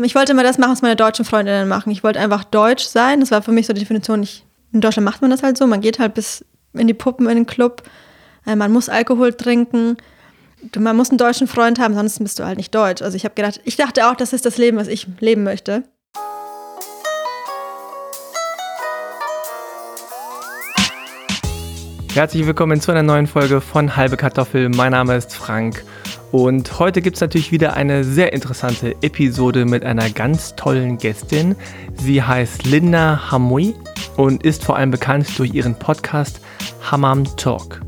Ich 0.00 0.14
wollte 0.14 0.32
immer 0.32 0.44
das 0.44 0.58
machen, 0.58 0.72
was 0.72 0.82
meine 0.82 0.96
deutschen 0.96 1.24
Freundinnen 1.24 1.68
machen. 1.68 1.90
Ich 1.90 2.04
wollte 2.04 2.20
einfach 2.20 2.44
deutsch 2.44 2.84
sein. 2.84 3.20
Das 3.20 3.30
war 3.30 3.42
für 3.42 3.52
mich 3.52 3.66
so 3.66 3.72
die 3.72 3.80
Definition. 3.80 4.22
Ich, 4.22 4.44
in 4.72 4.80
Deutschland 4.80 5.04
macht 5.04 5.22
man 5.22 5.30
das 5.30 5.42
halt 5.42 5.58
so. 5.58 5.66
Man 5.66 5.80
geht 5.80 5.98
halt 5.98 6.14
bis 6.14 6.44
in 6.72 6.86
die 6.86 6.94
Puppen, 6.94 7.28
in 7.28 7.34
den 7.34 7.46
Club. 7.46 7.82
Äh, 8.46 8.54
man 8.54 8.72
muss 8.72 8.88
Alkohol 8.88 9.34
trinken. 9.34 9.96
Man 10.76 10.96
muss 10.96 11.10
einen 11.10 11.18
deutschen 11.18 11.46
Freund 11.46 11.78
haben, 11.78 11.94
sonst 11.94 12.18
bist 12.20 12.38
du 12.38 12.44
halt 12.44 12.58
nicht 12.58 12.74
deutsch. 12.74 13.02
Also 13.02 13.16
ich 13.16 13.24
habe 13.24 13.34
gedacht, 13.34 13.60
ich 13.64 13.76
dachte 13.76 14.08
auch, 14.08 14.16
das 14.16 14.32
ist 14.32 14.44
das 14.46 14.58
Leben, 14.58 14.76
was 14.76 14.88
ich 14.88 15.06
leben 15.20 15.44
möchte. 15.44 15.84
Herzlich 22.14 22.46
willkommen 22.46 22.80
zu 22.80 22.90
einer 22.90 23.02
neuen 23.02 23.26
Folge 23.26 23.60
von 23.60 23.94
Halbe 23.94 24.16
Kartoffel. 24.16 24.68
Mein 24.70 24.92
Name 24.92 25.14
ist 25.14 25.36
Frank 25.36 25.84
und 26.32 26.78
heute 26.78 27.00
gibt 27.00 27.16
es 27.16 27.20
natürlich 27.20 27.52
wieder 27.52 27.74
eine 27.74 28.02
sehr 28.02 28.32
interessante 28.32 28.96
Episode 29.02 29.66
mit 29.66 29.84
einer 29.84 30.10
ganz 30.10 30.56
tollen 30.56 30.98
Gästin. 30.98 31.54
Sie 31.94 32.22
heißt 32.22 32.66
Linda 32.66 33.30
Hamui 33.30 33.74
und 34.16 34.42
ist 34.42 34.64
vor 34.64 34.76
allem 34.76 34.90
bekannt 34.90 35.38
durch 35.38 35.54
ihren 35.54 35.78
Podcast 35.78 36.40
Hammam 36.90 37.24
Talk. 37.36 37.80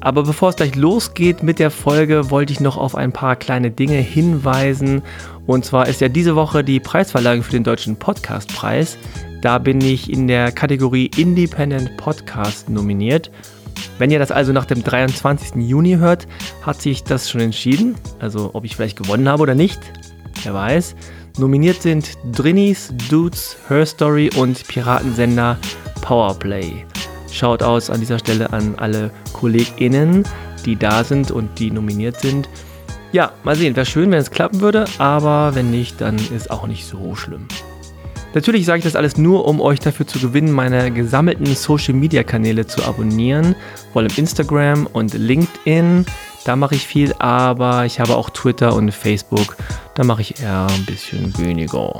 Aber 0.00 0.22
bevor 0.24 0.48
es 0.48 0.56
gleich 0.56 0.74
losgeht 0.74 1.42
mit 1.42 1.58
der 1.58 1.70
Folge, 1.70 2.30
wollte 2.30 2.52
ich 2.52 2.60
noch 2.60 2.76
auf 2.76 2.94
ein 2.94 3.12
paar 3.12 3.36
kleine 3.36 3.70
Dinge 3.70 3.98
hinweisen. 3.98 5.02
Und 5.46 5.64
zwar 5.64 5.88
ist 5.88 6.00
ja 6.00 6.08
diese 6.08 6.34
Woche 6.34 6.64
die 6.64 6.80
Preisverleihung 6.80 7.42
für 7.42 7.52
den 7.52 7.64
Deutschen 7.64 7.96
Podcastpreis. 7.96 8.96
Da 9.42 9.58
bin 9.58 9.80
ich 9.80 10.10
in 10.10 10.28
der 10.28 10.52
Kategorie 10.52 11.10
Independent 11.16 11.96
Podcast 11.96 12.70
nominiert. 12.70 13.28
Wenn 13.98 14.12
ihr 14.12 14.20
das 14.20 14.30
also 14.30 14.52
nach 14.52 14.66
dem 14.66 14.84
23. 14.84 15.56
Juni 15.56 15.96
hört, 15.96 16.28
hat 16.64 16.80
sich 16.80 17.02
das 17.02 17.28
schon 17.28 17.40
entschieden. 17.40 17.96
Also 18.20 18.50
ob 18.52 18.64
ich 18.64 18.76
vielleicht 18.76 18.96
gewonnen 18.96 19.28
habe 19.28 19.42
oder 19.42 19.56
nicht, 19.56 19.80
wer 20.44 20.54
weiß. 20.54 20.94
Nominiert 21.38 21.82
sind 21.82 22.16
Drinis, 22.30 22.94
Dudes, 23.10 23.56
Her 23.68 23.84
Story 23.84 24.30
und 24.36 24.64
Piratensender 24.68 25.58
Powerplay. 26.02 26.86
Schaut 27.32 27.64
aus 27.64 27.90
an 27.90 27.98
dieser 27.98 28.20
Stelle 28.20 28.52
an 28.52 28.76
alle 28.76 29.10
KollegInnen, 29.32 30.22
die 30.64 30.76
da 30.76 31.02
sind 31.02 31.32
und 31.32 31.58
die 31.58 31.72
nominiert 31.72 32.20
sind. 32.20 32.48
Ja, 33.10 33.32
mal 33.42 33.56
sehen, 33.56 33.74
wäre 33.74 33.86
schön, 33.86 34.12
wenn 34.12 34.20
es 34.20 34.30
klappen 34.30 34.60
würde, 34.60 34.84
aber 34.98 35.56
wenn 35.56 35.72
nicht, 35.72 36.00
dann 36.00 36.16
ist 36.16 36.48
auch 36.48 36.68
nicht 36.68 36.86
so 36.86 37.16
schlimm. 37.16 37.48
Natürlich 38.34 38.64
sage 38.64 38.78
ich 38.78 38.84
das 38.84 38.96
alles 38.96 39.18
nur, 39.18 39.46
um 39.46 39.60
euch 39.60 39.80
dafür 39.80 40.06
zu 40.06 40.18
gewinnen, 40.18 40.52
meine 40.52 40.90
gesammelten 40.90 41.46
Social 41.54 41.94
Media 41.94 42.22
Kanäle 42.22 42.66
zu 42.66 42.82
abonnieren. 42.84 43.54
Vor 43.92 44.02
allem 44.02 44.10
Instagram 44.16 44.86
und 44.86 45.14
LinkedIn. 45.14 46.06
Da 46.44 46.56
mache 46.56 46.74
ich 46.74 46.86
viel, 46.86 47.14
aber 47.18 47.84
ich 47.84 48.00
habe 48.00 48.16
auch 48.16 48.30
Twitter 48.30 48.74
und 48.74 48.90
Facebook. 48.92 49.56
Da 49.94 50.02
mache 50.02 50.22
ich 50.22 50.40
eher 50.40 50.66
ein 50.66 50.84
bisschen 50.86 51.36
weniger. 51.38 51.98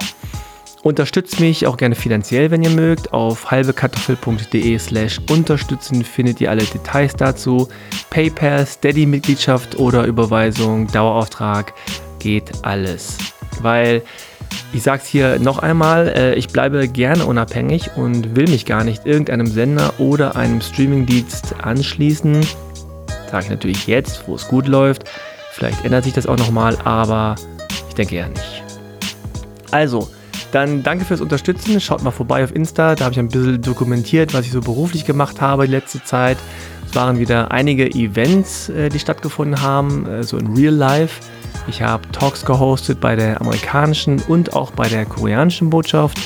Unterstützt 0.82 1.38
mich 1.38 1.66
auch 1.68 1.76
gerne 1.76 1.94
finanziell, 1.94 2.50
wenn 2.50 2.62
ihr 2.64 2.70
mögt. 2.70 3.12
Auf 3.12 3.52
halbekartoffel.de 3.52 4.76
slash 4.78 5.20
unterstützen 5.30 6.02
findet 6.02 6.40
ihr 6.40 6.50
alle 6.50 6.64
Details 6.64 7.14
dazu. 7.14 7.68
PayPal, 8.10 8.66
Steady-Mitgliedschaft 8.66 9.78
oder 9.78 10.06
Überweisung, 10.06 10.88
Dauerauftrag, 10.88 11.72
geht 12.18 12.50
alles. 12.62 13.16
Weil 13.60 14.02
ich 14.72 14.82
sage 14.82 15.02
es 15.02 15.08
hier 15.08 15.38
noch 15.38 15.58
einmal, 15.58 16.08
äh, 16.08 16.34
ich 16.34 16.48
bleibe 16.48 16.88
gerne 16.88 17.26
unabhängig 17.26 17.90
und 17.96 18.36
will 18.36 18.48
mich 18.48 18.66
gar 18.66 18.84
nicht 18.84 19.06
irgendeinem 19.06 19.46
Sender 19.46 19.94
oder 19.98 20.36
einem 20.36 20.60
Streamingdienst 20.60 21.56
anschließen. 21.62 22.40
Sage 23.30 23.44
ich 23.44 23.50
natürlich 23.50 23.86
jetzt, 23.86 24.26
wo 24.26 24.34
es 24.34 24.48
gut 24.48 24.66
läuft. 24.66 25.04
Vielleicht 25.52 25.84
ändert 25.84 26.04
sich 26.04 26.12
das 26.14 26.26
auch 26.26 26.38
nochmal, 26.38 26.78
aber 26.84 27.34
ich 27.88 27.94
denke 27.94 28.16
eher 28.16 28.28
nicht. 28.28 28.62
Also, 29.70 30.08
dann 30.52 30.82
danke 30.82 31.04
fürs 31.04 31.20
Unterstützen. 31.20 31.80
Schaut 31.80 32.02
mal 32.02 32.10
vorbei 32.10 32.44
auf 32.44 32.54
Insta. 32.54 32.94
Da 32.94 33.04
habe 33.04 33.12
ich 33.12 33.18
ein 33.18 33.28
bisschen 33.28 33.62
dokumentiert, 33.62 34.34
was 34.34 34.44
ich 34.46 34.52
so 34.52 34.60
beruflich 34.60 35.04
gemacht 35.04 35.40
habe 35.40 35.66
die 35.66 35.72
letzte 35.72 36.02
Zeit. 36.04 36.36
Es 36.86 36.94
waren 36.94 37.18
wieder 37.18 37.50
einige 37.50 37.86
Events, 37.90 38.68
äh, 38.68 38.90
die 38.90 38.98
stattgefunden 38.98 39.62
haben, 39.62 40.06
äh, 40.06 40.22
so 40.22 40.36
in 40.36 40.54
Real 40.54 40.74
Life. 40.74 41.22
Ich 41.68 41.82
habe 41.82 42.06
Talks 42.10 42.44
gehostet 42.44 43.00
bei 43.00 43.16
der 43.16 43.40
amerikanischen 43.40 44.20
und 44.22 44.54
auch 44.54 44.72
bei 44.72 44.88
der 44.88 45.06
koreanischen 45.06 45.70
Botschaft, 45.70 46.18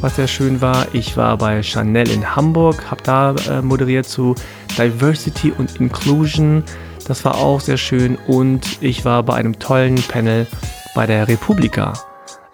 was 0.00 0.16
sehr 0.16 0.28
schön 0.28 0.60
war. 0.60 0.86
Ich 0.92 1.16
war 1.16 1.36
bei 1.36 1.62
Chanel 1.62 2.10
in 2.10 2.34
Hamburg, 2.34 2.90
habe 2.90 3.02
da 3.02 3.34
äh, 3.48 3.62
moderiert 3.62 4.06
zu 4.06 4.34
Diversity 4.76 5.52
und 5.52 5.76
Inclusion. 5.80 6.64
Das 7.06 7.24
war 7.24 7.36
auch 7.36 7.60
sehr 7.60 7.76
schön. 7.76 8.16
Und 8.26 8.82
ich 8.82 9.04
war 9.04 9.22
bei 9.22 9.34
einem 9.34 9.58
tollen 9.58 9.96
Panel 9.96 10.46
bei 10.94 11.06
der 11.06 11.28
Republika, 11.28 11.92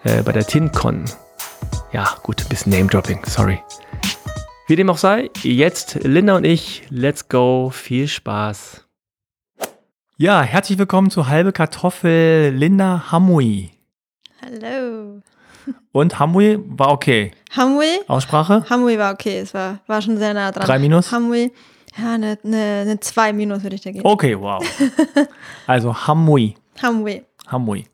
äh, 0.03 0.21
bei 0.21 0.31
der 0.31 0.45
TinCon. 0.45 1.05
Ja, 1.91 2.15
gut, 2.23 2.41
ein 2.41 2.49
bisschen 2.49 2.71
Name-Dropping, 2.71 3.21
sorry. 3.25 3.59
Wie 4.67 4.75
dem 4.75 4.89
auch 4.89 4.97
sei, 4.97 5.29
jetzt 5.43 5.99
Linda 6.03 6.35
und 6.35 6.43
ich, 6.43 6.83
let's 6.89 7.29
go, 7.29 7.69
viel 7.69 8.07
Spaß. 8.07 8.84
Ja, 10.17 10.41
herzlich 10.43 10.77
willkommen 10.77 11.09
zu 11.09 11.27
Halbe 11.27 11.51
Kartoffel, 11.51 12.53
Linda 12.55 13.11
Hamui. 13.11 13.71
Hallo. 14.41 15.19
Und 15.91 16.19
Hamui 16.19 16.57
war 16.67 16.93
okay. 16.93 17.33
Hamui? 17.53 17.99
Aussprache? 18.07 18.63
Hamui 18.69 18.97
war 18.97 19.11
okay, 19.11 19.39
es 19.39 19.53
war, 19.53 19.79
war 19.87 20.01
schon 20.01 20.17
sehr 20.17 20.33
nah 20.33 20.53
dran. 20.53 20.65
Drei 20.65 20.79
Minus? 20.79 21.11
Hamui, 21.11 21.51
ja, 21.97 22.13
eine, 22.13 22.37
eine, 22.45 22.57
eine 22.83 22.99
zwei 23.01 23.33
Minus 23.33 23.63
würde 23.63 23.75
ich 23.75 23.81
da 23.81 23.91
geben. 23.91 24.05
Okay, 24.05 24.39
wow. 24.39 24.63
Also 25.67 25.93
Hamui. 25.93 26.55
Hamui. 26.81 27.25
Hamui. 27.47 27.85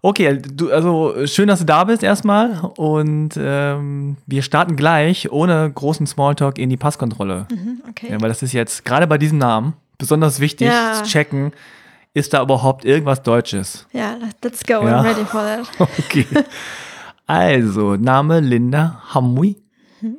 Okay, 0.00 0.40
du, 0.40 0.72
also 0.72 1.26
schön, 1.26 1.46
dass 1.46 1.58
du 1.58 1.66
da 1.66 1.84
bist 1.84 2.02
erstmal 2.02 2.58
und 2.78 3.34
ähm, 3.36 4.16
wir 4.24 4.40
starten 4.40 4.76
gleich 4.76 5.30
ohne 5.30 5.70
großen 5.70 6.06
Smalltalk 6.06 6.58
in 6.58 6.70
die 6.70 6.78
Passkontrolle. 6.78 7.46
Mhm, 7.50 7.82
okay. 7.86 8.08
Ja, 8.10 8.20
weil 8.22 8.30
das 8.30 8.42
ist 8.42 8.54
jetzt 8.54 8.86
gerade 8.86 9.06
bei 9.06 9.18
diesem 9.18 9.36
Namen 9.36 9.74
besonders 10.02 10.40
wichtig 10.40 10.66
Ja. 10.68 10.92
zu 10.94 11.04
checken, 11.04 11.52
ist 12.14 12.34
da 12.34 12.42
überhaupt 12.42 12.84
irgendwas 12.84 13.22
Deutsches? 13.22 13.86
Ja, 13.92 14.16
let's 14.44 14.62
go, 14.64 14.74
Ja. 14.86 15.00
I'm 15.00 15.04
ready 15.04 15.24
for 15.24 15.40
that. 15.42 15.66
Okay. 15.98 16.26
Also, 17.26 17.96
Name 17.96 18.40
Linda 18.40 19.00
Hamui. 19.14 19.56
Mhm. 20.00 20.16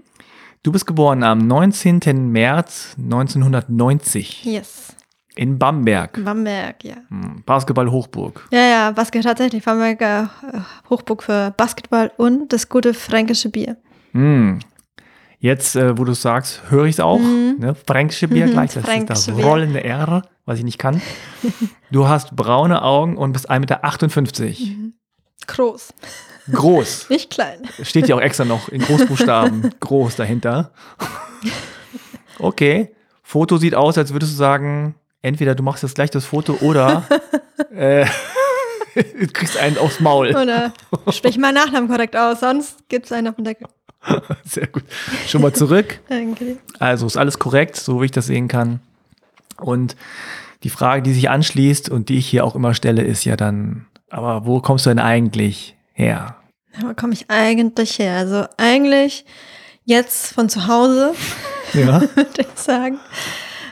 Du 0.64 0.72
bist 0.72 0.88
geboren 0.88 1.24
am 1.24 1.46
19. 1.46 2.32
März 2.32 2.96
1990 2.98 4.46
Yes. 4.46 4.96
in 5.36 5.60
Bamberg, 5.60 6.24
Bamberg, 6.24 6.84
ja. 6.84 6.96
Hm, 7.10 7.44
Basketball-Hochburg. 7.46 8.48
Ja, 8.52 8.62
ja, 8.62 8.92
Basket 8.92 9.24
tatsächlich. 9.24 9.64
Bamberger 9.64 10.30
äh, 10.52 10.60
Hochburg 10.90 11.24
für 11.24 11.52
Basketball 11.58 12.12
und 12.18 12.54
das 12.54 12.70
gute 12.70 12.94
fränkische 12.94 13.50
Bier. 13.50 13.78
Hm. 14.14 14.60
Jetzt, 15.44 15.76
äh, 15.76 15.98
wo 15.98 16.06
du 16.06 16.14
es 16.14 16.22
sagst, 16.22 16.62
höre 16.70 16.86
ich 16.86 16.96
es 16.96 17.00
auch. 17.02 17.20
Ne? 17.20 17.76
Fränkische 17.86 18.30
Bier 18.30 18.48
Mhm, 18.48 18.52
gleich, 18.52 18.72
das 18.76 18.88
ist 18.88 19.10
das 19.10 19.26
Bier. 19.26 19.44
rollende 19.44 19.84
R, 19.84 20.22
was 20.46 20.58
ich 20.58 20.64
nicht 20.64 20.78
kann. 20.78 21.02
Du 21.92 22.08
hast 22.08 22.34
braune 22.34 22.82
Augen 22.82 23.18
und 23.18 23.34
bist 23.34 23.52
1,58 23.52 23.60
Meter. 23.60 24.72
Mhm. 24.72 24.94
Groß, 25.46 25.94
Groß. 26.50 27.08
nicht 27.10 27.30
klein. 27.30 27.60
Steht 27.82 28.08
ja 28.08 28.16
auch 28.16 28.22
extra 28.22 28.46
noch 28.46 28.70
in 28.70 28.82
Großbuchstaben 28.84 29.72
groß 29.82 30.16
dahinter. 30.16 30.72
Okay. 32.40 32.96
Foto 33.22 33.58
sieht 33.58 33.76
aus, 33.76 33.98
als 33.98 34.14
würdest 34.14 34.32
du 34.32 34.38
sagen, 34.38 34.96
entweder 35.22 35.56
du 35.56 35.64
machst 35.64 35.84
jetzt 35.84 35.96
gleich 35.96 36.10
das 36.10 36.24
Foto 36.24 36.54
oder 36.62 37.04
äh, 37.76 38.06
du 38.96 39.28
kriegst 39.28 39.58
einen 39.58 39.78
aufs 39.78 40.00
Maul. 40.00 40.34
Oder 40.34 40.72
sprich 41.12 41.38
meinen 41.38 41.56
Nachnamen 41.56 41.90
korrekt 41.90 42.16
aus, 42.16 42.40
sonst 42.40 42.88
gibt 42.88 43.08
es 43.08 43.12
einen 43.12 43.28
auf 43.28 43.36
dem 43.36 43.44
Deckel. 43.44 43.68
Sehr 44.46 44.68
gut. 44.68 44.84
Schon 45.28 45.42
mal 45.42 45.54
zurück. 45.54 46.00
Danke. 46.10 46.58
Also 46.80 47.06
ist 47.06 47.18
alles 47.18 47.40
korrekt, 47.40 47.76
so 47.76 48.02
wie 48.02 48.06
ich 48.06 48.12
das 48.12 48.26
sehen 48.28 48.48
kann. 48.48 48.80
Und 49.60 49.96
die 50.64 50.70
Frage, 50.70 51.02
die 51.02 51.14
sich 51.14 51.30
anschließt 51.30 51.90
und 51.90 52.10
die 52.10 52.18
ich 52.18 52.28
hier 52.28 52.44
auch 52.46 52.56
immer 52.56 52.74
stelle, 52.74 53.04
ist 53.04 53.26
ja 53.26 53.36
dann, 53.36 53.86
aber 54.10 54.46
wo 54.46 54.60
kommst 54.62 54.86
du 54.86 54.90
denn 54.90 55.00
eigentlich 55.00 55.76
her? 55.94 56.36
Wo 56.82 56.94
komme 56.94 57.14
ich 57.14 57.30
eigentlich 57.30 58.00
her? 58.00 58.16
Also 58.18 58.46
eigentlich 58.58 59.26
jetzt 59.86 60.34
von 60.34 60.50
zu 60.50 60.68
Hause, 60.68 61.14
Ja. 61.74 62.02
würde 62.16 62.30
ich 62.42 62.48
sagen. 62.60 62.98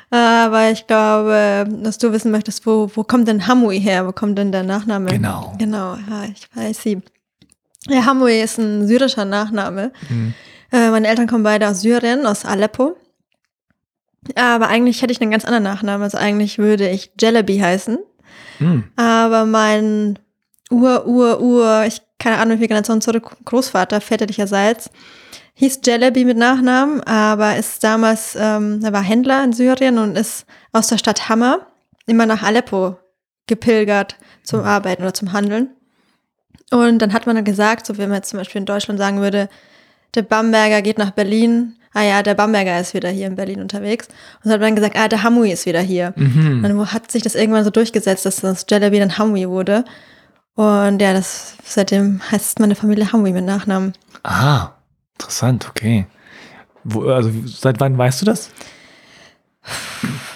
Aber 0.10 0.70
ich 0.72 0.88
glaube, 0.88 1.66
dass 1.82 1.98
du 1.98 2.12
wissen 2.12 2.32
möchtest, 2.32 2.66
wo, 2.66 2.92
wo 2.96 3.04
kommt 3.04 3.28
denn 3.30 3.48
Hamui 3.48 3.80
her? 3.80 4.06
Wo 4.06 4.12
kommt 4.12 4.38
denn 4.38 4.52
der 4.52 4.64
Nachname? 4.64 5.10
Genau. 5.10 5.54
Genau, 5.58 5.96
ja, 5.96 6.24
ich 6.26 6.48
weiß 6.54 6.82
sie. 6.84 7.02
Ja, 7.92 8.06
Hamui 8.06 8.42
ist 8.42 8.58
ein 8.58 8.88
syrischer 8.88 9.26
Nachname. 9.26 9.92
Mhm. 10.10 10.34
Äh, 10.72 10.90
meine 10.90 11.08
Eltern 11.08 11.28
kommen 11.28 11.44
beide 11.44 11.68
aus 11.68 11.82
Syrien, 11.82 12.26
aus 12.26 12.46
Aleppo. 12.46 12.96
Aber 14.36 14.68
eigentlich 14.68 15.02
hätte 15.02 15.12
ich 15.12 15.22
einen 15.22 15.32
ganz 15.32 15.46
anderen 15.46 15.64
Nachnamen. 15.64 16.04
Also 16.04 16.18
eigentlich 16.18 16.58
würde 16.58 16.90
ich 16.90 17.12
Jalebi 17.20 17.58
heißen. 17.58 17.98
Hm. 18.60 18.84
Aber 18.96 19.46
mein 19.46 20.20
Ur, 20.70 21.06
Ur, 21.08 21.42
Ur, 21.42 21.84
ich 21.86 22.02
keine 22.22 22.38
Ahnung, 22.38 22.54
wie 22.54 22.58
viele 22.60 22.70
Generationen 22.70 23.02
zurück, 23.02 23.36
Großvater 23.46 24.00
väterlicherseits, 24.00 24.92
hieß 25.56 25.82
Jalebi 25.84 26.24
mit 26.24 26.38
Nachnamen, 26.38 27.02
aber 27.02 27.58
ist 27.58 27.84
damals, 27.84 28.38
ähm, 28.40 28.80
er 28.84 28.94
war 28.94 29.02
Händler 29.02 29.44
in 29.44 29.54
Syrien 29.54 29.98
und 29.98 30.16
ist 30.16 30.46
aus 30.72 30.88
der 30.88 31.00
Stadt 31.00 31.30
Hama 31.30 31.66
immer 32.06 32.28
nach 32.28 32.44
Aleppo 32.44 32.98
gepilgert 33.48 34.18
zum 34.44 34.62
Arbeiten 34.62 35.02
oder 35.02 35.14
zum 35.14 35.34
Handeln. 35.34 35.70
Und 36.72 37.00
dann 37.00 37.14
hat 37.14 37.26
man 37.26 37.36
dann 37.36 37.46
gesagt, 37.46 37.86
so 37.86 37.98
wie 37.98 38.02
man 38.02 38.14
jetzt 38.14 38.30
zum 38.30 38.40
Beispiel 38.40 38.60
in 38.60 38.66
Deutschland 38.66 38.98
sagen 38.98 39.20
würde, 39.20 39.50
der 40.16 40.24
Bamberger 40.24 40.82
geht 40.82 40.98
nach 40.98 41.12
Berlin. 41.12 41.76
Ah 41.94 42.04
ja, 42.04 42.24
der 42.24 42.36
Bamberger 42.36 42.80
ist 42.80 42.94
wieder 42.94 43.10
hier 43.10 43.28
in 43.28 43.36
Berlin 43.36 43.62
unterwegs. 43.62 44.08
Und 44.08 44.46
dann 44.46 44.54
hat 44.54 44.62
man 44.62 44.76
gesagt, 44.76 44.98
ah, 44.98 45.10
der 45.10 45.24
Hamui 45.24 45.52
ist 45.52 45.66
wieder 45.66 45.82
hier. 45.82 46.14
Mhm. 46.16 46.62
Dann 46.64 46.94
hat 46.94 47.12
sich 47.12 47.22
das 47.22 47.36
irgendwann 47.36 47.66
so 47.66 47.70
durchgesetzt, 47.70 48.26
dass 48.26 48.38
das 48.38 48.66
Jalebi 48.70 49.00
dann 49.00 49.18
Hamui 49.18 49.48
wurde. 49.50 49.84
Und 50.56 51.02
ja, 51.02 51.14
das 51.14 51.56
seitdem 51.64 52.22
heißt 52.32 52.60
meine 52.60 52.76
Familie 52.76 53.12
Hamui 53.12 53.32
mit 53.34 53.46
Nachnamen. 53.46 53.94
Ah, 54.24 54.70
interessant, 55.14 55.68
okay. 55.70 56.06
Wo, 56.84 57.10
also 57.10 57.30
seit 57.46 57.80
wann 57.82 57.98
weißt 57.98 58.22
du 58.22 58.26
das? 58.26 58.50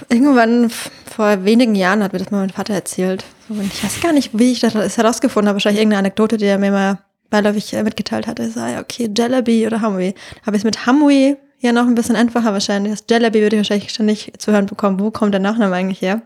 Irgendwann 0.10 0.70
vor 0.70 1.46
wenigen 1.46 1.76
Jahren 1.76 2.04
hat 2.04 2.14
mir 2.14 2.20
das 2.20 2.32
mal 2.32 2.40
mein 2.40 2.50
Vater 2.50 2.74
erzählt. 2.74 3.24
So, 3.48 3.54
und 3.54 3.66
ich 3.74 3.84
weiß 3.84 4.02
gar 4.02 4.14
nicht, 4.14 4.38
wie 4.38 4.52
ich 4.52 4.60
das 4.60 4.74
herausgefunden 4.98 5.48
habe. 5.50 5.56
Wahrscheinlich 5.56 5.82
irgendeine 5.82 6.00
Anekdote, 6.00 6.38
die 6.38 6.46
er 6.46 6.58
mir 6.58 6.72
mal 6.72 7.00
beiläufig 7.30 7.74
äh, 7.74 7.84
mitgeteilt 7.84 8.28
hatte. 8.28 8.44
Ich 8.44 8.54
sag, 8.54 8.72
ja, 8.72 8.80
okay, 8.82 9.10
Jalebi 9.16 9.66
oder 9.68 9.82
Hamui. 9.82 10.14
Habe 10.46 10.56
ich 10.58 10.62
es 10.62 10.64
mit 10.66 10.86
Hamui 10.86 11.38
ja 11.60 11.72
noch 11.72 11.88
ein 11.88 11.96
bisschen 11.96 12.16
einfacher 12.16 12.54
wahrscheinlich. 12.54 12.94
Das 12.94 13.06
Jalebi 13.10 13.42
würde 13.42 13.56
ich 13.56 13.60
wahrscheinlich 13.62 13.90
ständig 13.90 14.32
zu 14.38 14.52
hören 14.52 14.66
bekommen. 14.66 15.00
Wo 15.00 15.12
kommt 15.12 15.34
der 15.34 15.42
Nachname 15.42 15.76
eigentlich 15.76 16.02
her? 16.02 16.22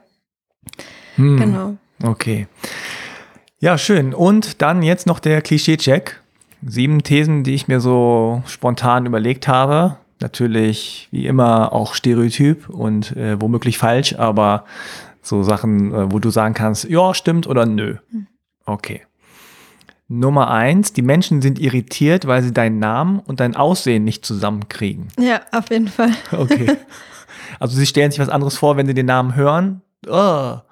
Hm, 1.15 1.37
Genau. 1.37 1.77
Okay. 2.03 2.47
Ja, 3.59 3.77
schön. 3.77 4.13
Und 4.13 4.61
dann 4.61 4.81
jetzt 4.83 5.05
noch 5.05 5.19
der 5.19 5.41
Klischee-Check. 5.41 6.21
Sieben 6.65 7.03
Thesen, 7.03 7.43
die 7.43 7.55
ich 7.55 7.67
mir 7.67 7.79
so 7.81 8.41
spontan 8.45 9.05
überlegt 9.05 9.47
habe. 9.47 9.97
Natürlich, 10.21 11.07
wie 11.11 11.25
immer, 11.25 11.71
auch 11.73 11.93
Stereotyp 11.93 12.69
und 12.69 13.15
äh, 13.15 13.39
womöglich 13.41 13.77
falsch, 13.77 14.15
aber 14.15 14.65
so 15.29 15.43
Sachen, 15.43 15.93
äh, 15.93 16.11
wo 16.11 16.19
du 16.19 16.29
sagen 16.29 16.53
kannst, 16.53 16.85
ja, 16.89 17.13
stimmt 17.13 17.47
oder 17.47 17.65
nö. 17.65 17.95
Okay. 18.65 19.03
Nummer 20.07 20.49
eins, 20.49 20.91
die 20.91 21.03
Menschen 21.03 21.41
sind 21.41 21.59
irritiert, 21.59 22.25
weil 22.25 22.41
sie 22.41 22.51
deinen 22.51 22.79
Namen 22.79 23.19
und 23.19 23.39
dein 23.39 23.55
Aussehen 23.55 24.03
nicht 24.03 24.25
zusammenkriegen. 24.25 25.09
Ja, 25.19 25.41
auf 25.51 25.69
jeden 25.69 25.87
Fall. 25.87 26.11
Okay. 26.31 26.77
Also 27.59 27.75
sie 27.75 27.85
stellen 27.87 28.11
sich 28.11 28.19
was 28.19 28.29
anderes 28.29 28.57
vor, 28.57 28.77
wenn 28.77 28.85
sie 28.85 28.93
den 28.93 29.07
Namen 29.07 29.35
hören. 29.35 29.81
Oh. 30.07 30.11
Ach, 30.11 30.63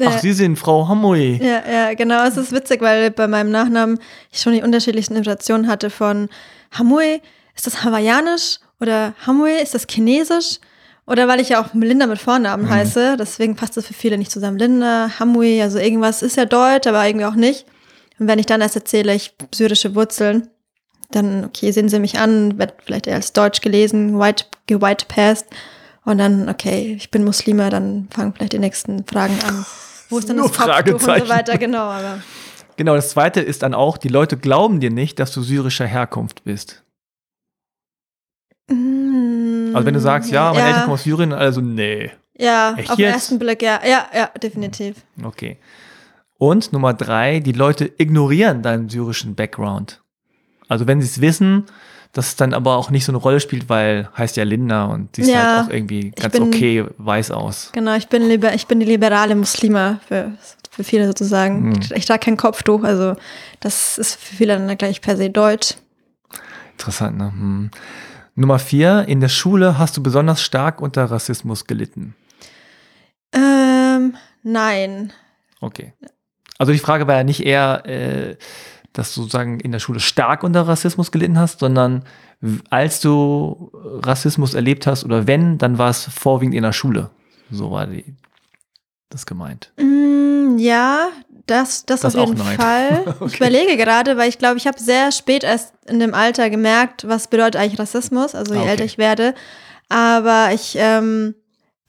Ja. 0.00 0.18
Sie 0.18 0.32
sind 0.32 0.56
Frau 0.58 0.88
Hamui. 0.88 1.38
Ja, 1.42 1.62
ja, 1.70 1.94
genau. 1.94 2.24
Es 2.26 2.36
ist 2.36 2.52
witzig, 2.52 2.80
weil 2.80 3.10
bei 3.10 3.28
meinem 3.28 3.50
Nachnamen 3.50 3.98
ich 4.30 4.40
schon 4.40 4.54
die 4.54 4.62
unterschiedlichsten 4.62 5.14
Interpretationen 5.14 5.68
hatte 5.68 5.90
von 5.90 6.28
Hamui, 6.72 7.20
ist 7.54 7.66
das 7.66 7.84
hawaiianisch 7.84 8.58
oder 8.80 9.14
Hamui, 9.26 9.52
ist 9.62 9.74
das 9.74 9.86
chinesisch? 9.88 10.58
Oder 11.06 11.26
weil 11.26 11.40
ich 11.40 11.50
ja 11.50 11.62
auch 11.62 11.74
Linda 11.74 12.06
mit 12.06 12.18
Vornamen 12.18 12.70
heiße, 12.70 13.16
deswegen 13.18 13.56
passt 13.56 13.76
das 13.76 13.86
für 13.86 13.94
viele 13.94 14.18
nicht 14.18 14.30
zusammen. 14.30 14.58
Linda, 14.58 15.10
Hamui, 15.18 15.60
also 15.60 15.78
irgendwas 15.78 16.22
ist 16.22 16.36
ja 16.36 16.44
Deutsch, 16.44 16.86
aber 16.86 17.04
irgendwie 17.06 17.26
auch 17.26 17.34
nicht. 17.34 17.66
Und 18.18 18.28
wenn 18.28 18.38
ich 18.38 18.46
dann 18.46 18.60
erst 18.60 18.76
erzähle, 18.76 19.14
ich 19.14 19.34
syrische 19.52 19.94
Wurzeln, 19.96 20.48
dann, 21.10 21.44
okay, 21.44 21.72
sehen 21.72 21.88
sie 21.88 21.98
mich 21.98 22.18
an, 22.18 22.58
wird 22.58 22.74
vielleicht 22.84 23.06
eher 23.06 23.16
als 23.16 23.32
Deutsch 23.32 23.60
gelesen, 23.60 24.18
white, 24.18 24.44
gewhite 24.66 25.06
passed. 25.06 25.46
Und 26.04 26.18
dann, 26.18 26.48
okay, 26.48 26.94
ich 26.96 27.10
bin 27.10 27.24
Muslime, 27.24 27.70
dann 27.70 28.08
fangen 28.10 28.32
vielleicht 28.32 28.52
die 28.52 28.58
nächsten 28.58 29.04
Fragen 29.04 29.38
an. 29.46 29.64
Wo 30.08 30.18
ist 30.18 30.28
dann 30.28 30.36
Nur 30.36 30.48
das 30.48 30.56
Kopftuch 30.56 30.94
und 30.94 31.00
so 31.00 31.28
weiter, 31.28 31.58
genau, 31.58 31.84
aber. 31.84 32.20
Genau, 32.76 32.94
das 32.94 33.10
zweite 33.10 33.40
ist 33.40 33.62
dann 33.62 33.74
auch, 33.74 33.98
die 33.98 34.08
Leute 34.08 34.36
glauben 34.36 34.80
dir 34.80 34.90
nicht, 34.90 35.18
dass 35.18 35.32
du 35.32 35.42
syrischer 35.42 35.86
Herkunft 35.86 36.44
bist. 36.44 36.82
Also 39.74 39.86
wenn 39.86 39.94
du 39.94 40.00
sagst, 40.00 40.30
ja, 40.30 40.52
meine 40.52 40.66
Eltern 40.66 40.82
kommen 40.84 40.94
aus 40.94 41.02
Syrien, 41.04 41.32
also 41.32 41.60
nee. 41.60 42.10
Ja, 42.38 42.74
Echt 42.76 42.90
auf 42.90 42.96
den 42.96 43.04
jetzt? 43.06 43.14
ersten 43.14 43.38
Blick, 43.38 43.62
ja, 43.62 43.80
ja, 43.86 44.06
ja, 44.14 44.26
definitiv. 44.42 44.96
Okay. 45.22 45.58
Und 46.38 46.72
Nummer 46.72 46.94
drei, 46.94 47.40
die 47.40 47.52
Leute 47.52 47.90
ignorieren 47.98 48.62
deinen 48.62 48.88
syrischen 48.88 49.34
Background. 49.34 50.02
Also 50.68 50.86
wenn 50.86 51.00
sie 51.00 51.06
es 51.06 51.20
wissen, 51.20 51.66
dass 52.12 52.28
es 52.28 52.36
dann 52.36 52.52
aber 52.52 52.76
auch 52.76 52.90
nicht 52.90 53.04
so 53.04 53.12
eine 53.12 53.18
Rolle 53.18 53.40
spielt, 53.40 53.68
weil 53.68 54.08
heißt 54.16 54.36
ja 54.36 54.44
Linda 54.44 54.84
und 54.86 55.14
siehst 55.16 55.30
Ja, 55.30 55.56
halt 55.56 55.66
auch 55.66 55.70
irgendwie 55.72 56.10
ganz 56.10 56.32
bin- 56.32 56.42
okay 56.42 56.84
weiß 56.98 57.30
aus. 57.30 57.70
Genau, 57.72 57.94
ich 57.94 58.08
bin, 58.08 58.26
liber, 58.28 58.54
ich 58.54 58.66
bin 58.66 58.80
die 58.80 58.86
liberale 58.86 59.34
Muslima 59.34 60.00
für, 60.08 60.32
für 60.70 60.84
viele 60.84 61.06
sozusagen. 61.06 61.74
Hm. 61.74 61.80
Ich, 61.82 61.90
ich 61.92 62.04
trage 62.06 62.20
kein 62.24 62.36
Kopftuch, 62.36 62.82
also 62.84 63.14
das 63.60 63.98
ist 63.98 64.16
für 64.16 64.34
viele 64.36 64.58
dann 64.58 64.76
gleich 64.78 65.00
per 65.00 65.16
se 65.16 65.30
deutsch. 65.30 65.74
Interessant, 66.72 67.16
ne? 67.18 67.26
Hm. 67.32 67.70
Nummer 68.34 68.58
vier, 68.58 69.06
in 69.08 69.20
der 69.20 69.28
Schule 69.28 69.78
hast 69.78 69.96
du 69.96 70.02
besonders 70.02 70.42
stark 70.42 70.80
unter 70.80 71.04
Rassismus 71.04 71.66
gelitten. 71.66 72.14
Ähm, 73.32 74.16
nein. 74.42 75.12
Okay. 75.60 75.92
Also 76.58 76.72
die 76.72 76.78
Frage 76.78 77.06
war 77.06 77.16
ja 77.16 77.24
nicht 77.24 77.44
eher, 77.44 77.86
äh, 77.86 78.36
dass 78.92 79.14
du 79.14 79.22
sozusagen 79.22 79.60
in 79.60 79.72
der 79.72 79.78
Schule 79.78 80.00
stark 80.00 80.42
unter 80.42 80.66
Rassismus 80.66 81.12
gelitten 81.12 81.38
hast, 81.38 81.60
sondern 81.60 82.04
als 82.70 83.00
du 83.00 83.70
Rassismus 83.74 84.54
erlebt 84.54 84.86
hast 84.86 85.04
oder 85.04 85.26
wenn, 85.26 85.58
dann 85.58 85.78
war 85.78 85.90
es 85.90 86.04
vorwiegend 86.04 86.54
in 86.54 86.62
der 86.62 86.72
Schule. 86.72 87.10
So 87.50 87.70
war 87.70 87.86
die, 87.86 88.16
das 89.08 89.26
gemeint. 89.26 89.72
Mm, 89.78 90.58
ja, 90.58 91.08
das, 91.46 91.84
das, 91.86 92.00
Das 92.00 92.16
auf 92.16 92.28
jeden 92.28 92.38
nein. 92.38 92.56
Fall. 92.56 93.02
Ich 93.20 93.20
Okay. 93.20 93.36
überlege 93.36 93.76
gerade, 93.76 94.16
weil 94.16 94.28
ich 94.28 94.38
glaube, 94.38 94.56
ich 94.58 94.66
habe 94.66 94.78
sehr 94.80 95.10
spät 95.12 95.44
erst 95.44 95.72
in 95.86 95.98
dem 96.00 96.14
Alter 96.14 96.50
gemerkt, 96.50 97.06
was 97.08 97.28
bedeutet 97.28 97.56
eigentlich 97.56 97.78
Rassismus, 97.80 98.34
also 98.34 98.54
je 98.54 98.60
Ah, 98.60 98.62
okay. 98.62 98.70
älter 98.72 98.84
ich 98.84 98.98
werde. 98.98 99.34
Aber 99.88 100.50
ich 100.54 100.76
ähm, 100.78 101.34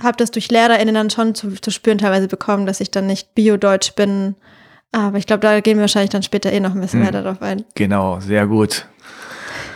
habe 0.01 0.17
das 0.17 0.31
durch 0.31 0.49
LehrerInnen 0.51 0.95
dann 0.95 1.09
schon 1.09 1.35
zu, 1.35 1.51
zu 1.61 1.71
spüren 1.71 1.97
teilweise 1.99 2.27
bekommen, 2.27 2.65
dass 2.65 2.79
ich 2.81 2.91
dann 2.91 3.07
nicht 3.07 3.33
Bio-Deutsch 3.35 3.93
bin. 3.93 4.35
Aber 4.91 5.17
ich 5.17 5.25
glaube, 5.25 5.39
da 5.41 5.59
gehen 5.59 5.77
wir 5.77 5.81
wahrscheinlich 5.83 6.09
dann 6.11 6.23
später 6.23 6.51
eh 6.51 6.59
noch 6.59 6.75
ein 6.75 6.81
bisschen 6.81 7.03
Hm. 7.03 7.11
mehr 7.11 7.21
darauf 7.23 7.41
ein. 7.41 7.63
Genau, 7.75 8.19
sehr 8.19 8.45
gut. 8.47 8.85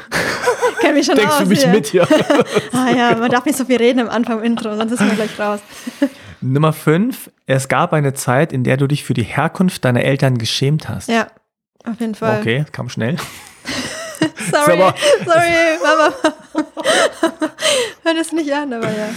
Kenn 0.82 0.94
mich 0.94 1.06
schon 1.06 1.16
Denkst 1.16 1.34
aus 1.34 1.40
du 1.44 1.46
mich 1.48 1.62
hier. 1.64 1.70
mit 1.72 1.88
hier? 1.88 2.08
Ah 2.74 2.90
ja, 2.96 3.16
man 3.16 3.30
darf 3.32 3.46
nicht 3.46 3.58
so 3.58 3.66
viel 3.66 3.78
reden 3.78 4.00
am 4.00 4.10
Anfang 4.10 4.38
im 4.40 4.44
Intro, 4.44 4.76
sonst 4.76 4.92
ist 4.92 5.00
man 5.02 5.16
gleich 5.16 5.38
raus. 5.40 5.60
Nummer 6.42 6.74
fünf, 6.74 7.30
es 7.46 7.68
gab 7.68 7.94
eine 7.94 8.14
Zeit, 8.14 8.54
in 8.54 8.64
der 8.64 8.78
du 8.78 8.88
dich 8.88 9.04
für 9.04 9.14
die 9.14 9.24
Herkunft 9.24 9.84
deiner 9.86 10.04
Eltern 10.04 10.38
geschämt 10.38 10.88
hast. 10.90 11.10
Ja, 11.10 11.28
auf 11.86 12.00
jeden 12.00 12.16
Fall. 12.16 12.40
Okay, 12.42 12.66
kam 12.72 12.90
schnell. 12.90 13.18
Sorry, 14.52 14.82
aber- 14.82 14.96
sorry, 15.26 15.78
Mama. 15.84 16.14
Hör 18.04 18.14
das 18.14 18.32
nicht 18.32 18.52
an, 18.54 18.74
aber 18.74 18.88
ja. 18.90 19.10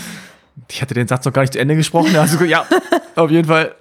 Ich 0.69 0.83
hatte 0.83 0.95
den 0.95 1.09
Satz 1.09 1.25
noch 1.25 1.33
gar 1.33 1.43
nicht 1.43 1.53
zu 1.53 1.59
Ende 1.59 1.77
gesprochen. 1.77 2.15
Also, 2.17 2.45
ja, 2.45 2.67
auf 3.17 3.31
jeden 3.31 3.49
Fall. 3.49 3.75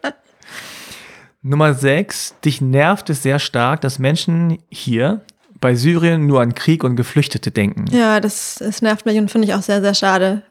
Nummer 1.41 1.73
6. 1.73 2.35
Dich 2.43 2.61
nervt 2.61 3.09
es 3.09 3.23
sehr 3.23 3.39
stark, 3.39 3.81
dass 3.81 3.99
Menschen 3.99 4.59
hier 4.69 5.21
bei 5.61 5.75
Syrien 5.75 6.25
nur 6.27 6.41
an 6.41 6.55
Krieg 6.55 6.83
und 6.83 6.95
Geflüchtete 6.95 7.51
denken. 7.51 7.85
Ja, 7.91 8.19
das, 8.19 8.55
das 8.59 8.81
nervt 8.81 9.05
mich 9.05 9.17
und 9.17 9.29
finde 9.31 9.47
ich 9.47 9.53
auch 9.53 9.61
sehr, 9.61 9.81
sehr 9.81 9.93
schade. 9.93 10.43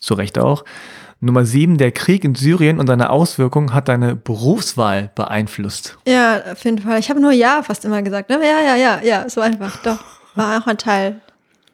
Zu 0.00 0.14
Recht 0.14 0.38
auch. 0.38 0.64
Nummer 1.22 1.44
7. 1.44 1.76
Der 1.76 1.92
Krieg 1.92 2.24
in 2.24 2.34
Syrien 2.34 2.78
und 2.78 2.86
seine 2.86 3.10
Auswirkungen 3.10 3.74
hat 3.74 3.88
deine 3.88 4.16
Berufswahl 4.16 5.10
beeinflusst. 5.14 5.98
Ja, 6.06 6.40
auf 6.52 6.64
jeden 6.64 6.78
Fall. 6.78 6.98
Ich 6.98 7.10
habe 7.10 7.20
nur 7.20 7.32
Ja 7.32 7.62
fast 7.62 7.84
immer 7.84 8.00
gesagt. 8.02 8.30
Ne? 8.30 8.40
Ja, 8.42 8.60
ja, 8.60 8.76
ja, 8.76 9.00
ja, 9.02 9.28
so 9.28 9.42
einfach. 9.42 9.82
Doch, 9.82 10.02
war 10.34 10.58
auch 10.58 10.66
ein 10.66 10.78
Teil. 10.78 11.20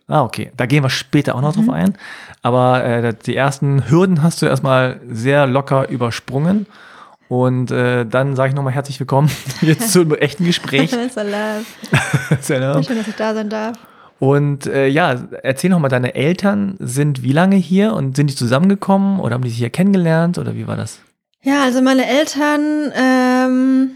Ah, 0.08 0.22
okay. 0.22 0.50
Da 0.56 0.66
gehen 0.66 0.82
wir 0.82 0.90
später 0.90 1.36
auch 1.36 1.40
noch 1.40 1.54
drauf 1.54 1.68
ein. 1.68 1.96
Aber 2.42 2.84
äh, 2.84 3.14
die 3.24 3.36
ersten 3.36 3.88
Hürden 3.88 4.22
hast 4.22 4.42
du 4.42 4.46
erstmal 4.46 5.00
sehr 5.08 5.46
locker 5.46 5.88
übersprungen. 5.88 6.66
Und 7.28 7.70
äh, 7.70 8.04
dann 8.04 8.36
sage 8.36 8.50
ich 8.50 8.54
nochmal 8.54 8.72
herzlich 8.72 8.98
willkommen 8.98 9.30
jetzt 9.60 9.92
zum 9.92 10.12
echten 10.14 10.44
Gespräch. 10.44 10.90
Salam. 11.12 11.64
Salam. 12.40 12.82
Schön, 12.82 12.98
dass 12.98 13.08
ich 13.08 13.16
da 13.16 13.34
sein 13.34 13.48
darf. 13.48 13.76
Und 14.18 14.66
äh, 14.66 14.86
ja, 14.88 15.14
erzähl 15.42 15.70
noch 15.70 15.78
mal, 15.78 15.88
deine 15.88 16.14
Eltern 16.14 16.76
sind 16.78 17.22
wie 17.22 17.32
lange 17.32 17.56
hier 17.56 17.92
und 17.92 18.16
sind 18.16 18.30
die 18.30 18.34
zusammengekommen 18.34 19.20
oder 19.20 19.34
haben 19.34 19.42
die 19.44 19.50
sich 19.50 19.58
hier 19.58 19.70
kennengelernt 19.70 20.38
oder 20.38 20.54
wie 20.54 20.66
war 20.66 20.76
das? 20.76 21.00
Ja, 21.42 21.62
also 21.62 21.82
meine 21.82 22.06
Eltern, 22.06 22.92
ähm, 22.96 23.90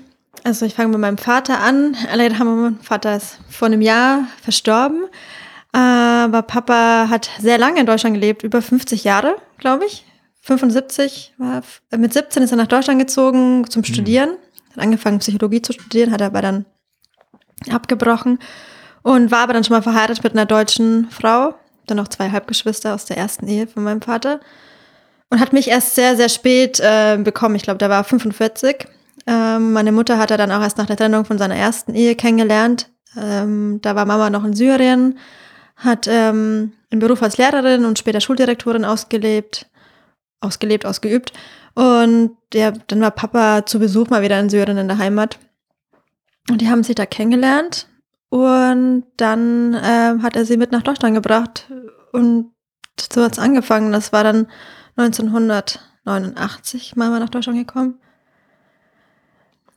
also 0.44 0.66
ich 0.66 0.74
fange 0.74 0.90
mit 0.90 1.00
meinem 1.00 1.18
Vater 1.18 1.60
an. 1.60 1.96
Alle 2.12 2.38
haben 2.38 2.62
mein 2.62 2.78
Vater 2.80 3.16
ist 3.16 3.40
vor 3.48 3.66
einem 3.66 3.80
Jahr 3.80 4.26
verstorben. 4.42 5.04
Aber 5.72 6.42
Papa 6.42 7.08
hat 7.08 7.30
sehr 7.38 7.56
lange 7.56 7.80
in 7.80 7.86
Deutschland 7.86 8.14
gelebt, 8.14 8.42
über 8.42 8.60
50 8.60 9.04
Jahre, 9.04 9.36
glaube 9.58 9.86
ich. 9.86 10.04
75, 10.42 11.34
war, 11.38 11.62
äh, 11.90 11.96
mit 11.96 12.12
17 12.12 12.42
ist 12.42 12.50
er 12.50 12.56
nach 12.56 12.66
Deutschland 12.66 12.98
gezogen 12.98 13.68
zum 13.70 13.84
Studieren. 13.84 14.30
Hat 14.72 14.82
angefangen, 14.82 15.20
Psychologie 15.20 15.62
zu 15.62 15.72
studieren, 15.72 16.12
hat 16.12 16.22
aber 16.22 16.42
dann 16.42 16.66
abgebrochen 17.70 18.38
und 19.02 19.30
war 19.30 19.40
aber 19.40 19.52
dann 19.52 19.64
schon 19.64 19.76
mal 19.76 19.82
verheiratet 19.82 20.22
mit 20.22 20.32
einer 20.32 20.46
deutschen 20.46 21.08
Frau. 21.10 21.54
Dann 21.86 21.96
noch 21.96 22.08
zwei 22.08 22.30
Halbgeschwister 22.30 22.94
aus 22.94 23.04
der 23.04 23.16
ersten 23.16 23.48
Ehe 23.48 23.66
von 23.66 23.82
meinem 23.82 24.02
Vater. 24.02 24.40
Und 25.30 25.40
hat 25.40 25.52
mich 25.52 25.68
erst 25.68 25.94
sehr, 25.94 26.16
sehr 26.16 26.28
spät 26.28 26.80
äh, 26.80 27.16
bekommen. 27.16 27.54
Ich 27.54 27.62
glaube, 27.62 27.78
da 27.78 27.88
war 27.88 28.04
45. 28.04 28.86
Ähm, 29.26 29.72
meine 29.72 29.92
Mutter 29.92 30.18
hat 30.18 30.30
er 30.30 30.36
dann 30.36 30.52
auch 30.52 30.60
erst 30.60 30.78
nach 30.78 30.86
der 30.86 30.96
Trennung 30.96 31.24
von 31.24 31.38
seiner 31.38 31.56
ersten 31.56 31.94
Ehe 31.94 32.16
kennengelernt. 32.16 32.90
Ähm, 33.16 33.80
da 33.82 33.94
war 33.94 34.06
Mama 34.06 34.30
noch 34.30 34.44
in 34.44 34.54
Syrien, 34.54 35.18
hat 35.76 36.06
ähm, 36.08 36.72
einen 36.90 37.00
Beruf 37.00 37.22
als 37.22 37.38
Lehrerin 37.38 37.84
und 37.84 37.98
später 37.98 38.20
Schuldirektorin 38.20 38.84
ausgelebt, 38.84 39.66
ausgelebt, 40.40 40.86
ausgeübt. 40.86 41.32
Und 41.74 42.36
ja, 42.52 42.72
dann 42.88 43.00
war 43.00 43.10
Papa 43.10 43.66
zu 43.66 43.78
Besuch 43.78 44.08
mal 44.10 44.22
wieder 44.22 44.38
in 44.40 44.50
Syrien 44.50 44.78
in 44.78 44.88
der 44.88 44.98
Heimat. 44.98 45.38
Und 46.50 46.60
die 46.60 46.68
haben 46.68 46.82
sich 46.82 46.96
da 46.96 47.06
kennengelernt. 47.06 47.86
Und 48.30 49.04
dann 49.16 49.76
ähm, 49.82 50.22
hat 50.22 50.36
er 50.36 50.46
sie 50.46 50.56
mit 50.56 50.72
nach 50.72 50.82
Deutschland 50.82 51.14
gebracht. 51.14 51.70
Und 52.12 52.52
so 53.12 53.22
hat 53.22 53.32
es 53.32 53.38
angefangen. 53.38 53.92
Das 53.92 54.12
war 54.12 54.24
dann 54.24 54.46
1989 54.96 56.96
mal 56.96 57.18
nach 57.18 57.28
Deutschland 57.28 57.58
gekommen. 57.58 57.94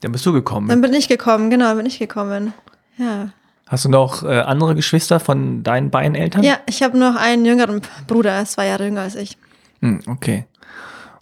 Dann 0.02 0.12
bist 0.12 0.26
du 0.26 0.34
gekommen. 0.34 0.68
Dann 0.68 0.82
bin 0.82 0.94
ich 0.94 1.08
gekommen, 1.08 1.50
genau, 1.50 1.76
bin 1.76 1.86
ich 1.86 1.98
gekommen. 1.98 2.54
Ja. 2.98 3.30
Hast 3.68 3.86
du 3.86 3.90
noch 3.90 4.24
äh, 4.24 4.42
andere 4.42 4.76
Geschwister 4.76 5.20
von 5.20 5.64
deinen 5.64 5.90
beiden 5.90 6.16
Eltern? 6.16 6.44
Ja, 6.44 6.58
ich 6.68 6.84
habe 6.84 6.98
noch 6.98 7.16
einen 7.16 7.46
jüngeren 7.46 7.82
Bruder, 8.08 8.44
zwei 8.46 8.68
Jahre 8.68 8.86
jünger 8.86 9.02
als 9.02 9.16
ich. 9.16 9.38
Hm, 9.80 10.02
okay. 10.08 10.46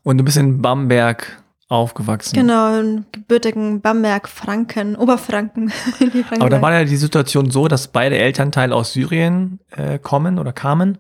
Und 0.03 0.17
du 0.17 0.23
bist 0.23 0.37
in 0.37 0.61
Bamberg 0.61 1.40
aufgewachsen. 1.71 2.35
Genau, 2.35 2.77
in 2.77 3.05
gebürtigen 3.11 3.81
Bamberg, 3.81 4.27
Franken, 4.27 4.95
Oberfranken. 4.97 5.71
Aber 6.39 6.49
da 6.49 6.61
war 6.61 6.73
ja 6.73 6.83
die 6.83 6.97
Situation 6.97 7.49
so, 7.49 7.67
dass 7.67 7.87
beide 7.87 8.17
Elternteile 8.17 8.75
aus 8.75 8.93
Syrien 8.93 9.59
äh, 9.71 9.97
kommen 9.97 10.37
oder 10.37 10.51
kamen. 10.51 10.97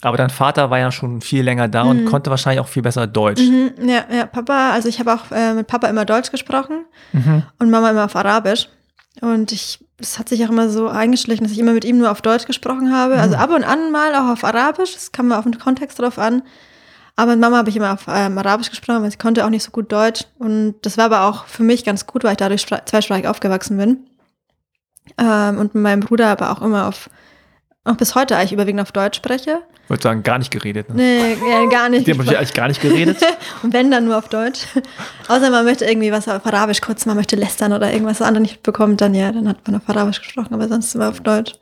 Aber 0.00 0.16
dein 0.16 0.30
Vater 0.30 0.70
war 0.70 0.78
ja 0.78 0.92
schon 0.92 1.20
viel 1.20 1.42
länger 1.42 1.68
da 1.68 1.84
mhm. 1.84 1.90
und 1.90 2.04
konnte 2.06 2.30
wahrscheinlich 2.30 2.60
auch 2.60 2.68
viel 2.68 2.82
besser 2.82 3.06
Deutsch. 3.06 3.42
Mhm, 3.42 3.72
ja, 3.86 4.04
ja, 4.10 4.26
Papa, 4.26 4.70
also 4.70 4.88
ich 4.88 5.00
habe 5.00 5.12
auch 5.12 5.30
äh, 5.32 5.54
mit 5.54 5.66
Papa 5.66 5.88
immer 5.88 6.04
Deutsch 6.04 6.30
gesprochen 6.30 6.84
mhm. 7.12 7.42
und 7.58 7.70
Mama 7.70 7.90
immer 7.90 8.04
auf 8.04 8.16
Arabisch. 8.16 8.68
Und 9.20 9.50
ich, 9.50 9.84
es 9.98 10.18
hat 10.18 10.28
sich 10.28 10.44
auch 10.46 10.50
immer 10.50 10.68
so 10.68 10.88
eingeschlichen, 10.88 11.44
dass 11.44 11.52
ich 11.52 11.58
immer 11.58 11.72
mit 11.72 11.84
ihm 11.84 11.98
nur 11.98 12.12
auf 12.12 12.22
Deutsch 12.22 12.46
gesprochen 12.46 12.92
habe. 12.94 13.16
Also 13.16 13.34
mhm. 13.34 13.42
ab 13.42 13.50
und 13.50 13.64
an 13.64 13.90
mal 13.90 14.14
auch 14.14 14.30
auf 14.30 14.44
Arabisch, 14.44 14.94
das 14.94 15.12
kam 15.12 15.28
mal 15.28 15.38
auf 15.38 15.44
den 15.44 15.58
Kontext 15.58 15.98
drauf 15.98 16.18
an. 16.18 16.42
Aber 17.18 17.32
mit 17.32 17.40
Mama 17.40 17.56
habe 17.56 17.68
ich 17.68 17.74
immer 17.74 17.94
auf 17.94 18.06
ähm, 18.06 18.38
Arabisch 18.38 18.70
gesprochen, 18.70 19.02
weil 19.02 19.10
sie 19.10 19.18
konnte 19.18 19.44
auch 19.44 19.50
nicht 19.50 19.64
so 19.64 19.72
gut 19.72 19.90
Deutsch. 19.90 20.26
Und 20.38 20.76
das 20.82 20.96
war 20.98 21.06
aber 21.06 21.22
auch 21.22 21.46
für 21.46 21.64
mich 21.64 21.84
ganz 21.84 22.06
gut, 22.06 22.22
weil 22.22 22.30
ich 22.30 22.36
dadurch 22.36 22.64
zweisprachig 22.64 23.26
aufgewachsen 23.26 23.76
bin. 23.76 24.06
Ähm, 25.18 25.58
und 25.58 25.74
mit 25.74 25.82
meinem 25.82 25.98
Bruder 25.98 26.28
aber 26.28 26.52
auch 26.52 26.62
immer 26.62 26.86
auf, 26.86 27.10
auch 27.82 27.96
bis 27.96 28.14
heute 28.14 28.36
eigentlich 28.36 28.52
überwiegend 28.52 28.80
auf 28.80 28.92
Deutsch 28.92 29.16
spreche. 29.16 29.62
Ich 29.82 29.90
wollte 29.90 30.04
sagen, 30.04 30.22
gar 30.22 30.38
nicht 30.38 30.52
geredet. 30.52 30.90
Ne? 30.90 30.94
Nee, 30.94 31.50
ja, 31.50 31.68
gar 31.68 31.88
nicht. 31.88 32.06
Die 32.06 32.12
haben 32.12 32.20
eigentlich 32.20 32.54
gar 32.54 32.68
nicht 32.68 32.80
geredet. 32.80 33.18
und 33.64 33.72
wenn, 33.72 33.90
dann 33.90 34.04
nur 34.04 34.16
auf 34.16 34.28
Deutsch. 34.28 34.68
Außer 35.26 35.50
man 35.50 35.64
möchte 35.64 35.86
irgendwie 35.86 36.12
was 36.12 36.28
auf 36.28 36.46
Arabisch 36.46 36.80
kurz, 36.80 37.04
man 37.04 37.16
möchte 37.16 37.34
lästern 37.34 37.72
oder 37.72 37.92
irgendwas, 37.92 38.20
was 38.20 38.28
andere 38.28 38.42
nicht 38.42 38.62
bekommt, 38.62 39.00
dann 39.00 39.16
ja, 39.16 39.32
dann 39.32 39.48
hat 39.48 39.66
man 39.66 39.80
auf 39.80 39.88
Arabisch 39.88 40.20
gesprochen, 40.20 40.54
aber 40.54 40.68
sonst 40.68 40.94
immer 40.94 41.08
auf 41.08 41.18
Deutsch. 41.18 41.54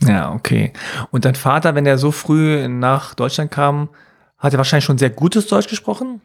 Ja, 0.00 0.32
okay. 0.32 0.72
Und 1.10 1.26
dein 1.26 1.34
Vater, 1.34 1.74
wenn 1.74 1.84
er 1.84 1.98
so 1.98 2.12
früh 2.12 2.66
nach 2.66 3.14
Deutschland 3.14 3.50
kam, 3.50 3.90
hat 4.38 4.52
er 4.52 4.58
wahrscheinlich 4.58 4.84
schon 4.84 4.98
sehr 4.98 5.10
gutes 5.10 5.46
Deutsch 5.46 5.68
gesprochen? 5.68 6.20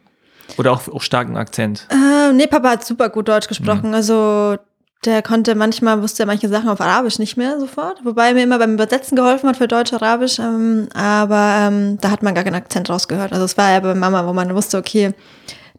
Oder 0.58 0.72
auch, 0.72 0.88
auch 0.88 1.02
starken 1.02 1.36
Akzent? 1.36 1.86
Äh, 1.90 2.32
nee, 2.32 2.46
Papa 2.46 2.70
hat 2.70 2.84
super 2.84 3.08
gut 3.08 3.28
Deutsch 3.28 3.48
gesprochen. 3.48 3.88
Mhm. 3.88 3.94
Also 3.94 4.58
der 5.04 5.22
konnte 5.22 5.54
manchmal, 5.54 6.00
wusste 6.02 6.22
er 6.22 6.26
manche 6.26 6.48
Sachen 6.48 6.68
auf 6.68 6.80
Arabisch 6.80 7.18
nicht 7.18 7.36
mehr 7.36 7.58
sofort. 7.58 8.04
Wobei 8.04 8.28
er 8.28 8.34
mir 8.34 8.44
immer 8.44 8.58
beim 8.58 8.74
Übersetzen 8.74 9.16
geholfen 9.16 9.48
hat 9.48 9.56
für 9.56 9.66
Deutsch-Arabisch. 9.66 10.38
Ähm, 10.38 10.88
aber 10.94 11.56
ähm, 11.58 11.98
da 12.00 12.10
hat 12.10 12.22
man 12.22 12.34
gar 12.34 12.44
keinen 12.44 12.54
Akzent 12.54 12.88
rausgehört. 12.88 13.32
Also 13.32 13.44
es 13.44 13.56
war 13.56 13.72
ja 13.72 13.80
bei 13.80 13.94
Mama, 13.94 14.26
wo 14.26 14.32
man 14.32 14.54
wusste, 14.54 14.78
okay, 14.78 15.12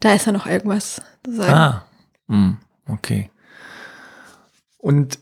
da 0.00 0.12
ist 0.12 0.26
ja 0.26 0.32
noch 0.32 0.46
irgendwas 0.46 1.00
zu 1.24 1.32
sagen. 1.32 1.52
Ah, 1.52 1.84
mhm. 2.26 2.58
okay. 2.88 3.30
Und 4.78 5.18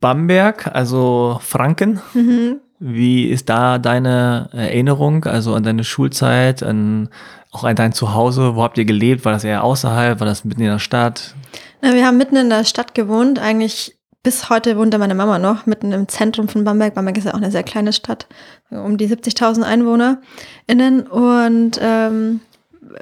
Bamberg, 0.00 0.74
also 0.74 1.38
Franken, 1.42 2.00
mhm. 2.14 2.60
Wie 2.78 3.24
ist 3.24 3.48
da 3.48 3.78
deine 3.78 4.48
Erinnerung, 4.52 5.24
also 5.24 5.54
an 5.54 5.62
deine 5.62 5.84
Schulzeit, 5.84 6.62
an 6.62 7.08
auch 7.50 7.64
an 7.64 7.76
dein 7.76 7.92
Zuhause? 7.92 8.54
Wo 8.54 8.62
habt 8.62 8.76
ihr 8.76 8.84
gelebt? 8.84 9.24
War 9.24 9.32
das 9.32 9.44
eher 9.44 9.64
außerhalb? 9.64 10.20
War 10.20 10.26
das 10.26 10.44
mitten 10.44 10.60
in 10.60 10.68
der 10.68 10.78
Stadt? 10.78 11.34
Na, 11.80 11.94
wir 11.94 12.06
haben 12.06 12.18
mitten 12.18 12.36
in 12.36 12.50
der 12.50 12.64
Stadt 12.64 12.94
gewohnt. 12.94 13.38
Eigentlich 13.38 13.96
bis 14.22 14.50
heute 14.50 14.76
wohnt 14.76 14.92
da 14.92 14.98
meine 14.98 15.14
Mama 15.14 15.38
noch, 15.38 15.66
mitten 15.66 15.92
im 15.92 16.08
Zentrum 16.08 16.48
von 16.48 16.64
Bamberg. 16.64 16.94
Bamberg 16.94 17.16
ist 17.16 17.24
ja 17.24 17.32
auch 17.32 17.38
eine 17.38 17.50
sehr 17.50 17.62
kleine 17.62 17.92
Stadt, 17.92 18.26
um 18.70 18.98
die 18.98 19.08
70.000 19.08 19.62
EinwohnerInnen. 19.62 21.06
Und 21.06 21.78
ähm, 21.80 22.40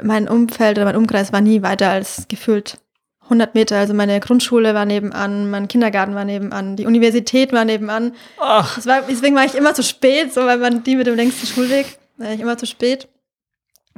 mein 0.03 0.29
Umfeld 0.29 0.79
oder 0.79 0.85
mein 0.85 0.97
Umkreis 0.97 1.33
war 1.33 1.41
nie 1.41 1.63
weiter 1.63 1.91
als 1.91 2.27
gefühlt 2.29 2.79
100 3.25 3.55
Meter. 3.55 3.79
Also 3.79 3.95
meine 3.95 4.21
Grundschule 4.21 4.75
war 4.75 4.85
nebenan, 4.85 5.51
mein 5.51 5.69
Kindergarten 5.69 6.15
war 6.15 6.25
nebenan, 6.25 6.77
die 6.77 6.87
Universität 6.87 7.53
war 7.53 7.65
nebenan. 7.65 8.13
Ach. 8.39 8.85
War, 8.87 9.03
deswegen 9.09 9.35
war 9.35 9.45
ich 9.45 9.55
immer 9.55 9.75
zu 9.75 9.83
spät, 9.83 10.33
so 10.33 10.43
weil 10.47 10.59
man 10.59 10.85
die 10.85 10.97
mit 10.97 11.07
dem 11.07 11.17
längsten 11.17 11.47
Schulweg, 11.47 11.99
war 12.17 12.33
ich 12.33 12.41
immer 12.41 12.57
zu 12.57 12.67
spät. 12.67 13.09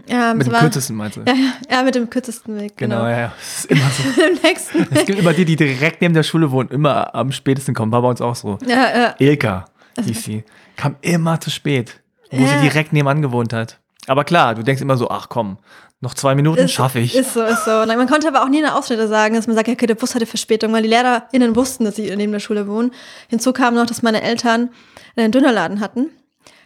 Ja, 0.06 0.34
mit 0.34 0.46
dem 0.46 0.52
war, 0.52 0.60
kürzesten 0.60 0.94
meinst 0.94 1.16
du? 1.16 1.22
Ja, 1.26 1.34
ja, 1.70 1.82
mit 1.82 1.94
dem 1.94 2.10
kürzesten 2.10 2.60
Weg. 2.60 2.76
Genau, 2.76 2.98
genau 2.98 3.08
ja, 3.08 3.18
ja. 3.18 3.32
Das 3.36 3.58
ist 3.58 3.70
immer 3.70 3.90
so. 3.90 4.22
Im 4.22 4.38
nächsten 4.42 4.78
Weg. 4.80 4.88
Es 4.92 5.06
gibt 5.06 5.18
immer 5.18 5.32
die, 5.32 5.44
die 5.44 5.56
direkt 5.56 6.00
neben 6.02 6.14
der 6.14 6.22
Schule 6.22 6.50
wohnen, 6.50 6.68
immer 6.68 7.14
am 7.14 7.32
spätesten 7.32 7.74
kommen. 7.74 7.90
War 7.92 8.02
bei 8.02 8.08
uns 8.08 8.20
auch 8.20 8.36
so. 8.36 8.58
Ja, 8.66 8.96
ja. 8.96 9.14
Ilka 9.18 9.64
hieß 9.96 10.06
also 10.06 10.20
sie. 10.20 10.44
Kam 10.76 10.96
immer 11.00 11.40
zu 11.40 11.50
spät, 11.50 12.02
wo 12.30 12.44
sie 12.46 12.60
direkt 12.60 12.92
nebenan 12.92 13.22
gewohnt 13.22 13.52
hat. 13.52 13.80
Aber 14.06 14.24
klar, 14.24 14.54
du 14.54 14.62
denkst 14.62 14.82
immer 14.82 14.96
so, 14.96 15.10
ach 15.10 15.28
komm, 15.28 15.58
noch 16.00 16.14
zwei 16.14 16.34
Minuten 16.34 16.68
schaffe 16.68 16.98
ich. 16.98 17.14
Ist 17.14 17.34
so, 17.34 17.42
ist 17.42 17.64
so. 17.64 17.70
Man 17.70 18.06
konnte 18.06 18.28
aber 18.28 18.42
auch 18.42 18.48
nie 18.48 18.58
eine 18.58 18.74
Ausrede 18.74 19.08
sagen, 19.08 19.34
dass 19.34 19.46
man 19.46 19.56
sagt, 19.56 19.68
okay, 19.68 19.86
der 19.86 19.94
Bus 19.94 20.14
hatte 20.14 20.26
Verspätung, 20.26 20.72
weil 20.72 20.82
die 20.82 20.88
LehrerInnen 20.88 21.56
wussten, 21.56 21.84
dass 21.84 21.96
sie 21.96 22.14
neben 22.14 22.32
der 22.32 22.40
Schule 22.40 22.68
wohnen. 22.68 22.92
Hinzu 23.28 23.52
kam 23.52 23.74
noch, 23.74 23.86
dass 23.86 24.02
meine 24.02 24.22
Eltern 24.22 24.70
einen 25.16 25.32
Dönerladen 25.32 25.80
hatten. 25.80 26.10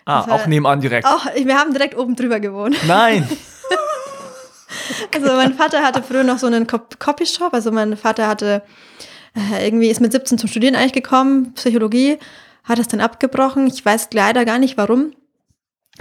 Ah, 0.05 0.27
auch 0.31 0.47
nebenan 0.47 0.81
direkt. 0.81 1.07
Auch, 1.07 1.27
wir 1.27 1.57
haben 1.57 1.73
direkt 1.73 1.97
oben 1.97 2.17
drüber 2.17 2.41
gewohnt. 2.41 2.77
Nein! 2.89 3.29
also 5.15 5.27
mein 5.35 5.55
Vater 5.55 5.83
hatte 5.83 6.03
früher 6.03 6.25
noch 6.25 6.39
so 6.39 6.49
einen 6.49 6.67
Copyshop. 6.67 7.55
Also 7.55 7.71
mein 7.71 7.97
Vater 7.97 8.27
hatte 8.27 8.63
äh, 9.37 9.65
irgendwie, 9.65 9.89
ist 9.89 10.01
mit 10.01 10.11
17 10.11 10.39
zum 10.39 10.49
Studieren 10.49 10.75
eigentlich 10.75 10.93
gekommen, 10.93 11.55
Psychologie, 11.55 12.19
hat 12.65 12.81
es 12.81 12.89
dann 12.89 13.01
abgebrochen. 13.01 13.69
Ich 13.69 13.85
weiß 13.85 14.09
leider 14.13 14.45
gar 14.45 14.59
nicht 14.59 14.77
warum 14.77 15.13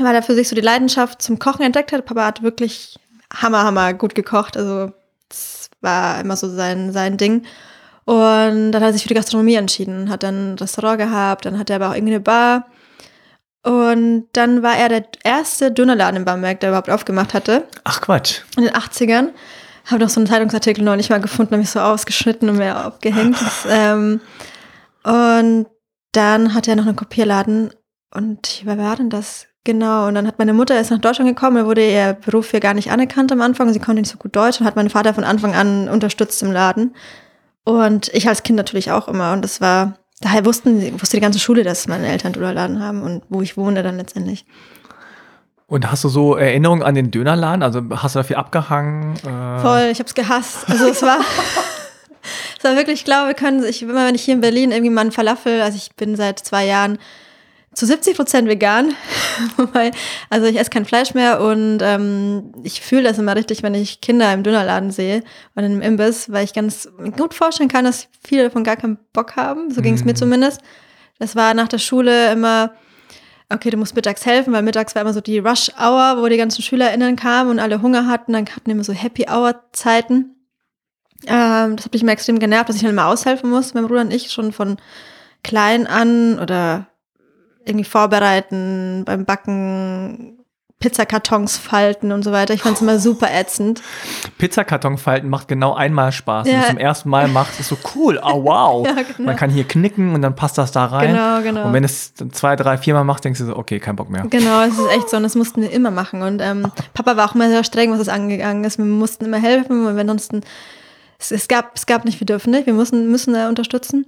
weil 0.03 0.15
er 0.15 0.23
für 0.23 0.35
sich 0.35 0.49
so 0.49 0.55
die 0.55 0.61
Leidenschaft 0.61 1.21
zum 1.21 1.39
Kochen 1.39 1.63
entdeckt 1.63 1.91
hat. 1.91 2.05
Papa 2.05 2.25
hat 2.25 2.41
wirklich 2.41 2.97
hammer, 3.33 3.63
hammer 3.63 3.93
gut 3.93 4.15
gekocht. 4.15 4.57
Also 4.57 4.91
das 5.29 5.69
war 5.81 6.19
immer 6.19 6.35
so 6.35 6.49
sein, 6.49 6.91
sein 6.91 7.17
Ding. 7.17 7.43
Und 8.05 8.71
dann 8.71 8.81
hat 8.81 8.89
er 8.89 8.93
sich 8.93 9.03
für 9.03 9.09
die 9.09 9.13
Gastronomie 9.13 9.53
entschieden, 9.53 10.09
hat 10.09 10.23
dann 10.23 10.53
ein 10.53 10.57
Restaurant 10.57 10.97
gehabt, 10.97 11.45
dann 11.45 11.59
hat 11.59 11.69
er 11.69 11.75
aber 11.75 11.89
auch 11.89 11.95
irgendwie 11.95 12.15
eine 12.15 12.21
Bar. 12.21 12.65
Und 13.61 14.27
dann 14.33 14.63
war 14.63 14.77
er 14.77 14.89
der 14.89 15.03
erste 15.23 15.71
Dönerladen 15.71 16.15
in 16.15 16.25
Bamberg, 16.25 16.59
der 16.59 16.69
überhaupt 16.69 16.89
aufgemacht 16.89 17.35
hatte. 17.35 17.67
Ach 17.83 18.01
Quatsch. 18.01 18.41
In 18.57 18.63
den 18.63 18.73
80ern. 18.73 19.29
Habe 19.85 20.03
noch 20.03 20.09
so 20.09 20.19
einen 20.19 20.27
Zeitungsartikel 20.27 20.83
noch 20.83 20.95
nicht 20.95 21.09
mal 21.09 21.21
gefunden, 21.21 21.53
habe 21.53 21.61
ich 21.61 21.69
so 21.69 21.79
ausgeschnitten 21.79 22.49
und 22.49 22.57
mir 22.57 22.87
aufgehängt. 22.87 23.37
Das, 23.39 23.67
ähm, 23.69 24.21
und 25.03 25.67
dann 26.11 26.53
hat 26.53 26.67
er 26.67 26.75
noch 26.75 26.87
einen 26.87 26.95
Kopierladen. 26.95 27.73
Und 28.11 28.61
wer 28.63 28.77
war 28.77 28.95
denn 28.95 29.09
das? 29.09 29.48
Genau, 29.69 30.07
und 30.07 30.15
dann 30.15 30.25
hat 30.25 30.39
meine 30.39 30.53
Mutter 30.53 30.73
erst 30.73 30.89
nach 30.89 30.97
Deutschland 30.97 31.29
gekommen, 31.29 31.57
da 31.57 31.65
wurde 31.67 31.87
ihr 31.87 32.13
Beruf 32.13 32.49
hier 32.49 32.59
gar 32.59 32.73
nicht 32.73 32.91
anerkannt 32.91 33.31
am 33.31 33.39
Anfang, 33.39 33.71
sie 33.71 33.77
konnte 33.77 34.01
nicht 34.01 34.11
so 34.11 34.17
gut 34.17 34.35
Deutsch 34.35 34.59
und 34.59 34.65
hat 34.65 34.75
meinen 34.75 34.89
Vater 34.89 35.13
von 35.13 35.23
Anfang 35.23 35.53
an 35.53 35.87
unterstützt 35.89 36.41
im 36.41 36.51
Laden. 36.51 36.95
Und 37.65 38.07
ich 38.15 38.27
als 38.27 38.41
Kind 38.41 38.57
natürlich 38.57 38.91
auch 38.91 39.07
immer. 39.07 39.31
Und 39.31 39.43
das 39.43 39.61
war, 39.61 39.99
daher 40.21 40.43
wussten, 40.43 40.99
wusste 40.99 41.17
die 41.17 41.21
ganze 41.21 41.37
Schule, 41.37 41.63
dass 41.63 41.87
meine 41.87 42.07
Eltern 42.07 42.33
Dönerladen 42.33 42.81
haben 42.81 43.03
und 43.03 43.21
wo 43.29 43.43
ich 43.43 43.57
wohne 43.57 43.83
dann 43.83 43.97
letztendlich. 43.97 44.43
Und 45.67 45.91
hast 45.91 46.03
du 46.03 46.09
so 46.09 46.35
Erinnerungen 46.35 46.81
an 46.81 46.95
den 46.95 47.11
Dönerladen? 47.11 47.61
Also 47.61 47.83
hast 47.91 48.15
du 48.15 48.19
dafür 48.21 48.39
abgehangen? 48.39 49.17
Äh 49.17 49.59
Voll, 49.59 49.89
ich 49.91 49.99
hab's 49.99 50.15
gehasst. 50.15 50.67
Also 50.67 50.87
es 50.87 51.03
war, 51.03 51.19
es 52.57 52.63
war 52.63 52.75
wirklich, 52.75 53.01
ich 53.01 53.05
glaube, 53.05 53.27
wir 53.27 53.35
können, 53.35 53.63
ich, 53.63 53.83
immer 53.83 54.07
wenn 54.07 54.15
ich 54.15 54.23
hier 54.23 54.33
in 54.33 54.41
Berlin 54.41 54.71
irgendwie 54.71 54.89
mal 54.89 55.01
einen 55.01 55.11
Falafel, 55.11 55.61
also 55.61 55.77
ich 55.77 55.95
bin 55.95 56.15
seit 56.15 56.39
zwei 56.39 56.65
Jahren 56.65 56.97
zu 57.79 57.85
70 57.85 58.17
Prozent 58.17 58.49
vegan. 58.49 58.93
also 60.29 60.47
ich 60.47 60.59
esse 60.59 60.69
kein 60.69 60.83
Fleisch 60.83 61.13
mehr 61.13 61.39
und 61.39 61.79
ähm, 61.81 62.51
ich 62.63 62.81
fühle 62.81 63.03
das 63.03 63.17
immer 63.17 63.37
richtig, 63.37 63.63
wenn 63.63 63.73
ich 63.73 64.01
Kinder 64.01 64.33
im 64.33 64.43
Dönerladen 64.43 64.91
sehe 64.91 65.23
und 65.55 65.63
im 65.63 65.81
Imbiss, 65.81 66.29
weil 66.29 66.43
ich 66.43 66.53
ganz 66.53 66.89
gut 67.17 67.33
vorstellen 67.33 67.69
kann, 67.69 67.85
dass 67.85 68.09
viele 68.21 68.43
davon 68.43 68.65
gar 68.65 68.75
keinen 68.75 68.99
Bock 69.13 69.37
haben. 69.37 69.71
So 69.71 69.81
ging 69.81 69.93
es 69.93 70.01
mhm. 70.01 70.07
mir 70.07 70.13
zumindest. 70.15 70.61
Das 71.19 71.37
war 71.37 71.53
nach 71.53 71.69
der 71.69 71.77
Schule 71.77 72.33
immer, 72.33 72.73
okay, 73.49 73.69
du 73.69 73.77
musst 73.77 73.95
mittags 73.95 74.25
helfen, 74.25 74.51
weil 74.51 74.61
mittags 74.61 74.93
war 74.95 75.03
immer 75.03 75.13
so 75.13 75.21
die 75.21 75.39
Rush-Hour, 75.39 76.21
wo 76.21 76.27
die 76.27 76.37
ganzen 76.37 76.61
SchülerInnen 76.61 77.15
kamen 77.15 77.49
und 77.49 77.59
alle 77.59 77.81
Hunger 77.81 78.07
hatten. 78.07 78.33
Dann 78.33 78.45
hatten 78.45 78.69
immer 78.69 78.83
so 78.83 78.91
Happy-Hour-Zeiten. 78.91 80.35
Ähm, 81.27 81.75
das 81.77 81.85
hat 81.85 81.93
mich 81.93 82.01
immer 82.01 82.11
extrem 82.11 82.39
genervt, 82.39 82.67
dass 82.67 82.75
ich 82.75 82.81
dann 82.81 82.91
immer 82.91 83.07
aushelfen 83.07 83.49
muss, 83.49 83.73
mein 83.73 83.87
Bruder 83.87 84.01
und 84.01 84.13
ich, 84.13 84.31
schon 84.31 84.51
von 84.51 84.77
klein 85.43 85.87
an 85.87 86.39
oder 86.39 86.89
irgendwie 87.65 87.85
vorbereiten, 87.85 89.03
beim 89.05 89.25
Backen 89.25 90.39
Pizzakartons 90.79 91.57
falten 91.57 92.13
und 92.13 92.23
so 92.23 92.31
weiter. 92.31 92.53
Ich 92.53 92.61
fand 92.61 92.77
es 92.77 92.81
immer 92.81 92.99
super 92.99 93.27
ätzend. 93.29 93.81
Pizzakarton 94.37 94.97
falten 94.97 95.29
macht 95.29 95.49
genau 95.49 95.73
einmal 95.73 96.13
Spaß. 96.13 96.47
Ja. 96.47 96.53
Wenn 96.53 96.59
du 96.59 96.63
es 96.63 96.69
zum 96.69 96.77
ersten 96.77 97.09
Mal 97.09 97.27
machst, 97.27 97.59
ist 97.59 97.67
so 97.67 97.77
cool. 97.95 98.17
Oh 98.23 98.45
wow. 98.45 98.87
ja, 98.87 98.93
genau. 98.93 99.27
Man 99.27 99.35
kann 99.35 99.49
hier 99.49 99.65
knicken 99.65 100.15
und 100.15 100.21
dann 100.21 100.35
passt 100.35 100.57
das 100.57 100.71
da 100.71 100.85
rein. 100.85 101.11
Genau, 101.11 101.41
genau. 101.41 101.67
Und 101.67 101.73
wenn 101.73 101.83
es 101.83 102.13
zwei, 102.31 102.55
drei, 102.55 102.77
viermal 102.77 103.03
macht, 103.03 103.25
denkst 103.25 103.41
du 103.41 103.47
so, 103.47 103.57
okay, 103.57 103.79
kein 103.79 103.97
Bock 103.97 104.09
mehr. 104.09 104.25
Genau, 104.29 104.61
es 104.61 104.77
ist 104.77 104.89
echt 104.91 105.09
so 105.09 105.17
und 105.17 105.23
das 105.23 105.35
mussten 105.35 105.61
wir 105.61 105.71
immer 105.71 105.91
machen. 105.91 106.21
Und 106.21 106.41
ähm, 106.41 106.71
Papa 106.93 107.17
war 107.17 107.29
auch 107.29 107.35
immer 107.35 107.49
sehr 107.49 107.65
streng, 107.65 107.91
was 107.91 107.99
das 107.99 108.09
angegangen 108.09 108.63
ist. 108.63 108.77
Wir 108.77 108.85
mussten 108.85 109.25
immer 109.25 109.39
helfen 109.39 109.85
und 109.85 109.97
wenn 109.97 110.09
ansonsten 110.09 110.43
es, 111.19 111.31
es, 111.31 111.49
gab, 111.49 111.75
es 111.75 111.87
gab 111.87 112.05
nicht, 112.05 112.21
wir 112.21 112.25
dürfen 112.25 112.51
nicht, 112.51 112.65
wir 112.65 112.73
müssen, 112.73 113.11
müssen 113.11 113.33
da 113.33 113.49
unterstützen. 113.49 114.05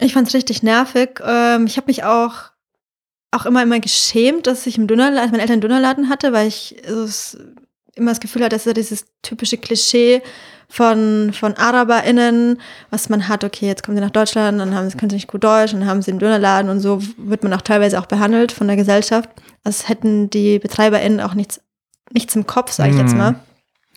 Ich 0.00 0.12
fand 0.12 0.26
es 0.26 0.34
richtig 0.34 0.64
nervig. 0.64 1.20
Ähm, 1.24 1.66
ich 1.66 1.76
habe 1.76 1.86
mich 1.86 2.02
auch, 2.02 2.50
auch 3.34 3.46
immer 3.46 3.62
immer 3.62 3.80
geschämt, 3.80 4.46
dass 4.46 4.66
ich 4.66 4.78
im 4.78 4.86
Dönerladen, 4.86 5.18
als 5.18 5.30
meine 5.30 5.42
Eltern 5.42 5.54
einen 5.54 5.60
Dönerladen 5.62 6.08
hatte, 6.08 6.32
weil 6.32 6.48
ich 6.48 6.76
also 6.86 7.38
immer 7.96 8.10
das 8.10 8.20
Gefühl 8.20 8.42
hatte, 8.42 8.56
dass 8.56 8.66
er 8.66 8.74
dieses 8.74 9.06
typische 9.22 9.58
Klischee 9.58 10.22
von, 10.68 11.32
von 11.32 11.54
AraberInnen, 11.54 12.60
was 12.90 13.08
man 13.08 13.28
hat, 13.28 13.44
okay, 13.44 13.66
jetzt 13.66 13.84
kommen 13.84 13.96
sie 13.96 14.02
nach 14.02 14.10
Deutschland, 14.10 14.58
dann 14.60 14.74
haben 14.74 14.88
sie, 14.88 14.96
können 14.96 15.10
sie 15.10 15.16
nicht 15.16 15.28
gut 15.28 15.44
Deutsch, 15.44 15.72
dann 15.72 15.86
haben 15.86 16.02
sie 16.02 16.10
einen 16.10 16.20
Dönerladen 16.20 16.70
und 16.70 16.80
so 16.80 17.00
wird 17.16 17.42
man 17.42 17.52
auch 17.52 17.60
teilweise 17.60 18.00
auch 18.00 18.06
behandelt 18.06 18.52
von 18.52 18.66
der 18.66 18.76
Gesellschaft. 18.76 19.28
Als 19.62 19.88
hätten 19.88 20.30
die 20.30 20.58
BetreiberInnen 20.58 21.20
auch 21.20 21.34
nichts, 21.34 21.60
nichts 22.12 22.34
im 22.34 22.46
Kopf, 22.46 22.72
sage 22.72 22.90
ich 22.90 22.98
jetzt 22.98 23.12
mhm. 23.12 23.18
mal. 23.18 23.34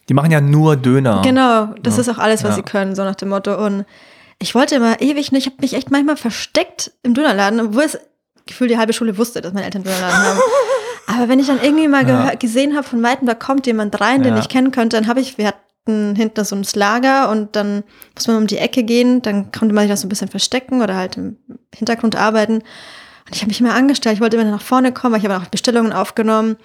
Die 0.10 0.14
machen 0.14 0.32
ja 0.32 0.40
nur 0.40 0.78
Döner. 0.78 1.22
Genau, 1.24 1.74
das 1.82 1.96
ja. 1.96 2.02
ist 2.02 2.10
auch 2.10 2.18
alles, 2.18 2.44
was 2.44 2.52
ja. 2.52 2.56
sie 2.58 2.64
können, 2.64 2.96
so 2.96 3.04
nach 3.04 3.16
dem 3.16 3.30
Motto. 3.30 3.58
Und 3.66 3.86
ich 4.40 4.56
wollte 4.56 4.76
immer 4.76 5.02
ewig, 5.02 5.34
ich 5.34 5.46
habe 5.46 5.58
mich 5.60 5.74
echt 5.74 5.92
manchmal 5.92 6.16
versteckt 6.16 6.92
im 7.04 7.14
Dönerladen, 7.14 7.60
obwohl 7.60 7.84
es 7.84 8.00
gefühlt 8.48 8.72
die 8.72 8.78
halbe 8.78 8.94
Schule 8.94 9.18
wusste, 9.18 9.42
dass 9.42 9.54
meine 9.54 9.66
Eltern 9.66 9.84
Dönerladen 9.84 10.18
haben. 10.18 10.40
Aber 11.08 11.30
wenn 11.30 11.40
ich 11.40 11.48
dann 11.48 11.62
irgendwie 11.62 11.88
mal 11.88 12.08
ja. 12.08 12.36
gesehen 12.36 12.76
habe, 12.76 12.88
von 12.88 13.02
weitem, 13.02 13.28
da 13.28 13.34
kommt 13.34 13.66
jemand 13.66 14.00
rein, 14.02 14.24
den 14.24 14.36
ich 14.38 14.50
kennen 14.50 14.72
könnte, 14.72 14.98
dann 14.98 15.08
habe 15.08 15.22
ich, 15.22 15.38
wir 15.38 15.48
hatten 15.48 16.16
hinten 16.16 16.44
so 16.44 16.56
ein 16.56 16.66
Lager 16.74 17.30
und 17.30 17.56
dann 17.56 17.84
muss 18.14 18.28
man 18.28 18.38
um 18.38 18.48
die 18.48 18.58
Ecke 18.58 18.84
gehen, 18.84 19.22
dann 19.22 19.52
konnte 19.54 19.74
man 19.74 19.84
sich 19.84 19.92
das 19.92 20.02
so 20.02 20.08
ein 20.08 20.10
bisschen 20.10 20.28
verstecken 20.28 20.82
oder 20.82 20.96
halt 20.96 21.16
im 21.16 21.38
Hintergrund 21.74 22.18
arbeiten. 22.18 22.56
Und 22.56 23.36
ich 23.36 23.42
habe 23.42 23.48
mich 23.48 23.62
immer 23.62 23.74
angestellt, 23.74 24.16
ich 24.16 24.22
wollte 24.22 24.38
immer 24.38 24.50
nach 24.50 24.62
vorne 24.62 24.92
kommen, 24.92 25.14
weil 25.14 25.22
ich 25.22 25.30
habe 25.30 25.42
auch 25.42 25.48
Bestellungen 25.48 25.94
aufgenommen. 25.94 26.58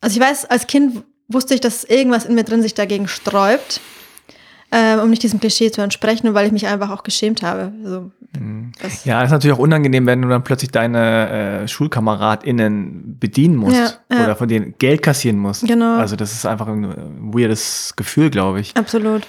Also 0.00 0.18
ich 0.18 0.26
weiß, 0.26 0.46
als 0.46 0.66
Kind 0.66 1.04
wusste 1.28 1.54
ich, 1.54 1.60
dass 1.60 1.84
irgendwas 1.84 2.24
in 2.24 2.34
mir 2.34 2.44
drin 2.44 2.62
sich 2.62 2.74
dagegen 2.74 3.06
sträubt, 3.06 3.80
äh, 4.70 4.96
um 4.96 5.10
nicht 5.10 5.22
diesem 5.22 5.40
Klischee 5.40 5.70
zu 5.70 5.82
entsprechen 5.82 6.28
und 6.28 6.34
weil 6.34 6.46
ich 6.46 6.52
mich 6.52 6.66
einfach 6.66 6.90
auch 6.90 7.02
geschämt 7.04 7.42
habe. 7.42 7.72
Also, 7.84 8.00
mhm. 8.00 8.12
Das 8.82 9.04
ja, 9.04 9.20
das 9.20 9.28
ist 9.28 9.32
natürlich 9.32 9.56
auch 9.56 9.60
unangenehm, 9.60 10.06
wenn 10.06 10.22
du 10.22 10.28
dann 10.28 10.44
plötzlich 10.44 10.70
deine 10.70 11.62
äh, 11.62 11.68
SchulkameradInnen 11.68 13.16
bedienen 13.18 13.56
musst 13.56 13.76
ja, 13.76 14.16
ja. 14.16 14.24
oder 14.24 14.36
von 14.36 14.48
denen 14.48 14.74
Geld 14.78 15.02
kassieren 15.02 15.38
musst. 15.38 15.66
Genau. 15.66 15.96
Also 15.96 16.14
das 16.14 16.32
ist 16.32 16.44
einfach 16.46 16.68
ein 16.68 17.32
weirdes 17.32 17.94
Gefühl, 17.96 18.30
glaube 18.30 18.60
ich. 18.60 18.76
Absolut. 18.76 19.26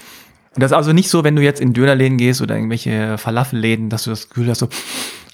Und 0.55 0.63
das 0.63 0.71
ist 0.71 0.77
also 0.77 0.93
nicht 0.93 1.09
so, 1.09 1.23
wenn 1.23 1.35
du 1.35 1.41
jetzt 1.41 1.61
in 1.61 1.73
Dönerläden 1.73 2.17
gehst 2.17 2.41
oder 2.41 2.55
irgendwelche 2.55 3.17
Falafelläden, 3.17 3.89
dass 3.89 4.03
du 4.03 4.09
das 4.09 4.29
Gefühl 4.29 4.49
hast, 4.49 4.59
so, 4.59 4.67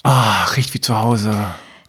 ah, 0.04 0.44
riecht 0.56 0.72
wie 0.74 0.80
zu 0.80 0.98
Hause. 0.98 1.34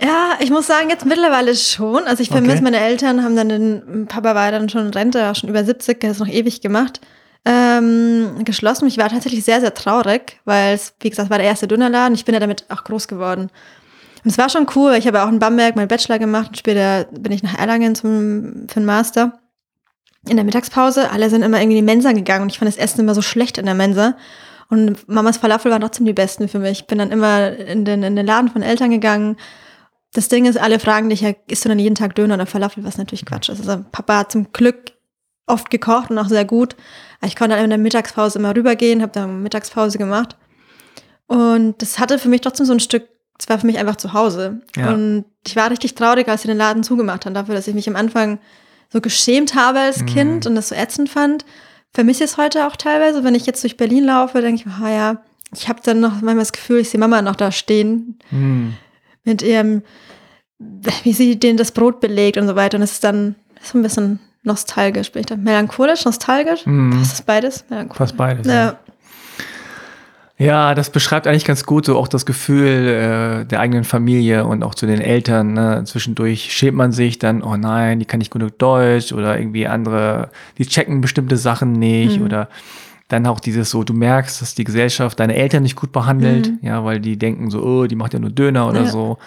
Ja, 0.01 0.33
ich 0.39 0.49
muss 0.49 0.67
sagen, 0.67 0.89
jetzt 0.89 1.05
mittlerweile 1.05 1.55
schon. 1.55 2.03
Also 2.05 2.21
ich 2.21 2.29
vermisse, 2.29 2.55
okay. 2.55 2.63
meine 2.63 2.79
Eltern 2.79 3.23
haben 3.23 3.35
dann 3.35 3.49
den, 3.49 4.05
Papa 4.07 4.35
war 4.35 4.51
dann 4.51 4.69
schon 4.69 4.87
in 4.87 4.93
Rente, 4.93 5.29
auch 5.29 5.35
schon 5.35 5.49
über 5.49 5.63
70, 5.63 5.99
der 5.99 6.09
hat 6.09 6.15
es 6.15 6.19
noch 6.19 6.27
ewig 6.27 6.61
gemacht, 6.61 7.01
ähm, 7.47 8.43
geschlossen. 8.43 8.87
Ich 8.87 8.97
war 8.97 9.07
tatsächlich 9.07 9.45
sehr, 9.45 9.61
sehr 9.61 9.73
traurig, 9.73 10.39
weil 10.43 10.75
es, 10.75 10.93
wie 10.99 11.09
gesagt, 11.09 11.29
war 11.29 11.37
der 11.37 11.47
erste 11.47 11.67
Dönerladen. 11.67 12.13
Ich 12.13 12.25
bin 12.25 12.33
ja 12.33 12.41
damit 12.41 12.65
auch 12.69 12.83
groß 12.83 13.07
geworden. 13.07 13.49
Und 14.23 14.31
es 14.31 14.37
war 14.37 14.49
schon 14.49 14.67
cool. 14.75 14.95
Ich 14.95 15.07
habe 15.07 15.23
auch 15.23 15.29
in 15.29 15.39
Bamberg 15.39 15.77
meinen 15.77 15.87
Bachelor 15.87 16.19
gemacht 16.19 16.49
und 16.49 16.57
später 16.57 17.05
bin 17.05 17.31
ich 17.31 17.43
nach 17.43 17.57
Erlangen 17.57 17.95
zum, 17.95 18.67
für 18.67 18.81
den 18.81 18.85
Master. 18.85 19.39
In 20.27 20.35
der 20.35 20.43
Mittagspause, 20.43 21.09
alle 21.09 21.29
sind 21.29 21.41
immer 21.41 21.61
irgendwie 21.61 21.77
in 21.77 21.85
die 21.85 21.93
Mensa 21.93 22.11
gegangen 22.11 22.43
und 22.43 22.51
ich 22.51 22.59
fand 22.59 22.67
das 22.67 22.77
Essen 22.77 22.99
immer 22.99 23.15
so 23.15 23.21
schlecht 23.21 23.57
in 23.57 23.65
der 23.65 23.75
Mensa. 23.75 24.17
Und 24.69 25.07
Mamas 25.07 25.37
Falafel 25.37 25.71
waren 25.71 25.79
trotzdem 25.79 26.05
die 26.05 26.11
besten 26.11 26.49
für 26.49 26.59
mich. 26.59 26.81
Ich 26.81 26.87
bin 26.87 26.97
dann 26.97 27.11
immer 27.11 27.55
in 27.55 27.85
den, 27.85 28.03
in 28.03 28.17
den 28.17 28.25
Laden 28.25 28.49
von 28.49 28.61
Eltern 28.61 28.91
gegangen, 28.91 29.37
das 30.13 30.29
Ding 30.29 30.45
ist, 30.45 30.57
alle 30.57 30.79
fragen 30.79 31.09
dich 31.09 31.21
ja, 31.21 31.33
isst 31.47 31.65
du 31.65 31.69
dann 31.69 31.79
jeden 31.79 31.95
Tag 31.95 32.15
Döner 32.15 32.35
oder 32.35 32.45
Falafel, 32.45 32.83
was 32.83 32.97
natürlich 32.97 33.25
Quatsch 33.25 33.49
ist. 33.49 33.59
Also 33.59 33.83
Papa 33.91 34.19
hat 34.19 34.31
zum 34.31 34.51
Glück 34.51 34.93
oft 35.47 35.69
gekocht 35.69 36.11
und 36.11 36.17
auch 36.17 36.27
sehr 36.27 36.45
gut. 36.45 36.75
Ich 37.25 37.35
konnte 37.35 37.55
dann 37.55 37.63
in 37.63 37.69
der 37.69 37.79
Mittagspause 37.79 38.37
immer 38.37 38.55
rübergehen, 38.55 39.01
habe 39.01 39.11
dann 39.11 39.41
Mittagspause 39.41 39.97
gemacht. 39.97 40.37
Und 41.25 41.81
das 41.81 41.99
hatte 41.99 42.19
für 42.19 42.29
mich 42.29 42.41
trotzdem 42.41 42.65
so 42.65 42.73
ein 42.73 42.79
Stück, 42.79 43.07
es 43.39 43.49
war 43.49 43.59
für 43.59 43.65
mich 43.65 43.77
einfach 43.77 43.95
zu 43.95 44.13
Hause. 44.13 44.61
Ja. 44.75 44.93
Und 44.93 45.25
ich 45.45 45.55
war 45.55 45.71
richtig 45.71 45.95
traurig, 45.95 46.27
als 46.27 46.43
sie 46.43 46.47
den 46.47 46.57
Laden 46.57 46.83
zugemacht 46.83 47.25
haben, 47.25 47.33
dafür, 47.33 47.55
dass 47.55 47.67
ich 47.67 47.73
mich 47.73 47.89
am 47.89 47.95
Anfang 47.95 48.39
so 48.89 49.01
geschämt 49.01 49.55
habe 49.55 49.79
als 49.79 50.01
mhm. 50.01 50.05
Kind 50.05 50.45
und 50.45 50.55
das 50.55 50.69
so 50.69 50.75
ätzend 50.75 51.09
fand. 51.09 51.45
Vermisse 51.93 52.23
ich 52.23 52.31
es 52.31 52.37
heute 52.37 52.67
auch 52.67 52.75
teilweise. 52.75 53.23
Wenn 53.23 53.35
ich 53.35 53.45
jetzt 53.45 53.63
durch 53.63 53.77
Berlin 53.77 54.05
laufe, 54.05 54.41
denke 54.41 54.63
ich, 54.65 54.73
oh 54.81 54.87
ja, 54.87 55.23
ich 55.53 55.67
habe 55.69 55.79
dann 55.83 55.99
noch 55.99 56.13
manchmal 56.13 56.39
das 56.39 56.53
Gefühl, 56.53 56.79
ich 56.79 56.89
sehe 56.89 56.99
Mama 56.99 57.21
noch 57.21 57.35
da 57.35 57.51
stehen. 57.51 58.19
Mhm 58.31 58.75
mit 59.27 59.43
ihrem, 59.43 59.83
wie 61.03 61.13
sie 61.13 61.37
denen 61.37 61.57
das 61.57 61.71
Brot 61.71 61.99
belegt 61.99 62.37
und 62.37 62.47
so 62.47 62.55
weiter. 62.55 62.77
Und 62.77 62.83
es 62.83 62.93
ist 62.93 63.03
dann 63.03 63.35
so 63.61 63.77
ein 63.77 63.83
bisschen 63.83 64.19
nostalgisch. 64.43 65.11
Bin 65.11 65.21
ich 65.21 65.25
da 65.25 65.35
melancholisch, 65.35 66.05
nostalgisch? 66.05 66.65
Mm. 66.65 66.99
Was 66.99 67.13
ist 67.13 67.25
beides? 67.25 67.65
Fast 67.93 68.17
beides. 68.17 68.47
Ja. 68.47 68.53
ja. 68.53 68.79
Ja, 70.39 70.75
das 70.75 70.91
beschreibt 70.91 71.25
eigentlich 71.25 71.45
ganz 71.45 71.65
gut 71.65 71.85
so 71.85 71.97
auch 71.97 72.07
das 72.07 72.27
Gefühl 72.27 72.67
äh, 72.67 73.45
der 73.45 73.59
eigenen 73.59 73.83
Familie 73.83 74.45
und 74.45 74.61
auch 74.61 74.75
zu 74.75 74.85
den 74.85 75.01
Eltern. 75.01 75.53
Ne? 75.53 75.81
Zwischendurch 75.85 76.53
schämt 76.53 76.77
man 76.77 76.91
sich 76.91 77.17
dann, 77.17 77.41
oh 77.41 77.57
nein, 77.57 77.99
die 77.99 78.05
kann 78.05 78.19
nicht 78.19 78.31
genug 78.31 78.59
Deutsch 78.59 79.11
oder 79.13 79.39
irgendwie 79.39 79.65
andere, 79.65 80.29
die 80.59 80.67
checken 80.67 81.01
bestimmte 81.01 81.37
Sachen 81.37 81.71
nicht 81.71 82.19
mhm. 82.19 82.25
oder 82.25 82.49
dann 83.07 83.25
auch 83.25 83.39
dieses 83.39 83.71
so, 83.71 83.83
du 83.83 83.93
merkst, 83.93 84.39
dass 84.41 84.53
die 84.53 84.63
Gesellschaft 84.63 85.19
deine 85.19 85.35
Eltern 85.35 85.63
nicht 85.63 85.75
gut 85.75 85.91
behandelt, 85.91 86.49
mhm. 86.49 86.59
ja, 86.61 86.85
weil 86.85 86.99
die 86.99 87.17
denken 87.17 87.49
so, 87.49 87.63
oh, 87.63 87.87
die 87.87 87.95
macht 87.95 88.13
ja 88.13 88.19
nur 88.19 88.29
Döner 88.29 88.67
oder 88.67 88.83
ja. 88.83 88.87
so. 88.87 89.17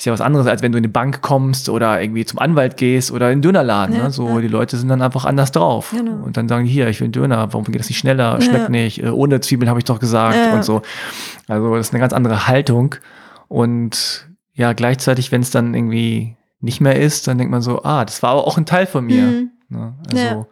Ist 0.00 0.06
ja 0.06 0.14
was 0.14 0.22
anderes, 0.22 0.46
als 0.46 0.62
wenn 0.62 0.72
du 0.72 0.78
in 0.78 0.82
die 0.82 0.88
Bank 0.88 1.20
kommst 1.20 1.68
oder 1.68 2.00
irgendwie 2.00 2.24
zum 2.24 2.38
Anwalt 2.38 2.78
gehst 2.78 3.12
oder 3.12 3.30
in 3.30 3.40
den 3.40 3.42
Dönerladen. 3.42 3.94
Ja, 3.94 4.04
ne? 4.04 4.10
So, 4.10 4.26
ja. 4.26 4.40
die 4.40 4.48
Leute 4.48 4.78
sind 4.78 4.88
dann 4.88 5.02
einfach 5.02 5.26
anders 5.26 5.52
drauf. 5.52 5.92
Genau. 5.94 6.24
Und 6.24 6.38
dann 6.38 6.48
sagen 6.48 6.64
die, 6.64 6.70
hier, 6.70 6.88
ich 6.88 7.00
will 7.00 7.04
einen 7.04 7.12
Döner, 7.12 7.52
warum 7.52 7.64
geht 7.64 7.78
das 7.78 7.90
nicht 7.90 7.98
schneller? 7.98 8.40
Schmeckt 8.40 8.70
nicht, 8.70 9.02
äh, 9.02 9.10
ohne 9.10 9.42
Zwiebeln 9.42 9.68
habe 9.68 9.78
ich 9.78 9.84
doch 9.84 10.00
gesagt 10.00 10.54
und 10.54 10.64
so. 10.64 10.80
Also, 11.48 11.76
das 11.76 11.88
ist 11.88 11.92
eine 11.92 12.00
ganz 12.00 12.14
andere 12.14 12.46
Haltung. 12.46 12.94
Und 13.48 14.26
ja, 14.54 14.72
gleichzeitig, 14.72 15.32
wenn 15.32 15.42
es 15.42 15.50
dann 15.50 15.74
irgendwie 15.74 16.34
nicht 16.62 16.80
mehr 16.80 16.96
ist, 16.96 17.28
dann 17.28 17.36
denkt 17.36 17.50
man 17.50 17.60
so, 17.60 17.82
ah, 17.82 18.06
das 18.06 18.22
war 18.22 18.30
aber 18.30 18.46
auch 18.46 18.56
ein 18.56 18.64
Teil 18.64 18.86
von 18.86 19.04
mir. 19.04 19.20
Mhm. 19.20 19.50
Ne? 19.68 19.94
Also, 20.10 20.46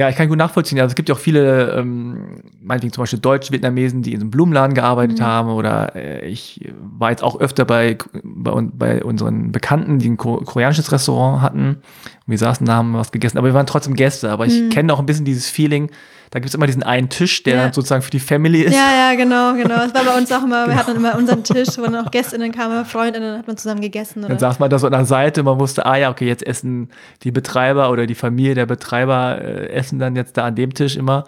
ja, 0.00 0.08
ich 0.08 0.16
kann 0.16 0.30
gut 0.30 0.38
nachvollziehen. 0.38 0.80
Also 0.80 0.92
es 0.92 0.94
gibt 0.94 1.10
ja 1.10 1.14
auch 1.14 1.18
viele, 1.18 1.72
ähm, 1.72 2.40
meinetwegen 2.62 2.90
zum 2.90 3.02
Beispiel 3.02 3.18
Deutsch-Vietnamesen, 3.18 4.00
die 4.00 4.14
in 4.14 4.20
so 4.20 4.24
einem 4.24 4.30
Blumenladen 4.30 4.72
gearbeitet 4.72 5.18
mhm. 5.18 5.24
haben. 5.24 5.50
Oder 5.50 5.94
äh, 5.94 6.26
ich 6.26 6.72
war 6.80 7.10
jetzt 7.10 7.22
auch 7.22 7.38
öfter 7.38 7.66
bei, 7.66 7.98
bei, 8.22 8.62
bei 8.72 9.04
unseren 9.04 9.52
Bekannten, 9.52 9.98
die 9.98 10.08
ein 10.08 10.16
koreanisches 10.16 10.90
Restaurant 10.90 11.42
hatten. 11.42 11.82
Wir 12.30 12.38
saßen 12.38 12.66
da, 12.66 12.74
haben 12.74 12.94
was 12.94 13.12
gegessen. 13.12 13.38
Aber 13.38 13.48
wir 13.48 13.54
waren 13.54 13.66
trotzdem 13.66 13.94
Gäste. 13.94 14.30
Aber 14.30 14.46
ich 14.46 14.60
mhm. 14.60 14.70
kenne 14.70 14.92
auch 14.92 14.98
ein 14.98 15.06
bisschen 15.06 15.24
dieses 15.24 15.48
Feeling, 15.48 15.90
da 16.30 16.38
gibt 16.38 16.50
es 16.50 16.54
immer 16.54 16.66
diesen 16.66 16.84
einen 16.84 17.08
Tisch, 17.08 17.42
der 17.42 17.56
ja. 17.56 17.72
sozusagen 17.72 18.02
für 18.02 18.10
die 18.12 18.20
Family 18.20 18.60
ist. 18.60 18.72
Ja, 18.72 19.10
ja, 19.10 19.16
genau, 19.16 19.54
genau. 19.54 19.76
Das 19.78 19.92
war 19.92 20.04
bei 20.04 20.16
uns 20.16 20.30
auch 20.30 20.44
immer, 20.44 20.68
wir 20.68 20.76
hatten 20.76 20.94
immer 20.94 21.16
unseren 21.16 21.42
Tisch, 21.42 21.70
wo 21.76 21.82
dann 21.82 21.96
auch 21.96 22.10
GästInnen 22.12 22.52
kamen, 22.52 22.84
Freundinnen, 22.84 23.38
hat 23.38 23.48
man 23.48 23.56
zusammen 23.56 23.80
gegessen. 23.80 24.20
Oder? 24.20 24.28
Dann 24.28 24.38
saß 24.38 24.60
man 24.60 24.70
da 24.70 24.78
so 24.78 24.86
an 24.86 24.92
der 24.92 25.04
Seite, 25.06 25.42
man 25.42 25.58
wusste, 25.58 25.86
ah 25.86 25.96
ja, 25.96 26.08
okay, 26.08 26.28
jetzt 26.28 26.46
essen 26.46 26.90
die 27.24 27.32
Betreiber 27.32 27.90
oder 27.90 28.06
die 28.06 28.14
Familie 28.14 28.54
der 28.54 28.66
Betreiber 28.66 29.40
äh, 29.42 29.70
essen 29.70 29.98
dann 29.98 30.14
jetzt 30.14 30.36
da 30.36 30.44
an 30.44 30.54
dem 30.54 30.72
Tisch 30.72 30.96
immer. 30.96 31.24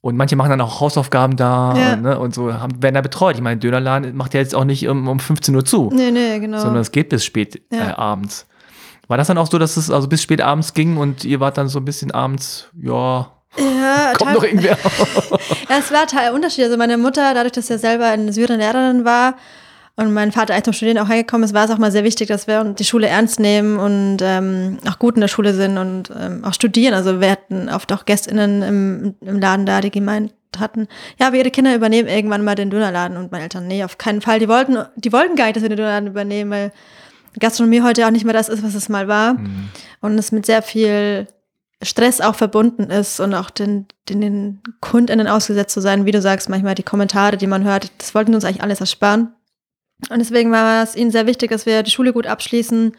Und 0.00 0.16
manche 0.16 0.36
machen 0.36 0.50
dann 0.50 0.60
auch 0.60 0.80
Hausaufgaben 0.80 1.36
da 1.36 1.74
ja. 1.76 1.92
und, 1.94 2.02
ne, 2.02 2.18
und, 2.18 2.34
so 2.34 2.52
haben, 2.52 2.82
werden 2.82 2.94
da 2.94 3.00
betreut. 3.02 3.36
Ich 3.36 3.42
meine, 3.42 3.58
Dönerladen 3.58 4.16
macht 4.16 4.32
ja 4.34 4.40
jetzt 4.40 4.54
auch 4.54 4.64
nicht 4.64 4.88
um, 4.88 5.06
um 5.08 5.18
15 5.18 5.54
Uhr 5.54 5.64
zu. 5.64 5.90
Nee, 5.94 6.10
nee, 6.10 6.38
genau. 6.38 6.60
Sondern 6.60 6.80
es 6.80 6.92
geht 6.92 7.10
bis 7.10 7.24
spät 7.24 7.60
ja. 7.70 7.90
äh, 7.90 7.92
abends. 7.92 8.46
War 9.08 9.16
das 9.16 9.26
dann 9.26 9.38
auch 9.38 9.50
so, 9.50 9.58
dass 9.58 9.76
es 9.76 9.90
also 9.90 10.08
bis 10.08 10.22
spät 10.22 10.40
abends 10.40 10.74
ging 10.74 10.96
und 10.96 11.24
ihr 11.24 11.40
wart 11.40 11.58
dann 11.58 11.68
so 11.68 11.78
ein 11.78 11.84
bisschen 11.84 12.10
abends, 12.10 12.68
ja, 12.80 13.30
ja, 13.56 14.12
Kommt 14.18 14.34
noch 14.34 14.42
irgendwer. 14.42 14.76
ja, 15.68 15.78
es 15.78 15.92
war 15.92 16.06
total 16.06 16.32
unterschiedlich. 16.32 16.66
Also 16.66 16.76
meine 16.76 16.98
Mutter, 16.98 17.34
dadurch, 17.34 17.52
dass 17.52 17.68
sie 17.68 17.78
selber 17.78 18.12
in 18.12 18.32
Syrien 18.32 18.58
Lehrerin 18.58 19.04
war 19.04 19.36
und 19.96 20.12
mein 20.12 20.32
Vater 20.32 20.54
eigentlich 20.54 20.64
zum 20.64 20.72
Studieren 20.72 20.98
auch 20.98 21.08
hergekommen 21.08 21.44
ist, 21.44 21.54
war 21.54 21.64
es 21.64 21.70
auch 21.70 21.78
mal 21.78 21.92
sehr 21.92 22.04
wichtig, 22.04 22.28
dass 22.28 22.46
wir 22.46 22.64
die 22.64 22.84
Schule 22.84 23.06
ernst 23.06 23.38
nehmen 23.38 23.78
und 23.78 24.18
ähm, 24.22 24.78
auch 24.88 24.98
gut 24.98 25.14
in 25.14 25.20
der 25.20 25.28
Schule 25.28 25.54
sind 25.54 25.78
und 25.78 26.10
ähm, 26.18 26.44
auch 26.44 26.54
studieren. 26.54 26.94
Also 26.94 27.20
wir 27.20 27.30
hatten 27.30 27.68
oft 27.68 27.92
auch 27.92 28.04
GästInnen 28.04 28.62
im, 28.62 29.14
im 29.20 29.38
Laden 29.38 29.66
da, 29.66 29.80
die 29.80 29.90
gemeint 29.90 30.32
hatten, 30.58 30.86
ja, 31.18 31.26
aber 31.26 31.36
ihre 31.36 31.50
Kinder 31.50 31.74
übernehmen 31.74 32.08
irgendwann 32.08 32.44
mal 32.44 32.54
den 32.54 32.70
Dönerladen 32.70 33.16
und 33.16 33.32
meine 33.32 33.42
Eltern, 33.42 33.66
nee, 33.66 33.82
auf 33.82 33.98
keinen 33.98 34.20
Fall. 34.20 34.38
Die 34.38 34.48
wollten, 34.48 34.78
die 34.94 35.12
wollten 35.12 35.34
gar 35.34 35.46
nicht, 35.46 35.56
dass 35.56 35.62
wir 35.62 35.68
den 35.68 35.78
Dönerladen 35.78 36.08
übernehmen, 36.08 36.50
weil 36.50 36.72
Gastronomie 37.40 37.82
heute 37.82 38.06
auch 38.06 38.10
nicht 38.10 38.24
mehr 38.24 38.34
das 38.34 38.48
ist, 38.48 38.62
was 38.62 38.74
es 38.74 38.88
mal 38.88 39.08
war. 39.08 39.34
Mhm. 39.34 39.68
Und 40.00 40.18
es 40.18 40.32
mit 40.32 40.46
sehr 40.46 40.62
viel 40.62 41.26
Stress 41.82 42.20
auch 42.20 42.34
verbunden 42.34 42.90
ist 42.90 43.20
und 43.20 43.34
auch 43.34 43.50
den, 43.50 43.86
den, 44.08 44.20
den 44.20 44.62
KundInnen 44.80 45.28
ausgesetzt 45.28 45.74
zu 45.74 45.80
sein, 45.80 46.06
wie 46.06 46.12
du 46.12 46.22
sagst, 46.22 46.48
manchmal 46.48 46.74
die 46.74 46.82
Kommentare, 46.82 47.36
die 47.36 47.46
man 47.46 47.64
hört, 47.64 47.90
das 47.98 48.14
wollten 48.14 48.34
uns 48.34 48.44
eigentlich 48.44 48.62
alles 48.62 48.80
ersparen. 48.80 49.34
Und 50.10 50.18
deswegen 50.18 50.50
war 50.50 50.82
es 50.82 50.96
ihnen 50.96 51.10
sehr 51.10 51.26
wichtig, 51.26 51.50
dass 51.50 51.66
wir 51.66 51.82
die 51.82 51.90
Schule 51.90 52.12
gut 52.12 52.26
abschließen 52.26 52.92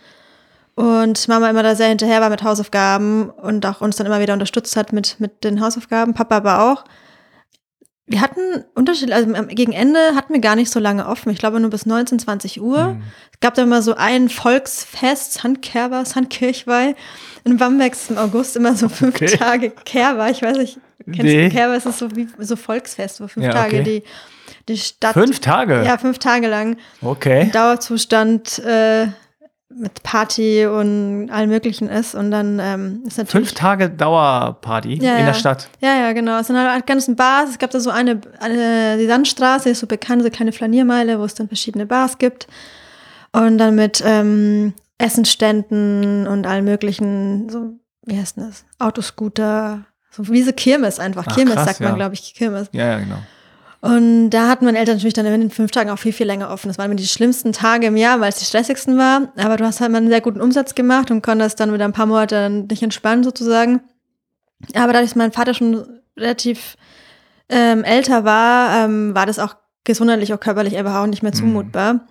und 0.75 1.27
Mama 1.27 1.49
immer 1.49 1.63
da 1.63 1.75
sehr 1.75 1.87
hinterher 1.87 2.21
war 2.21 2.29
mit 2.29 2.43
Hausaufgaben 2.43 3.29
und 3.29 3.65
auch 3.65 3.81
uns 3.81 3.95
dann 3.95 4.07
immer 4.07 4.19
wieder 4.19 4.33
unterstützt 4.33 4.75
hat 4.75 4.93
mit, 4.93 5.19
mit 5.19 5.43
den 5.43 5.61
Hausaufgaben, 5.61 6.13
Papa 6.13 6.37
aber 6.37 6.71
auch. 6.71 6.83
Wir 8.07 8.21
hatten 8.21 8.63
Unterschied, 8.75 9.11
also 9.11 9.31
gegen 9.49 9.73
Ende 9.73 9.99
hatten 10.15 10.33
wir 10.33 10.39
gar 10.41 10.55
nicht 10.55 10.71
so 10.71 10.79
lange 10.79 11.07
offen. 11.07 11.31
Ich 11.31 11.39
glaube 11.39 11.59
nur 11.59 11.71
bis 11.71 11.87
19, 11.87 12.19
20 12.19 12.61
Uhr. 12.61 12.93
Mhm. 12.93 13.03
Es 13.33 13.39
gab 13.39 13.55
da 13.55 13.63
immer 13.63 13.81
so 13.81 13.95
ein 13.95 14.29
Volksfest, 14.29 15.33
Sandkerber, 15.33 16.05
Sandkirchweih. 16.05 16.95
In 17.45 17.57
Bamberg 17.57 17.93
im 18.09 18.17
August 18.17 18.55
immer 18.57 18.75
so 18.75 18.89
fünf 18.89 19.15
okay. 19.15 19.27
Tage 19.37 19.71
Kerber. 19.71 20.29
Ich 20.29 20.41
weiß 20.41 20.57
nicht, 20.57 20.79
Kennst 21.05 21.21
Nee. 21.23 21.49
du 21.49 21.55
Kerbe? 21.55 21.75
ist 21.75 21.97
so 21.97 22.15
wie 22.15 22.27
so 22.39 22.55
Volksfest, 22.55 23.21
wo 23.21 23.27
fünf 23.27 23.45
Ja, 23.45 23.51
Tage 23.51 23.81
okay. 23.81 23.83
die, 23.83 24.03
die 24.73 24.77
Stadt. 24.77 25.13
Fünf 25.13 25.39
Tage? 25.39 25.83
Ja, 25.83 25.97
fünf 25.97 26.17
Tage 26.19 26.47
lang. 26.47 26.77
Okay. 27.01 27.49
Dauerzustand 27.51 28.59
äh, 28.59 29.07
mit 29.69 30.03
Party 30.03 30.65
und 30.65 31.29
allem 31.29 31.49
Möglichen 31.49 31.89
ist. 31.89 32.15
Und 32.15 32.31
dann 32.31 32.59
ähm, 32.59 33.03
ist 33.05 33.17
natürlich. 33.17 33.49
Fünf 33.49 33.53
Tage 33.53 33.89
Dauerparty 33.89 34.99
Ja, 35.01 35.17
in 35.17 35.25
der 35.25 35.33
Stadt. 35.33 35.69
Ja, 35.81 35.95
ja, 35.95 36.13
genau. 36.13 36.39
Es 36.39 36.47
sind 36.47 36.57
halt 36.57 36.85
ganzen 36.85 37.15
Bars. 37.15 37.49
Es 37.49 37.57
gab 37.57 37.71
da 37.71 37.79
so 37.79 37.89
eine, 37.89 38.21
eine 38.39 38.97
die 38.97 39.07
Sandstraße, 39.07 39.69
ist 39.69 39.79
so 39.79 39.87
bekannt, 39.87 40.21
so 40.21 40.27
eine 40.27 40.35
kleine 40.35 40.51
Flaniermeile, 40.51 41.19
wo 41.19 41.25
es 41.25 41.33
dann 41.33 41.47
verschiedene 41.47 41.85
Bars 41.85 42.17
gibt. 42.17 42.47
Und 43.31 43.57
dann 43.57 43.75
mit 43.75 44.01
ähm, 44.05 44.73
Essensständen 44.97 46.25
und 46.27 46.47
allen 46.47 46.63
möglichen, 46.63 47.49
so, 47.49 47.73
wie 48.03 48.17
heißt 48.17 48.37
denn 48.37 48.45
das? 48.45 48.65
Autoscooter. 48.79 49.85
So 50.09 50.29
wie 50.29 50.43
so 50.43 50.53
Kirmes 50.53 50.99
einfach. 50.99 51.25
Ach, 51.27 51.35
Kirmes 51.35 51.55
krass, 51.55 51.65
sagt 51.65 51.79
man, 51.81 51.89
ja. 51.89 51.95
glaube 51.95 52.13
ich, 52.13 52.33
Kirmes. 52.33 52.69
Ja, 52.71 52.91
ja, 52.91 52.99
genau. 52.99 53.17
Und 53.85 54.31
da 54.31 54.47
hatten 54.49 54.65
meine 54.65 54.79
Eltern 54.79 54.95
natürlich 54.95 55.13
dann 55.13 55.27
in 55.27 55.41
den 55.41 55.51
fünf 55.51 55.69
Tagen 55.69 55.91
auch 55.91 55.99
viel, 55.99 56.11
viel 56.11 56.25
länger 56.25 56.49
offen. 56.49 56.69
Das 56.69 56.79
waren 56.79 56.85
immer 56.85 56.95
die 56.95 57.05
schlimmsten 57.07 57.53
Tage 57.53 57.85
im 57.85 57.95
Jahr, 57.97 58.19
weil 58.19 58.29
es 58.29 58.37
die 58.39 58.45
stressigsten 58.45 58.97
war. 58.97 59.31
Aber 59.37 59.57
du 59.57 59.63
hast 59.65 59.79
halt 59.79 59.91
mal 59.91 59.99
einen 59.99 60.09
sehr 60.09 60.21
guten 60.21 60.41
Umsatz 60.41 60.73
gemacht 60.73 61.11
und 61.11 61.21
konntest 61.21 61.59
dann 61.59 61.71
wieder 61.71 61.85
ein 61.85 61.93
paar 61.93 62.07
Monate 62.07 62.63
dich 62.63 62.81
entspannen 62.81 63.23
sozusagen. 63.23 63.81
Aber 64.73 64.91
dadurch, 64.91 65.11
dass 65.11 65.15
mein 65.15 65.31
Vater 65.31 65.53
schon 65.53 65.85
relativ 66.17 66.77
ähm, 67.49 67.83
älter 67.83 68.23
war, 68.23 68.85
ähm, 68.85 69.13
war 69.13 69.27
das 69.27 69.37
auch 69.37 69.55
gesundheitlich, 69.83 70.33
auch 70.33 70.39
körperlich 70.39 70.75
einfach 70.77 70.95
auch 70.95 71.05
nicht 71.05 71.21
mehr 71.21 71.33
Mhm. 71.33 71.37
zumutbar. 71.37 72.07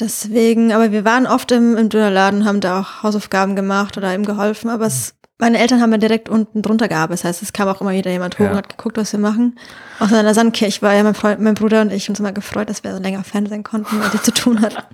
Deswegen, 0.00 0.72
aber 0.72 0.90
wir 0.90 1.04
waren 1.04 1.28
oft 1.28 1.52
im, 1.52 1.76
im 1.76 1.88
Dönerladen, 1.88 2.44
haben 2.46 2.60
da 2.60 2.80
auch 2.80 3.04
Hausaufgaben 3.04 3.54
gemacht 3.54 3.96
oder 3.96 4.12
ihm 4.12 4.24
geholfen. 4.24 4.70
Aber 4.70 4.86
es, 4.86 5.14
meine 5.38 5.58
Eltern 5.58 5.80
haben 5.80 5.90
ja 5.92 5.98
direkt 5.98 6.28
unten 6.28 6.62
drunter 6.62 6.88
gearbeitet. 6.88 7.24
Das 7.24 7.28
heißt, 7.28 7.42
es 7.42 7.52
kam 7.52 7.68
auch 7.68 7.80
immer 7.80 7.90
wieder 7.92 8.10
jemand 8.10 8.38
hoch 8.38 8.44
Ja. 8.44 8.50
und 8.52 8.56
hat 8.56 8.68
geguckt, 8.68 8.96
was 8.96 9.12
wir 9.12 9.18
machen. 9.20 9.58
Außer 9.98 10.18
in 10.20 10.24
der 10.24 10.34
Sandkirche 10.34 10.80
war 10.82 10.94
ja 10.94 11.02
mein, 11.02 11.14
Freund, 11.14 11.40
mein 11.40 11.54
Bruder 11.54 11.82
und 11.82 11.92
ich 11.92 12.08
uns 12.08 12.20
immer 12.20 12.32
gefreut, 12.32 12.68
dass 12.70 12.84
wir 12.84 12.94
so 12.94 13.02
länger 13.02 13.24
Fernsehen 13.24 13.64
konnten, 13.64 14.00
weil 14.00 14.10
die 14.10 14.22
zu 14.22 14.32
tun 14.32 14.60
hat. 14.62 14.86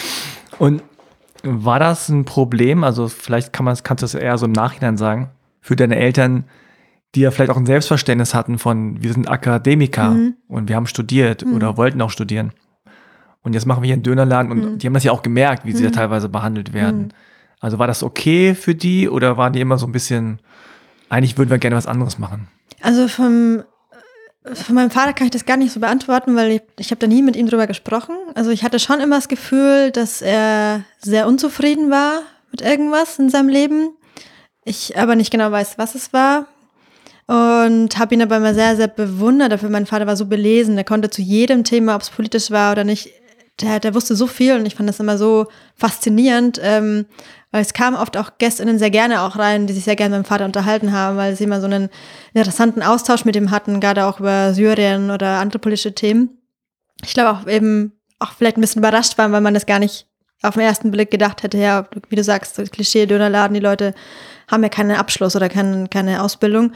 Und 0.58 0.82
war 1.44 1.78
das 1.78 2.08
ein 2.08 2.24
Problem? 2.24 2.82
Also 2.84 3.06
vielleicht 3.08 3.52
kann 3.52 3.64
man, 3.64 3.76
kannst 3.84 4.02
du 4.02 4.06
es 4.06 4.14
eher 4.14 4.36
so 4.38 4.46
im 4.46 4.52
Nachhinein 4.52 4.96
sagen, 4.96 5.30
für 5.60 5.76
deine 5.76 5.94
Eltern, 5.96 6.44
die 7.14 7.20
ja 7.20 7.30
vielleicht 7.30 7.50
auch 7.50 7.56
ein 7.56 7.66
Selbstverständnis 7.66 8.34
hatten 8.34 8.58
von, 8.58 9.00
wir 9.02 9.12
sind 9.12 9.28
Akademiker 9.28 10.10
Mhm. 10.10 10.34
und 10.48 10.68
wir 10.68 10.74
haben 10.76 10.86
studiert 10.86 11.44
oder 11.44 11.76
wollten 11.76 12.02
auch 12.02 12.10
studieren. 12.10 12.52
Und 13.42 13.52
jetzt 13.54 13.66
machen 13.66 13.82
wir 13.82 13.86
hier 13.86 13.94
einen 13.94 14.02
Dönerladen 14.02 14.50
und 14.50 14.58
Mhm. 14.72 14.78
die 14.78 14.86
haben 14.86 14.94
das 14.94 15.04
ja 15.04 15.12
auch 15.12 15.22
gemerkt, 15.22 15.64
wie 15.64 15.72
sie 15.72 15.84
da 15.84 15.90
teilweise 15.90 16.28
behandelt 16.28 16.72
werden. 16.72 17.12
Also 17.60 17.78
war 17.78 17.86
das 17.86 18.02
okay 18.02 18.54
für 18.54 18.74
die 18.74 19.08
oder 19.08 19.36
waren 19.36 19.52
die 19.52 19.60
immer 19.60 19.78
so 19.78 19.86
ein 19.86 19.92
bisschen, 19.92 20.38
eigentlich 21.08 21.36
würden 21.38 21.50
wir 21.50 21.58
gerne 21.58 21.76
was 21.76 21.86
anderes 21.86 22.18
machen? 22.18 22.48
Also 22.80 23.08
vom, 23.08 23.64
von 24.44 24.74
meinem 24.74 24.90
Vater 24.90 25.12
kann 25.12 25.26
ich 25.26 25.32
das 25.32 25.46
gar 25.46 25.56
nicht 25.56 25.72
so 25.72 25.80
beantworten, 25.80 26.36
weil 26.36 26.52
ich, 26.52 26.62
ich 26.78 26.90
habe 26.90 27.00
da 27.00 27.06
nie 27.06 27.22
mit 27.22 27.36
ihm 27.36 27.48
drüber 27.48 27.66
gesprochen. 27.66 28.14
Also 28.34 28.50
ich 28.50 28.62
hatte 28.62 28.78
schon 28.78 29.00
immer 29.00 29.16
das 29.16 29.28
Gefühl, 29.28 29.90
dass 29.90 30.22
er 30.22 30.84
sehr 30.98 31.26
unzufrieden 31.26 31.90
war 31.90 32.22
mit 32.50 32.60
irgendwas 32.60 33.18
in 33.18 33.30
seinem 33.30 33.48
Leben. 33.48 33.90
Ich 34.64 34.96
aber 34.98 35.16
nicht 35.16 35.30
genau 35.30 35.50
weiß, 35.50 35.78
was 35.78 35.94
es 35.94 36.12
war. 36.12 36.46
Und 37.26 37.98
habe 37.98 38.14
ihn 38.14 38.22
aber 38.22 38.38
immer 38.38 38.54
sehr, 38.54 38.76
sehr 38.76 38.88
bewundert 38.88 39.52
dafür. 39.52 39.68
Mein 39.68 39.84
Vater 39.84 40.06
war 40.06 40.16
so 40.16 40.26
belesen, 40.26 40.76
der 40.76 40.84
konnte 40.84 41.10
zu 41.10 41.20
jedem 41.20 41.62
Thema, 41.62 41.94
ob 41.94 42.02
es 42.02 42.08
politisch 42.08 42.50
war 42.50 42.72
oder 42.72 42.84
nicht, 42.84 43.10
der, 43.60 43.80
der 43.80 43.94
wusste 43.94 44.14
so 44.14 44.26
viel 44.26 44.56
und 44.56 44.66
ich 44.66 44.74
fand 44.74 44.88
das 44.88 45.00
immer 45.00 45.18
so 45.18 45.46
faszinierend, 45.74 46.60
ähm, 46.62 47.06
weil 47.50 47.62
es 47.62 47.72
kamen 47.72 47.96
oft 47.96 48.16
auch 48.16 48.32
GästInnen 48.38 48.78
sehr 48.78 48.90
gerne 48.90 49.22
auch 49.22 49.38
rein, 49.38 49.66
die 49.66 49.72
sich 49.72 49.84
sehr 49.84 49.96
gerne 49.96 50.16
mit 50.16 50.24
meinem 50.24 50.28
Vater 50.28 50.44
unterhalten 50.44 50.92
haben, 50.92 51.16
weil 51.16 51.34
sie 51.34 51.44
immer 51.44 51.60
so 51.60 51.66
einen 51.66 51.88
interessanten 52.34 52.82
Austausch 52.82 53.24
mit 53.24 53.36
ihm 53.36 53.50
hatten, 53.50 53.80
gerade 53.80 54.04
auch 54.04 54.20
über 54.20 54.54
Syrien 54.54 55.10
oder 55.10 55.38
andere 55.38 55.58
politische 55.58 55.94
Themen. 55.94 56.38
Ich 57.02 57.14
glaube 57.14 57.30
auch 57.30 57.46
eben 57.46 57.92
auch 58.18 58.32
vielleicht 58.32 58.58
ein 58.58 58.60
bisschen 58.60 58.80
überrascht 58.80 59.16
waren, 59.18 59.32
weil 59.32 59.40
man 59.40 59.54
das 59.54 59.66
gar 59.66 59.78
nicht 59.78 60.06
auf 60.42 60.54
den 60.54 60.62
ersten 60.62 60.90
Blick 60.90 61.10
gedacht 61.10 61.42
hätte, 61.42 61.58
ja, 61.58 61.88
wie 62.08 62.16
du 62.16 62.22
sagst, 62.22 62.56
so 62.56 62.62
Klischee-Dönerladen, 62.62 63.54
die 63.54 63.60
Leute 63.60 63.94
haben 64.48 64.62
ja 64.62 64.68
keinen 64.68 64.96
Abschluss 64.96 65.34
oder 65.34 65.48
keine, 65.48 65.88
keine 65.88 66.22
Ausbildung. 66.22 66.72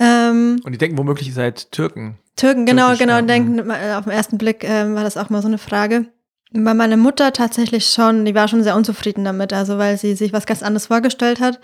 Ähm, 0.00 0.60
Und 0.64 0.72
die 0.72 0.78
denken 0.78 0.98
womöglich, 0.98 1.28
ihr 1.28 1.34
seid 1.34 1.70
Türken. 1.70 2.18
Türken, 2.34 2.64
genau, 2.64 2.86
Türkisch, 2.88 3.00
genau, 3.00 3.16
ja, 3.16 3.22
denken, 3.22 3.70
äh, 3.70 3.94
auf 3.94 4.04
den 4.04 4.12
ersten 4.12 4.38
Blick 4.38 4.64
ähm, 4.64 4.94
war 4.94 5.04
das 5.04 5.18
auch 5.18 5.28
mal 5.28 5.42
so 5.42 5.48
eine 5.48 5.58
Frage. 5.58 6.06
Bei 6.52 6.74
meiner 6.74 6.96
Mutter 6.96 7.32
tatsächlich 7.32 7.86
schon, 7.86 8.24
die 8.24 8.34
war 8.34 8.48
schon 8.48 8.62
sehr 8.62 8.74
unzufrieden 8.74 9.24
damit, 9.24 9.52
also 9.52 9.78
weil 9.78 9.98
sie 9.98 10.14
sich 10.14 10.32
was 10.32 10.46
ganz 10.46 10.62
anderes 10.62 10.86
vorgestellt 10.86 11.38
hat. 11.38 11.60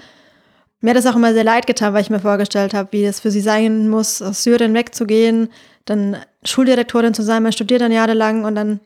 Mir 0.81 0.91
hat 0.91 0.99
das 0.99 1.07
auch 1.07 1.17
immer 1.17 1.33
sehr 1.33 1.45
leid 1.45 1.67
getan, 1.67 1.95
weil 1.95 2.03
ich 2.03 2.11
mir 2.11 2.21
vorgestellt 2.21 2.75
habe, 2.75 2.91
wie 2.93 3.05
es 3.05 3.21
für 3.21 3.31
sie 3.31 3.41
sein 3.41 3.89
muss, 3.89 4.21
aus 4.21 4.45
Syrien 4.45 4.75
wegzugehen, 4.75 5.49
dann 5.87 6.19
Schuldirektorin 6.45 7.15
zu 7.15 7.23
sein, 7.23 7.43
man 7.43 7.53
studiert 7.53 7.81
dann 7.81 7.91
jahrelang 7.91 8.45
und 8.45 8.55
dann 8.55 8.81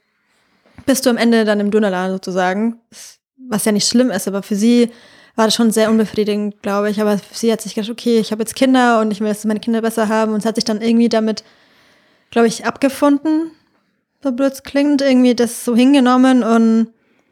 bist 0.86 1.04
du 1.04 1.10
am 1.10 1.16
Ende 1.16 1.44
dann 1.44 1.60
im 1.60 1.70
Dönerladen 1.70 2.14
sozusagen, 2.14 2.80
was 3.48 3.64
ja 3.64 3.72
nicht 3.72 3.88
schlimm 3.88 4.10
ist, 4.10 4.28
aber 4.28 4.42
für 4.42 4.54
sie 4.54 4.90
war 5.40 5.46
das 5.46 5.54
schon 5.54 5.70
sehr 5.70 5.90
unbefriedigend, 5.90 6.60
glaube 6.60 6.90
ich. 6.90 7.00
Aber 7.00 7.18
sie 7.32 7.50
hat 7.50 7.62
sich 7.62 7.74
gedacht, 7.74 7.90
okay, 7.90 8.18
ich 8.18 8.30
habe 8.30 8.42
jetzt 8.42 8.54
Kinder 8.54 9.00
und 9.00 9.10
ich 9.10 9.20
will, 9.20 9.28
dass 9.28 9.46
meine 9.46 9.58
Kinder 9.58 9.80
besser 9.80 10.10
haben 10.10 10.34
und 10.34 10.40
es 10.40 10.44
hat 10.44 10.56
sich 10.56 10.66
dann 10.66 10.82
irgendwie 10.82 11.08
damit, 11.08 11.44
glaube 12.30 12.46
ich, 12.46 12.66
abgefunden, 12.66 13.50
so 14.22 14.32
blöd 14.32 14.52
es 14.52 14.64
klingt, 14.64 15.00
irgendwie 15.00 15.34
das 15.34 15.64
so 15.64 15.74
hingenommen 15.74 16.42
und 16.42 16.88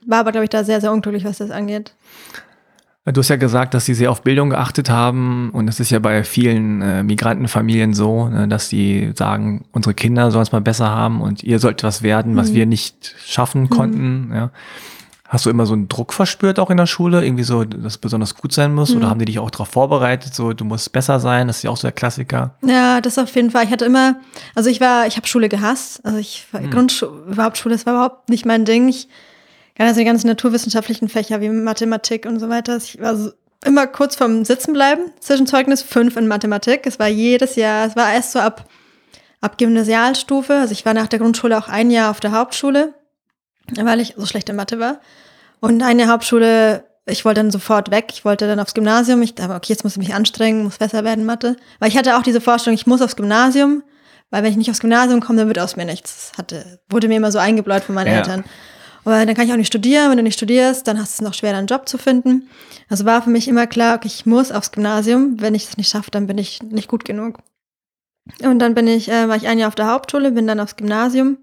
war 0.07 0.21
aber, 0.21 0.33
glaube 0.33 0.44
ich, 0.44 0.49
da 0.49 0.64
sehr, 0.64 0.81
sehr 0.81 0.90
unglücklich, 0.90 1.27
was 1.27 1.37
das 1.37 1.51
angeht. 1.51 1.92
Du 3.05 3.21
hast 3.21 3.29
ja 3.29 3.37
gesagt, 3.37 3.75
dass 3.75 3.85
sie 3.85 3.92
sehr 3.92 4.11
auf 4.11 4.23
Bildung 4.23 4.49
geachtet 4.49 4.88
haben 4.88 5.51
und 5.51 5.68
es 5.68 5.79
ist 5.79 5.90
ja 5.90 5.99
bei 5.99 6.25
vielen 6.25 6.81
äh, 6.81 7.03
Migrantenfamilien 7.03 7.92
so, 7.92 8.29
ne, 8.29 8.49
dass 8.49 8.71
die 8.71 9.12
sagen, 9.16 9.66
unsere 9.73 9.92
Kinder 9.92 10.31
sollen 10.31 10.44
es 10.44 10.53
mal 10.53 10.62
besser 10.62 10.88
haben 10.88 11.21
und 11.21 11.44
ihr 11.44 11.59
sollt 11.59 11.83
was 11.83 12.03
werden, 12.03 12.37
was 12.37 12.55
wir 12.55 12.64
nicht 12.64 13.14
schaffen 13.23 13.68
konnten. 13.68 14.31
Ja. 14.35 14.51
Hast 15.29 15.45
du 15.45 15.51
immer 15.51 15.67
so 15.67 15.75
einen 15.75 15.88
Druck 15.88 16.14
verspürt 16.14 16.59
auch 16.59 16.71
in 16.71 16.79
der 16.79 16.87
Schule, 16.87 17.23
irgendwie 17.23 17.45
so, 17.45 17.62
dass 17.64 17.93
es 17.93 17.99
besonders 17.99 18.35
gut 18.35 18.53
sein 18.53 18.75
muss 18.75 18.97
oder 18.97 19.11
haben 19.11 19.19
die 19.19 19.27
dich 19.27 19.38
auch 19.38 19.51
darauf 19.51 19.69
vorbereitet, 19.69 20.35
so 20.35 20.55
du 20.55 20.64
musst 20.64 20.91
besser 20.91 21.21
sein, 21.21 21.49
das 21.49 21.59
ist 21.59 21.64
ja 21.64 21.71
auch 21.71 21.77
so 21.77 21.87
der 21.87 21.93
Klassiker. 21.93 22.55
Ja, 22.62 23.03
das 23.03 23.19
auf 23.19 23.35
jeden 23.35 23.51
Fall. 23.51 23.67
Ich 23.67 23.71
hatte 23.71 23.85
immer, 23.85 24.17
also 24.55 24.71
ich 24.71 24.81
war, 24.81 25.07
ich 25.07 25.19
habe 25.19 25.27
Schule 25.27 25.51
gehasst. 25.51 26.01
Also 26.03 26.17
ich 26.17 26.47
war 26.51 26.62
Grundschule, 26.62 27.33
überhaupt 27.33 27.59
Schule, 27.59 27.75
das 27.75 27.85
war 27.85 27.93
überhaupt 27.93 28.31
nicht 28.31 28.47
mein 28.47 28.64
Ding. 28.64 28.88
Ich, 28.88 29.09
also 29.77 30.01
die 30.01 30.07
ganzen 30.07 30.29
naturwissenschaftlichen 30.29 31.11
Fächer 31.11 31.43
wie 31.43 31.51
Mathematik 31.51 32.25
und 32.25 32.41
so 32.41 32.49
weiter. 32.49 32.79
Ich 32.79 32.99
war 32.99 33.14
so 33.14 33.31
immer 33.64 33.87
kurz 33.87 34.17
vorm 34.17 34.45
Sitzenbleiben. 34.45 35.11
Zwischenzeugnis 35.21 35.83
fünf 35.83 36.17
in 36.17 36.27
Mathematik. 36.27 36.87
Es 36.87 36.99
war 36.99 37.09
jedes 37.09 37.57
Jahr, 37.57 37.87
es 37.87 37.97
war 37.97 38.12
erst 38.12 38.33
so 38.33 38.38
ab, 38.38 38.69
ab 39.41 39.59
Gymnasialstufe. 39.59 40.55
Also 40.55 40.73
ich 40.73 40.87
war 40.87 40.95
nach 40.95 41.09
der 41.09 41.19
Grundschule 41.19 41.59
auch 41.59 41.69
ein 41.69 41.91
Jahr 41.91 42.11
auf 42.11 42.21
der 42.21 42.33
Hauptschule, 42.33 42.95
weil 43.76 44.00
ich 44.00 44.14
so 44.16 44.26
schlecht 44.26 44.48
in 44.48 44.57
Mathe 44.57 44.78
war. 44.78 45.00
Und 45.61 45.83
eine 45.83 46.09
Hauptschule, 46.09 46.85
ich 47.07 47.24
wollte 47.24 47.40
dann 47.40 47.50
sofort 47.50 47.90
weg. 47.90 48.07
Ich 48.12 48.24
wollte 48.24 48.46
dann 48.46 48.61
aufs 48.61 48.74
Gymnasium. 48.74 49.22
Ich 49.22 49.35
dachte, 49.35 49.54
okay, 49.54 49.72
jetzt 49.72 49.85
muss 49.85 49.92
ich 49.92 49.98
mich 49.98 50.14
anstrengen, 50.14 50.64
muss 50.64 50.78
besser 50.78 51.04
werden 51.04 51.20
in 51.20 51.26
Mathe. 51.26 51.57
Weil 51.78 51.88
ich 51.88 51.96
hatte 51.98 52.16
auch 52.16 52.22
diese 52.22 52.40
Vorstellung, 52.40 52.74
ich 52.74 52.87
muss 52.87 53.02
aufs 53.02 53.16
Gymnasium, 53.16 53.83
weil 54.31 54.42
wenn 54.42 54.50
ich 54.50 54.57
nicht 54.57 54.70
aufs 54.70 54.81
Gymnasium 54.81 55.20
komme, 55.20 55.38
dann 55.38 55.48
wird 55.48 55.59
aus 55.59 55.76
mir 55.76 55.85
nichts. 55.85 56.31
Das 56.31 56.38
hatte, 56.38 56.81
wurde 56.88 57.09
mir 57.09 57.16
immer 57.16 57.33
so 57.33 57.38
eingebläut 57.38 57.83
von 57.85 57.94
meinen 57.94 58.09
Ja. 58.09 58.18
Eltern. 58.18 58.44
Aber 59.04 59.24
dann 59.24 59.35
kann 59.35 59.46
ich 59.46 59.52
auch 59.52 59.57
nicht 59.57 59.68
studieren. 59.68 60.11
Wenn 60.11 60.18
du 60.18 60.22
nicht 60.22 60.37
studierst, 60.37 60.87
dann 60.87 60.98
hast 61.00 61.18
du 61.18 61.22
es 61.22 61.26
noch 61.26 61.35
schwerer, 61.35 61.57
einen 61.57 61.66
Job 61.66 61.88
zu 61.88 61.96
finden. 61.96 62.48
Also 62.90 63.07
war 63.07 63.22
für 63.22 63.31
mich 63.31 63.48
immer 63.48 63.66
klar, 63.66 63.96
okay, 63.96 64.07
ich 64.09 64.26
muss 64.26 64.52
aufs 64.52 64.70
Gymnasium. 64.70 65.40
Wenn 65.40 65.54
ich 65.54 65.66
das 65.66 65.78
nicht 65.78 65.88
schaffe, 65.88 66.11
dann 66.11 66.26
bin 66.26 66.37
ich 66.37 66.62
nicht 66.62 66.88
gut 66.88 67.07
genug. 67.07 67.38
Und 68.42 68.59
dann 68.59 68.74
bin 68.74 68.87
ich, 68.87 69.09
äh, 69.09 69.28
war 69.28 69.37
ich 69.37 69.46
ein 69.48 69.59
Jahr 69.59 69.68
auf 69.68 69.74
der 69.74 69.90
Hauptschule, 69.90 70.33
bin 70.33 70.46
dann 70.46 70.61
aufs 70.61 70.76
Gymnasium 70.76 71.38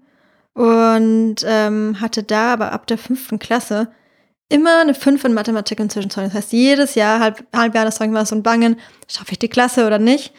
und 0.56 1.36
ähm, 1.44 2.00
hatte 2.00 2.22
da 2.22 2.54
aber 2.54 2.72
ab 2.72 2.86
der 2.86 2.96
fünften 2.96 3.38
Klasse 3.38 3.88
immer 4.48 4.80
eine 4.80 4.94
5 4.94 5.22
in 5.24 5.34
Mathematik 5.34 5.78
und 5.80 5.92
Zwischenzeugnis. 5.92 6.32
Das 6.32 6.44
heißt, 6.44 6.52
jedes 6.54 6.94
Jahr, 6.94 7.20
halb, 7.20 7.44
Halbjahreszeugnis 7.54 8.16
war 8.16 8.24
so 8.24 8.36
ein 8.36 8.42
Bangen, 8.42 8.76
schaffe 9.06 9.32
ich 9.32 9.38
die 9.38 9.50
Klasse 9.50 9.86
oder 9.86 9.98
nicht. 9.98 10.32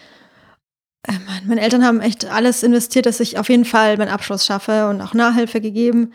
Äh, 1.03 1.11
mein, 1.27 1.47
meine 1.47 1.61
Eltern 1.61 1.85
haben 1.85 2.01
echt 2.01 2.25
alles 2.25 2.63
investiert, 2.63 3.05
dass 3.05 3.19
ich 3.19 3.37
auf 3.37 3.47
jeden 3.49 3.65
Fall 3.65 3.95
meinen 3.97 4.09
Abschluss 4.09 4.43
schaffe 4.43 4.89
und 4.89 5.01
auch 5.01 5.13
Nachhilfe 5.13 5.61
gegeben. 5.61 6.13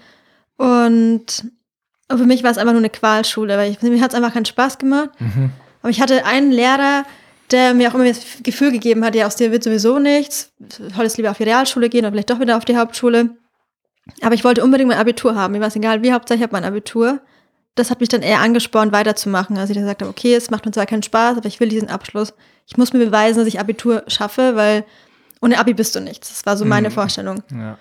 Und 0.56 1.44
für 2.08 2.26
mich 2.26 2.42
war 2.42 2.50
es 2.50 2.58
einfach 2.58 2.72
nur 2.72 2.80
eine 2.80 2.90
Qualschule, 2.90 3.56
weil 3.56 3.70
ich, 3.70 3.82
mir 3.82 4.00
hat 4.00 4.10
es 4.10 4.16
einfach 4.16 4.34
keinen 4.34 4.46
Spaß 4.46 4.78
gemacht. 4.78 5.10
Aber 5.82 5.90
ich 5.90 6.00
hatte 6.00 6.26
einen 6.26 6.50
Lehrer, 6.50 7.04
der 7.52 7.72
mir 7.74 7.88
auch 7.88 7.94
immer 7.94 8.08
das 8.08 8.24
Gefühl 8.42 8.72
gegeben 8.72 9.04
hat, 9.04 9.14
ja, 9.14 9.28
aus 9.28 9.36
dir 9.36 9.52
wird 9.52 9.62
sowieso 9.62 10.00
nichts. 10.00 10.50
Solltest 10.68 11.18
lieber 11.18 11.30
auf 11.30 11.38
die 11.38 11.44
Realschule 11.44 11.88
gehen 11.88 12.04
oder 12.04 12.10
vielleicht 12.10 12.30
doch 12.30 12.40
wieder 12.40 12.56
auf 12.56 12.64
die 12.64 12.76
Hauptschule. 12.76 13.36
Aber 14.22 14.34
ich 14.34 14.44
wollte 14.44 14.62
unbedingt 14.64 14.88
mein 14.88 14.98
Abitur 14.98 15.34
haben. 15.34 15.52
Mir 15.52 15.60
war 15.60 15.68
es 15.68 15.76
egal, 15.76 16.02
wie 16.02 16.12
Hauptsache 16.12 16.36
ich 16.38 16.42
habe 16.42 16.52
mein 16.52 16.64
Abitur. 16.64 17.20
Das 17.74 17.90
hat 17.90 18.00
mich 18.00 18.08
dann 18.08 18.22
eher 18.22 18.40
angespornt, 18.40 18.92
weiterzumachen. 18.92 19.56
Also 19.56 19.70
ich 19.70 19.76
dann 19.76 19.84
gesagt 19.84 20.02
habe, 20.02 20.10
okay, 20.10 20.34
es 20.34 20.50
macht 20.50 20.66
mir 20.66 20.72
zwar 20.72 20.86
keinen 20.86 21.02
Spaß, 21.02 21.38
aber 21.38 21.46
ich 21.46 21.60
will 21.60 21.68
diesen 21.68 21.88
Abschluss. 21.88 22.34
Ich 22.66 22.76
muss 22.76 22.92
mir 22.92 22.98
beweisen, 23.04 23.38
dass 23.38 23.48
ich 23.48 23.60
Abitur 23.60 24.02
schaffe, 24.08 24.56
weil 24.56 24.84
ohne 25.40 25.58
Abi 25.58 25.72
bist 25.74 25.94
du 25.94 26.00
nichts. 26.00 26.28
Das 26.28 26.44
war 26.46 26.56
so 26.56 26.64
meine 26.64 26.90
Vorstellung. 26.90 27.42
Ja. 27.50 27.78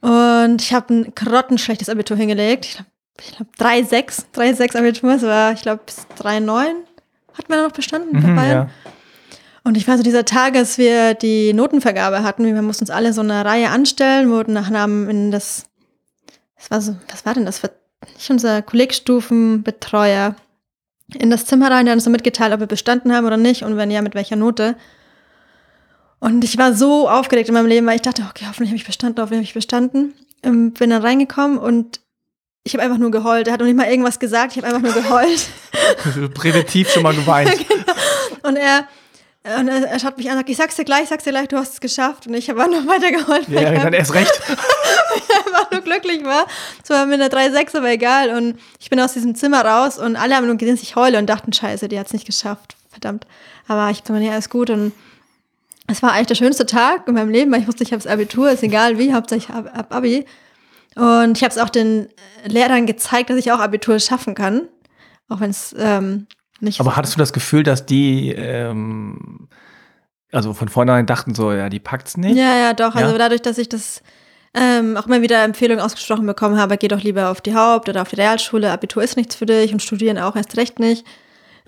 Und 0.00 0.62
ich 0.62 0.72
habe 0.72 0.94
ein 0.94 1.14
grottenschlechtes 1.14 1.88
Abitur 1.88 2.16
hingelegt. 2.16 2.64
Ich 2.66 2.74
glaube, 2.76 2.90
ich 3.20 3.36
glaub, 3.36 3.68
3,6. 3.68 4.24
3,6 4.34 4.78
Abitur. 4.78 5.12
Das 5.14 5.22
war, 5.22 5.52
ich 5.52 5.62
glaube, 5.62 5.80
bis 5.86 6.06
3,9 6.20 6.66
hat 7.36 7.48
man 7.48 7.62
noch 7.62 7.72
bestanden 7.72 8.16
Mhm, 8.16 8.36
Bayern. 8.36 8.50
ja. 8.50 8.70
Und 9.66 9.76
ich 9.76 9.88
weiß 9.88 9.96
so 9.96 10.04
dieser 10.04 10.24
Tag, 10.24 10.54
als 10.54 10.78
wir 10.78 11.14
die 11.14 11.52
Notenvergabe 11.52 12.22
hatten, 12.22 12.44
wir 12.44 12.62
mussten 12.62 12.84
uns 12.84 12.90
alle 12.90 13.12
so 13.12 13.20
eine 13.20 13.44
Reihe 13.44 13.70
anstellen, 13.70 14.30
wurden 14.30 14.52
nach 14.52 14.70
Namen 14.70 15.10
in 15.10 15.32
das, 15.32 15.64
das 16.56 16.70
war 16.70 16.80
so, 16.80 16.94
was 17.10 17.26
war 17.26 17.34
denn 17.34 17.46
das 17.46 17.60
nicht 18.14 18.30
unser 18.30 18.62
Kollegstufenbetreuer, 18.62 20.36
in 21.14 21.30
das 21.30 21.46
Zimmer 21.46 21.68
rein, 21.68 21.84
der 21.84 21.90
hat 21.90 21.96
uns 21.96 22.04
so 22.04 22.10
mitgeteilt, 22.10 22.54
ob 22.54 22.60
wir 22.60 22.68
bestanden 22.68 23.12
haben 23.12 23.26
oder 23.26 23.36
nicht 23.36 23.64
und 23.64 23.76
wenn 23.76 23.90
ja, 23.90 24.02
mit 24.02 24.14
welcher 24.14 24.36
Note. 24.36 24.76
Und 26.20 26.44
ich 26.44 26.56
war 26.58 26.72
so 26.72 27.08
aufgeregt 27.08 27.48
in 27.48 27.54
meinem 27.54 27.66
Leben, 27.66 27.88
weil 27.88 27.96
ich 27.96 28.02
dachte, 28.02 28.22
okay, 28.30 28.44
hoffentlich 28.46 28.70
habe 28.70 28.76
ich 28.76 28.86
bestanden, 28.86 29.20
hoffentlich 29.20 29.38
habe 29.38 29.48
ich 29.48 29.54
bestanden. 29.54 30.14
Ähm, 30.44 30.74
bin 30.74 30.90
dann 30.90 31.02
reingekommen 31.02 31.58
und 31.58 31.98
ich 32.62 32.74
habe 32.74 32.84
einfach 32.84 32.98
nur 32.98 33.10
geheult. 33.10 33.48
Er 33.48 33.54
hat 33.54 33.58
noch 33.58 33.66
nicht 33.66 33.76
mal 33.76 33.90
irgendwas 33.90 34.20
gesagt, 34.20 34.52
ich 34.56 34.62
habe 34.62 34.72
einfach 34.72 34.94
nur 34.94 35.02
geheult. 35.02 35.48
Präventiv 36.34 36.88
schon 36.88 37.02
mal 37.02 37.16
geweint. 37.16 37.50
genau. 37.68 37.92
Und 38.42 38.54
er, 38.54 38.86
und 39.60 39.68
er, 39.68 39.88
er 39.88 39.98
schaut 39.98 40.16
mich 40.16 40.26
an 40.26 40.32
und 40.32 40.38
sagt, 40.38 40.50
ich 40.50 40.56
sag's 40.56 40.76
dir 40.76 40.84
gleich, 40.84 41.08
sag's 41.08 41.24
dir 41.24 41.30
gleich, 41.30 41.48
du 41.48 41.56
hast 41.56 41.74
es 41.74 41.80
geschafft. 41.80 42.26
Und 42.26 42.34
ich 42.34 42.50
habe 42.50 42.58
noch 42.60 42.86
weiter 42.86 43.10
geheult. 43.12 43.48
Ja, 43.48 43.72
dann 43.72 43.92
erst 43.92 44.14
recht. 44.14 44.40
ich 44.48 45.36
einfach 45.36 45.70
nur 45.70 45.80
glücklich 45.82 46.24
war. 46.24 46.46
Es 46.82 46.90
war 46.90 47.06
mit 47.06 47.20
einer 47.20 47.28
3,6, 47.28 47.76
aber 47.76 47.90
egal. 47.90 48.30
Und 48.30 48.58
ich 48.80 48.90
bin 48.90 49.00
aus 49.00 49.12
diesem 49.12 49.34
Zimmer 49.34 49.64
raus 49.64 49.98
und 49.98 50.16
alle 50.16 50.34
haben 50.34 50.46
nur 50.46 50.56
gesehen, 50.56 50.74
dass 50.74 50.82
ich 50.82 50.96
heule 50.96 51.18
und 51.18 51.26
dachten, 51.26 51.52
scheiße, 51.52 51.88
die 51.88 51.98
hat's 51.98 52.12
nicht 52.12 52.26
geschafft. 52.26 52.76
Verdammt. 52.90 53.26
Aber 53.68 53.90
ich 53.90 54.02
dachte, 54.02 54.20
ja, 54.22 54.32
alles 54.32 54.50
gut. 54.50 54.70
Und 54.70 54.92
es 55.86 56.02
war 56.02 56.12
eigentlich 56.12 56.26
der 56.28 56.34
schönste 56.34 56.66
Tag 56.66 57.06
in 57.06 57.14
meinem 57.14 57.30
Leben, 57.30 57.52
weil 57.52 57.60
ich 57.60 57.68
wusste, 57.68 57.84
ich 57.84 57.92
habe 57.92 58.02
das 58.02 58.10
Abitur, 58.10 58.50
ist 58.50 58.62
egal 58.62 58.98
wie, 58.98 59.14
hauptsächlich 59.14 59.50
ab 59.54 59.86
Abi. 59.90 60.24
Und 60.96 61.36
ich 61.36 61.44
habe 61.44 61.52
es 61.52 61.58
auch 61.58 61.68
den 61.68 62.08
Lehrern 62.46 62.86
gezeigt, 62.86 63.30
dass 63.30 63.36
ich 63.36 63.52
auch 63.52 63.60
Abitur 63.60 64.00
schaffen 64.00 64.34
kann. 64.34 64.68
Auch 65.28 65.40
wenn 65.40 65.50
es 65.50 65.74
ähm, 65.78 66.26
nicht. 66.60 66.80
Aber 66.80 66.96
hattest 66.96 67.14
du 67.14 67.18
das 67.18 67.32
Gefühl, 67.32 67.62
dass 67.62 67.86
die 67.86 68.32
ähm, 68.32 69.48
also 70.32 70.52
von 70.52 70.68
vornherein 70.68 71.06
dachten 71.06 71.34
so, 71.34 71.52
ja, 71.52 71.68
die 71.68 71.80
packt's 71.80 72.16
nicht? 72.16 72.36
Ja, 72.36 72.56
ja, 72.56 72.74
doch. 72.74 72.94
Also 72.94 73.16
dadurch, 73.16 73.42
dass 73.42 73.58
ich 73.58 73.68
das 73.68 74.02
ähm, 74.54 74.96
auch 74.96 75.06
immer 75.06 75.22
wieder 75.22 75.44
Empfehlungen 75.44 75.84
ausgesprochen 75.84 76.26
bekommen 76.26 76.58
habe, 76.58 76.76
geh 76.76 76.88
doch 76.88 77.02
lieber 77.02 77.30
auf 77.30 77.40
die 77.40 77.54
Haupt- 77.54 77.88
oder 77.88 78.02
auf 78.02 78.08
die 78.08 78.16
Realschule, 78.16 78.70
Abitur 78.70 79.02
ist 79.02 79.16
nichts 79.16 79.36
für 79.36 79.46
dich 79.46 79.72
und 79.72 79.82
studieren 79.82 80.18
auch 80.18 80.36
erst 80.36 80.56
recht 80.56 80.78
nicht. 80.78 81.06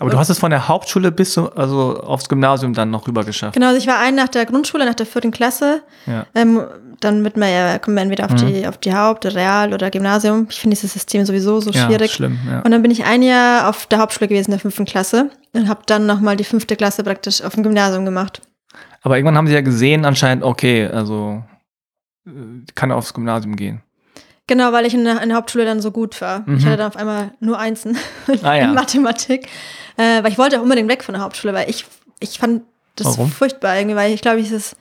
Aber 0.00 0.10
du 0.10 0.18
hast 0.18 0.28
es 0.28 0.38
von 0.38 0.50
der 0.50 0.68
Hauptschule 0.68 1.10
bis 1.10 1.32
zu, 1.32 1.52
also 1.56 2.00
aufs 2.02 2.28
Gymnasium 2.28 2.72
dann 2.72 2.90
noch 2.90 3.06
rüber 3.08 3.24
geschafft. 3.24 3.54
Genau, 3.54 3.66
also 3.66 3.78
ich 3.78 3.86
war 3.86 3.98
ein 3.98 4.14
nach 4.14 4.28
der 4.28 4.46
Grundschule, 4.46 4.84
nach 4.86 4.94
der 4.94 5.06
vierten 5.06 5.30
Klasse. 5.32 5.82
Ja. 6.06 6.24
Ähm, 6.34 6.60
dann 7.00 7.22
wird 7.24 7.36
man 7.36 7.48
ja, 7.50 7.78
kommt 7.78 7.94
man 7.96 8.02
entweder 8.04 8.24
auf, 8.26 8.32
Mhm. 8.32 8.46
die, 8.46 8.66
auf 8.66 8.78
die 8.78 8.94
Haupt-, 8.94 9.24
Real- 9.26 9.72
oder 9.72 9.90
Gymnasium. 9.90 10.46
Ich 10.50 10.60
finde 10.60 10.74
dieses 10.76 10.92
System 10.92 11.24
sowieso 11.26 11.60
so 11.60 11.70
Ja, 11.70 11.86
schwierig. 11.86 12.12
schlimm, 12.12 12.38
ja. 12.48 12.60
Und 12.60 12.70
dann 12.70 12.82
bin 12.82 12.90
ich 12.90 13.04
ein 13.04 13.22
Jahr 13.22 13.68
auf 13.68 13.86
der 13.86 13.98
Hauptschule 13.98 14.28
gewesen, 14.28 14.46
in 14.50 14.52
der 14.52 14.60
fünften 14.60 14.84
Klasse. 14.84 15.30
Und 15.52 15.68
habe 15.68 15.80
dann 15.86 16.06
nochmal 16.06 16.36
die 16.36 16.44
fünfte 16.44 16.76
Klasse 16.76 17.02
praktisch 17.02 17.42
auf 17.42 17.54
dem 17.54 17.62
Gymnasium 17.64 18.04
gemacht. 18.04 18.40
Aber 19.02 19.16
irgendwann 19.16 19.36
haben 19.36 19.46
sie 19.46 19.54
ja 19.54 19.60
gesehen, 19.60 20.04
anscheinend, 20.04 20.44
okay, 20.44 20.86
also 20.86 21.42
äh, 22.26 22.30
kann 22.74 22.92
aufs 22.92 23.14
Gymnasium 23.14 23.56
gehen. 23.56 23.80
Genau, 24.48 24.72
weil 24.72 24.84
ich 24.86 24.94
in 24.94 25.04
der, 25.04 25.22
in 25.22 25.28
der 25.28 25.38
Hauptschule 25.38 25.64
dann 25.64 25.80
so 25.80 25.92
gut 25.92 26.20
war. 26.20 26.42
Mhm. 26.46 26.56
Ich 26.56 26.66
hatte 26.66 26.78
dann 26.78 26.88
auf 26.88 26.96
einmal 26.96 27.30
nur 27.38 27.58
Einsen 27.58 27.96
Ah, 28.42 28.54
ja. 28.54 28.64
in 28.64 28.74
Mathematik. 28.74 29.46
Äh, 29.96 30.22
weil 30.24 30.32
ich 30.32 30.38
wollte 30.38 30.58
auch 30.58 30.62
unbedingt 30.62 30.88
weg 30.88 31.04
von 31.04 31.12
der 31.14 31.22
Hauptschule, 31.22 31.52
weil 31.54 31.68
ich, 31.70 31.84
ich 32.18 32.38
fand 32.38 32.62
das 32.96 33.06
Warum? 33.06 33.30
furchtbar 33.30 33.76
irgendwie, 33.76 33.94
weil 33.96 34.12
ich 34.12 34.20
glaube, 34.22 34.38
dieses, 34.42 34.74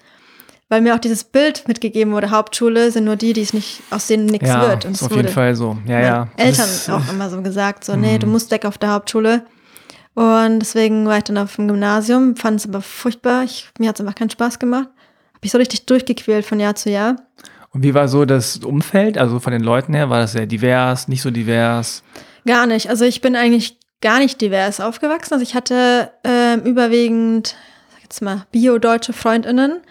weil 0.69 0.81
mir 0.81 0.95
auch 0.95 0.99
dieses 0.99 1.23
Bild 1.23 1.67
mitgegeben 1.67 2.13
wurde, 2.13 2.31
Hauptschule 2.31 2.91
sind 2.91 3.03
nur 3.05 3.15
die, 3.15 3.33
die 3.33 3.41
es 3.41 3.53
nicht, 3.53 3.81
aus 3.91 4.07
denen 4.07 4.25
nichts 4.25 4.47
ja, 4.47 4.67
wird. 4.67 4.85
Und 4.85 4.93
ist 4.93 5.03
auf 5.03 5.15
jeden 5.15 5.27
Fall 5.27 5.53
so. 5.55 5.77
Ja, 5.85 5.99
ja. 5.99 6.27
Eltern 6.37 6.65
ist, 6.65 6.89
auch 6.89 7.07
immer 7.11 7.29
so 7.29 7.41
gesagt, 7.41 7.83
so, 7.83 7.95
nee, 7.95 8.15
Mhm. 8.15 8.19
du 8.21 8.27
musst 8.27 8.49
weg 8.51 8.65
auf 8.65 8.77
der 8.77 8.91
Hauptschule. 8.91 9.45
Und 10.13 10.59
deswegen 10.59 11.05
war 11.07 11.17
ich 11.17 11.25
dann 11.25 11.37
auf 11.37 11.55
dem 11.57 11.67
Gymnasium, 11.67 12.35
fand 12.35 12.59
es 12.61 12.67
aber 12.67 12.81
furchtbar. 12.81 13.43
Ich, 13.43 13.69
mir 13.77 13.89
hat 13.89 13.95
es 13.97 14.01
einfach 14.01 14.15
keinen 14.15 14.29
Spaß 14.31 14.57
gemacht. 14.59 14.87
Habe 14.87 15.45
ich 15.45 15.51
so 15.51 15.57
richtig 15.59 15.85
durchgequält 15.85 16.45
von 16.45 16.59
Jahr 16.59 16.73
zu 16.75 16.89
Jahr. 16.89 17.17
Und 17.77 17.83
wie 17.83 17.93
war 17.93 18.07
so 18.07 18.25
das 18.25 18.57
Umfeld, 18.57 19.19
also 19.19 19.39
von 19.39 19.53
den 19.53 19.61
Leuten 19.61 19.93
her? 19.93 20.09
War 20.09 20.21
das 20.21 20.31
sehr 20.31 20.47
divers, 20.47 21.07
nicht 21.07 21.21
so 21.21 21.29
divers? 21.29 22.01
Gar 22.47 22.65
nicht. 22.65 22.89
Also 22.89 23.05
ich 23.05 23.21
bin 23.21 23.35
eigentlich 23.35 23.77
gar 24.01 24.17
nicht 24.17 24.41
divers 24.41 24.79
aufgewachsen. 24.79 25.35
Also 25.35 25.43
ich 25.43 25.53
hatte 25.53 26.09
ähm, 26.23 26.61
überwiegend, 26.61 27.55
sag 27.93 28.01
jetzt 28.01 28.23
mal, 28.23 28.47
bio-deutsche 28.51 29.13
Freundinnen. 29.13 29.81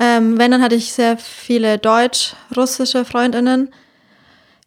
Ähm, 0.00 0.36
wenn, 0.36 0.50
dann 0.50 0.62
hatte 0.62 0.74
ich 0.74 0.92
sehr 0.92 1.16
viele 1.16 1.78
deutsch-russische 1.78 3.04
Freundinnen. 3.04 3.68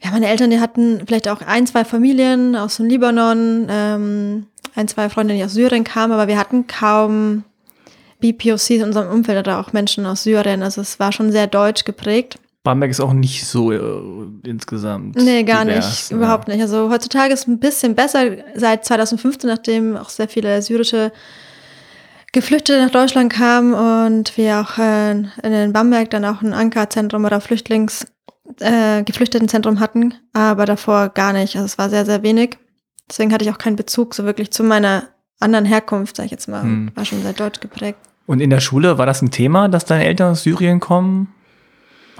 Ja, 0.01 0.11
meine 0.11 0.29
Eltern, 0.29 0.49
die 0.49 0.61
hatten 0.61 1.03
vielleicht 1.05 1.27
auch 1.27 1.41
ein, 1.41 1.67
zwei 1.67 1.83
Familien 1.83 2.55
aus 2.55 2.77
dem 2.77 2.85
Libanon, 2.85 3.67
ähm, 3.69 4.47
ein, 4.75 4.87
zwei 4.87 5.09
Freundinnen, 5.09 5.39
die 5.39 5.45
aus 5.45 5.55
Syrien 5.55 5.83
kamen, 5.83 6.13
aber 6.13 6.29
wir 6.29 6.37
hatten 6.37 6.67
kaum 6.67 7.43
BPOCs 8.21 8.69
in 8.69 8.83
unserem 8.83 9.11
Umfeld 9.11 9.39
oder 9.39 9.59
auch 9.59 9.73
Menschen 9.73 10.05
aus 10.05 10.23
Syrien. 10.23 10.63
Also 10.63 10.79
es 10.79 11.01
war 11.01 11.11
schon 11.11 11.33
sehr 11.33 11.47
deutsch 11.47 11.83
geprägt. 11.83 12.37
Bamberg 12.63 12.91
ist 12.91 12.99
auch 12.99 13.13
nicht 13.13 13.45
so 13.45 13.71
äh, 13.71 13.79
insgesamt. 14.43 15.15
Nee, 15.15 15.43
gar 15.43 15.65
divers, 15.65 15.89
nicht. 15.89 16.11
ja. 16.11 16.17
Überhaupt 16.17 16.47
nicht. 16.47 16.61
Also 16.61 16.89
heutzutage 16.89 17.33
ist 17.33 17.41
es 17.41 17.47
ein 17.47 17.59
bisschen 17.59 17.95
besser 17.95 18.37
seit 18.55 18.85
2015, 18.85 19.49
nachdem 19.49 19.97
auch 19.97 20.09
sehr 20.09 20.27
viele 20.27 20.61
syrische 20.61 21.11
Geflüchtete 22.33 22.79
nach 22.79 22.91
Deutschland 22.91 23.33
kamen 23.33 23.73
und 23.73 24.37
wir 24.37 24.61
auch 24.61 24.77
äh, 24.77 25.11
in 25.11 25.73
Bamberg 25.73 26.11
dann 26.11 26.23
auch 26.23 26.41
ein 26.41 26.53
Ankerzentrum 26.53 27.25
oder 27.25 27.41
Flüchtlings 27.41 28.05
äh, 28.59 29.03
Geflüchtetenzentrum 29.03 29.79
hatten, 29.79 30.13
aber 30.33 30.65
davor 30.65 31.09
gar 31.09 31.33
nicht. 31.33 31.55
Also 31.55 31.65
es 31.65 31.77
war 31.77 31.89
sehr, 31.89 32.05
sehr 32.05 32.23
wenig. 32.23 32.57
Deswegen 33.09 33.33
hatte 33.33 33.43
ich 33.43 33.51
auch 33.51 33.57
keinen 33.57 33.75
Bezug 33.75 34.13
so 34.13 34.23
wirklich 34.23 34.51
zu 34.51 34.63
meiner 34.63 35.09
anderen 35.39 35.65
Herkunft, 35.65 36.15
sag 36.15 36.25
ich 36.25 36.31
jetzt 36.31 36.47
mal. 36.47 36.61
Hm. 36.61 36.91
War 36.95 37.05
schon 37.05 37.21
sehr 37.21 37.33
deutsch 37.33 37.59
geprägt. 37.59 37.97
Und 38.27 38.39
in 38.39 38.49
der 38.49 38.59
Schule 38.59 38.97
war 38.97 39.05
das 39.05 39.21
ein 39.21 39.31
Thema, 39.31 39.67
dass 39.67 39.85
deine 39.85 40.05
Eltern 40.05 40.31
aus 40.31 40.43
Syrien 40.43 40.79
kommen? 40.79 41.33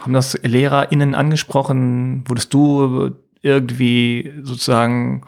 Haben 0.01 0.13
das 0.13 0.37
LehrerInnen 0.41 1.15
angesprochen? 1.15 2.23
Wurdest 2.27 2.53
du 2.53 3.11
irgendwie 3.41 4.33
sozusagen 4.43 5.21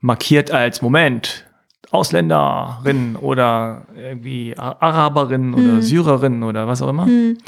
markiert 0.00 0.50
als 0.50 0.82
Moment? 0.82 1.44
Ausländerin 1.92 3.16
oder 3.16 3.86
irgendwie 3.96 4.54
Araberin 4.56 5.54
oder 5.54 5.74
Hm. 5.74 5.82
Syrerin 5.82 6.42
oder 6.42 6.66
was 6.66 6.82
auch 6.82 6.88
immer? 6.88 7.06
Hm. 7.06 7.38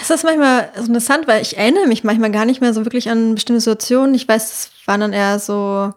Es 0.00 0.08
ist 0.10 0.24
manchmal 0.24 0.70
so 0.74 0.86
interessant, 0.86 1.28
weil 1.28 1.42
ich 1.42 1.58
erinnere 1.58 1.86
mich 1.86 2.02
manchmal 2.02 2.30
gar 2.30 2.46
nicht 2.46 2.62
mehr 2.62 2.72
so 2.72 2.86
wirklich 2.86 3.10
an 3.10 3.34
bestimmte 3.34 3.60
Situationen. 3.60 4.14
Ich 4.14 4.26
weiß, 4.26 4.70
es 4.80 4.86
waren 4.86 5.00
dann 5.00 5.12
eher 5.12 5.38
so, 5.38 5.92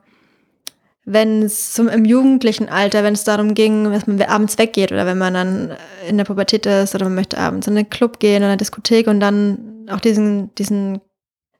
wenn 1.05 1.43
es 1.43 1.73
zum, 1.73 1.87
im 1.87 2.03
jugendlichen 2.03 2.67
Alter, 2.67 3.03
wenn 3.03 3.13
es 3.13 3.23
darum 3.23 3.53
ging, 3.53 3.89
dass 3.91 4.05
man 4.05 4.21
abends 4.23 4.57
weggeht 4.57 4.91
oder 4.91 5.05
wenn 5.05 5.17
man 5.17 5.33
dann 5.33 5.71
in 6.09 6.17
der 6.17 6.25
Pubertät 6.25 6.65
ist 6.65 6.93
oder 6.93 7.05
man 7.05 7.15
möchte 7.15 7.37
abends 7.37 7.67
in 7.67 7.77
einen 7.77 7.89
Club 7.89 8.19
gehen 8.19 8.39
oder 8.39 8.47
eine 8.47 8.57
Diskothek 8.57 9.07
und 9.07 9.21
dann 9.21 9.74
auch 9.89 9.99
diesen, 9.99 10.53
diesen 10.55 11.01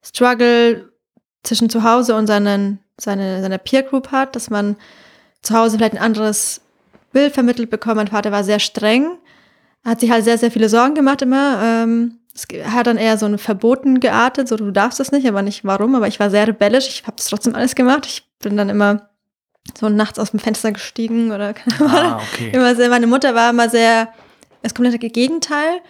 Struggle 0.04 0.92
zwischen 1.44 1.70
zu 1.70 1.84
Hause 1.84 2.16
und 2.16 2.28
seinen, 2.28 2.80
seine, 3.00 3.42
seiner 3.42 3.58
Peer 3.58 3.84
Group 3.84 4.12
hat, 4.12 4.36
dass 4.36 4.50
man 4.50 4.76
zu 5.42 5.56
Hause 5.56 5.78
vielleicht 5.78 5.94
ein 5.94 6.02
anderes 6.02 6.62
Bild 7.12 7.34
vermittelt 7.34 7.70
bekommt. 7.70 7.98
Mein 7.98 8.08
Vater 8.08 8.32
war 8.32 8.44
sehr 8.44 8.60
streng, 8.60 9.18
hat 9.84 10.00
sich 10.00 10.12
halt 10.12 10.24
sehr, 10.24 10.38
sehr 10.38 10.52
viele 10.52 10.70
Sorgen 10.70 10.96
gemacht 10.96 11.22
immer. 11.22 11.62
Ähm, 11.64 12.20
es 12.34 12.48
hat 12.66 12.88
dann 12.88 12.98
eher 12.98 13.18
so 13.18 13.26
ein 13.26 13.38
Verboten 13.38 14.02
geartet, 14.02 14.50
so 14.50 14.58
du 14.58 14.72
darfst 14.72 15.00
das 15.00 15.12
nicht, 15.12 15.26
aber 15.28 15.42
nicht 15.42 15.64
warum. 15.64 15.96
Aber 15.96 16.08
ich 16.08 16.20
war 16.20 16.30
sehr 16.30 16.48
rebellisch, 16.48 16.88
ich 16.90 17.08
habe 17.08 17.16
es 17.18 17.28
trotzdem 17.28 17.56
alles 17.56 17.76
gemacht. 17.76 18.06
Ich 18.06 18.24
bin 18.40 18.58
dann 18.58 18.70
immer 18.70 19.10
so 19.80 19.88
nachts 19.90 20.20
aus 20.20 20.32
dem 20.32 20.40
Fenster 20.40 20.72
gestiegen 20.72 21.32
oder 21.32 21.54
keine 21.54 21.76
Ahnung. 21.80 22.14
Ah, 22.14 22.22
okay. 22.34 22.50
Immer 22.54 22.76
sehr, 22.76 22.90
meine 22.90 23.08
Mutter 23.08 23.34
war 23.34 23.50
immer 23.50 23.68
sehr 23.68 24.10
das 24.62 24.76
komplette 24.76 25.00
Gegenteil. 25.00 25.82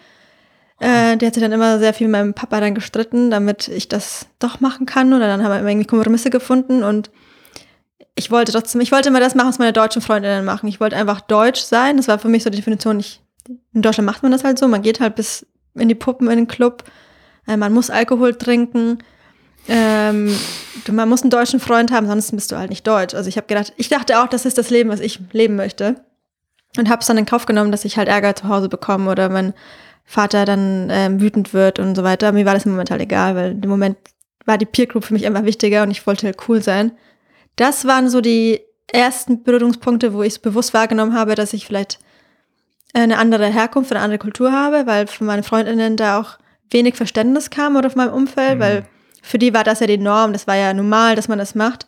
Äh, 0.80 1.18
die 1.18 1.26
hat 1.26 1.34
sich 1.34 1.44
dann 1.44 1.52
immer 1.52 1.80
sehr 1.80 1.94
viel 1.94 2.08
mit 2.08 2.14
meinem 2.14 2.34
Papa 2.34 2.60
dann 2.60 2.76
gestritten, 2.76 3.32
damit 3.32 3.68
ich 3.68 3.88
das 3.88 4.28
doch 4.40 4.60
machen 4.60 4.86
kann. 4.86 5.14
Oder 5.14 5.28
dann 5.28 5.44
haben 5.44 5.52
wir 5.52 5.70
irgendwie 5.70 5.88
Kompromisse 5.88 6.30
gefunden 6.30 6.84
und 6.84 7.10
ich 8.16 8.32
wollte 8.32 8.54
trotzdem, 8.54 8.82
ich 8.82 8.92
wollte 8.92 9.10
immer 9.10 9.20
das 9.20 9.36
machen, 9.36 9.50
was 9.50 9.60
meine 9.60 9.74
deutschen 9.74 10.02
Freundinnen 10.02 10.46
machen. 10.46 10.68
Ich 10.68 10.80
wollte 10.80 10.96
einfach 10.96 11.22
deutsch 11.22 11.62
sein. 11.62 11.98
Das 11.98 12.08
war 12.08 12.18
für 12.18 12.30
mich 12.30 12.44
so 12.44 12.50
die 12.50 12.58
Definition. 12.58 13.00
Ich, 13.00 13.22
in 13.74 13.82
Deutschland 13.82 14.06
macht 14.06 14.24
man 14.24 14.32
das 14.32 14.44
halt 14.44 14.58
so. 14.58 14.68
Man 14.68 14.82
geht 14.82 15.02
halt 15.02 15.16
bis 15.16 15.46
in 15.74 15.90
die 15.90 15.96
Puppen 15.96 16.30
in 16.30 16.38
den 16.38 16.48
Club. 16.48 16.84
Äh, 17.46 17.58
man 17.58 17.74
muss 17.74 17.90
Alkohol 17.90 18.36
trinken. 18.36 19.00
Ähm, 19.68 20.38
man 20.92 21.10
muss 21.10 21.24
einen 21.24 21.32
deutschen 21.32 21.60
Freund 21.60 21.92
haben, 21.92 22.08
sonst 22.08 22.32
bist 22.32 22.52
du 22.52 22.58
halt 22.58 22.70
nicht 22.70 22.86
deutsch. 22.88 23.16
Also 23.16 23.28
ich 23.28 23.38
habe 23.38 23.48
gedacht, 23.48 23.74
ich 23.78 23.90
dachte 23.90 24.22
auch, 24.22 24.28
das 24.28 24.46
ist 24.46 24.58
das 24.58 24.70
Leben, 24.70 24.90
was 24.90 25.00
ich 25.00 25.20
leben 25.32 25.56
möchte. 25.56 25.96
Und 26.78 26.90
habe 26.90 27.02
es 27.02 27.08
dann 27.08 27.18
in 27.18 27.26
Kauf 27.26 27.46
genommen, 27.46 27.72
dass 27.72 27.86
ich 27.86 27.98
halt 27.98 28.08
Ärger 28.08 28.36
zu 28.36 28.48
Hause 28.48 28.70
bekomme 28.70 29.10
oder 29.10 29.30
mein 29.30 29.54
Vater 30.06 30.46
dann 30.46 30.90
ähm, 30.92 31.20
wütend 31.20 31.54
wird 31.54 31.80
und 31.80 31.96
so 31.96 32.04
weiter. 32.04 32.32
Mir 32.32 32.46
war 32.46 32.54
das 32.54 32.66
im 32.66 32.72
Moment 32.72 32.92
halt 32.92 33.02
egal, 33.02 33.36
weil 33.36 33.60
im 33.62 33.70
Moment 33.70 33.98
war 34.46 34.58
die 34.58 34.66
Peer 34.66 34.86
Group 34.86 35.04
für 35.04 35.14
mich 35.14 35.26
einfach 35.26 35.44
wichtiger 35.44 35.84
und 35.84 35.92
ich 35.92 36.06
wollte 36.06 36.28
halt 36.28 36.38
cool 36.48 36.62
sein. 36.62 36.92
Das 37.56 37.86
waren 37.86 38.10
so 38.10 38.22
die 38.22 38.62
ersten 38.92 39.44
Berührungspunkte, 39.44 40.14
wo 40.14 40.22
ich 40.22 40.34
es 40.34 40.40
bewusst 40.40 40.74
wahrgenommen 40.74 41.14
habe, 41.18 41.34
dass 41.36 41.54
ich 41.54 41.66
vielleicht 41.66 42.00
eine 42.94 43.18
andere 43.18 43.48
Herkunft, 43.48 43.92
eine 43.92 44.02
andere 44.02 44.20
Kultur 44.20 44.52
habe, 44.52 44.86
weil 44.86 45.08
von 45.08 45.28
meinen 45.28 45.44
Freundinnen 45.44 45.98
da 45.98 46.20
auch 46.20 46.38
wenig 46.70 46.96
Verständnis 46.96 47.50
kam 47.50 47.76
oder 47.76 47.90
von 47.90 48.06
meinem 48.06 48.14
Umfeld, 48.14 48.56
Mhm. 48.56 48.60
weil 48.60 48.86
für 49.22 49.40
die 49.40 49.54
war 49.54 49.64
das 49.64 49.80
ja 49.80 49.88
die 49.88 49.98
Norm, 49.98 50.34
das 50.34 50.46
war 50.48 50.56
ja 50.56 50.74
normal, 50.74 51.16
dass 51.16 51.28
man 51.28 51.40
das 51.40 51.56
macht. 51.56 51.88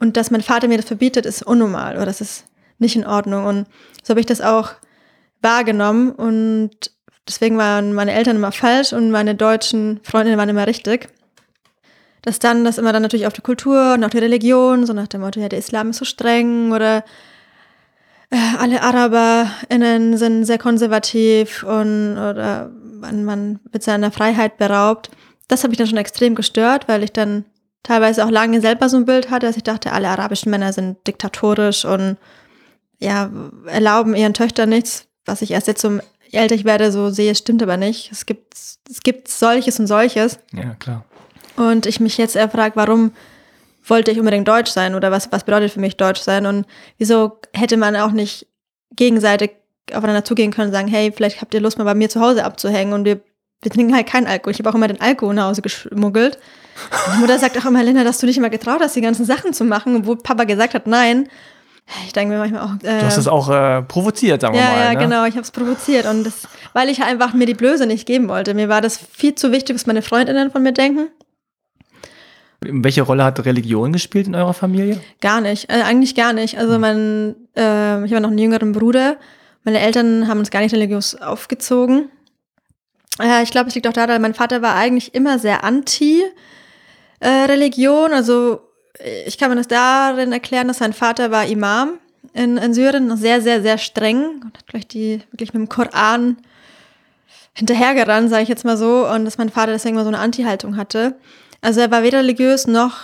Und 0.00 0.16
dass 0.16 0.32
mein 0.32 0.42
Vater 0.42 0.66
mir 0.66 0.78
das 0.78 0.86
verbietet, 0.86 1.26
ist 1.26 1.42
unnormal 1.46 1.94
oder 1.94 2.06
das 2.06 2.20
ist 2.20 2.44
nicht 2.78 2.96
in 2.96 3.06
Ordnung. 3.06 3.46
Und 3.46 3.66
so 4.02 4.10
habe 4.10 4.20
ich 4.20 4.26
das 4.26 4.40
auch 4.40 4.72
wahrgenommen 5.40 6.10
und 6.10 6.70
deswegen 7.28 7.58
waren 7.58 7.92
meine 7.92 8.12
Eltern 8.12 8.36
immer 8.36 8.52
falsch 8.52 8.92
und 8.92 9.10
meine 9.10 9.34
deutschen 9.34 10.00
Freundinnen 10.02 10.38
waren 10.38 10.48
immer 10.48 10.66
richtig. 10.66 11.08
Dass 12.22 12.38
dann 12.38 12.64
das 12.64 12.78
immer 12.78 12.92
dann 12.92 13.02
natürlich 13.02 13.26
auf 13.26 13.32
die 13.32 13.40
Kultur 13.40 13.94
und 13.94 14.04
auf 14.04 14.10
die 14.10 14.18
Religion, 14.18 14.86
so 14.86 14.92
nach 14.92 15.08
dem 15.08 15.22
Motto, 15.22 15.40
ja, 15.40 15.48
der 15.48 15.58
Islam 15.58 15.90
ist 15.90 15.98
so 15.98 16.04
streng 16.04 16.72
oder 16.72 17.04
äh, 18.30 18.36
alle 18.58 18.82
AraberInnen 18.82 20.16
sind 20.16 20.44
sehr 20.44 20.58
konservativ 20.58 21.64
und 21.64 22.12
oder 22.12 22.70
man, 23.00 23.24
man 23.24 23.60
wird 23.70 23.82
seiner 23.82 24.10
Freiheit 24.10 24.56
beraubt. 24.56 25.10
Das 25.48 25.62
hat 25.62 25.70
mich 25.70 25.78
dann 25.78 25.88
schon 25.88 25.98
extrem 25.98 26.34
gestört, 26.34 26.88
weil 26.88 27.02
ich 27.02 27.12
dann 27.12 27.44
teilweise 27.82 28.24
auch 28.24 28.30
lange 28.30 28.60
selber 28.60 28.88
so 28.88 28.96
ein 28.96 29.04
Bild 29.04 29.30
hatte, 29.30 29.46
dass 29.46 29.56
ich 29.56 29.64
dachte, 29.64 29.92
alle 29.92 30.08
arabischen 30.08 30.50
Männer 30.50 30.72
sind 30.72 31.04
diktatorisch 31.06 31.84
und 31.84 32.16
ja, 33.00 33.30
erlauben 33.66 34.14
ihren 34.14 34.34
Töchtern 34.34 34.68
nichts, 34.68 35.08
was 35.24 35.42
ich 35.42 35.50
erst 35.50 35.66
jetzt 35.66 35.82
so 35.82 35.98
älter 36.38 36.54
ich 36.54 36.64
werde, 36.64 36.92
so 36.92 37.10
sehe, 37.10 37.34
stimmt 37.34 37.62
aber 37.62 37.76
nicht. 37.76 38.10
Es 38.12 38.26
gibt, 38.26 38.54
es 38.54 39.00
gibt 39.02 39.28
solches 39.28 39.78
und 39.78 39.86
solches. 39.86 40.38
Ja, 40.52 40.74
klar. 40.78 41.04
Und 41.56 41.86
ich 41.86 42.00
mich 42.00 42.16
jetzt 42.18 42.36
eher 42.36 42.48
frage, 42.48 42.76
warum 42.76 43.12
wollte 43.84 44.10
ich 44.10 44.18
unbedingt 44.18 44.48
Deutsch 44.48 44.70
sein 44.70 44.94
oder 44.94 45.10
was, 45.10 45.30
was 45.32 45.44
bedeutet 45.44 45.72
für 45.72 45.80
mich 45.80 45.96
Deutsch 45.96 46.20
sein 46.20 46.46
und 46.46 46.66
wieso 46.98 47.38
hätte 47.52 47.76
man 47.76 47.96
auch 47.96 48.12
nicht 48.12 48.46
gegenseitig 48.94 49.52
aufeinander 49.92 50.24
zugehen 50.24 50.52
können 50.52 50.68
und 50.68 50.74
sagen, 50.74 50.88
hey, 50.88 51.12
vielleicht 51.14 51.40
habt 51.40 51.52
ihr 51.54 51.60
Lust 51.60 51.78
mal 51.78 51.84
bei 51.84 51.94
mir 51.94 52.08
zu 52.08 52.20
Hause 52.20 52.44
abzuhängen 52.44 52.92
und 52.92 53.04
wir, 53.04 53.20
wir 53.62 53.70
trinken 53.70 53.94
halt 53.94 54.06
keinen 54.06 54.26
Alkohol. 54.26 54.52
Ich 54.52 54.58
habe 54.58 54.70
auch 54.70 54.74
immer 54.74 54.88
den 54.88 55.00
Alkohol 55.00 55.34
nach 55.34 55.48
Hause 55.48 55.62
geschmuggelt. 55.62 56.38
Meine 57.08 57.20
Mutter 57.20 57.38
sagt 57.38 57.58
auch 57.58 57.66
immer, 57.66 57.82
Linda, 57.82 58.04
dass 58.04 58.18
du 58.18 58.26
nicht 58.26 58.38
immer 58.38 58.50
getraut 58.50 58.80
hast, 58.80 58.96
die 58.96 59.00
ganzen 59.00 59.26
Sachen 59.26 59.52
zu 59.52 59.64
machen, 59.64 59.96
obwohl 59.96 60.16
Papa 60.16 60.44
gesagt 60.44 60.74
hat, 60.74 60.86
nein. 60.86 61.28
Ich 62.06 62.12
denke 62.12 62.34
mir 62.34 62.38
manchmal 62.38 62.62
auch. 62.62 62.74
Äh, 62.82 63.00
du 63.00 63.06
hast 63.06 63.16
es 63.16 63.28
auch 63.28 63.50
äh, 63.50 63.82
provoziert, 63.82 64.40
sagen 64.40 64.54
ja, 64.54 64.62
wir 64.62 64.68
mal. 64.68 64.84
Ja, 64.84 64.92
ne? 64.92 64.98
genau, 64.98 65.24
ich 65.24 65.34
habe 65.34 65.42
es 65.42 65.50
provoziert. 65.50 66.06
Und 66.06 66.24
das, 66.24 66.48
weil 66.72 66.88
ich 66.88 67.02
einfach 67.02 67.34
mir 67.34 67.46
die 67.46 67.54
Blöße 67.54 67.86
nicht 67.86 68.06
geben 68.06 68.28
wollte. 68.28 68.54
Mir 68.54 68.68
war 68.68 68.80
das 68.80 68.96
viel 68.96 69.34
zu 69.34 69.52
wichtig, 69.52 69.74
was 69.74 69.86
meine 69.86 70.02
Freundinnen 70.02 70.50
von 70.50 70.62
mir 70.62 70.72
denken. 70.72 71.08
Welche 72.60 73.02
Rolle 73.02 73.24
hat 73.24 73.44
Religion 73.44 73.92
gespielt 73.92 74.28
in 74.28 74.34
eurer 74.34 74.54
Familie? 74.54 75.00
Gar 75.20 75.40
nicht, 75.40 75.68
äh, 75.68 75.82
eigentlich 75.82 76.14
gar 76.14 76.32
nicht. 76.32 76.58
Also 76.58 76.78
mein, 76.78 77.34
äh, 77.56 78.04
ich 78.04 78.12
habe 78.12 78.20
noch 78.20 78.28
einen 78.28 78.38
jüngeren 78.38 78.72
Bruder. 78.72 79.16
Meine 79.64 79.80
Eltern 79.80 80.28
haben 80.28 80.38
uns 80.38 80.50
gar 80.50 80.60
nicht 80.60 80.72
religiös 80.72 81.20
aufgezogen. 81.20 82.08
Äh, 83.20 83.42
ich 83.42 83.50
glaube, 83.50 83.68
es 83.68 83.74
liegt 83.74 83.88
auch 83.88 83.92
daran, 83.92 84.22
mein 84.22 84.34
Vater 84.34 84.62
war 84.62 84.76
eigentlich 84.76 85.14
immer 85.14 85.38
sehr 85.38 85.64
anti 85.64 86.22
äh. 87.20 87.70
Also 88.12 88.60
ich 89.26 89.38
kann 89.38 89.50
mir 89.50 89.56
das 89.56 89.68
darin 89.68 90.32
erklären, 90.32 90.68
dass 90.68 90.78
sein 90.78 90.92
Vater 90.92 91.30
war 91.30 91.46
Imam 91.46 91.98
in, 92.34 92.56
in 92.56 92.74
Syrien, 92.74 93.16
sehr, 93.16 93.40
sehr, 93.40 93.62
sehr 93.62 93.78
streng 93.78 94.42
und 94.42 94.56
hat 94.56 94.66
gleich 94.66 94.86
die 94.86 95.22
wirklich 95.30 95.52
mit 95.54 95.60
dem 95.60 95.68
Koran 95.68 96.36
hinterhergerannt, 97.54 98.30
sage 98.30 98.44
ich 98.44 98.48
jetzt 98.48 98.64
mal 98.64 98.76
so, 98.76 99.06
und 99.08 99.24
dass 99.24 99.38
mein 99.38 99.50
Vater 99.50 99.72
deswegen 99.72 99.96
mal 99.96 100.04
so 100.04 100.08
eine 100.08 100.18
Anti-Haltung 100.18 100.76
hatte. 100.76 101.16
Also 101.60 101.80
er 101.80 101.90
war 101.90 102.02
weder 102.02 102.18
religiös 102.18 102.66
noch, 102.66 102.98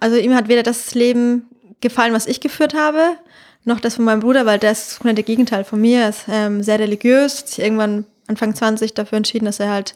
also 0.00 0.16
ihm 0.16 0.34
hat 0.34 0.48
weder 0.48 0.62
das 0.62 0.94
Leben 0.94 1.46
gefallen, 1.80 2.14
was 2.14 2.26
ich 2.26 2.40
geführt 2.40 2.74
habe, 2.74 3.16
noch 3.64 3.80
das 3.80 3.96
von 3.96 4.04
meinem 4.04 4.20
Bruder, 4.20 4.46
weil 4.46 4.58
der 4.58 4.72
ist 4.72 5.00
das 5.02 5.24
Gegenteil 5.24 5.64
von 5.64 5.80
mir. 5.80 6.02
Er 6.02 6.08
ist 6.10 6.24
ähm, 6.28 6.62
sehr 6.62 6.78
religiös, 6.78 7.40
hat 7.40 7.48
sich 7.48 7.58
irgendwann 7.58 8.06
Anfang 8.28 8.54
20 8.54 8.94
dafür 8.94 9.18
entschieden, 9.18 9.44
dass 9.44 9.60
er 9.60 9.70
halt 9.70 9.94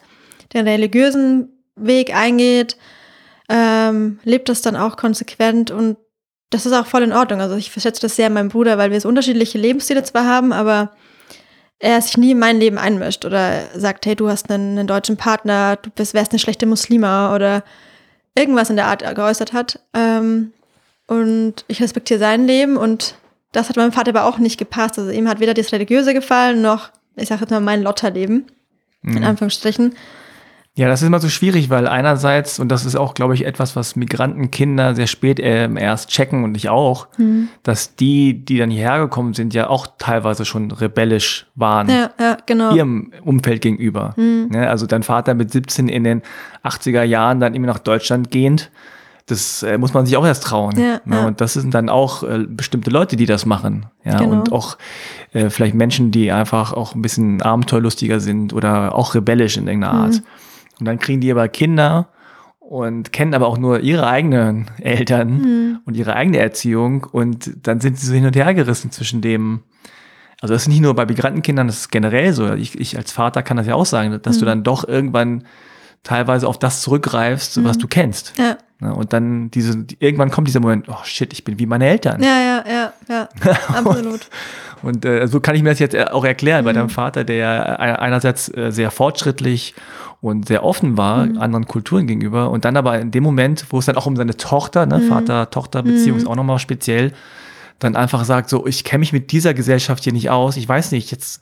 den 0.53 0.67
religiösen 0.67 1.49
Weg 1.75 2.13
eingeht, 2.13 2.75
ähm, 3.51 4.19
lebt 4.23 4.47
das 4.47 4.61
dann 4.61 4.77
auch 4.77 4.95
konsequent 4.95 5.71
und 5.71 5.97
das 6.49 6.65
ist 6.65 6.73
auch 6.73 6.85
voll 6.85 7.03
in 7.03 7.13
Ordnung. 7.13 7.41
Also 7.41 7.55
ich 7.55 7.69
verschätze 7.69 8.01
das 8.01 8.15
sehr 8.15 8.27
an 8.27 8.33
meinem 8.33 8.49
Bruder, 8.49 8.77
weil 8.77 8.91
wir 8.91 9.01
so 9.01 9.09
unterschiedliche 9.09 9.57
Lebensstile 9.57 10.03
zwar 10.03 10.25
haben, 10.25 10.53
aber 10.53 10.91
er 11.79 12.01
sich 12.01 12.17
nie 12.17 12.31
in 12.31 12.39
mein 12.39 12.59
Leben 12.59 12.77
einmischt 12.77 13.25
oder 13.25 13.63
sagt, 13.75 14.05
hey, 14.05 14.15
du 14.15 14.29
hast 14.29 14.49
einen, 14.49 14.77
einen 14.77 14.87
deutschen 14.87 15.17
Partner, 15.17 15.75
du 15.75 15.89
bist, 15.89 16.13
wärst 16.13 16.31
eine 16.31 16.39
schlechte 16.39 16.65
Muslima 16.65 17.35
oder 17.35 17.63
irgendwas 18.35 18.69
in 18.69 18.77
der 18.77 18.87
Art 18.87 19.03
geäußert 19.15 19.51
hat. 19.51 19.79
Ähm, 19.93 20.53
und 21.07 21.65
ich 21.67 21.81
respektiere 21.81 22.19
sein 22.19 22.47
Leben 22.47 22.77
und 22.77 23.15
das 23.51 23.67
hat 23.67 23.75
meinem 23.75 23.91
Vater 23.91 24.11
aber 24.11 24.25
auch 24.25 24.37
nicht 24.37 24.57
gepasst. 24.57 24.97
Also 24.97 25.11
ihm 25.11 25.27
hat 25.27 25.41
weder 25.41 25.53
das 25.53 25.73
Religiöse 25.73 26.13
gefallen, 26.13 26.61
noch, 26.61 26.89
ich 27.15 27.27
sage 27.27 27.41
jetzt 27.41 27.51
mal, 27.51 27.59
mein 27.59 27.83
Lotterleben, 27.83 28.45
mhm. 29.01 29.17
in 29.17 29.23
Anführungsstrichen. 29.25 29.95
Ja, 30.77 30.87
das 30.87 31.01
ist 31.01 31.07
immer 31.07 31.19
so 31.19 31.27
schwierig, 31.27 31.69
weil 31.69 31.85
einerseits, 31.85 32.57
und 32.57 32.69
das 32.69 32.85
ist 32.85 32.95
auch, 32.95 33.13
glaube 33.13 33.33
ich, 33.33 33.45
etwas, 33.45 33.75
was 33.75 33.97
Migrantenkinder 33.97 34.95
sehr 34.95 35.07
spät 35.07 35.37
äh, 35.37 35.69
erst 35.73 36.09
checken 36.09 36.45
und 36.45 36.55
ich 36.55 36.69
auch, 36.69 37.09
mhm. 37.17 37.49
dass 37.63 37.97
die, 37.97 38.45
die 38.45 38.57
dann 38.57 38.69
hierher 38.69 38.99
gekommen 38.99 39.33
sind, 39.33 39.53
ja 39.53 39.67
auch 39.67 39.85
teilweise 39.97 40.45
schon 40.45 40.71
rebellisch 40.71 41.47
waren. 41.55 41.89
Ja, 41.89 42.11
ja, 42.17 42.37
genau. 42.45 42.73
Ihrem 42.73 43.11
Umfeld 43.25 43.61
gegenüber. 43.61 44.13
Mhm. 44.15 44.49
Ja, 44.53 44.69
also 44.69 44.85
dein 44.85 45.03
Vater 45.03 45.33
mit 45.33 45.51
17 45.51 45.89
in 45.89 46.05
den 46.05 46.21
80er 46.63 47.03
Jahren 47.03 47.41
dann 47.41 47.53
immer 47.53 47.67
nach 47.67 47.79
Deutschland 47.79 48.31
gehend, 48.31 48.71
das 49.25 49.63
äh, 49.63 49.77
muss 49.77 49.93
man 49.93 50.05
sich 50.05 50.15
auch 50.15 50.25
erst 50.25 50.43
trauen. 50.43 50.77
Ja, 50.79 51.01
ne? 51.05 51.15
ja. 51.15 51.27
Und 51.27 51.41
das 51.41 51.53
sind 51.53 51.73
dann 51.73 51.89
auch 51.89 52.23
äh, 52.23 52.45
bestimmte 52.47 52.91
Leute, 52.91 53.17
die 53.17 53.25
das 53.25 53.45
machen. 53.45 53.87
Ja, 54.03 54.17
genau. 54.17 54.31
und 54.31 54.51
auch 54.51 54.77
äh, 55.33 55.49
vielleicht 55.49 55.75
Menschen, 55.75 56.11
die 56.11 56.31
einfach 56.31 56.73
auch 56.73 56.95
ein 56.95 57.01
bisschen 57.01 57.41
abenteuerlustiger 57.41 58.21
sind 58.21 58.53
oder 58.53 58.95
auch 58.95 59.15
rebellisch 59.15 59.57
in 59.57 59.67
irgendeiner 59.67 59.93
Art. 59.93 60.13
Mhm. 60.13 60.23
Und 60.79 60.85
dann 60.87 60.99
kriegen 60.99 61.21
die 61.21 61.31
aber 61.31 61.47
Kinder 61.47 62.09
und 62.59 63.11
kennen 63.11 63.33
aber 63.33 63.47
auch 63.47 63.57
nur 63.57 63.81
ihre 63.81 64.07
eigenen 64.07 64.71
Eltern 64.79 65.41
mhm. 65.41 65.79
und 65.85 65.97
ihre 65.97 66.15
eigene 66.15 66.37
Erziehung 66.37 67.05
und 67.11 67.67
dann 67.67 67.81
sind 67.81 67.99
sie 67.99 68.07
so 68.07 68.13
hin 68.13 68.25
und 68.25 68.35
her 68.35 68.53
gerissen 68.53 68.91
zwischen 68.91 69.21
dem. 69.21 69.63
Also 70.39 70.53
das 70.53 70.63
ist 70.63 70.67
nicht 70.69 70.81
nur 70.81 70.95
bei 70.95 71.05
Migrantenkindern, 71.05 71.67
das 71.67 71.79
ist 71.79 71.91
generell 71.91 72.31
so. 72.31 72.53
Ich, 72.53 72.79
ich 72.79 72.97
als 72.97 73.11
Vater 73.11 73.43
kann 73.43 73.57
das 73.57 73.67
ja 73.67 73.75
auch 73.75 73.85
sagen, 73.85 74.17
dass 74.21 74.37
mhm. 74.37 74.39
du 74.39 74.45
dann 74.45 74.63
doch 74.63 74.87
irgendwann 74.87 75.43
teilweise 76.03 76.47
auf 76.47 76.57
das 76.57 76.81
zurückgreifst, 76.81 77.57
mhm. 77.57 77.65
was 77.65 77.77
du 77.77 77.87
kennst. 77.87 78.37
Ja. 78.37 78.57
Ne, 78.79 78.95
und 78.95 79.13
dann 79.13 79.51
diese, 79.51 79.85
irgendwann 79.99 80.31
kommt 80.31 80.47
dieser 80.47 80.59
Moment, 80.59 80.87
oh 80.89 81.03
shit, 81.03 81.33
ich 81.33 81.43
bin 81.43 81.59
wie 81.59 81.67
meine 81.67 81.87
Eltern. 81.87 82.23
Ja, 82.23 82.39
ja, 82.41 82.63
ja, 82.67 82.93
ja, 83.09 83.29
absolut. 83.67 84.21
und 84.81 85.05
äh, 85.05 85.27
so 85.27 85.39
kann 85.39 85.55
ich 85.55 85.61
mir 85.61 85.69
das 85.69 85.79
jetzt 85.79 85.95
auch 85.95 86.25
erklären 86.25 86.65
bei 86.65 86.73
deinem 86.73 86.85
mhm. 86.85 86.89
Vater, 86.89 87.23
der 87.23 87.35
ja 87.35 87.61
einerseits 87.75 88.49
äh, 88.49 88.71
sehr 88.71 88.89
fortschrittlich 88.89 89.75
und 90.21 90.47
sehr 90.47 90.63
offen 90.63 90.97
war 90.97 91.25
mhm. 91.25 91.39
anderen 91.39 91.65
Kulturen 91.65 92.07
gegenüber 92.07 92.51
und 92.51 92.63
dann 92.63 92.77
aber 92.77 92.99
in 92.99 93.11
dem 93.11 93.23
Moment, 93.23 93.65
wo 93.69 93.79
es 93.79 93.85
dann 93.85 93.97
auch 93.97 94.05
um 94.05 94.15
seine 94.15 94.37
Tochter, 94.37 94.85
ne, 94.85 94.99
mhm. 94.99 95.09
Vater-Tochter-Beziehung 95.09 96.17
ist 96.17 96.23
mhm. 96.23 96.29
auch 96.29 96.35
nochmal 96.35 96.59
speziell, 96.59 97.11
dann 97.79 97.95
einfach 97.95 98.23
sagt 98.23 98.49
so, 98.49 98.67
ich 98.67 98.83
kenne 98.83 98.99
mich 98.99 99.13
mit 99.13 99.31
dieser 99.31 99.53
Gesellschaft 99.53 100.03
hier 100.03 100.13
nicht 100.13 100.29
aus, 100.29 100.57
ich 100.57 100.69
weiß 100.69 100.91
nicht, 100.91 101.11
jetzt 101.11 101.41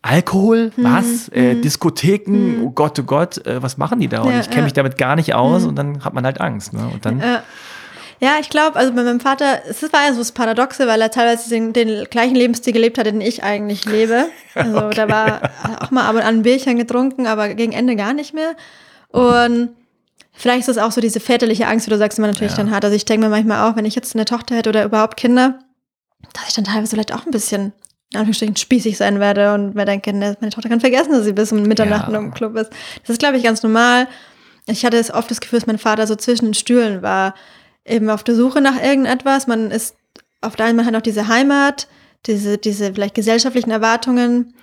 Alkohol, 0.00 0.70
mhm. 0.76 0.84
was? 0.84 1.28
Äh, 1.28 1.54
mhm. 1.54 1.62
Diskotheken, 1.62 2.62
oh 2.62 2.70
Gott, 2.70 2.98
oh 2.98 3.04
Gott, 3.04 3.46
äh, 3.46 3.62
was 3.62 3.78
machen 3.78 4.00
die 4.00 4.08
da? 4.08 4.20
Und 4.20 4.32
ja, 4.32 4.40
ich 4.40 4.48
kenne 4.48 4.58
ja. 4.58 4.64
mich 4.64 4.72
damit 4.74 4.98
gar 4.98 5.16
nicht 5.16 5.34
aus 5.34 5.64
und 5.64 5.76
dann 5.76 6.04
hat 6.04 6.12
man 6.12 6.24
halt 6.24 6.40
Angst. 6.42 6.74
Ne? 6.74 6.86
Und 6.92 7.06
dann 7.06 7.20
ja. 7.20 7.42
Ja, 8.24 8.38
ich 8.40 8.48
glaube, 8.48 8.76
also 8.76 8.90
bei 8.94 9.02
meinem 9.02 9.20
Vater, 9.20 9.60
es 9.68 9.82
war 9.82 10.06
ja 10.06 10.12
so 10.14 10.18
das 10.20 10.32
Paradoxe, 10.32 10.86
weil 10.86 10.98
er 11.02 11.10
teilweise 11.10 11.50
den, 11.50 11.74
den, 11.74 12.06
gleichen 12.06 12.34
Lebensstil 12.34 12.72
gelebt 12.72 12.96
hat, 12.96 13.04
den 13.04 13.20
ich 13.20 13.44
eigentlich 13.44 13.84
lebe. 13.84 14.28
Also 14.54 14.78
okay. 14.78 14.94
da 14.94 15.08
war 15.08 15.50
auch 15.82 15.90
mal 15.90 16.06
ab 16.06 16.14
und 16.14 16.22
an 16.22 16.36
ein 16.36 16.42
Bierchen 16.42 16.78
getrunken, 16.78 17.26
aber 17.26 17.52
gegen 17.54 17.72
Ende 17.72 17.96
gar 17.96 18.14
nicht 18.14 18.32
mehr. 18.32 18.54
Und 19.08 19.70
vielleicht 20.32 20.60
ist 20.60 20.68
das 20.68 20.78
auch 20.78 20.92
so 20.92 21.00
diese 21.00 21.18
väterliche 21.20 21.66
Angst, 21.66 21.86
wie 21.86 21.90
du 21.90 21.98
sagst, 21.98 22.16
die 22.16 22.22
man 22.22 22.30
natürlich 22.30 22.52
ja. 22.52 22.58
dann 22.58 22.70
hat. 22.70 22.84
Also 22.84 22.96
ich 22.96 23.04
denke 23.04 23.26
mir 23.26 23.30
manchmal 23.30 23.68
auch, 23.68 23.76
wenn 23.76 23.84
ich 23.84 23.96
jetzt 23.96 24.14
eine 24.14 24.24
Tochter 24.24 24.54
hätte 24.54 24.70
oder 24.70 24.84
überhaupt 24.84 25.16
Kinder, 25.18 25.58
dass 26.32 26.48
ich 26.48 26.54
dann 26.54 26.64
teilweise 26.64 26.90
vielleicht 26.90 27.12
auch 27.12 27.26
ein 27.26 27.32
bisschen 27.32 27.72
in 28.12 28.20
Anführungsstrichen 28.20 28.56
spießig 28.56 28.96
sein 28.96 29.18
werde 29.18 29.52
und 29.52 29.74
mir 29.74 29.84
denke, 29.84 30.14
ne, 30.14 30.36
meine 30.40 30.52
Tochter 30.52 30.70
kann 30.70 30.80
vergessen, 30.80 31.12
dass 31.12 31.24
sie 31.24 31.32
bis 31.32 31.52
um 31.52 31.64
Mitternacht 31.64 32.10
ja. 32.10 32.16
im 32.16 32.32
Club 32.32 32.56
ist. 32.56 32.70
Das 33.02 33.10
ist, 33.10 33.18
glaube 33.18 33.36
ich, 33.36 33.42
ganz 33.42 33.62
normal. 33.62 34.06
Ich 34.66 34.86
hatte 34.86 35.04
oft 35.12 35.30
das 35.30 35.40
Gefühl, 35.40 35.58
dass 35.58 35.66
mein 35.66 35.78
Vater 35.78 36.06
so 36.06 36.14
zwischen 36.14 36.46
den 36.46 36.54
Stühlen 36.54 37.02
war 37.02 37.34
eben 37.84 38.10
auf 38.10 38.24
der 38.24 38.34
Suche 38.34 38.60
nach 38.60 38.80
irgendetwas. 38.82 39.46
Man 39.46 39.70
ist 39.70 39.96
auf 40.40 40.56
der 40.56 40.66
einen 40.66 40.82
Seite 40.82 40.96
auch 40.96 41.02
diese 41.02 41.28
Heimat, 41.28 41.88
diese, 42.26 42.58
diese 42.58 42.92
vielleicht 42.92 43.14
gesellschaftlichen 43.14 43.70
Erwartungen, 43.70 44.54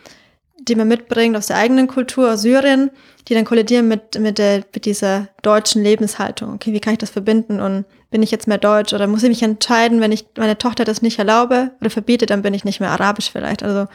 die 0.60 0.76
man 0.76 0.88
mitbringt 0.88 1.36
aus 1.36 1.48
der 1.48 1.58
eigenen 1.58 1.88
Kultur, 1.88 2.34
aus 2.34 2.42
Syrien, 2.42 2.92
die 3.28 3.34
dann 3.34 3.46
kollidieren 3.46 3.88
mit, 3.88 4.20
mit, 4.20 4.38
der, 4.38 4.64
mit 4.74 4.86
dieser 4.86 5.28
deutschen 5.42 5.84
Lebenshaltung. 5.84 6.54
Okay, 6.54 6.74
wie 6.74 6.80
kann 6.80 6.94
ich 6.94 7.00
das 7.00 7.10
verbinden 7.10 7.60
und 7.60 7.86
bin 8.12 8.24
ich 8.24 8.32
jetzt 8.32 8.48
mehr 8.48 8.58
deutsch 8.58 8.94
oder 8.94 9.08
muss 9.08 9.24
ich 9.24 9.30
mich 9.30 9.44
entscheiden, 9.44 10.02
wenn 10.02 10.12
ich 10.12 10.26
meine 10.38 10.58
Tochter 10.58 10.86
das 10.86 11.02
nicht 11.02 11.18
erlaube 11.18 11.72
oder 11.80 11.90
verbiete, 11.90 12.26
dann 12.26 12.42
bin 12.42 12.54
ich 12.54 12.66
nicht 12.66 12.80
mehr 12.80 12.92
arabisch 12.92 13.32
vielleicht. 13.32 13.64
Also 13.64 13.88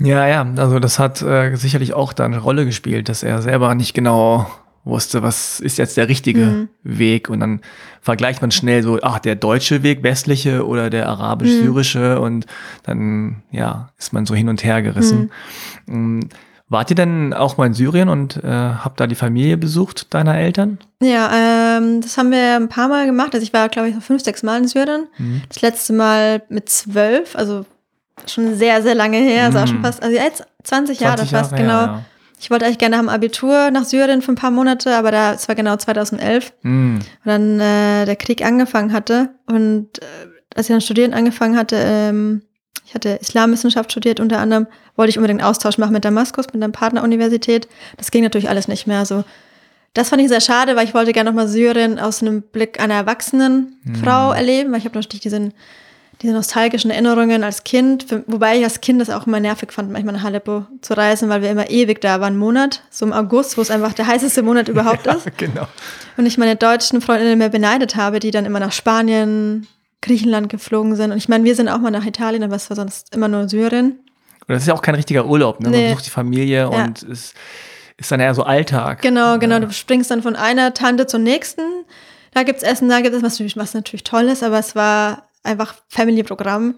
ja, 0.00 0.26
ja, 0.26 0.46
also 0.56 0.78
das 0.78 0.98
hat 0.98 1.22
äh, 1.22 1.54
sicherlich 1.54 1.94
auch 1.94 2.12
da 2.12 2.24
eine 2.24 2.38
Rolle 2.38 2.64
gespielt, 2.64 3.08
dass 3.08 3.22
er 3.22 3.42
selber 3.42 3.74
nicht 3.74 3.94
genau 3.94 4.46
wusste, 4.84 5.22
was 5.22 5.60
ist 5.60 5.78
jetzt 5.78 5.96
der 5.96 6.08
richtige 6.08 6.44
mhm. 6.44 6.68
Weg 6.82 7.30
und 7.30 7.40
dann 7.40 7.60
vergleicht 8.00 8.40
man 8.40 8.50
schnell 8.50 8.82
so, 8.82 8.98
ach, 9.02 9.20
der 9.20 9.36
deutsche 9.36 9.82
Weg, 9.82 10.02
westliche 10.02 10.66
oder 10.66 10.90
der 10.90 11.08
arabisch-syrische 11.08 12.16
mhm. 12.16 12.22
und 12.22 12.46
dann, 12.82 13.42
ja, 13.50 13.90
ist 13.98 14.12
man 14.12 14.26
so 14.26 14.34
hin 14.34 14.48
und 14.48 14.64
her 14.64 14.82
gerissen. 14.82 15.30
Mhm. 15.86 16.18
Mm, 16.18 16.20
wart 16.68 16.90
ihr 16.90 16.96
denn 16.96 17.32
auch 17.32 17.58
mal 17.58 17.66
in 17.66 17.74
Syrien 17.74 18.08
und 18.08 18.42
äh, 18.42 18.48
habt 18.48 18.98
da 18.98 19.06
die 19.06 19.14
Familie 19.14 19.56
besucht, 19.56 20.12
deiner 20.14 20.36
Eltern? 20.36 20.78
Ja, 21.00 21.76
ähm, 21.78 22.00
das 22.00 22.18
haben 22.18 22.32
wir 22.32 22.56
ein 22.56 22.68
paar 22.68 22.88
Mal 22.88 23.06
gemacht. 23.06 23.34
Also 23.34 23.44
ich 23.44 23.52
war, 23.52 23.68
glaube 23.68 23.90
ich, 23.90 23.96
fünf, 24.02 24.24
sechs 24.24 24.42
Mal 24.42 24.62
in 24.62 24.68
Syrien. 24.68 25.06
Mhm. 25.18 25.42
Das 25.48 25.62
letzte 25.62 25.92
Mal 25.92 26.42
mit 26.48 26.68
zwölf, 26.68 27.36
also 27.36 27.66
schon 28.26 28.56
sehr, 28.56 28.82
sehr 28.82 28.94
lange 28.94 29.18
her, 29.18 29.44
also 29.44 29.58
auch 29.58 29.66
schon 29.66 29.82
fast, 29.82 30.02
also 30.02 30.16
jetzt 30.16 30.44
20 30.64 31.00
Jahre 31.00 31.16
20 31.18 31.30
fast, 31.30 31.52
Jahre, 31.52 31.62
genau. 31.62 31.74
ja, 31.74 31.86
ja. 31.86 32.04
Ich 32.42 32.50
wollte 32.50 32.64
eigentlich 32.66 32.78
gerne 32.78 32.96
nach 32.96 33.02
dem 33.02 33.08
Abitur 33.08 33.70
nach 33.70 33.84
Syrien 33.84 34.20
für 34.20 34.32
ein 34.32 34.36
paar 34.36 34.50
Monate, 34.50 34.96
aber 34.96 35.10
da, 35.12 35.32
es 35.32 35.46
war 35.48 35.54
genau 35.54 35.76
2011, 35.76 36.52
Mm. 36.62 36.96
und 36.96 37.02
dann 37.24 37.60
äh, 37.60 38.04
der 38.04 38.16
Krieg 38.16 38.44
angefangen 38.44 38.92
hatte 38.92 39.30
und 39.46 39.98
äh, 40.00 40.04
als 40.54 40.68
ich 40.68 40.74
dann 40.74 40.80
studieren 40.80 41.14
angefangen 41.14 41.56
hatte, 41.56 41.76
ähm, 41.78 42.42
ich 42.84 42.94
hatte 42.94 43.10
Islamwissenschaft 43.10 43.90
studiert 43.92 44.20
unter 44.20 44.38
anderem, 44.40 44.66
wollte 44.96 45.10
ich 45.10 45.16
unbedingt 45.18 45.40
einen 45.40 45.48
Austausch 45.48 45.78
machen 45.78 45.92
mit 45.92 46.04
Damaskus, 46.04 46.46
mit 46.52 46.56
einer 46.56 46.70
Partneruniversität. 46.72 47.66
Das 47.96 48.10
ging 48.10 48.22
natürlich 48.22 48.50
alles 48.50 48.68
nicht 48.68 48.86
mehr. 48.86 48.98
Also 48.98 49.24
das 49.94 50.08
fand 50.10 50.20
ich 50.20 50.28
sehr 50.28 50.40
schade, 50.42 50.74
weil 50.76 50.84
ich 50.84 50.92
wollte 50.94 51.12
gerne 51.12 51.30
nochmal 51.30 51.48
Syrien 51.48 51.98
aus 51.98 52.20
einem 52.22 52.42
Blick 52.42 52.80
einer 52.80 52.94
erwachsenen 52.94 53.76
Frau 54.02 54.32
erleben, 54.32 54.72
weil 54.72 54.78
ich 54.80 54.84
habe 54.84 54.98
natürlich 54.98 55.22
diesen, 55.22 55.54
diese 56.22 56.32
nostalgischen 56.32 56.90
Erinnerungen 56.90 57.42
als 57.42 57.64
Kind, 57.64 58.06
wobei 58.28 58.58
ich 58.58 58.64
als 58.64 58.80
Kind 58.80 59.00
das 59.00 59.10
auch 59.10 59.26
immer 59.26 59.40
nervig 59.40 59.72
fand, 59.72 59.90
manchmal 59.90 60.14
nach 60.14 60.24
Aleppo 60.24 60.64
zu 60.80 60.94
reisen, 60.96 61.28
weil 61.28 61.42
wir 61.42 61.50
immer 61.50 61.68
ewig 61.68 62.00
da 62.00 62.20
waren, 62.20 62.34
einen 62.34 62.36
Monat, 62.38 62.82
so 62.90 63.04
im 63.04 63.12
August, 63.12 63.56
wo 63.58 63.62
es 63.62 63.70
einfach 63.70 63.92
der 63.92 64.06
heißeste 64.06 64.42
Monat 64.42 64.68
überhaupt 64.68 65.06
ist. 65.08 65.26
genau. 65.36 65.66
Und 66.16 66.26
ich 66.26 66.38
meine 66.38 66.54
deutschen 66.56 67.00
Freundinnen 67.00 67.38
mehr 67.38 67.48
beneidet 67.48 67.96
habe, 67.96 68.20
die 68.20 68.30
dann 68.30 68.44
immer 68.46 68.60
nach 68.60 68.72
Spanien, 68.72 69.66
Griechenland 70.00 70.48
geflogen 70.48 70.94
sind. 70.96 71.10
Und 71.12 71.18
ich 71.18 71.28
meine, 71.28 71.44
wir 71.44 71.54
sind 71.56 71.68
auch 71.68 71.78
mal 71.78 71.90
nach 71.90 72.04
Italien, 72.04 72.42
aber 72.44 72.56
es 72.56 72.68
war 72.70 72.76
sonst 72.76 73.14
immer 73.14 73.28
nur 73.28 73.48
Syrien. 73.48 73.98
Und 74.46 74.48
das 74.48 74.62
ist 74.62 74.68
ja 74.68 74.74
auch 74.74 74.82
kein 74.82 74.94
richtiger 74.96 75.26
Urlaub, 75.26 75.60
ne? 75.60 75.70
Man 75.70 75.78
Nee. 75.78 75.88
besucht 75.90 76.06
die 76.06 76.10
Familie 76.10 76.68
und 76.68 77.02
es 77.04 77.34
ist 77.96 78.10
dann 78.10 78.18
eher 78.20 78.34
so 78.34 78.42
Alltag. 78.42 79.00
Genau, 79.02 79.38
genau. 79.38 79.60
Du 79.60 79.70
springst 79.72 80.10
dann 80.10 80.22
von 80.22 80.34
einer 80.34 80.74
Tante 80.74 81.06
zur 81.06 81.20
nächsten. 81.20 81.62
Da 82.34 82.42
gibt's 82.42 82.62
Essen, 82.64 82.88
da 82.88 83.00
gibt 83.00 83.14
es 83.14 83.22
was, 83.22 83.34
natürlich- 83.34 83.56
was 83.56 83.74
natürlich 83.74 84.02
toll 84.04 84.24
ist, 84.24 84.42
aber 84.42 84.58
es 84.58 84.74
war 84.74 85.28
einfach 85.42 85.74
Family-Programm. 85.88 86.74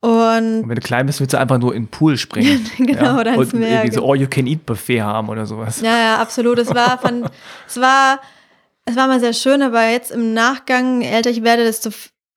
Und 0.00 0.62
Und 0.62 0.68
wenn 0.68 0.76
du 0.76 0.80
klein 0.80 1.06
bist, 1.06 1.20
willst 1.20 1.32
du 1.32 1.38
einfach 1.38 1.58
nur 1.58 1.74
in 1.74 1.84
den 1.84 1.88
Pool 1.88 2.16
springen. 2.16 2.68
Genau, 2.78 3.20
oder 3.20 3.34
ins 3.34 3.52
Meer, 3.52 3.82
irgendwie 3.82 3.96
so. 3.96 4.08
All-You-Can-Eat-Buffet 4.08 5.02
haben 5.02 5.28
oder 5.28 5.46
sowas. 5.46 5.80
Ja, 5.80 5.98
ja, 5.98 6.16
absolut. 6.18 6.58
Es 6.58 6.74
war, 6.74 6.98
fand, 6.98 7.30
es 7.66 7.80
war, 7.80 8.20
es 8.84 8.94
war 8.94 9.08
mal 9.08 9.20
sehr 9.20 9.32
schön, 9.32 9.62
aber 9.62 9.88
jetzt 9.88 10.10
im 10.12 10.34
Nachgang, 10.34 11.00
je 11.00 11.08
älter 11.08 11.30
ich 11.30 11.42
werde, 11.42 11.64
desto, 11.64 11.90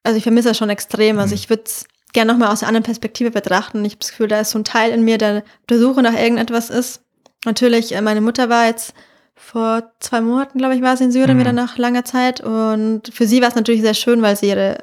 also 0.04 0.18
ich 0.18 0.24
vermisse 0.24 0.50
das 0.50 0.58
schon 0.58 0.70
extrem. 0.70 1.20
Also 1.20 1.36
ich 1.36 1.50
würde 1.50 1.64
es 1.66 1.86
gerne 2.14 2.32
nochmal 2.32 2.52
aus 2.52 2.64
einer 2.64 2.70
anderen 2.70 2.86
Perspektive 2.86 3.32
betrachten. 3.32 3.84
Ich 3.86 3.94
habe 3.94 4.00
das 4.00 4.12
Gefühl, 4.12 4.30
da 4.30 4.40
ist 4.40 4.52
so 4.52 4.60
ein 4.60 4.64
Teil 4.64 4.92
in 4.92 5.04
mir, 5.04 5.18
der 5.18 5.38
auf 5.38 5.68
der 5.70 5.80
Suche 5.80 6.02
nach 6.02 6.14
irgendetwas 6.14 6.70
ist. 6.70 7.02
Natürlich, 7.46 7.94
äh, 7.94 8.02
meine 8.02 8.22
Mutter 8.22 8.50
war 8.50 8.66
jetzt 8.66 8.94
vor 9.42 9.84
zwei 10.00 10.22
Monaten, 10.22 10.58
glaube 10.60 10.76
ich, 10.76 10.82
war 10.82 10.96
sie 10.98 11.06
in 11.06 11.12
Syrien 11.12 11.38
Mhm. 11.38 11.42
wieder 11.42 11.54
nach 11.54 11.78
langer 11.78 12.06
Zeit. 12.06 12.42
Und 12.42 13.04
für 13.14 13.26
sie 13.26 13.42
war 13.42 13.48
es 13.48 13.56
natürlich 13.56 13.82
sehr 13.82 13.94
schön, 13.96 14.22
weil 14.22 14.36
sie 14.36 14.50
ihre, 14.50 14.78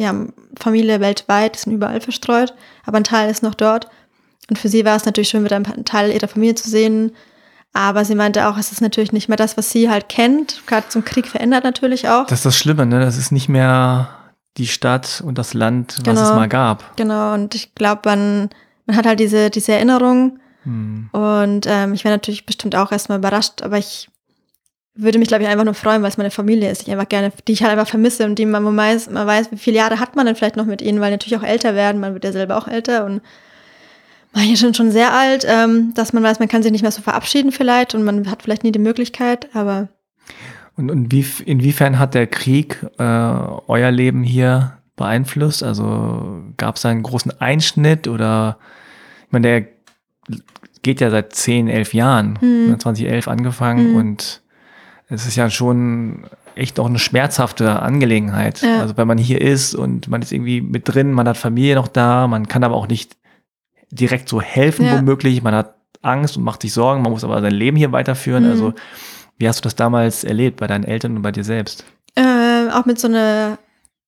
haben 0.00 0.32
Familie 0.58 1.00
weltweit, 1.00 1.56
sind 1.56 1.72
überall 1.72 2.00
verstreut, 2.00 2.52
aber 2.84 2.98
ein 2.98 3.04
Teil 3.04 3.30
ist 3.30 3.42
noch 3.42 3.54
dort. 3.54 3.88
Und 4.50 4.58
für 4.58 4.68
sie 4.68 4.84
war 4.84 4.96
es 4.96 5.04
natürlich 5.06 5.28
schön, 5.28 5.44
wieder 5.44 5.56
einen 5.56 5.84
Teil 5.84 6.10
ihrer 6.12 6.28
Familie 6.28 6.56
zu 6.56 6.68
sehen. 6.68 7.12
Aber 7.72 8.04
sie 8.04 8.16
meinte 8.16 8.48
auch, 8.48 8.58
es 8.58 8.72
ist 8.72 8.80
natürlich 8.80 9.12
nicht 9.12 9.28
mehr 9.28 9.36
das, 9.36 9.56
was 9.56 9.70
sie 9.70 9.88
halt 9.88 10.08
kennt. 10.08 10.60
Gerade 10.66 10.88
zum 10.88 11.04
Krieg 11.04 11.28
verändert 11.28 11.62
natürlich 11.62 12.08
auch. 12.08 12.26
Das 12.26 12.40
ist 12.40 12.46
das 12.46 12.56
Schlimme, 12.58 12.84
ne? 12.84 12.98
Das 12.98 13.16
ist 13.16 13.30
nicht 13.30 13.48
mehr 13.48 14.08
die 14.56 14.66
Stadt 14.66 15.22
und 15.24 15.38
das 15.38 15.54
Land, 15.54 15.98
was 15.98 16.16
Genau. 16.16 16.22
es 16.28 16.34
mal 16.34 16.48
gab. 16.48 16.96
genau. 16.96 17.32
Und 17.34 17.54
ich 17.54 17.76
glaube, 17.76 18.02
man, 18.06 18.50
man 18.86 18.96
hat 18.96 19.06
halt 19.06 19.20
diese, 19.20 19.50
diese 19.50 19.72
Erinnerung. 19.72 20.40
Hm. 20.64 21.08
Und 21.12 21.66
ähm, 21.66 21.94
ich 21.94 22.04
wäre 22.04 22.14
natürlich 22.14 22.46
bestimmt 22.46 22.76
auch 22.76 22.92
erstmal 22.92 23.18
überrascht, 23.18 23.62
aber 23.62 23.78
ich 23.78 24.08
würde 24.94 25.18
mich, 25.18 25.28
glaube 25.28 25.44
ich, 25.44 25.48
einfach 25.48 25.64
nur 25.64 25.74
freuen, 25.74 26.02
weil 26.02 26.10
es 26.10 26.18
meine 26.18 26.30
Familie 26.30 26.70
ist, 26.70 26.82
die 26.82 26.86
ich 26.88 26.92
einfach 26.92 27.08
gerne, 27.08 27.32
die 27.46 27.52
ich 27.52 27.62
halt 27.62 27.72
einfach 27.72 27.88
vermisse 27.88 28.26
und 28.26 28.38
die 28.38 28.46
man 28.46 28.62
man 28.62 28.76
weiß, 28.76 29.10
man 29.10 29.26
weiß, 29.26 29.52
wie 29.52 29.56
viele 29.56 29.78
Jahre 29.78 30.00
hat 30.00 30.16
man 30.16 30.26
denn 30.26 30.36
vielleicht 30.36 30.56
noch 30.56 30.66
mit 30.66 30.82
ihnen, 30.82 31.00
weil 31.00 31.10
natürlich 31.10 31.38
auch 31.38 31.46
älter 31.46 31.74
werden, 31.74 32.00
man 32.00 32.12
wird 32.12 32.24
ja 32.24 32.32
selber 32.32 32.56
auch 32.58 32.68
älter 32.68 33.04
und 33.04 33.22
manche 34.32 34.56
sind 34.56 34.76
schon 34.76 34.90
sehr 34.90 35.12
alt, 35.14 35.46
ähm, 35.48 35.92
dass 35.94 36.12
man 36.12 36.22
weiß, 36.22 36.38
man 36.38 36.48
kann 36.48 36.62
sich 36.62 36.72
nicht 36.72 36.82
mehr 36.82 36.90
so 36.90 37.02
verabschieden 37.02 37.52
vielleicht 37.52 37.94
und 37.94 38.02
man 38.04 38.30
hat 38.30 38.42
vielleicht 38.42 38.64
nie 38.64 38.72
die 38.72 38.78
Möglichkeit, 38.78 39.48
aber 39.54 39.88
Und, 40.76 40.90
und 40.90 41.12
wie, 41.12 41.24
inwiefern 41.44 41.98
hat 41.98 42.14
der 42.14 42.26
Krieg 42.26 42.84
äh, 42.98 43.02
euer 43.02 43.90
Leben 43.90 44.22
hier 44.22 44.78
beeinflusst? 44.96 45.62
Also 45.62 46.42
gab 46.56 46.76
es 46.76 46.84
einen 46.84 47.02
großen 47.02 47.40
Einschnitt 47.40 48.06
oder 48.06 48.58
ich 49.26 49.32
meine, 49.32 49.46
der 49.48 49.62
geht 50.82 51.00
ja 51.00 51.10
seit 51.10 51.34
10, 51.34 51.68
11 51.68 51.94
Jahren, 51.94 52.38
Hm. 52.40 52.78
2011 52.78 53.28
angefangen 53.28 53.90
Hm. 53.90 53.96
und 53.96 54.42
es 55.08 55.26
ist 55.26 55.36
ja 55.36 55.50
schon 55.50 56.24
echt 56.54 56.78
auch 56.80 56.86
eine 56.86 56.98
schmerzhafte 56.98 57.80
Angelegenheit. 57.80 58.62
Ja. 58.62 58.80
Also 58.80 58.96
wenn 58.96 59.06
man 59.08 59.18
hier 59.18 59.40
ist 59.40 59.74
und 59.74 60.08
man 60.08 60.22
ist 60.22 60.32
irgendwie 60.32 60.60
mit 60.60 60.88
drin, 60.92 61.12
man 61.12 61.26
hat 61.28 61.36
Familie 61.36 61.74
noch 61.74 61.88
da, 61.88 62.26
man 62.26 62.48
kann 62.48 62.64
aber 62.64 62.74
auch 62.76 62.88
nicht 62.88 63.16
direkt 63.90 64.28
so 64.28 64.40
helfen 64.40 64.86
Ja. 64.86 64.98
womöglich, 64.98 65.42
man 65.42 65.54
hat 65.54 65.74
Angst 66.02 66.36
und 66.36 66.44
macht 66.44 66.62
sich 66.62 66.72
Sorgen, 66.72 67.02
man 67.02 67.12
muss 67.12 67.24
aber 67.24 67.40
sein 67.40 67.52
Leben 67.52 67.76
hier 67.76 67.92
weiterführen. 67.92 68.44
Mhm. 68.44 68.50
Also 68.50 68.74
wie 69.38 69.48
hast 69.48 69.58
du 69.60 69.62
das 69.62 69.74
damals 69.76 70.22
erlebt 70.24 70.60
bei 70.60 70.66
deinen 70.66 70.84
Eltern 70.84 71.16
und 71.16 71.22
bei 71.22 71.32
dir 71.32 71.44
selbst? 71.44 71.84
Äh, 72.14 72.68
auch 72.72 72.84
mit 72.86 72.98
so 72.98 73.08
einer, 73.08 73.58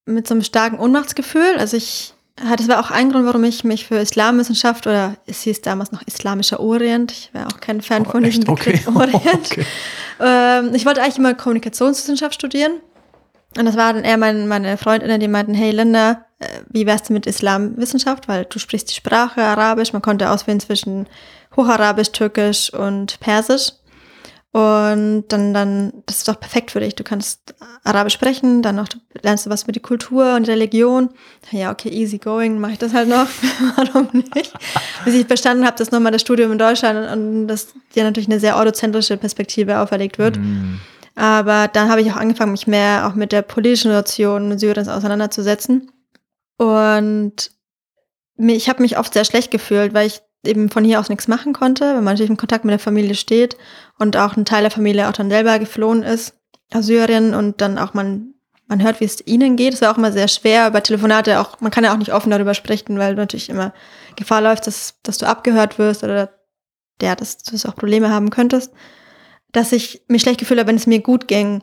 mit 0.07 0.27
so 0.27 0.35
einem 0.35 0.43
starken 0.43 0.79
Ohnmachtsgefühl. 0.79 1.57
Also 1.59 1.77
ich 1.77 2.14
das 2.37 2.66
war 2.68 2.80
auch 2.80 2.91
ein 2.91 3.11
Grund, 3.11 3.26
warum 3.26 3.45
ich 3.45 3.62
mich 3.64 3.87
für 3.87 3.97
Islamwissenschaft 3.97 4.87
oder 4.87 5.16
es 5.26 5.43
hieß 5.43 5.61
damals 5.61 5.93
noch 5.93 6.03
Islamischer 6.07 6.61
Orient. 6.61 7.12
Ich 7.12 7.30
war 7.33 7.47
auch 7.47 7.61
kein 7.61 7.80
Fan 7.83 8.05
von 8.07 8.22
diesem 8.22 8.49
Oh? 8.49 8.55
Begriff 8.55 8.87
Orient. 8.95 9.51
okay. 9.53 9.66
Ähm, 10.20 10.74
ich 10.74 10.87
wollte 10.87 11.03
eigentlich 11.03 11.18
immer 11.18 11.35
Kommunikationswissenschaft 11.35 12.35
studieren. 12.35 12.72
Und 13.59 13.66
das 13.66 13.76
war 13.76 13.93
dann 13.93 14.05
eher 14.05 14.16
mein, 14.16 14.49
meine 14.49 14.78
Freundinnen, 14.78 15.20
die 15.20 15.28
meinten, 15.28 15.53
hey 15.53 15.72
Linda, 15.72 16.24
äh, 16.39 16.47
wie 16.70 16.87
wär's 16.87 17.03
denn 17.03 17.14
mit 17.14 17.26
Islamwissenschaft? 17.26 18.26
Weil 18.26 18.47
du 18.47 18.59
sprichst 18.59 18.89
die 18.91 18.95
Sprache 18.95 19.43
Arabisch, 19.43 19.93
man 19.93 20.01
konnte 20.01 20.30
auswählen 20.30 20.61
zwischen 20.61 21.07
Hocharabisch, 21.55 22.12
Türkisch 22.12 22.72
und 22.72 23.20
Persisch. 23.20 23.72
Und 24.53 25.25
dann, 25.29 25.55
dann, 25.55 26.03
das 26.05 26.19
ist 26.19 26.29
doch 26.29 26.39
perfekt 26.39 26.73
für 26.73 26.81
dich. 26.81 26.95
Du 26.95 27.05
kannst 27.05 27.55
Arabisch 27.85 28.13
sprechen, 28.13 28.61
dann 28.61 28.77
noch 28.77 28.89
lernst 29.23 29.47
du 29.47 29.51
was 29.51 29.63
über 29.63 29.73
die 29.73 29.81
Kultur 29.81 30.35
und 30.35 30.47
Religion. 30.47 31.09
Ja, 31.51 31.73
okay, 31.73 31.89
easy 31.89 32.19
going, 32.19 32.61
mache 32.61 32.73
ich 32.73 32.79
das 32.79 32.93
halt 32.93 33.09
noch. 33.09 33.27
Warum 33.77 34.09
nicht? 34.13 34.53
Bis 35.07 35.15
ich 35.15 35.27
verstanden 35.27 35.65
habe, 35.65 35.79
dass 35.79 35.91
nochmal 35.91 36.13
das 36.13 36.21
Studium 36.21 36.53
in 36.53 36.59
Deutschland 36.59 37.11
und 37.11 37.49
dass 37.49 37.69
dir 37.95 38.05
natürlich 38.05 38.29
eine 38.29 38.41
sehr 38.41 38.59
eurozentrische 38.59 39.17
Perspektive 39.17 39.79
auferlegt 39.79 40.19
wird. 40.19 40.37
Hm. 40.37 40.81
Aber 41.15 41.69
dann 41.69 41.89
habe 41.89 42.03
ich 42.03 42.13
auch 42.13 42.17
angefangen, 42.17 42.53
mich 42.53 42.67
mehr 42.67 43.07
auch 43.07 43.15
mit 43.15 43.33
der 43.33 43.41
politischen 43.41 43.91
Situation 43.91 44.59
Syriens 44.59 44.89
auseinanderzusetzen. 44.89 45.91
Und 46.59 47.53
ich 48.37 48.69
habe 48.69 48.83
mich 48.83 48.99
oft 48.99 49.15
sehr 49.15 49.25
schlecht 49.25 49.51
gefühlt, 49.51 49.95
weil 49.95 50.09
ich 50.09 50.21
eben 50.45 50.71
von 50.71 50.85
hier 50.85 51.01
aus 51.01 51.09
nichts 51.09 51.29
machen 51.29 51.53
konnte, 51.53 51.85
weil 51.85 51.95
man 51.97 52.15
natürlich 52.15 52.31
im 52.31 52.37
Kontakt 52.37 52.65
mit 52.65 52.73
der 52.73 52.79
Familie 52.79 53.15
steht 53.15 53.57
und 54.03 54.17
auch 54.17 54.37
ein 54.37 54.45
Teil 54.45 54.63
der 54.63 54.71
Familie 54.71 55.09
auch 55.09 55.13
dann 55.13 55.31
selber 55.31 55.59
geflohen 55.59 56.03
ist 56.03 56.35
aus 56.75 56.87
Syrien 56.87 57.35
und 57.35 57.61
dann 57.61 57.79
auch 57.79 57.95
man, 57.95 58.35
man 58.67 58.83
hört, 58.83 59.01
wie 59.01 59.05
es 59.05 59.27
ihnen 59.27 59.57
geht. 59.57 59.75
Es 59.75 59.81
war 59.81 59.93
auch 59.93 59.99
immer 59.99 60.13
sehr 60.13 60.29
schwer 60.29 60.69
über 60.69 60.83
Telefonate, 60.83 61.41
auch, 61.41 61.61
man 61.61 61.71
kann 61.71 61.85
ja 61.85 61.93
auch 61.93 61.99
nicht 61.99 62.13
offen 62.13 62.31
darüber 62.31 62.55
sprechen, 62.55 62.99
weil 62.99 63.15
du 63.15 63.23
natürlich 63.23 63.49
immer 63.49 63.73
Gefahr 64.17 64.43
läufst, 64.43 64.67
dass, 64.67 64.95
dass 65.03 65.19
du 65.19 65.27
abgehört 65.27 65.79
wirst 65.79 66.05
oder 66.05 66.31
ja, 67.01 67.15
dass 67.15 67.39
du 67.39 67.69
auch 67.69 67.75
Probleme 67.75 68.11
haben 68.11 68.31
könntest 68.31 68.73
dass 69.53 69.73
ich 69.73 70.03
mich 70.09 70.23
schlecht 70.23 70.41
gefühlt 70.41 70.59
habe, 70.59 70.69
wenn 70.69 70.77
es 70.77 70.87
mir 70.87 71.01
gut 71.01 71.29
ging. 71.29 71.63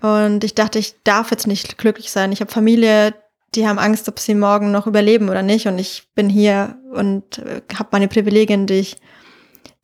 Und 0.00 0.44
ich 0.44 0.54
dachte, 0.54 0.78
ich 0.78 0.94
darf 1.04 1.30
jetzt 1.30 1.46
nicht 1.46 1.78
glücklich 1.78 2.10
sein. 2.10 2.32
Ich 2.32 2.40
habe 2.40 2.50
Familie, 2.50 3.14
die 3.54 3.68
haben 3.68 3.78
Angst, 3.78 4.08
ob 4.08 4.18
sie 4.18 4.34
morgen 4.34 4.70
noch 4.70 4.86
überleben 4.86 5.28
oder 5.28 5.42
nicht. 5.42 5.66
Und 5.66 5.78
ich 5.78 6.08
bin 6.14 6.28
hier 6.30 6.78
und 6.90 7.38
äh, 7.38 7.60
habe 7.74 7.90
meine 7.92 8.08
Privilegien, 8.08 8.66
die 8.66 8.74
ich, 8.74 8.96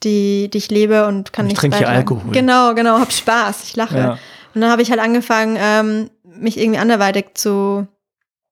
die, 0.03 0.51
die 0.51 0.59
ich 0.59 0.71
lebe 0.71 1.07
und 1.07 1.33
kann 1.33 1.47
Und 1.47 1.53
ich 1.53 1.53
nicht 1.53 1.61
trinke 1.61 1.79
hier 1.79 1.89
Alkohol. 1.89 2.33
Genau, 2.33 2.75
genau, 2.75 2.99
hab 2.99 3.13
Spaß, 3.13 3.65
ich 3.65 3.77
lache. 3.77 3.97
Ja. 3.97 4.19
Und 4.55 4.61
dann 4.61 4.71
habe 4.71 4.83
ich 4.83 4.91
halt 4.91 5.01
angefangen, 5.01 5.57
ähm, 5.59 6.11
mich 6.23 6.59
irgendwie 6.59 6.79
anderweitig 6.79 7.35
zu, 7.35 7.87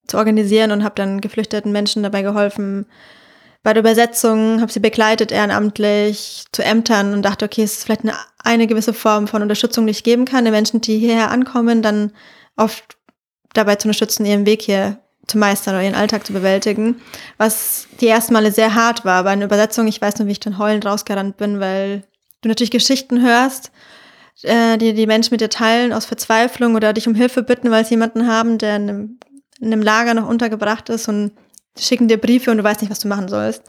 zu 0.06 0.16
organisieren 0.16 0.72
und 0.72 0.84
habe 0.84 0.94
dann 0.94 1.20
geflüchteten 1.20 1.72
Menschen 1.72 2.02
dabei 2.02 2.22
geholfen, 2.22 2.86
bei 3.62 3.72
der 3.72 3.80
Übersetzung, 3.80 4.60
habe 4.60 4.72
sie 4.72 4.80
begleitet 4.80 5.30
ehrenamtlich 5.30 6.44
zu 6.50 6.64
Ämtern 6.64 7.12
und 7.12 7.22
dachte, 7.22 7.44
okay, 7.44 7.62
es 7.62 7.78
ist 7.78 7.84
vielleicht 7.84 8.02
eine, 8.02 8.14
eine 8.38 8.66
gewisse 8.66 8.92
Form 8.92 9.28
von 9.28 9.42
Unterstützung, 9.42 9.86
die 9.86 9.92
ich 9.92 10.02
geben 10.02 10.24
kann, 10.24 10.44
den 10.44 10.52
Menschen, 10.52 10.80
die 10.80 10.98
hierher 10.98 11.30
ankommen, 11.30 11.80
dann 11.80 12.12
oft 12.56 12.96
dabei 13.54 13.76
zu 13.76 13.86
unterstützen, 13.86 14.26
ihren 14.26 14.46
Weg 14.46 14.62
hier 14.62 14.98
zu 15.26 15.38
meistern 15.38 15.74
oder 15.74 15.84
ihren 15.84 15.94
Alltag 15.94 16.26
zu 16.26 16.32
bewältigen, 16.32 17.00
was 17.38 17.86
die 18.00 18.08
ersten 18.08 18.32
Male 18.32 18.50
sehr 18.50 18.74
hart 18.74 19.04
war. 19.04 19.24
Bei 19.24 19.30
einer 19.30 19.44
Übersetzung, 19.44 19.86
ich 19.86 20.00
weiß 20.00 20.18
noch, 20.18 20.26
wie 20.26 20.32
ich 20.32 20.40
dann 20.40 20.58
heulend 20.58 20.84
rausgerannt 20.84 21.36
bin, 21.36 21.60
weil 21.60 22.02
du 22.40 22.48
natürlich 22.48 22.70
Geschichten 22.70 23.22
hörst, 23.22 23.70
äh, 24.42 24.76
die 24.78 24.94
die 24.94 25.06
Menschen 25.06 25.32
mit 25.32 25.40
dir 25.40 25.50
teilen 25.50 25.92
aus 25.92 26.06
Verzweiflung 26.06 26.74
oder 26.74 26.92
dich 26.92 27.06
um 27.06 27.14
Hilfe 27.14 27.42
bitten, 27.42 27.70
weil 27.70 27.84
sie 27.84 27.94
jemanden 27.94 28.26
haben, 28.26 28.58
der 28.58 28.76
in 28.76 28.88
einem, 28.88 29.18
in 29.60 29.72
einem 29.72 29.82
Lager 29.82 30.14
noch 30.14 30.28
untergebracht 30.28 30.88
ist 30.88 31.08
und 31.08 31.32
schicken 31.78 32.08
dir 32.08 32.18
Briefe 32.18 32.50
und 32.50 32.58
du 32.58 32.64
weißt 32.64 32.80
nicht, 32.80 32.90
was 32.90 32.98
du 32.98 33.08
machen 33.08 33.28
sollst. 33.28 33.62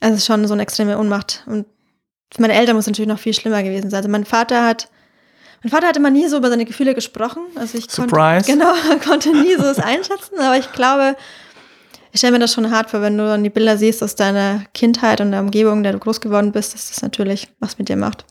Es 0.00 0.14
ist 0.14 0.26
schon 0.26 0.46
so 0.46 0.54
eine 0.54 0.62
extreme 0.62 0.98
Ohnmacht. 0.98 1.44
Und 1.46 1.66
für 2.32 2.42
meine 2.42 2.54
Eltern 2.54 2.76
muss 2.76 2.84
es 2.84 2.88
natürlich 2.88 3.08
noch 3.08 3.18
viel 3.18 3.34
schlimmer 3.34 3.62
gewesen 3.62 3.90
sein. 3.90 3.98
Also 3.98 4.08
mein 4.08 4.24
Vater 4.24 4.64
hat, 4.64 4.88
mein 5.62 5.70
Vater 5.70 5.88
hat 5.88 5.96
immer 5.96 6.10
nie 6.10 6.28
so 6.28 6.36
über 6.36 6.50
seine 6.50 6.64
Gefühle 6.64 6.94
gesprochen. 6.94 7.42
Also 7.56 7.78
ich 7.78 7.90
Surprise. 7.90 8.46
Konnte, 8.46 8.52
genau, 8.52 8.98
konnte 9.04 9.30
nie 9.30 9.56
so 9.56 9.64
es 9.64 9.78
einschätzen, 9.78 10.38
aber 10.40 10.56
ich 10.56 10.72
glaube, 10.72 11.16
ich 12.12 12.18
stelle 12.18 12.32
mir 12.32 12.38
das 12.38 12.52
schon 12.54 12.70
hart 12.70 12.90
vor, 12.90 13.02
wenn 13.02 13.18
du 13.18 13.24
dann 13.24 13.42
die 13.42 13.50
Bilder 13.50 13.76
siehst 13.76 14.02
aus 14.02 14.14
deiner 14.14 14.62
Kindheit 14.72 15.20
und 15.20 15.32
der 15.32 15.40
Umgebung, 15.40 15.78
in 15.78 15.82
der 15.82 15.92
du 15.92 15.98
groß 15.98 16.20
geworden 16.20 16.52
bist, 16.52 16.74
dass 16.74 16.88
das 16.88 17.02
natürlich 17.02 17.48
was 17.60 17.78
mit 17.78 17.88
dir 17.88 17.96
macht. 17.96 18.24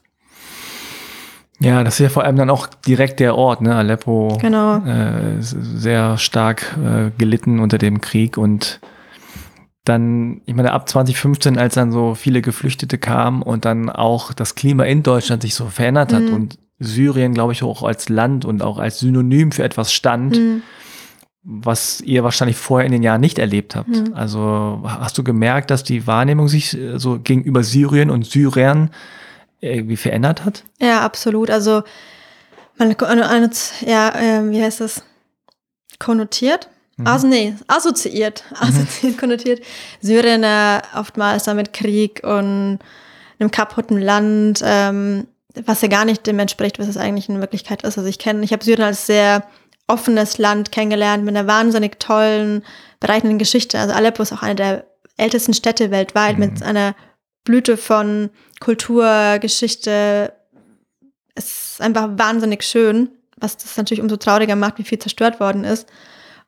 Ja, 1.60 1.84
das 1.84 1.96
ist 1.96 2.00
ja 2.00 2.10
vor 2.10 2.24
allem 2.24 2.36
dann 2.36 2.50
auch 2.52 2.68
direkt 2.68 3.20
der 3.20 3.36
Ort, 3.36 3.62
ne? 3.62 3.76
Aleppo. 3.76 4.38
Genau. 4.40 4.78
Äh, 4.86 5.38
sehr 5.40 6.18
stark 6.18 6.78
äh, 6.78 7.10
gelitten 7.18 7.60
unter 7.60 7.80
dem 7.80 8.00
Krieg 8.00 8.38
und 8.38 8.80
dann, 9.84 10.42
ich 10.46 10.54
meine, 10.54 10.74
ab 10.74 10.88
2015, 10.90 11.58
als 11.58 11.76
dann 11.76 11.92
so 11.92 12.14
viele 12.14 12.42
Geflüchtete 12.42 12.98
kamen 12.98 13.42
und 13.42 13.66
dann 13.66 13.90
auch 13.90 14.34
das 14.34 14.56
Klima 14.56 14.84
in 14.84 15.02
Deutschland 15.02 15.42
sich 15.42 15.56
so 15.56 15.68
verändert 15.68 16.14
hat 16.14 16.24
mhm. 16.24 16.34
und 16.34 16.60
Syrien, 16.80 17.34
glaube 17.34 17.54
ich, 17.54 17.64
auch 17.64 17.84
als 17.84 18.10
Land 18.10 18.46
und 18.46 18.62
auch 18.62 18.78
als 18.78 19.00
Synonym 19.00 19.52
für 19.52 19.64
etwas 19.64 19.92
stand, 19.92 20.38
mhm. 20.38 20.62
was 21.44 22.02
ihr 22.02 22.24
wahrscheinlich 22.24 22.58
vorher 22.58 22.86
in 22.86 22.92
den 22.92 23.04
Jahren 23.04 23.22
nicht 23.22 23.40
erlebt 23.40 23.76
habt. 23.76 23.90
Mhm. 23.90 24.14
Also 24.14 24.82
hast 24.86 25.18
du 25.18 25.24
gemerkt, 25.24 25.72
dass 25.72 25.84
die 25.84 26.06
Wahrnehmung 26.06 26.48
sich 26.48 26.78
äh, 26.78 27.00
so 27.00 27.20
gegenüber 27.20 27.64
Syrien 27.64 28.10
und 28.10 28.26
Syrern 28.26 28.92
irgendwie 29.60 29.98
verändert 29.98 30.46
hat? 30.46 30.66
Ja, 30.80 31.02
absolut. 31.02 31.50
Also 31.50 31.84
man, 32.78 32.96
ja, 33.86 34.10
äh, 34.10 34.50
wie 34.52 34.62
heißt 34.62 34.82
das? 34.82 35.04
Konnotiert? 36.00 36.70
Mhm. 36.98 37.08
Also 37.08 37.28
nee, 37.28 37.56
assoziiert, 37.68 38.44
assoziiert, 38.54 39.16
mhm. 39.16 39.18
konnotiert. 39.20 39.62
Syrien 40.02 40.44
äh, 40.44 40.82
oftmals 40.96 41.46
damit 41.46 41.74
Krieg 41.74 42.22
und 42.24 42.80
einem 43.40 43.52
kaputten 43.52 44.00
Land, 44.00 44.62
ähm, 44.64 45.28
was 45.66 45.82
ja 45.82 45.88
gar 45.88 46.05
nicht 46.05 46.26
dem 46.28 46.39
entspricht, 46.39 46.80
was 46.80 46.88
es 46.88 46.97
eigentlich 46.97 47.30
in 47.30 47.41
Wirklichkeit 47.41 47.84
ist. 47.84 47.97
Also 47.97 48.10
ich 48.10 48.20
kenne, 48.20 48.43
ich 48.43 48.51
habe 48.51 48.64
Syrien 48.64 48.84
als 48.84 49.05
sehr 49.05 49.47
offenes 49.88 50.38
Land 50.38 50.72
kennengelernt 50.72 51.24
mit 51.24 51.36
einer 51.36 51.47
wahnsinnig 51.47 51.99
tollen, 51.99 52.64
bereichenden 52.99 53.39
Geschichte. 53.39 53.80
Also 53.80 53.93
Aleppo 53.93 54.24
ist 54.24 54.34
auch 54.34 54.43
eine 54.43 54.55
der 54.55 54.88
ältesten 55.18 55.53
Städte 55.53 55.91
weltweit 55.91 56.38
mhm. 56.38 56.45
mit 56.45 56.64
einer 56.64 56.95
Blüte 57.43 57.78
von 57.78 58.30
Kultur, 58.60 59.39
Geschichte. 59.39 60.34
Es 61.36 61.72
ist 61.72 61.82
einfach 61.82 62.10
wahnsinnig 62.18 62.64
schön, 62.64 63.10
was 63.38 63.58
das 63.58 63.78
natürlich 63.78 64.01
umso 64.01 64.18
trauriger 64.18 64.55
macht, 64.55 64.78
wie 64.80 64.84
viel 64.84 64.99
zerstört 64.99 65.39
worden 65.39 65.64
ist. 65.64 65.88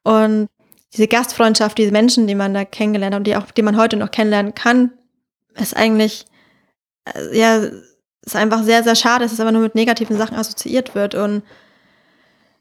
Und 0.03 0.47
diese 0.93 1.07
Gastfreundschaft, 1.07 1.77
diese 1.77 1.91
Menschen, 1.91 2.27
die 2.27 2.35
man 2.35 2.53
da 2.53 2.65
kennengelernt 2.65 3.13
hat 3.13 3.19
und 3.19 3.27
die 3.27 3.35
auch, 3.35 3.51
die 3.51 3.61
man 3.61 3.77
heute 3.77 3.95
noch 3.95 4.11
kennenlernen 4.11 4.55
kann, 4.55 4.91
ist 5.55 5.75
eigentlich, 5.75 6.25
äh, 7.05 7.37
ja, 7.37 7.61
ist 8.29 8.35
einfach 8.35 8.63
sehr, 8.63 8.83
sehr 8.83 8.95
schade, 8.95 9.25
dass 9.25 9.33
es 9.33 9.39
aber 9.39 9.51
nur 9.51 9.61
mit 9.61 9.75
negativen 9.75 10.17
Sachen 10.17 10.37
assoziiert 10.37 10.95
wird. 10.95 11.15
Und 11.15 11.43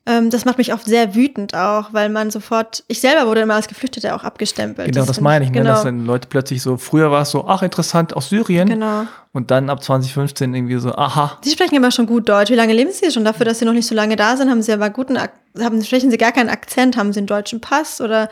ähm, 0.07 0.31
das 0.31 0.47
macht 0.47 0.57
mich 0.57 0.73
oft 0.73 0.87
sehr 0.87 1.14
wütend 1.14 1.55
auch, 1.55 1.93
weil 1.93 2.09
man 2.09 2.31
sofort, 2.31 2.83
ich 2.89 3.01
selber 3.01 3.27
wurde 3.27 3.43
immer 3.43 3.55
als 3.55 3.69
Geflüchtete 3.69 4.14
auch 4.14 4.25
abgestempelt. 4.25 4.89
Genau, 4.89 5.01
das, 5.01 5.09
das 5.09 5.21
meine 5.21 5.45
ich, 5.45 5.51
ne, 5.51 5.59
genau. 5.59 5.71
dass 5.71 5.83
dann 5.83 6.07
Leute 6.07 6.29
plötzlich 6.29 6.62
so, 6.62 6.79
früher 6.79 7.11
war 7.11 7.23
es 7.23 7.31
so, 7.31 7.47
ach 7.47 7.62
interessant, 7.62 8.16
aus 8.16 8.31
Syrien. 8.31 8.69
Genau. 8.69 9.05
Und 9.33 9.51
dann 9.51 9.69
ab 9.69 9.83
2015 9.83 10.55
irgendwie 10.55 10.79
so, 10.79 10.95
aha. 10.95 11.39
Sie 11.43 11.51
sprechen 11.51 11.75
immer 11.75 11.91
schon 11.91 12.07
gut 12.07 12.27
Deutsch. 12.27 12.51
Wie 12.51 12.55
lange 12.55 12.73
leben 12.73 12.91
Sie 12.91 13.11
schon? 13.11 13.27
Dafür, 13.27 13.45
dass 13.45 13.59
Sie 13.59 13.66
noch 13.66 13.75
nicht 13.75 13.87
so 13.87 13.95
lange 13.95 14.16
da 14.16 14.37
sind, 14.39 14.51
haben 14.51 14.62
Sie 14.62 14.73
aber 14.73 14.89
guten, 14.89 15.19
haben, 15.19 15.85
sprechen 15.85 16.11
Sie 16.11 16.16
gar 16.16 16.33
keinen 16.33 16.49
Akzent, 16.49 16.97
haben 16.97 17.12
Sie 17.12 17.21
einen 17.21 17.27
deutschen 17.27 17.61
Pass 17.61 18.01
oder 18.01 18.31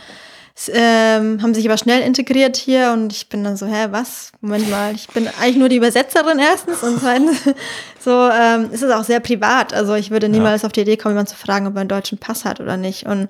ähm, 0.72 1.42
haben 1.42 1.52
sich 1.52 1.66
aber 1.68 1.76
schnell 1.76 2.00
integriert 2.00 2.56
hier 2.56 2.92
und 2.92 3.12
ich 3.12 3.28
bin 3.28 3.44
dann 3.44 3.56
so, 3.56 3.66
hä, 3.66 3.88
was? 3.90 4.32
Moment 4.40 4.70
mal, 4.70 4.94
ich 4.94 5.06
bin 5.08 5.28
eigentlich 5.40 5.56
nur 5.56 5.68
die 5.68 5.76
Übersetzerin 5.76 6.38
erstens 6.38 6.82
und 6.82 6.98
zweitens 6.98 7.38
so 8.00 8.28
ähm, 8.32 8.70
ist 8.72 8.82
es 8.82 8.90
auch 8.90 9.04
sehr 9.04 9.20
privat. 9.20 9.74
Also 9.74 9.94
ich 9.94 10.10
würde 10.10 10.30
niemals 10.30 10.62
ja. 10.62 10.66
auf 10.66 10.72
die 10.72 10.80
Idee 10.80 10.96
kommen, 10.96 11.14
jemanden 11.14 11.30
zu 11.30 11.36
fragen, 11.36 11.66
ob 11.66 11.74
er 11.74 11.80
einen 11.80 11.88
deutschen 11.88 12.16
Pass 12.16 12.46
hat 12.46 12.60
oder 12.60 12.78
nicht. 12.78 13.04
Und 13.04 13.28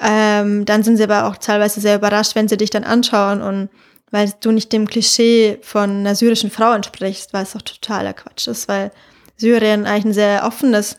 ähm, 0.00 0.64
dann 0.64 0.82
sind 0.82 0.96
sie 0.96 1.02
aber 1.02 1.26
auch 1.26 1.36
teilweise 1.36 1.80
sehr 1.80 1.96
überrascht, 1.96 2.34
wenn 2.34 2.48
sie 2.48 2.56
dich 2.56 2.70
dann 2.70 2.84
anschauen 2.84 3.42
und 3.42 3.68
weil 4.10 4.32
du 4.40 4.50
nicht 4.50 4.72
dem 4.72 4.86
Klischee 4.86 5.58
von 5.60 5.90
einer 5.90 6.14
syrischen 6.14 6.50
Frau 6.50 6.72
entsprichst, 6.72 7.34
weil 7.34 7.42
es 7.42 7.52
doch 7.52 7.62
totaler 7.62 8.14
Quatsch 8.14 8.46
ist, 8.48 8.68
weil 8.68 8.90
Syrien 9.36 9.84
eigentlich 9.84 10.06
ein 10.06 10.12
sehr 10.14 10.44
offenes, 10.46 10.96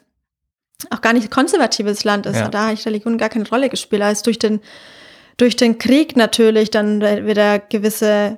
auch 0.92 1.02
gar 1.02 1.14
nicht 1.14 1.32
konservatives 1.32 2.04
Land 2.04 2.28
ist. 2.28 2.38
Ja. 2.38 2.50
Da 2.50 2.68
hat 2.68 2.86
Religion 2.86 3.18
gar 3.18 3.30
keine 3.30 3.50
Rolle 3.50 3.70
gespielt. 3.70 4.04
Als 4.04 4.22
durch 4.22 4.38
den 4.38 4.62
durch 5.40 5.56
den 5.56 5.78
Krieg 5.78 6.16
natürlich 6.16 6.70
dann 6.70 7.02
wieder 7.02 7.60
gewisse, 7.60 8.38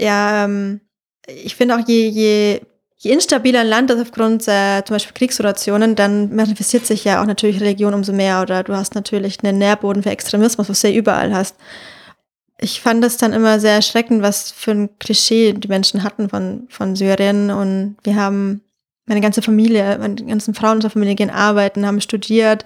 ja, 0.00 0.44
ähm, 0.44 0.80
ich 1.26 1.54
finde 1.54 1.76
auch 1.76 1.86
je, 1.86 2.08
je, 2.08 2.60
je 2.96 3.12
instabiler 3.12 3.60
ein 3.60 3.66
Land 3.66 3.90
ist 3.90 4.00
aufgrund 4.00 4.48
äh, 4.48 4.82
zum 4.84 4.94
Beispiel 4.94 5.14
Kriegssituationen, 5.14 5.94
dann 5.94 6.34
manifestiert 6.34 6.86
sich 6.86 7.04
ja 7.04 7.20
auch 7.20 7.26
natürlich 7.26 7.60
Religion 7.60 7.94
umso 7.94 8.12
mehr 8.12 8.40
oder 8.40 8.64
du 8.64 8.74
hast 8.74 8.94
natürlich 8.94 9.44
einen 9.44 9.58
Nährboden 9.58 10.02
für 10.02 10.10
Extremismus, 10.10 10.68
was 10.68 10.80
du 10.80 10.88
ja 10.88 10.94
überall 10.94 11.34
hast. 11.34 11.56
Ich 12.60 12.80
fand 12.80 13.04
das 13.04 13.18
dann 13.18 13.34
immer 13.34 13.60
sehr 13.60 13.74
erschreckend, 13.74 14.22
was 14.22 14.50
für 14.50 14.72
ein 14.72 14.98
Klischee 14.98 15.52
die 15.52 15.68
Menschen 15.68 16.02
hatten 16.02 16.28
von, 16.28 16.66
von 16.70 16.96
Syrien 16.96 17.50
und 17.50 17.96
wir 18.02 18.16
haben 18.16 18.62
meine 19.04 19.20
ganze 19.20 19.42
Familie, 19.42 19.98
meine 20.00 20.16
ganzen 20.16 20.54
Frauen 20.54 20.76
unserer 20.76 20.90
Familie 20.90 21.14
gehen 21.14 21.30
arbeiten, 21.30 21.86
haben 21.86 22.00
studiert, 22.00 22.64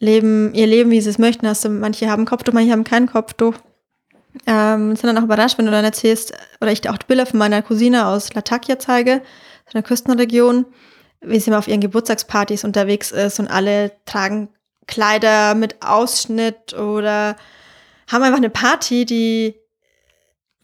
leben 0.00 0.54
ihr 0.54 0.66
Leben, 0.66 0.90
wie 0.90 1.00
sie 1.00 1.10
es 1.10 1.18
möchten. 1.18 1.46
Hast 1.46 1.64
du, 1.64 1.68
manche 1.68 2.10
haben 2.10 2.24
Kopftuch, 2.24 2.52
manche 2.52 2.72
haben 2.72 2.84
kein 2.84 3.06
Kopftuch. 3.06 3.54
Ähm, 4.46 4.94
sind 4.94 5.08
dann 5.08 5.18
auch 5.18 5.24
überrascht, 5.24 5.58
wenn 5.58 5.66
du 5.66 5.72
dann 5.72 5.84
erzählst, 5.84 6.32
oder 6.60 6.70
ich 6.70 6.88
auch 6.88 6.98
Bilder 6.98 7.26
von 7.26 7.38
meiner 7.38 7.62
Cousine 7.62 8.06
aus 8.06 8.32
Latakia 8.34 8.78
zeige, 8.78 9.22
einer 9.72 9.82
Küstenregion, 9.82 10.66
wie 11.20 11.40
sie 11.40 11.50
mal 11.50 11.58
auf 11.58 11.68
ihren 11.68 11.80
Geburtstagspartys 11.80 12.64
unterwegs 12.64 13.10
ist 13.10 13.40
und 13.40 13.48
alle 13.48 13.92
tragen 14.06 14.48
Kleider 14.86 15.54
mit 15.54 15.82
Ausschnitt 15.82 16.74
oder 16.74 17.36
haben 18.10 18.22
einfach 18.22 18.38
eine 18.38 18.50
Party, 18.50 19.04
die 19.04 19.54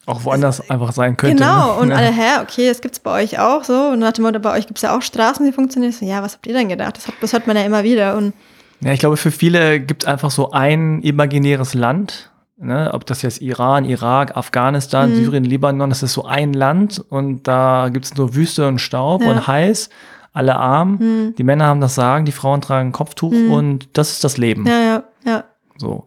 auch 0.07 0.23
woanders 0.23 0.69
einfach 0.69 0.91
sein 0.91 1.17
könnte. 1.17 1.35
Genau, 1.35 1.75
ne? 1.75 1.81
und 1.81 1.89
ja. 1.89 1.95
alle, 1.95 2.11
hä, 2.11 2.41
okay, 2.41 2.67
das 2.67 2.81
gibt's 2.81 2.99
bei 2.99 3.23
euch 3.23 3.39
auch 3.39 3.63
so. 3.63 3.89
Und 3.89 3.99
nach 3.99 4.13
dem 4.13 4.23
Motto, 4.23 4.39
bei 4.39 4.55
euch 4.55 4.67
gibt's 4.67 4.83
ja 4.83 4.95
auch 4.95 5.01
Straßen, 5.01 5.43
die 5.43 5.51
funktionieren. 5.51 5.91
So, 5.91 6.05
ja, 6.05 6.21
was 6.21 6.33
habt 6.33 6.45
ihr 6.45 6.53
denn 6.53 6.69
gedacht? 6.69 6.97
Das, 6.97 7.07
hat, 7.07 7.15
das 7.21 7.33
hört 7.33 7.47
man 7.47 7.57
ja 7.57 7.63
immer 7.63 7.83
wieder. 7.83 8.15
Und 8.15 8.33
ja, 8.81 8.91
ich 8.91 8.99
glaube, 8.99 9.17
für 9.17 9.31
viele 9.31 9.79
gibt 9.79 10.03
es 10.03 10.09
einfach 10.09 10.31
so 10.31 10.51
ein 10.51 11.01
imaginäres 11.01 11.73
Land. 11.73 12.31
Ne? 12.57 12.91
Ob 12.93 13.05
das 13.05 13.21
jetzt 13.21 13.41
Iran, 13.41 13.83
Irak, 13.83 14.37
Afghanistan, 14.37 15.11
mhm. 15.11 15.15
Syrien, 15.15 15.43
Libanon, 15.43 15.89
das 15.89 16.03
ist 16.03 16.13
so 16.13 16.25
ein 16.25 16.53
Land 16.53 17.03
und 17.09 17.47
da 17.47 17.89
gibt 17.91 18.05
es 18.05 18.15
nur 18.15 18.33
Wüste 18.33 18.67
und 18.67 18.79
Staub 18.79 19.21
ja. 19.21 19.31
und 19.31 19.47
heiß, 19.47 19.89
alle 20.31 20.55
arm. 20.55 20.97
Mhm. 20.99 21.35
Die 21.35 21.43
Männer 21.43 21.65
haben 21.65 21.81
das 21.81 21.95
Sagen, 21.95 22.25
die 22.25 22.31
Frauen 22.31 22.61
tragen 22.61 22.91
Kopftuch 22.91 23.33
mhm. 23.33 23.51
und 23.51 23.97
das 23.97 24.11
ist 24.11 24.23
das 24.23 24.37
Leben. 24.37 24.65
Ja, 24.65 24.79
ja, 24.79 25.03
ja. 25.25 25.43
So. 25.77 26.05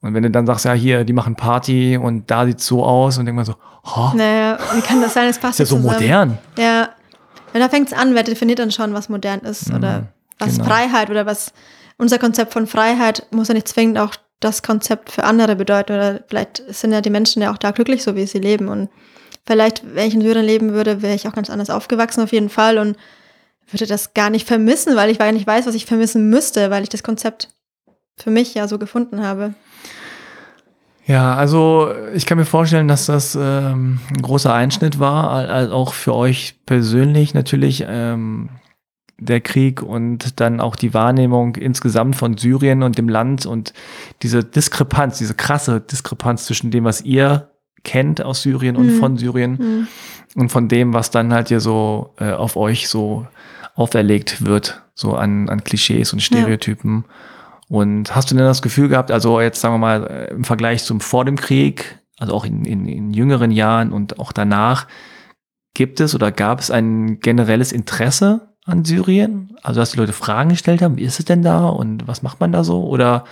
Und 0.00 0.14
wenn 0.14 0.22
du 0.22 0.30
dann 0.30 0.46
sagst, 0.46 0.64
ja, 0.64 0.72
hier, 0.72 1.04
die 1.04 1.12
machen 1.12 1.34
Party 1.34 1.96
und 1.96 2.30
da 2.30 2.46
sieht's 2.46 2.66
so 2.66 2.84
aus 2.84 3.18
und 3.18 3.24
denk 3.24 3.36
mal 3.36 3.44
so, 3.44 3.56
oh, 3.84 4.12
naja, 4.14 4.58
wie 4.74 4.80
kann 4.80 5.00
das 5.00 5.14
sein? 5.14 5.28
Es 5.28 5.38
passt 5.38 5.58
ist 5.58 5.70
ja 5.70 5.76
so 5.76 5.82
zusammen. 5.82 6.00
modern. 6.00 6.38
Ja. 6.56 6.90
Und 7.52 7.60
da 7.60 7.68
fängt's 7.68 7.92
an, 7.92 8.14
wer 8.14 8.22
definiert 8.22 8.60
dann 8.60 8.70
schon, 8.70 8.94
was 8.94 9.08
modern 9.08 9.40
ist 9.40 9.72
oder 9.72 10.00
mhm. 10.00 10.08
Was 10.38 10.56
genau. 10.56 10.64
Freiheit 10.64 11.10
oder 11.10 11.26
was 11.26 11.52
unser 11.96 12.18
Konzept 12.18 12.52
von 12.52 12.66
Freiheit 12.66 13.26
muss 13.30 13.48
ja 13.48 13.54
nicht 13.54 13.68
zwingend 13.68 13.98
auch 13.98 14.14
das 14.40 14.62
Konzept 14.62 15.10
für 15.10 15.24
andere 15.24 15.56
bedeuten. 15.56 15.92
Oder 15.92 16.20
vielleicht 16.28 16.62
sind 16.68 16.92
ja 16.92 17.00
die 17.00 17.10
Menschen 17.10 17.42
ja 17.42 17.52
auch 17.52 17.58
da 17.58 17.72
glücklich, 17.72 18.02
so 18.02 18.14
wie 18.14 18.26
sie 18.26 18.38
leben. 18.38 18.68
Und 18.68 18.88
vielleicht, 19.44 19.82
wenn 19.94 20.06
ich 20.06 20.14
in 20.14 20.22
Syrien 20.22 20.46
leben 20.46 20.72
würde, 20.72 21.02
wäre 21.02 21.14
ich 21.14 21.26
auch 21.26 21.32
ganz 21.32 21.50
anders 21.50 21.70
aufgewachsen 21.70 22.22
auf 22.22 22.32
jeden 22.32 22.48
Fall 22.48 22.78
und 22.78 22.96
würde 23.70 23.86
das 23.86 24.14
gar 24.14 24.30
nicht 24.30 24.46
vermissen, 24.46 24.96
weil 24.96 25.10
ich 25.10 25.18
nicht 25.18 25.46
weiß, 25.46 25.66
was 25.66 25.74
ich 25.74 25.86
vermissen 25.86 26.30
müsste, 26.30 26.70
weil 26.70 26.82
ich 26.82 26.88
das 26.88 27.02
Konzept 27.02 27.48
für 28.16 28.30
mich 28.30 28.54
ja 28.54 28.66
so 28.66 28.78
gefunden 28.78 29.22
habe. 29.22 29.54
Ja, 31.06 31.34
also 31.34 31.90
ich 32.14 32.26
kann 32.26 32.38
mir 32.38 32.44
vorstellen, 32.44 32.86
dass 32.86 33.06
das 33.06 33.34
ähm, 33.34 33.98
ein 34.14 34.22
großer 34.22 34.52
Einschnitt 34.52 34.98
war, 34.98 35.30
also 35.30 35.72
auch 35.72 35.94
für 35.94 36.14
euch 36.14 36.56
persönlich 36.66 37.32
natürlich. 37.32 37.84
Ähm, 37.88 38.50
der 39.18 39.40
Krieg 39.40 39.82
und 39.82 40.40
dann 40.40 40.60
auch 40.60 40.76
die 40.76 40.94
Wahrnehmung 40.94 41.56
insgesamt 41.56 42.16
von 42.16 42.36
Syrien 42.36 42.82
und 42.82 42.98
dem 42.98 43.08
Land 43.08 43.46
und 43.46 43.72
diese 44.22 44.44
Diskrepanz, 44.44 45.18
diese 45.18 45.34
krasse 45.34 45.80
Diskrepanz 45.80 46.46
zwischen 46.46 46.70
dem, 46.70 46.84
was 46.84 47.02
ihr 47.02 47.50
kennt 47.84 48.22
aus 48.22 48.42
Syrien 48.42 48.76
und 48.76 48.94
mhm. 48.94 48.98
von 48.98 49.16
Syrien 49.16 49.52
mhm. 49.52 49.88
und 50.36 50.50
von 50.50 50.68
dem, 50.68 50.94
was 50.94 51.10
dann 51.10 51.32
halt 51.32 51.48
hier 51.48 51.60
so 51.60 52.14
äh, 52.18 52.30
auf 52.30 52.56
euch 52.56 52.88
so 52.88 53.26
auferlegt 53.74 54.44
wird, 54.44 54.82
so 54.94 55.14
an, 55.14 55.48
an 55.48 55.64
Klischees 55.64 56.12
und 56.12 56.20
Stereotypen. 56.20 57.04
Ja. 57.06 57.14
Und 57.68 58.14
hast 58.14 58.30
du 58.30 58.34
denn 58.34 58.44
das 58.44 58.62
Gefühl 58.62 58.88
gehabt, 58.88 59.10
also 59.10 59.40
jetzt 59.40 59.60
sagen 59.60 59.74
wir 59.74 59.78
mal 59.78 60.06
äh, 60.06 60.30
im 60.30 60.44
Vergleich 60.44 60.84
zum 60.84 61.00
vor 61.00 61.24
dem 61.24 61.36
Krieg, 61.36 61.98
also 62.18 62.34
auch 62.34 62.44
in, 62.44 62.64
in, 62.64 62.86
in 62.86 63.12
jüngeren 63.12 63.50
Jahren 63.50 63.92
und 63.92 64.18
auch 64.18 64.32
danach, 64.32 64.86
gibt 65.74 66.00
es 66.00 66.14
oder 66.14 66.32
gab 66.32 66.60
es 66.60 66.70
ein 66.70 67.20
generelles 67.20 67.72
Interesse 67.72 68.47
an 68.68 68.84
Syrien? 68.84 69.56
Also, 69.62 69.80
dass 69.80 69.92
die 69.92 69.98
Leute 69.98 70.12
Fragen 70.12 70.50
gestellt 70.50 70.82
haben, 70.82 70.96
wie 70.96 71.04
ist 71.04 71.18
es 71.18 71.24
denn 71.24 71.42
da 71.42 71.66
und 71.66 72.06
was 72.06 72.22
macht 72.22 72.40
man 72.40 72.52
da 72.52 72.64
so? 72.64 72.84
Oder 72.84 73.24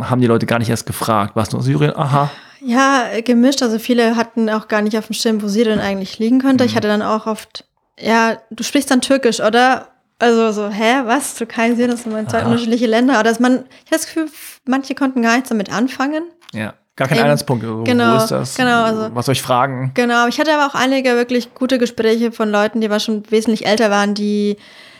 haben 0.00 0.20
die 0.20 0.26
Leute 0.26 0.46
gar 0.46 0.58
nicht 0.58 0.70
erst 0.70 0.86
gefragt, 0.86 1.32
was 1.34 1.52
nur 1.52 1.62
Syrien? 1.62 1.94
Aha. 1.96 2.30
Ja, 2.60 3.04
gemischt. 3.24 3.62
Also 3.62 3.78
viele 3.78 4.16
hatten 4.16 4.48
auch 4.48 4.68
gar 4.68 4.82
nicht 4.82 4.96
auf 4.96 5.06
dem 5.06 5.14
Schirm, 5.14 5.42
wo 5.42 5.48
Syrien 5.48 5.80
eigentlich 5.80 6.18
liegen 6.18 6.40
könnte. 6.40 6.64
Mhm. 6.64 6.70
Ich 6.70 6.76
hatte 6.76 6.88
dann 6.88 7.02
auch 7.02 7.26
oft, 7.26 7.64
ja, 7.98 8.38
du 8.50 8.64
sprichst 8.64 8.90
dann 8.90 9.00
Türkisch, 9.00 9.40
oder? 9.40 9.88
Also 10.18 10.50
so, 10.52 10.70
hä, 10.70 11.02
was? 11.04 11.34
Türkei, 11.34 11.74
Syrien, 11.74 11.90
das 11.90 12.04
sind 12.04 12.30
zwei 12.30 12.44
unterschiedliche 12.44 12.86
Länder. 12.86 13.14
Oder 13.14 13.24
dass 13.24 13.40
man, 13.40 13.64
ich 13.84 13.92
habe 13.92 13.98
das 13.98 14.06
Gefühl, 14.06 14.28
manche 14.64 14.94
konnten 14.94 15.22
gar 15.22 15.34
nichts 15.34 15.50
damit 15.50 15.70
anfangen. 15.70 16.24
Ja. 16.54 16.74
Gar 16.96 17.08
kein 17.08 17.18
Eben. 17.18 17.24
Anhaltspunkt. 17.24 17.64
So, 17.64 17.84
Genau, 17.84 18.14
Wo 18.14 18.16
ist 18.16 18.30
das? 18.30 18.54
genau, 18.54 18.84
also- 18.84 19.14
Was 19.14 19.26
soll 19.26 19.34
ich 19.34 19.42
fragen? 19.42 19.90
Genau, 19.94 20.26
ich 20.28 20.40
hatte 20.40 20.52
aber 20.54 20.66
auch 20.66 20.74
einige 20.74 21.10
wirklich 21.14 21.54
gute 21.54 21.78
Gespräche 21.78 22.32
von 22.32 22.50
Leuten, 22.50 22.80
die 22.80 22.86
aber 22.86 23.00
schon 23.00 23.22
wesentlich 23.30 23.66
älter 23.66 23.90
waren, 23.90 24.14
die 24.14 24.56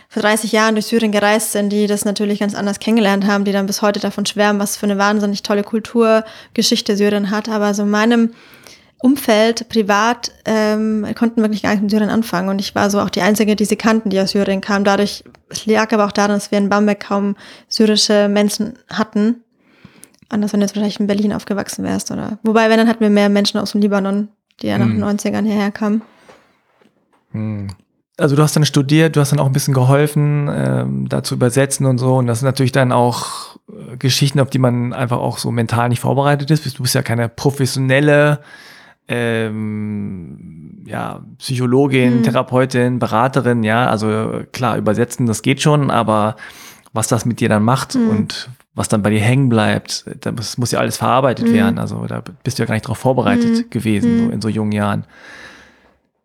vor 0.09 0.23
30 0.23 0.53
Jahren 0.53 0.75
durch 0.75 0.87
Syrien 0.87 1.11
gereist 1.11 1.53
sind, 1.53 1.71
die 1.71 1.87
das 1.87 2.05
natürlich 2.05 2.39
ganz 2.41 2.55
anders 2.55 2.79
kennengelernt 2.79 3.27
haben, 3.27 3.45
die 3.45 3.53
dann 3.53 3.67
bis 3.67 3.83
heute 3.83 3.99
davon 3.99 4.25
schwärmen, 4.27 4.61
was 4.61 4.77
für 4.77 4.87
eine 4.87 4.99
wahnsinnig 4.99 5.43
tolle 5.43 5.65
Kulturgeschichte 5.65 6.97
Syrien 6.97 7.31
hat. 7.31 7.49
Aber 7.49 7.75
so 7.75 7.83
in 7.83 7.91
meinem 7.91 8.31
Umfeld, 8.99 9.69
privat, 9.69 10.31
ähm, 10.45 11.07
konnten 11.19 11.43
wirklich 11.43 11.63
gar 11.63 11.71
nicht 11.71 11.83
mit 11.83 11.91
Syrien 11.91 12.11
anfangen. 12.11 12.49
Und 12.49 12.61
ich 12.61 12.75
war 12.75 12.89
so 12.91 13.01
auch 13.01 13.11
die 13.11 13.21
Einzige, 13.23 13.57
die 13.57 13.65
sie 13.65 13.77
kannten, 13.77 14.11
die 14.11 14.21
aus 14.21 14.31
Syrien 14.31 14.61
kamen. 14.61 14.85
Dadurch, 14.85 15.25
es 15.49 15.67
lag 15.67 15.93
aber 15.93 16.05
auch 16.07 16.13
daran, 16.13 16.33
dass 16.37 16.51
wir 16.51 16.59
in 16.59 16.69
Bamberg 16.69 17.01
kaum 17.01 17.37
syrische 17.69 18.29
Menschen 18.29 18.79
hatten. 18.89 19.43
Anders, 20.29 20.53
wenn 20.53 20.61
du 20.61 20.67
jetzt 20.67 20.75
wahrscheinlich 20.75 21.01
in 21.01 21.07
Berlin 21.07 21.33
aufgewachsen 21.33 21.85
wärst, 21.85 22.11
oder? 22.11 22.39
Wobei, 22.43 22.69
wenn, 22.69 22.79
dann 22.79 22.89
hatten 22.89 23.01
wir 23.01 23.11
mehr 23.11 23.29
Menschen 23.29 23.59
aus 23.59 23.73
dem 23.73 23.81
Libanon, 23.81 24.29
die 24.61 24.67
ja 24.67 24.79
nach 24.79 24.87
den 24.87 25.03
90ern 25.03 25.45
hierher 25.45 25.71
kamen. 25.71 26.03
Also 28.19 28.35
du 28.35 28.43
hast 28.43 28.57
dann 28.57 28.65
studiert, 28.65 29.15
du 29.15 29.21
hast 29.21 29.33
dann 29.33 29.41
auch 29.41 29.47
ein 29.47 29.53
bisschen 29.53 29.75
geholfen, 29.75 30.49
ähm, 30.51 31.09
da 31.09 31.23
zu 31.23 31.35
übersetzen 31.35 31.87
und 31.87 31.99
so. 31.99 32.17
Und 32.17 32.27
das 32.27 32.41
sind 32.41 32.47
natürlich 32.47 32.73
dann 32.73 32.91
auch 32.91 33.57
äh, 33.69 33.97
Geschichten, 33.99 34.41
auf 34.41 34.49
die 34.49 34.59
man 34.59 34.93
einfach 34.93 35.19
auch 35.19 35.39
so 35.39 35.51
mental 35.51 35.91
nicht 35.91 36.01
vorbereitet 36.01 36.51
ist. 36.51 36.79
Du 36.79 36.83
bist 36.83 36.95
ja 36.95 37.03
keine 37.03 37.29
professionelle 37.29 38.41
ähm, 39.09 40.83
ja, 40.87 41.21
Psychologin, 41.39 42.23
Therapeutin, 42.23 42.99
Beraterin, 42.99 43.63
ja. 43.63 43.87
Also 43.87 44.43
klar, 44.53 44.79
übersetzen, 44.79 45.27
das 45.27 45.43
geht 45.43 45.61
schon, 45.61 45.91
aber 45.91 46.37
was 46.93 47.09
das 47.09 47.27
mit 47.27 47.41
dir 47.41 47.49
dann 47.51 47.63
macht 47.63 47.95
und 47.95 48.49
was 48.77 48.89
dann 48.89 49.03
bei 49.03 49.11
dir 49.11 49.21
hängen 49.21 49.49
bleibt, 49.49 50.05
das 50.21 50.59
muss 50.59 50.71
ja 50.71 50.79
alles 50.79 50.99
verarbeitet 50.99 51.51
werden. 51.53 51.79
Also 51.79 52.07
da 52.07 52.23
bist 52.45 52.59
du 52.59 52.63
ja 52.63 52.67
gar 52.67 52.75
nicht 52.75 52.85
darauf 52.85 52.99
vorbereitet 52.99 53.71
gewesen, 53.71 54.19
so 54.19 54.31
in 54.31 54.43
so 54.43 54.49
jungen 54.51 54.73
Jahren. 54.73 55.05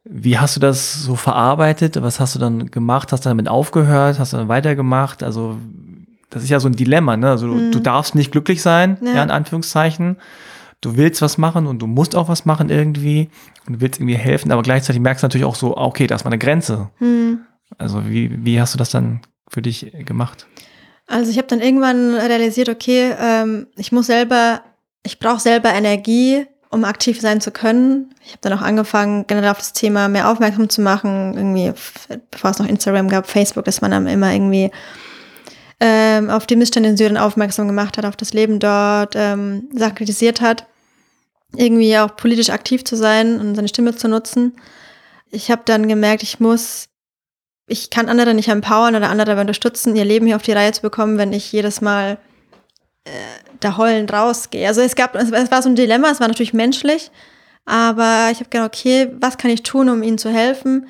Wie 0.04 0.38
hast 0.38 0.58
du 0.58 0.60
das 0.60 1.02
so 1.02 1.16
verarbeitet? 1.16 2.02
Was 2.02 2.20
hast 2.20 2.36
du 2.36 2.40
dann 2.40 2.70
gemacht? 2.70 3.14
Hast 3.14 3.26
du 3.26 3.30
damit 3.30 3.48
aufgehört? 3.48 4.20
Hast 4.20 4.34
du 4.34 4.38
dann 4.38 4.50
weitergemacht? 4.50 5.24
Also, 5.24 5.58
das 6.30 6.44
ist 6.44 6.50
ja 6.50 6.60
so 6.60 6.68
ein 6.68 6.76
Dilemma, 6.76 7.16
ne? 7.16 7.30
Also, 7.30 7.48
du, 7.48 7.72
du 7.72 7.80
darfst 7.80 8.16
nicht 8.16 8.32
glücklich 8.34 8.62
sein, 8.62 8.98
ja. 9.02 9.14
Ja. 9.14 9.24
in 9.24 9.32
Anführungszeichen. 9.32 10.18
Du 10.82 10.98
willst 10.98 11.22
was 11.22 11.38
machen 11.38 11.68
und 11.68 11.80
du 11.80 11.88
musst 11.88 12.16
auch 12.16 12.28
was 12.28 12.46
machen 12.46 12.70
irgendwie 12.70 13.30
und 13.68 13.80
willst 13.80 14.00
irgendwie 14.02 14.18
helfen, 14.18 14.52
aber 14.52 14.64
gleichzeitig 14.64 15.02
merkst 15.02 15.24
du 15.24 15.26
natürlich 15.28 15.46
auch 15.46 15.56
so, 15.56 15.78
ah, 15.78 15.86
okay, 15.86 16.08
da 16.08 16.16
ist 16.16 16.26
mal 16.26 16.30
eine 16.32 16.40
Grenze. 16.40 16.90
Also, 17.78 18.10
wie, 18.10 18.44
wie 18.44 18.60
hast 18.60 18.74
du 18.74 18.78
das 18.78 18.90
dann 18.90 19.22
für 19.48 19.62
dich 19.62 19.94
gemacht? 20.06 20.48
Also 21.08 21.30
ich 21.30 21.38
habe 21.38 21.48
dann 21.48 21.62
irgendwann 21.62 22.16
realisiert, 22.16 22.70
okay, 22.70 23.14
ähm, 23.20 23.68
ich 23.76 23.92
muss 23.92 24.08
selber, 24.08 24.62
ich 25.04 25.20
brauche 25.20 25.40
selber 25.40 25.74
Energie, 25.74 26.46
um 26.70 26.86
aktiv 26.86 27.20
sein 27.20 27.42
zu 27.42 27.52
können. 27.52 28.16
Ich 28.24 28.32
habe 28.32 28.40
dann 28.42 28.54
auch 28.54 28.62
angefangen, 28.62 29.26
generell 29.28 29.52
auf 29.52 29.58
das 29.58 29.74
Thema 29.74 30.08
mehr 30.08 30.30
aufmerksam 30.30 30.70
zu 30.70 30.82
machen, 30.82 31.34
irgendwie, 31.36 31.74
bevor 32.32 32.52
es 32.52 32.60
noch 32.60 32.68
Instagram 32.68 33.10
gab, 33.10 33.30
Facebook, 33.30 33.66
dass 33.66 33.82
man 33.82 33.92
dann 33.92 34.08
immer 34.08 34.32
irgendwie 34.32 34.72
ähm, 35.82 36.30
auf 36.30 36.48
die 36.48 36.56
Missstände 36.56 36.90
in 36.90 36.98
Syrien 36.98 37.18
aufmerksam 37.18 37.68
gemacht 37.68 37.98
hat, 37.98 38.06
auf 38.06 38.16
das 38.16 38.34
Leben 38.34 38.60
dort, 38.60 39.16
ähm, 39.18 39.68
Sachen 39.74 39.96
kritisiert 39.96 40.40
hat, 40.40 40.66
irgendwie 41.56 41.98
auch 41.98 42.16
politisch 42.16 42.52
aktiv 42.52 42.86
zu 42.86 42.96
sein 42.96 43.40
und 43.40 43.56
seine 43.56 43.68
Stimme 43.68 43.96
zu 43.96 44.08
nutzen. 44.08 44.54
Ich 45.30 45.52
habe 45.52 45.64
dann 45.66 45.90
gemerkt, 45.90 46.24
ich 46.24 46.40
muss 46.40 46.88
ich 47.68 47.90
kann 47.90 48.10
andere 48.10 48.34
nicht 48.34 48.50
empowern 48.50 48.96
oder 48.96 49.10
andere 49.10 49.40
unterstützen, 49.40 49.96
ihr 49.96 50.06
Leben 50.06 50.26
hier 50.26 50.36
auf 50.36 50.42
die 50.42 50.52
Reihe 50.52 50.72
zu 50.72 50.82
bekommen, 50.82 51.18
wenn 51.18 51.34
ich 51.34 51.52
jedes 51.52 51.82
Mal 51.82 52.18
äh, 53.06 53.12
da 53.60 53.78
heulend 53.78 54.12
rausgehe. 54.12 54.68
Also 54.68 54.82
es 54.82 54.96
gab, 54.96 55.16
es 55.16 55.32
war 55.32 55.62
so 55.62 55.70
ein 55.70 55.76
Dilemma, 55.76 56.12
es 56.12 56.20
war 56.20 56.28
natürlich 56.28 56.54
menschlich, 56.54 57.12
aber 57.66 58.30
ich 58.32 58.40
habe 58.40 58.50
gedacht, 58.50 58.68
okay, 58.68 59.12
was 59.20 59.38
kann 59.38 59.52
ich 59.52 59.64
tun, 59.64 59.90
um 59.90 60.04
ihnen 60.04 60.18
zu 60.18 60.30
helfen? 60.30 60.88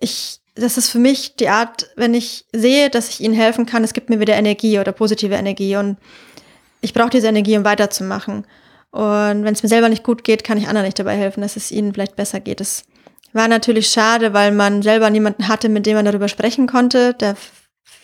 Ich, 0.00 0.40
das 0.54 0.76
ist 0.76 0.90
für 0.90 0.98
mich 0.98 1.36
die 1.36 1.48
Art, 1.48 1.90
wenn 1.96 2.14
ich 2.14 2.44
sehe, 2.52 2.90
dass 2.90 3.08
ich 3.08 3.20
ihnen 3.20 3.34
helfen 3.34 3.66
kann, 3.66 3.84
es 3.84 3.92
gibt 3.92 4.10
mir 4.10 4.20
wieder 4.20 4.34
Energie 4.34 4.78
oder 4.78 4.92
positive 4.92 5.34
Energie 5.34 5.76
und 5.76 5.96
ich 6.80 6.92
brauche 6.92 7.10
diese 7.10 7.28
Energie, 7.28 7.56
um 7.56 7.64
weiterzumachen. 7.64 8.46
Und 8.90 9.44
wenn 9.44 9.52
es 9.52 9.62
mir 9.62 9.68
selber 9.68 9.88
nicht 9.88 10.04
gut 10.04 10.24
geht, 10.24 10.44
kann 10.44 10.58
ich 10.58 10.68
anderen 10.68 10.86
nicht 10.86 10.98
dabei 10.98 11.16
helfen, 11.16 11.40
dass 11.40 11.56
es 11.56 11.70
ihnen 11.70 11.92
vielleicht 11.92 12.16
besser 12.16 12.40
geht. 12.40 12.60
Das 12.60 12.84
war 13.36 13.48
natürlich 13.48 13.88
schade, 13.88 14.32
weil 14.32 14.50
man 14.50 14.82
selber 14.82 15.10
niemanden 15.10 15.46
hatte, 15.46 15.68
mit 15.68 15.86
dem 15.86 15.94
man 15.94 16.04
darüber 16.04 16.28
sprechen 16.28 16.66
konnte, 16.66 17.14
der 17.14 17.36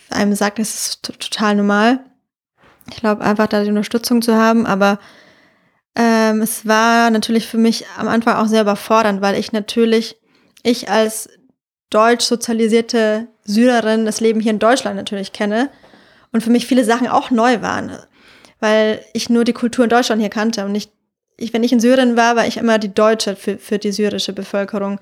einem 0.09 0.35
sagt, 0.35 0.59
es 0.59 0.73
ist 0.73 1.03
total 1.03 1.55
normal. 1.55 1.99
Ich 2.89 2.97
glaube, 2.97 3.23
einfach 3.23 3.47
da 3.47 3.63
die 3.63 3.69
Unterstützung 3.69 4.21
zu 4.21 4.35
haben, 4.35 4.65
aber 4.65 4.99
ähm, 5.95 6.41
es 6.41 6.67
war 6.67 7.09
natürlich 7.09 7.47
für 7.47 7.57
mich 7.57 7.85
am 7.97 8.07
Anfang 8.07 8.35
auch 8.35 8.47
sehr 8.47 8.61
überfordernd, 8.61 9.21
weil 9.21 9.35
ich 9.35 9.51
natürlich, 9.51 10.17
ich 10.63 10.89
als 10.89 11.29
deutsch 11.89 12.25
sozialisierte 12.25 13.27
Syrerin 13.43 14.05
das 14.05 14.19
Leben 14.19 14.39
hier 14.39 14.51
in 14.51 14.59
Deutschland 14.59 14.95
natürlich 14.95 15.33
kenne 15.33 15.69
und 16.31 16.43
für 16.43 16.49
mich 16.49 16.65
viele 16.65 16.83
Sachen 16.83 17.07
auch 17.07 17.29
neu 17.31 17.61
waren, 17.61 17.91
weil 18.59 19.03
ich 19.13 19.29
nur 19.29 19.43
die 19.43 19.53
Kultur 19.53 19.85
in 19.85 19.89
Deutschland 19.89 20.21
hier 20.21 20.29
kannte 20.29 20.65
und 20.65 20.71
nicht, 20.71 20.91
ich, 21.37 21.53
wenn 21.53 21.63
ich 21.63 21.71
in 21.71 21.79
Syrien 21.79 22.17
war, 22.17 22.35
war 22.35 22.47
ich 22.47 22.57
immer 22.57 22.79
die 22.79 22.93
Deutsche 22.93 23.35
für, 23.35 23.57
für 23.57 23.77
die 23.77 23.91
syrische 23.91 24.33
Bevölkerung 24.33 24.99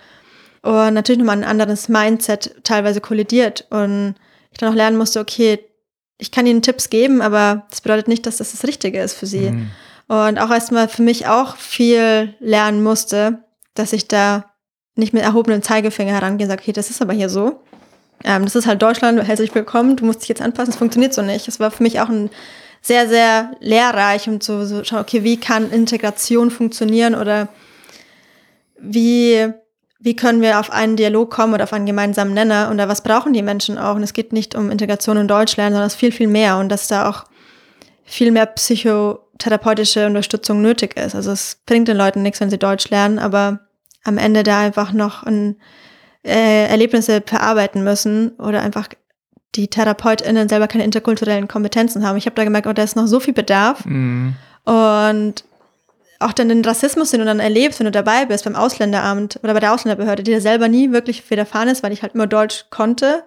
und 0.61 0.93
natürlich 0.93 1.19
nochmal 1.19 1.37
ein 1.37 1.43
anderes 1.43 1.89
Mindset 1.89 2.55
teilweise 2.63 3.01
kollidiert 3.01 3.65
und 3.69 4.15
ich 4.51 4.57
dann 4.57 4.71
auch 4.71 4.75
lernen 4.75 4.97
musste, 4.97 5.19
okay, 5.19 5.59
ich 6.17 6.31
kann 6.31 6.45
ihnen 6.45 6.61
Tipps 6.61 6.89
geben, 6.89 7.21
aber 7.21 7.65
das 7.71 7.81
bedeutet 7.81 8.07
nicht, 8.07 8.25
dass 8.25 8.37
das 8.37 8.51
das 8.51 8.63
Richtige 8.65 9.01
ist 9.01 9.15
für 9.15 9.25
sie. 9.25 9.47
Und 10.07 10.39
auch 10.39 10.51
erstmal 10.51 10.87
für 10.87 11.01
mich 11.01 11.27
auch 11.27 11.55
viel 11.55 12.35
lernen 12.39 12.83
musste, 12.83 13.43
dass 13.73 13.93
ich 13.93 14.07
da 14.07 14.51
nicht 14.95 15.13
mit 15.13 15.23
erhobenem 15.23 15.63
Zeigefinger 15.63 16.11
herangehe 16.11 16.45
und 16.45 16.51
sage, 16.51 16.61
okay, 16.61 16.73
das 16.73 16.89
ist 16.89 17.01
aber 17.01 17.13
hier 17.13 17.29
so. 17.29 17.63
Ähm, 18.23 18.43
das 18.43 18.55
ist 18.55 18.67
halt 18.67 18.81
Deutschland, 18.81 19.23
herzlich 19.23 19.55
willkommen, 19.55 19.95
du 19.95 20.05
musst 20.05 20.21
dich 20.21 20.29
jetzt 20.29 20.41
anpassen, 20.41 20.71
das 20.71 20.77
funktioniert 20.77 21.13
so 21.13 21.21
nicht. 21.21 21.47
Das 21.47 21.59
war 21.59 21.71
für 21.71 21.81
mich 21.81 22.01
auch 22.01 22.09
ein 22.09 22.29
sehr, 22.81 23.07
sehr 23.07 23.51
lehrreich, 23.59 24.27
um 24.27 24.41
zu 24.41 24.65
so 24.65 24.83
schauen, 24.83 24.99
okay, 24.99 25.23
wie 25.23 25.37
kann 25.37 25.71
Integration 25.71 26.51
funktionieren 26.51 27.15
oder 27.15 27.47
wie, 28.79 29.53
wie 30.01 30.15
können 30.15 30.41
wir 30.41 30.59
auf 30.59 30.71
einen 30.71 30.95
Dialog 30.95 31.29
kommen 31.29 31.53
oder 31.53 31.63
auf 31.63 31.73
einen 31.73 31.85
gemeinsamen 31.85 32.33
Nenner 32.33 32.69
oder 32.71 32.89
was 32.89 33.01
brauchen 33.01 33.33
die 33.33 33.43
Menschen 33.43 33.77
auch. 33.77 33.95
Und 33.95 34.03
es 34.03 34.13
geht 34.13 34.33
nicht 34.33 34.55
um 34.55 34.71
Integration 34.71 35.15
in 35.15 35.27
Deutsch 35.27 35.55
lernen, 35.57 35.73
sondern 35.73 35.87
es 35.87 35.93
ist 35.93 35.99
viel, 35.99 36.11
viel 36.11 36.27
mehr 36.27 36.57
und 36.57 36.69
dass 36.69 36.87
da 36.87 37.07
auch 37.07 37.25
viel 38.03 38.31
mehr 38.31 38.47
psychotherapeutische 38.47 40.07
Unterstützung 40.07 40.61
nötig 40.61 40.97
ist. 40.97 41.13
Also 41.13 41.31
es 41.31 41.61
bringt 41.67 41.87
den 41.87 41.97
Leuten 41.97 42.23
nichts, 42.23 42.41
wenn 42.41 42.49
sie 42.49 42.57
Deutsch 42.57 42.89
lernen, 42.89 43.19
aber 43.19 43.59
am 44.03 44.17
Ende 44.17 44.41
da 44.41 44.59
einfach 44.59 44.91
noch 44.91 45.21
ein, 45.21 45.57
äh, 46.23 46.67
Erlebnisse 46.67 47.21
verarbeiten 47.23 47.83
müssen 47.83 48.31
oder 48.39 48.63
einfach 48.63 48.89
die 49.53 49.67
TherapeutInnen 49.67 50.49
selber 50.49 50.67
keine 50.67 50.83
interkulturellen 50.83 51.47
Kompetenzen 51.47 52.05
haben. 52.07 52.17
Ich 52.17 52.25
habe 52.25 52.35
da 52.35 52.43
gemerkt, 52.43 52.67
oh, 52.67 52.73
da 52.73 52.81
ist 52.83 52.95
noch 52.95 53.07
so 53.07 53.19
viel 53.19 53.33
Bedarf. 53.33 53.85
Mhm. 53.85 54.33
Und 54.65 55.43
auch 56.21 56.33
dann 56.33 56.49
den 56.49 56.63
Rassismus, 56.63 57.11
den 57.11 57.19
du 57.19 57.25
dann 57.25 57.39
erlebst, 57.39 57.79
wenn 57.79 57.85
du 57.85 57.91
dabei 57.91 58.25
bist 58.25 58.45
beim 58.45 58.55
Ausländeramt 58.55 59.39
oder 59.43 59.53
bei 59.53 59.59
der 59.59 59.73
Ausländerbehörde, 59.73 60.23
die 60.23 60.31
dir 60.31 60.41
selber 60.41 60.67
nie 60.67 60.91
wirklich 60.91 61.29
widerfahren 61.29 61.69
ist, 61.69 61.83
weil 61.83 61.91
ich 61.91 62.01
halt 62.01 62.13
immer 62.15 62.27
Deutsch 62.27 62.65
konnte 62.69 63.23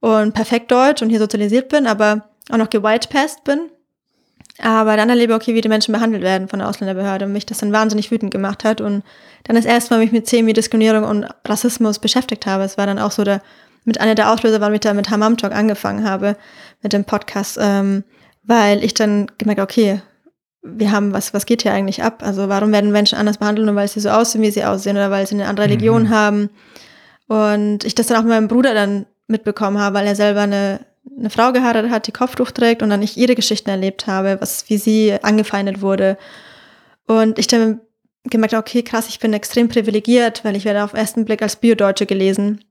und 0.00 0.32
perfekt 0.32 0.70
Deutsch 0.70 1.02
und 1.02 1.10
hier 1.10 1.18
sozialisiert 1.18 1.68
bin, 1.68 1.86
aber 1.86 2.28
auch 2.50 2.56
noch 2.56 2.70
gewhitepast 2.70 3.44
bin. 3.44 3.70
Aber 4.58 4.96
dann 4.96 5.08
erlebe 5.08 5.32
ich, 5.32 5.36
okay, 5.36 5.54
wie 5.54 5.60
die 5.60 5.68
Menschen 5.68 5.92
behandelt 5.92 6.22
werden 6.22 6.48
von 6.48 6.58
der 6.58 6.68
Ausländerbehörde 6.68 7.24
und 7.24 7.32
mich 7.32 7.46
das 7.46 7.58
dann 7.58 7.72
wahnsinnig 7.72 8.10
wütend 8.10 8.30
gemacht 8.30 8.64
hat. 8.64 8.80
Und 8.80 9.02
dann 9.44 9.56
ist 9.56 9.64
erstmal 9.64 9.98
mich 9.98 10.12
mit 10.12 10.26
Themen 10.26 10.46
wie 10.46 10.52
Diskriminierung 10.52 11.04
und 11.04 11.26
Rassismus 11.46 11.98
beschäftigt 11.98 12.46
habe. 12.46 12.64
Es 12.64 12.76
war 12.76 12.86
dann 12.86 12.98
auch 12.98 13.10
so 13.10 13.24
der, 13.24 13.42
mit 13.84 14.00
einer 14.00 14.14
der 14.14 14.30
Auslöser, 14.30 14.60
weil 14.60 14.74
ich 14.74 14.80
da 14.80 14.92
mit 14.92 15.10
Hamam 15.10 15.36
Talk 15.36 15.52
angefangen 15.52 16.08
habe, 16.08 16.36
mit 16.82 16.92
dem 16.92 17.04
Podcast, 17.04 17.58
ähm, 17.60 18.04
weil 18.44 18.84
ich 18.84 18.94
dann 18.94 19.30
gemerkt, 19.38 19.60
habe, 19.60 19.70
okay, 19.70 20.02
wir 20.62 20.92
haben, 20.92 21.12
was, 21.12 21.34
was 21.34 21.46
geht 21.46 21.62
hier 21.62 21.72
eigentlich 21.72 22.02
ab? 22.02 22.22
Also 22.24 22.48
warum 22.48 22.72
werden 22.72 22.92
Menschen 22.92 23.18
anders 23.18 23.38
behandelt, 23.38 23.66
nur 23.66 23.74
weil 23.74 23.88
sie 23.88 24.00
so 24.00 24.10
aussehen, 24.10 24.42
wie 24.42 24.50
sie 24.50 24.64
aussehen 24.64 24.96
oder 24.96 25.10
weil 25.10 25.26
sie 25.26 25.34
eine 25.34 25.48
andere 25.48 25.66
Religion 25.66 26.10
haben? 26.10 26.50
Und 27.26 27.84
ich 27.84 27.94
das 27.94 28.06
dann 28.06 28.18
auch 28.18 28.22
mit 28.22 28.30
meinem 28.30 28.48
Bruder 28.48 28.74
dann 28.74 29.06
mitbekommen 29.26 29.78
habe, 29.78 29.96
weil 29.96 30.06
er 30.06 30.14
selber 30.14 30.42
eine, 30.42 30.80
eine 31.18 31.30
Frau 31.30 31.52
geheiratet 31.52 31.90
hat, 31.90 32.06
die 32.06 32.12
Kopftuch 32.12 32.52
trägt 32.52 32.82
und 32.82 32.90
dann 32.90 33.02
ich 33.02 33.16
ihre 33.16 33.34
Geschichten 33.34 33.70
erlebt 33.70 34.06
habe, 34.06 34.40
was, 34.40 34.68
wie 34.68 34.78
sie 34.78 35.18
angefeindet 35.22 35.80
wurde. 35.80 36.16
Und 37.06 37.38
ich 37.38 37.48
dann 37.48 37.80
gemerkt, 38.24 38.54
habe, 38.54 38.60
okay, 38.60 38.82
krass, 38.82 39.08
ich 39.08 39.18
bin 39.18 39.32
extrem 39.32 39.68
privilegiert, 39.68 40.44
weil 40.44 40.54
ich 40.54 40.64
werde 40.64 40.84
auf 40.84 40.92
ersten 40.92 41.24
Blick 41.24 41.42
als 41.42 41.56
Biodeutsche 41.56 42.06
gelesen. 42.06 42.64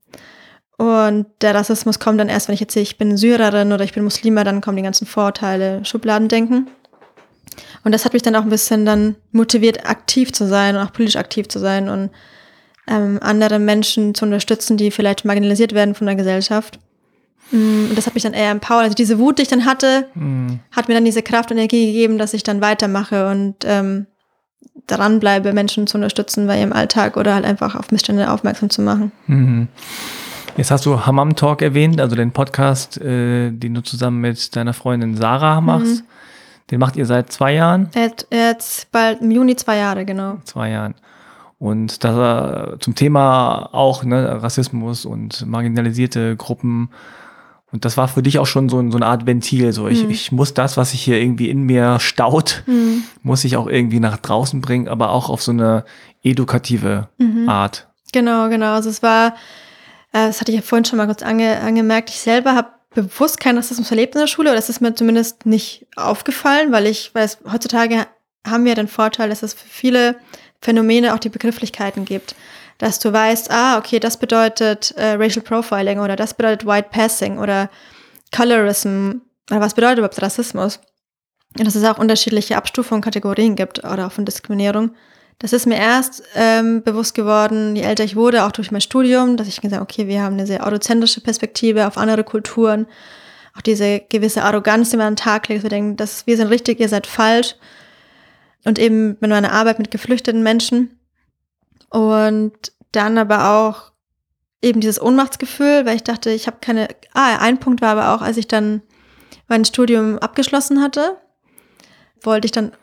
Und 0.77 1.27
der 1.41 1.53
Rassismus 1.53 1.99
kommt 1.99 2.19
dann 2.19 2.29
erst, 2.29 2.47
wenn 2.47 2.55
ich 2.55 2.61
erzähle, 2.61 2.83
ich 2.83 2.97
bin 2.97 3.17
Syrerin 3.17 3.73
oder 3.73 3.83
ich 3.83 3.93
bin 3.93 4.03
Muslima, 4.03 4.43
dann 4.43 4.61
kommen 4.61 4.77
die 4.77 4.83
ganzen 4.83 5.05
Vorurteile, 5.05 5.83
Schubladendenken. 5.85 6.69
Und 7.83 7.93
das 7.93 8.05
hat 8.05 8.13
mich 8.13 8.21
dann 8.21 8.35
auch 8.35 8.43
ein 8.43 8.49
bisschen 8.49 8.85
dann 8.85 9.15
motiviert, 9.31 9.85
aktiv 9.89 10.31
zu 10.33 10.47
sein 10.47 10.75
und 10.75 10.83
auch 10.83 10.93
politisch 10.93 11.15
aktiv 11.15 11.47
zu 11.47 11.59
sein 11.59 11.89
und 11.89 12.09
ähm, 12.87 13.19
andere 13.21 13.59
Menschen 13.59 14.13
zu 14.15 14.25
unterstützen, 14.25 14.77
die 14.77 14.91
vielleicht 14.91 15.25
marginalisiert 15.25 15.73
werden 15.73 15.95
von 15.95 16.07
der 16.07 16.15
Gesellschaft. 16.15 16.79
Mm, 17.51 17.89
Und 17.89 17.97
das 17.97 18.05
hat 18.05 18.13
mich 18.13 18.23
dann 18.23 18.33
eher 18.33 18.51
empowert. 18.51 18.83
Also 18.83 18.95
diese 18.95 19.17
Wut, 19.19 19.37
die 19.39 19.43
ich 19.43 19.47
dann 19.47 19.65
hatte, 19.65 20.07
Mhm. 20.13 20.59
hat 20.71 20.87
mir 20.87 20.93
dann 20.95 21.05
diese 21.05 21.21
Kraft 21.23 21.51
und 21.51 21.57
Energie 21.57 21.87
gegeben, 21.87 22.17
dass 22.17 22.33
ich 22.33 22.43
dann 22.43 22.61
weitermache 22.61 23.29
und 23.29 23.55
ähm, 23.65 24.05
dranbleibe, 24.87 25.53
Menschen 25.53 25.87
zu 25.87 25.97
unterstützen 25.97 26.47
bei 26.47 26.59
ihrem 26.59 26.73
Alltag 26.73 27.17
oder 27.17 27.33
halt 27.35 27.45
einfach 27.45 27.75
auf 27.75 27.91
Missstände 27.91 28.29
aufmerksam 28.31 28.69
zu 28.69 28.81
machen. 28.81 29.11
Mhm. 29.27 29.67
Jetzt 30.57 30.71
hast 30.71 30.85
du 30.85 31.05
Hammam 31.05 31.35
Talk 31.35 31.61
erwähnt, 31.61 32.01
also 32.01 32.15
den 32.15 32.31
Podcast, 32.31 32.99
äh, 32.99 33.51
den 33.51 33.73
du 33.73 33.81
zusammen 33.81 34.19
mit 34.21 34.55
deiner 34.55 34.73
Freundin 34.73 35.15
Sarah 35.15 35.61
machst. 35.61 36.01
Mhm. 36.03 36.07
Den 36.71 36.79
macht 36.79 36.95
ihr 36.95 37.05
seit 37.05 37.31
zwei 37.31 37.53
Jahren? 37.53 37.89
Jetzt, 37.93 38.27
jetzt 38.31 38.91
bald 38.91 39.21
im 39.21 39.29
Juni 39.29 39.55
zwei 39.55 39.77
Jahre, 39.77 40.05
genau. 40.05 40.37
Zwei 40.45 40.71
Jahren. 40.71 40.95
Und 41.59 42.03
da 42.03 42.75
zum 42.79 42.95
Thema 42.95 43.69
auch 43.71 44.03
ne, 44.03 44.41
Rassismus 44.41 45.05
und 45.05 45.45
marginalisierte 45.45 46.35
Gruppen. 46.35 46.89
Und 47.71 47.85
das 47.85 47.97
war 47.97 48.07
für 48.07 48.23
dich 48.23 48.39
auch 48.39 48.47
schon 48.47 48.67
so, 48.67 48.77
so 48.89 48.97
eine 48.97 49.05
Art 49.05 49.27
Ventil. 49.27 49.71
So, 49.71 49.87
ich, 49.87 50.03
mhm. 50.03 50.09
ich 50.09 50.31
muss 50.31 50.53
das, 50.53 50.77
was 50.77 50.91
sich 50.91 51.01
hier 51.01 51.21
irgendwie 51.21 51.49
in 51.49 51.63
mir 51.63 51.99
staut, 51.99 52.63
mhm. 52.65 53.03
muss 53.21 53.43
ich 53.43 53.57
auch 53.57 53.67
irgendwie 53.67 53.99
nach 53.99 54.17
draußen 54.17 54.61
bringen, 54.61 54.87
aber 54.87 55.11
auch 55.11 55.29
auf 55.29 55.43
so 55.43 55.51
eine 55.51 55.85
edukative 56.23 57.09
mhm. 57.17 57.47
Art. 57.47 57.89
Genau, 58.11 58.49
genau. 58.49 58.73
Also 58.73 58.89
es 58.89 59.03
war 59.03 59.33
äh, 60.13 60.27
das 60.27 60.41
hatte 60.41 60.51
ich 60.51 60.57
ja 60.57 60.61
vorhin 60.61 60.85
schon 60.85 60.97
mal 60.97 61.05
kurz 61.05 61.23
ange, 61.23 61.59
angemerkt, 61.61 62.09
ich 62.09 62.19
selber 62.19 62.55
habe 62.55 62.69
bewusst 62.93 63.39
keinen 63.39 63.57
Rassismus 63.57 63.89
erlebt 63.89 64.15
in 64.15 64.21
der 64.21 64.27
Schule, 64.27 64.49
oder 64.49 64.57
das 64.57 64.69
ist 64.69 64.81
mir 64.81 64.93
zumindest 64.93 65.45
nicht 65.45 65.87
aufgefallen, 65.95 66.71
weil 66.71 66.87
ich 66.87 67.13
weiß, 67.15 67.39
heutzutage 67.51 68.07
haben 68.45 68.65
wir 68.65 68.75
den 68.75 68.87
Vorteil, 68.87 69.29
dass 69.29 69.43
es 69.43 69.53
für 69.53 69.67
viele 69.67 70.15
Phänomene 70.61 71.13
auch 71.13 71.19
die 71.19 71.29
Begrifflichkeiten 71.29 72.05
gibt. 72.05 72.35
Dass 72.77 72.99
du 72.99 73.13
weißt, 73.13 73.51
ah, 73.51 73.77
okay, 73.77 73.99
das 73.99 74.17
bedeutet 74.17 74.91
äh, 74.97 75.13
Racial 75.13 75.43
Profiling 75.43 75.99
oder 75.99 76.15
das 76.15 76.33
bedeutet 76.33 76.65
White 76.65 76.89
Passing 76.91 77.37
oder 77.37 77.69
Colorism 78.35 79.21
oder 79.49 79.61
was 79.61 79.73
bedeutet 79.73 79.99
überhaupt 79.99 80.21
Rassismus? 80.21 80.79
Und 81.57 81.67
dass 81.67 81.75
es 81.75 81.83
auch 81.83 81.97
unterschiedliche 81.97 82.57
Abstufungen, 82.57 83.01
Kategorien 83.01 83.55
gibt 83.55 83.83
oder 83.83 84.07
auch 84.07 84.11
von 84.11 84.25
Diskriminierung. 84.25 84.95
Das 85.41 85.53
ist 85.53 85.65
mir 85.65 85.77
erst 85.77 86.21
ähm, 86.35 86.83
bewusst 86.83 87.15
geworden, 87.15 87.75
je 87.75 87.81
älter 87.81 88.03
ich 88.03 88.15
wurde, 88.15 88.45
auch 88.45 88.51
durch 88.51 88.69
mein 88.69 88.79
Studium, 88.79 89.37
dass 89.37 89.47
ich 89.47 89.55
gesagt 89.55 89.73
habe, 89.73 89.83
okay, 89.83 90.07
wir 90.07 90.21
haben 90.21 90.33
eine 90.33 90.45
sehr 90.45 90.63
eurozentrische 90.63 91.19
Perspektive 91.19 91.87
auf 91.87 91.97
andere 91.97 92.23
Kulturen. 92.23 92.85
Auch 93.57 93.61
diese 93.61 94.01
gewisse 94.01 94.43
Arroganz, 94.43 94.91
die 94.91 94.97
man 94.97 95.07
an 95.07 95.13
den 95.13 95.23
Tag 95.23 95.47
legt, 95.47 95.63
wir 95.63 95.71
denken, 95.71 95.97
das, 95.97 96.27
wir 96.27 96.37
sind 96.37 96.49
richtig, 96.49 96.79
ihr 96.79 96.89
seid 96.89 97.07
falsch. 97.07 97.55
Und 98.65 98.77
eben 98.77 99.17
mit 99.19 99.31
meiner 99.31 99.51
Arbeit 99.51 99.79
mit 99.79 99.89
geflüchteten 99.89 100.43
Menschen. 100.43 100.99
Und 101.89 102.53
dann 102.91 103.17
aber 103.17 103.49
auch 103.49 103.93
eben 104.61 104.79
dieses 104.79 105.01
Ohnmachtsgefühl, 105.01 105.87
weil 105.87 105.95
ich 105.95 106.03
dachte, 106.03 106.29
ich 106.29 106.45
habe 106.45 106.57
keine. 106.61 106.87
Ah, 107.13 107.37
ein 107.37 107.59
Punkt 107.59 107.81
war 107.81 107.97
aber 107.97 108.13
auch, 108.13 108.21
als 108.21 108.37
ich 108.37 108.47
dann 108.47 108.83
mein 109.47 109.65
Studium 109.65 110.19
abgeschlossen 110.19 110.83
hatte, 110.83 111.17
wollte 112.21 112.45
ich 112.45 112.51
dann 112.51 112.73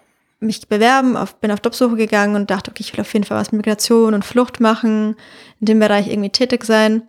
mich 0.41 0.69
bewerben, 0.69 1.17
auf, 1.17 1.37
bin 1.41 1.51
auf 1.51 1.61
Jobsuche 1.65 1.97
gegangen 1.97 2.37
und 2.37 2.51
dachte, 2.51 2.71
okay, 2.71 2.83
ich 2.83 2.93
will 2.93 3.01
auf 3.01 3.13
jeden 3.13 3.25
Fall 3.25 3.39
was 3.39 3.53
mit 3.53 3.59
Migration 3.65 4.15
und 4.15 4.25
Flucht 4.25 4.61
machen, 4.61 5.17
in 5.61 5.67
dem 5.67 5.81
Bereich 5.81 6.09
irgendwie 6.09 6.31
tätig 6.31 6.65
sein. 6.65 7.03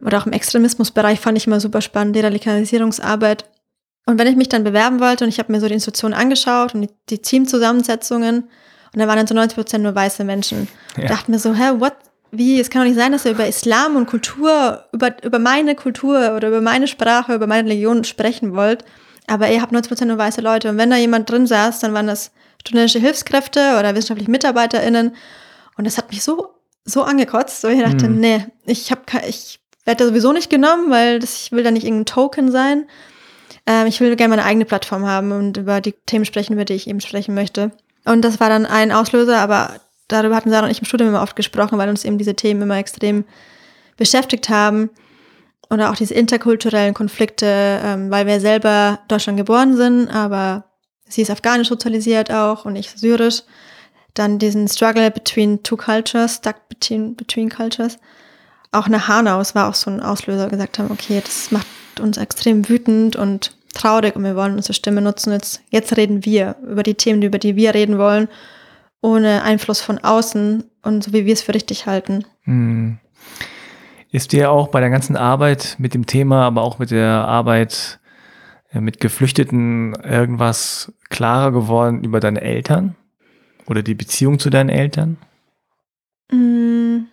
Oder 0.00 0.18
auch 0.18 0.26
im 0.26 0.32
Extremismusbereich 0.32 1.20
fand 1.20 1.38
ich 1.38 1.46
immer 1.46 1.60
super 1.60 1.80
spannend, 1.80 2.16
die 2.16 2.20
Radikalisierungsarbeit. 2.20 3.44
Und 4.06 4.18
wenn 4.18 4.26
ich 4.26 4.36
mich 4.36 4.48
dann 4.48 4.64
bewerben 4.64 4.98
wollte 4.98 5.24
und 5.24 5.28
ich 5.28 5.38
habe 5.38 5.52
mir 5.52 5.60
so 5.60 5.68
die 5.68 5.74
Institutionen 5.74 6.14
angeschaut 6.14 6.74
und 6.74 6.82
die, 6.82 6.90
die 7.08 7.18
Teamzusammensetzungen 7.18 8.48
und 8.92 9.00
da 9.00 9.08
waren 9.08 9.16
dann 9.16 9.26
so 9.26 9.34
90 9.34 9.56
Prozent 9.56 9.84
nur 9.84 9.94
weiße 9.94 10.24
Menschen. 10.24 10.68
Ja. 10.96 11.08
Dachte 11.08 11.30
mir 11.30 11.38
so, 11.38 11.54
hä, 11.54 11.72
what? 11.78 11.94
Wie? 12.30 12.60
Es 12.60 12.70
kann 12.70 12.82
doch 12.82 12.88
nicht 12.88 12.98
sein, 12.98 13.12
dass 13.12 13.24
ihr 13.24 13.32
über 13.32 13.46
Islam 13.46 13.96
und 13.96 14.06
Kultur, 14.06 14.84
über, 14.92 15.22
über 15.22 15.38
meine 15.38 15.74
Kultur 15.74 16.34
oder 16.34 16.48
über 16.48 16.60
meine 16.60 16.88
Sprache, 16.88 17.34
über 17.34 17.46
meine 17.46 17.68
Religion 17.68 18.04
sprechen 18.04 18.54
wollt. 18.54 18.84
Aber 19.26 19.50
ihr 19.50 19.62
habt 19.62 19.72
90% 19.72 20.04
nur 20.06 20.18
weiße 20.18 20.40
Leute. 20.40 20.70
Und 20.70 20.78
wenn 20.78 20.90
da 20.90 20.96
jemand 20.96 21.30
drin 21.30 21.46
saß, 21.46 21.80
dann 21.80 21.94
waren 21.94 22.06
das 22.06 22.32
studentische 22.60 22.98
Hilfskräfte 22.98 23.76
oder 23.78 23.94
wissenschaftliche 23.94 24.30
MitarbeiterInnen. 24.30 25.14
Und 25.76 25.86
das 25.86 25.98
hat 25.98 26.10
mich 26.10 26.22
so, 26.22 26.48
so 26.84 27.02
angekotzt, 27.02 27.64
wo 27.64 27.68
ich 27.68 27.80
dachte, 27.80 28.08
mhm. 28.08 28.20
nee, 28.20 28.46
ich 28.66 28.90
habe 28.90 29.02
ich 29.26 29.60
werde 29.84 30.04
da 30.04 30.08
sowieso 30.08 30.32
nicht 30.32 30.50
genommen, 30.50 30.90
weil 30.90 31.18
das, 31.18 31.46
ich 31.46 31.52
will 31.52 31.64
da 31.64 31.70
nicht 31.70 31.84
irgendein 31.84 32.06
Token 32.06 32.52
sein. 32.52 32.86
Ähm, 33.66 33.86
ich 33.86 34.00
will 34.00 34.14
gerne 34.16 34.36
meine 34.36 34.44
eigene 34.44 34.64
Plattform 34.64 35.06
haben 35.06 35.32
und 35.32 35.56
über 35.56 35.80
die 35.80 35.92
Themen 36.06 36.24
sprechen, 36.24 36.52
über 36.54 36.64
die 36.64 36.74
ich 36.74 36.86
eben 36.86 37.00
sprechen 37.00 37.34
möchte. 37.34 37.72
Und 38.04 38.22
das 38.22 38.40
war 38.40 38.48
dann 38.48 38.66
ein 38.66 38.92
Auslöser, 38.92 39.38
aber 39.38 39.76
darüber 40.08 40.36
hatten 40.36 40.50
Sarah 40.50 40.66
und 40.66 40.70
ich 40.70 40.80
im 40.80 40.84
Studium 40.84 41.10
immer 41.10 41.22
oft 41.22 41.36
gesprochen, 41.36 41.78
weil 41.78 41.88
uns 41.88 42.04
eben 42.04 42.18
diese 42.18 42.34
Themen 42.34 42.62
immer 42.62 42.76
extrem 42.76 43.24
beschäftigt 43.96 44.48
haben 44.48 44.90
oder 45.72 45.90
auch 45.90 45.96
diese 45.96 46.14
interkulturellen 46.14 46.92
Konflikte, 46.92 47.80
ähm, 47.82 48.10
weil 48.10 48.26
wir 48.26 48.40
selber 48.40 48.98
Deutschland 49.08 49.38
geboren 49.38 49.74
sind, 49.74 50.08
aber 50.08 50.64
sie 51.08 51.22
ist 51.22 51.30
afghanisch 51.30 51.68
sozialisiert 51.68 52.30
auch 52.30 52.66
und 52.66 52.76
ich 52.76 52.90
syrisch. 52.90 53.42
Dann 54.12 54.38
diesen 54.38 54.68
Struggle 54.68 55.10
between 55.10 55.62
two 55.62 55.78
cultures, 55.78 56.36
stuck 56.36 56.68
between, 56.68 57.16
between 57.16 57.48
cultures. 57.48 57.96
Auch 58.70 58.88
nach 58.88 59.08
es 59.40 59.54
war 59.54 59.68
auch 59.68 59.74
so 59.74 59.90
ein 59.90 60.02
Auslöser, 60.02 60.48
gesagt 60.48 60.78
haben, 60.78 60.90
okay, 60.90 61.22
das 61.24 61.50
macht 61.50 61.66
uns 62.00 62.18
extrem 62.18 62.68
wütend 62.68 63.16
und 63.16 63.56
traurig 63.72 64.14
und 64.14 64.24
wir 64.24 64.36
wollen 64.36 64.56
unsere 64.56 64.74
Stimme 64.74 65.00
nutzen. 65.00 65.32
Jetzt, 65.32 65.62
jetzt 65.70 65.96
reden 65.96 66.26
wir 66.26 66.56
über 66.62 66.82
die 66.82 66.94
Themen, 66.94 67.22
über 67.22 67.38
die 67.38 67.56
wir 67.56 67.72
reden 67.72 67.96
wollen, 67.96 68.28
ohne 69.00 69.42
Einfluss 69.42 69.80
von 69.80 69.98
außen 69.98 70.64
und 70.82 71.04
so 71.04 71.14
wie 71.14 71.24
wir 71.24 71.32
es 71.32 71.42
für 71.42 71.54
richtig 71.54 71.86
halten. 71.86 72.26
Hm. 72.42 72.98
Ist 74.12 74.32
dir 74.32 74.50
auch 74.50 74.68
bei 74.68 74.80
der 74.80 74.90
ganzen 74.90 75.16
Arbeit 75.16 75.76
mit 75.78 75.94
dem 75.94 76.04
Thema, 76.04 76.44
aber 76.44 76.60
auch 76.60 76.78
mit 76.78 76.90
der 76.90 77.26
Arbeit 77.26 77.98
äh, 78.70 78.80
mit 78.80 79.00
Geflüchteten 79.00 79.94
irgendwas 79.94 80.92
klarer 81.08 81.50
geworden 81.50 82.04
über 82.04 82.20
deine 82.20 82.42
Eltern 82.42 82.94
oder 83.66 83.82
die 83.82 83.94
Beziehung 83.94 84.38
zu 84.38 84.50
deinen 84.50 84.68
Eltern? 84.68 85.16
Mm, 86.30 87.06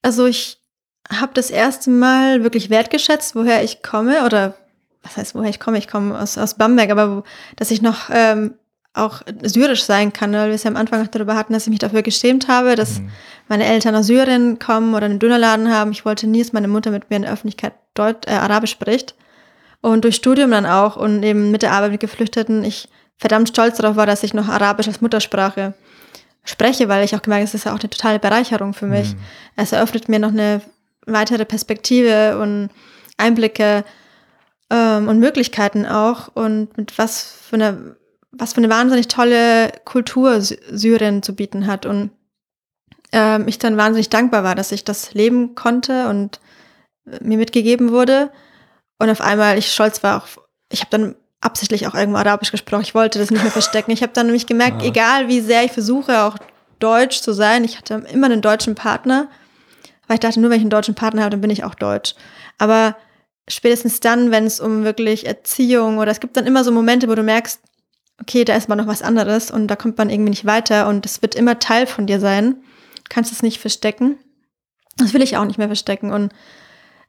also 0.00 0.24
ich 0.24 0.58
habe 1.10 1.32
das 1.34 1.50
erste 1.50 1.90
Mal 1.90 2.42
wirklich 2.42 2.70
wertgeschätzt, 2.70 3.36
woher 3.36 3.62
ich 3.62 3.82
komme 3.82 4.24
oder 4.24 4.54
was 5.02 5.18
heißt, 5.18 5.34
woher 5.34 5.50
ich 5.50 5.60
komme? 5.60 5.76
Ich 5.76 5.88
komme 5.88 6.18
aus, 6.18 6.38
aus 6.38 6.54
Bamberg, 6.54 6.90
aber 6.90 7.22
dass 7.56 7.70
ich 7.70 7.82
noch 7.82 8.08
ähm, 8.10 8.54
auch 8.92 9.22
syrisch 9.42 9.84
sein 9.84 10.12
kann, 10.12 10.32
weil 10.32 10.48
wir 10.48 10.54
es 10.54 10.64
ja 10.64 10.70
am 10.70 10.76
Anfang 10.76 11.02
auch 11.02 11.10
darüber 11.10 11.36
hatten, 11.36 11.52
dass 11.52 11.64
ich 11.64 11.70
mich 11.70 11.78
dafür 11.78 12.02
geschämt 12.02 12.48
habe, 12.48 12.74
dass 12.74 12.98
mhm. 12.98 13.10
meine 13.48 13.64
Eltern 13.64 13.94
aus 13.94 14.06
Syrien 14.06 14.58
kommen 14.58 14.94
oder 14.94 15.06
einen 15.06 15.20
Dönerladen 15.20 15.72
haben. 15.72 15.92
Ich 15.92 16.04
wollte 16.04 16.26
nie, 16.26 16.42
dass 16.42 16.52
meine 16.52 16.68
Mutter 16.68 16.90
mit 16.90 17.08
mir 17.08 17.16
in 17.16 17.22
der 17.22 17.32
Öffentlichkeit 17.32 17.74
Deut 17.94 18.26
äh, 18.26 18.32
Arabisch 18.32 18.72
spricht. 18.72 19.14
Und 19.80 20.04
durch 20.04 20.16
Studium 20.16 20.50
dann 20.50 20.66
auch 20.66 20.96
und 20.96 21.22
eben 21.22 21.50
mit 21.50 21.62
der 21.62 21.72
Arbeit 21.72 21.92
mit 21.92 22.00
Geflüchteten, 22.00 22.64
ich 22.64 22.88
verdammt 23.16 23.48
stolz 23.48 23.78
darauf 23.78 23.96
war, 23.96 24.06
dass 24.06 24.22
ich 24.22 24.34
noch 24.34 24.48
Arabisch 24.48 24.88
als 24.88 25.00
Muttersprache 25.00 25.74
spreche, 26.44 26.88
weil 26.88 27.04
ich 27.04 27.14
auch 27.14 27.22
gemerkt 27.22 27.42
habe, 27.42 27.48
es 27.48 27.54
ist 27.54 27.64
ja 27.64 27.72
auch 27.72 27.80
eine 27.80 27.90
totale 27.90 28.18
Bereicherung 28.18 28.74
für 28.74 28.86
mich. 28.86 29.14
Mhm. 29.14 29.20
Es 29.56 29.72
eröffnet 29.72 30.08
mir 30.08 30.18
noch 30.18 30.30
eine 30.30 30.60
weitere 31.06 31.44
Perspektive 31.44 32.38
und 32.40 32.70
Einblicke 33.16 33.84
ähm, 34.70 35.08
und 35.08 35.18
Möglichkeiten 35.18 35.86
auch 35.86 36.28
und 36.34 36.76
mit 36.76 36.98
was 36.98 37.22
für 37.48 37.56
einer 37.56 37.76
was 38.40 38.54
für 38.54 38.58
eine 38.58 38.70
wahnsinnig 38.70 39.08
tolle 39.08 39.70
Kultur 39.84 40.40
Syrien 40.40 41.22
zu 41.22 41.34
bieten 41.34 41.66
hat 41.66 41.86
und 41.86 42.10
ähm, 43.12 43.46
ich 43.46 43.58
dann 43.58 43.76
wahnsinnig 43.76 44.08
dankbar 44.08 44.44
war, 44.44 44.54
dass 44.54 44.72
ich 44.72 44.84
das 44.84 45.14
leben 45.14 45.54
konnte 45.54 46.08
und 46.08 46.40
äh, 47.06 47.18
mir 47.22 47.38
mitgegeben 47.38 47.92
wurde 47.92 48.30
und 48.98 49.10
auf 49.10 49.20
einmal 49.20 49.58
ich 49.58 49.72
stolz 49.72 50.02
war 50.02 50.22
auch, 50.22 50.26
ich 50.70 50.80
habe 50.80 50.90
dann 50.90 51.16
absichtlich 51.40 51.86
auch 51.86 51.94
irgendwo 51.94 52.18
Arabisch 52.18 52.50
gesprochen, 52.50 52.82
ich 52.82 52.94
wollte 52.94 53.18
das 53.18 53.30
nicht 53.30 53.42
mehr 53.42 53.52
verstecken. 53.52 53.90
Ich 53.90 54.02
habe 54.02 54.12
dann 54.12 54.26
nämlich 54.26 54.46
gemerkt, 54.46 54.82
ja. 54.82 54.88
egal 54.88 55.28
wie 55.28 55.40
sehr 55.40 55.64
ich 55.64 55.72
versuche 55.72 56.22
auch 56.22 56.36
Deutsch 56.78 57.20
zu 57.20 57.32
sein, 57.32 57.64
ich 57.64 57.78
hatte 57.78 58.04
immer 58.12 58.26
einen 58.26 58.42
deutschen 58.42 58.74
Partner, 58.74 59.28
weil 60.06 60.14
ich 60.14 60.20
dachte, 60.20 60.40
nur 60.40 60.50
wenn 60.50 60.58
ich 60.58 60.62
einen 60.62 60.70
deutschen 60.70 60.94
Partner 60.94 61.22
habe, 61.22 61.30
dann 61.30 61.40
bin 61.40 61.50
ich 61.50 61.64
auch 61.64 61.74
deutsch. 61.74 62.14
Aber 62.58 62.96
spätestens 63.48 64.00
dann, 64.00 64.30
wenn 64.30 64.44
es 64.44 64.60
um 64.60 64.84
wirklich 64.84 65.26
Erziehung 65.26 65.98
oder 65.98 66.10
es 66.10 66.20
gibt 66.20 66.36
dann 66.36 66.46
immer 66.46 66.62
so 66.62 66.72
Momente, 66.72 67.08
wo 67.08 67.14
du 67.14 67.22
merkst, 67.22 67.60
okay, 68.20 68.44
da 68.44 68.54
ist 68.56 68.68
mal 68.68 68.76
noch 68.76 68.86
was 68.86 69.02
anderes 69.02 69.50
und 69.50 69.68
da 69.68 69.76
kommt 69.76 69.98
man 69.98 70.10
irgendwie 70.10 70.30
nicht 70.30 70.44
weiter 70.44 70.88
und 70.88 71.06
es 71.06 71.22
wird 71.22 71.34
immer 71.34 71.58
Teil 71.58 71.86
von 71.86 72.06
dir 72.06 72.20
sein. 72.20 72.56
Du 72.96 73.02
kannst 73.08 73.32
es 73.32 73.42
nicht 73.42 73.60
verstecken. 73.60 74.16
Das 74.96 75.14
will 75.14 75.22
ich 75.22 75.36
auch 75.36 75.44
nicht 75.44 75.58
mehr 75.58 75.68
verstecken. 75.68 76.12
Und 76.12 76.32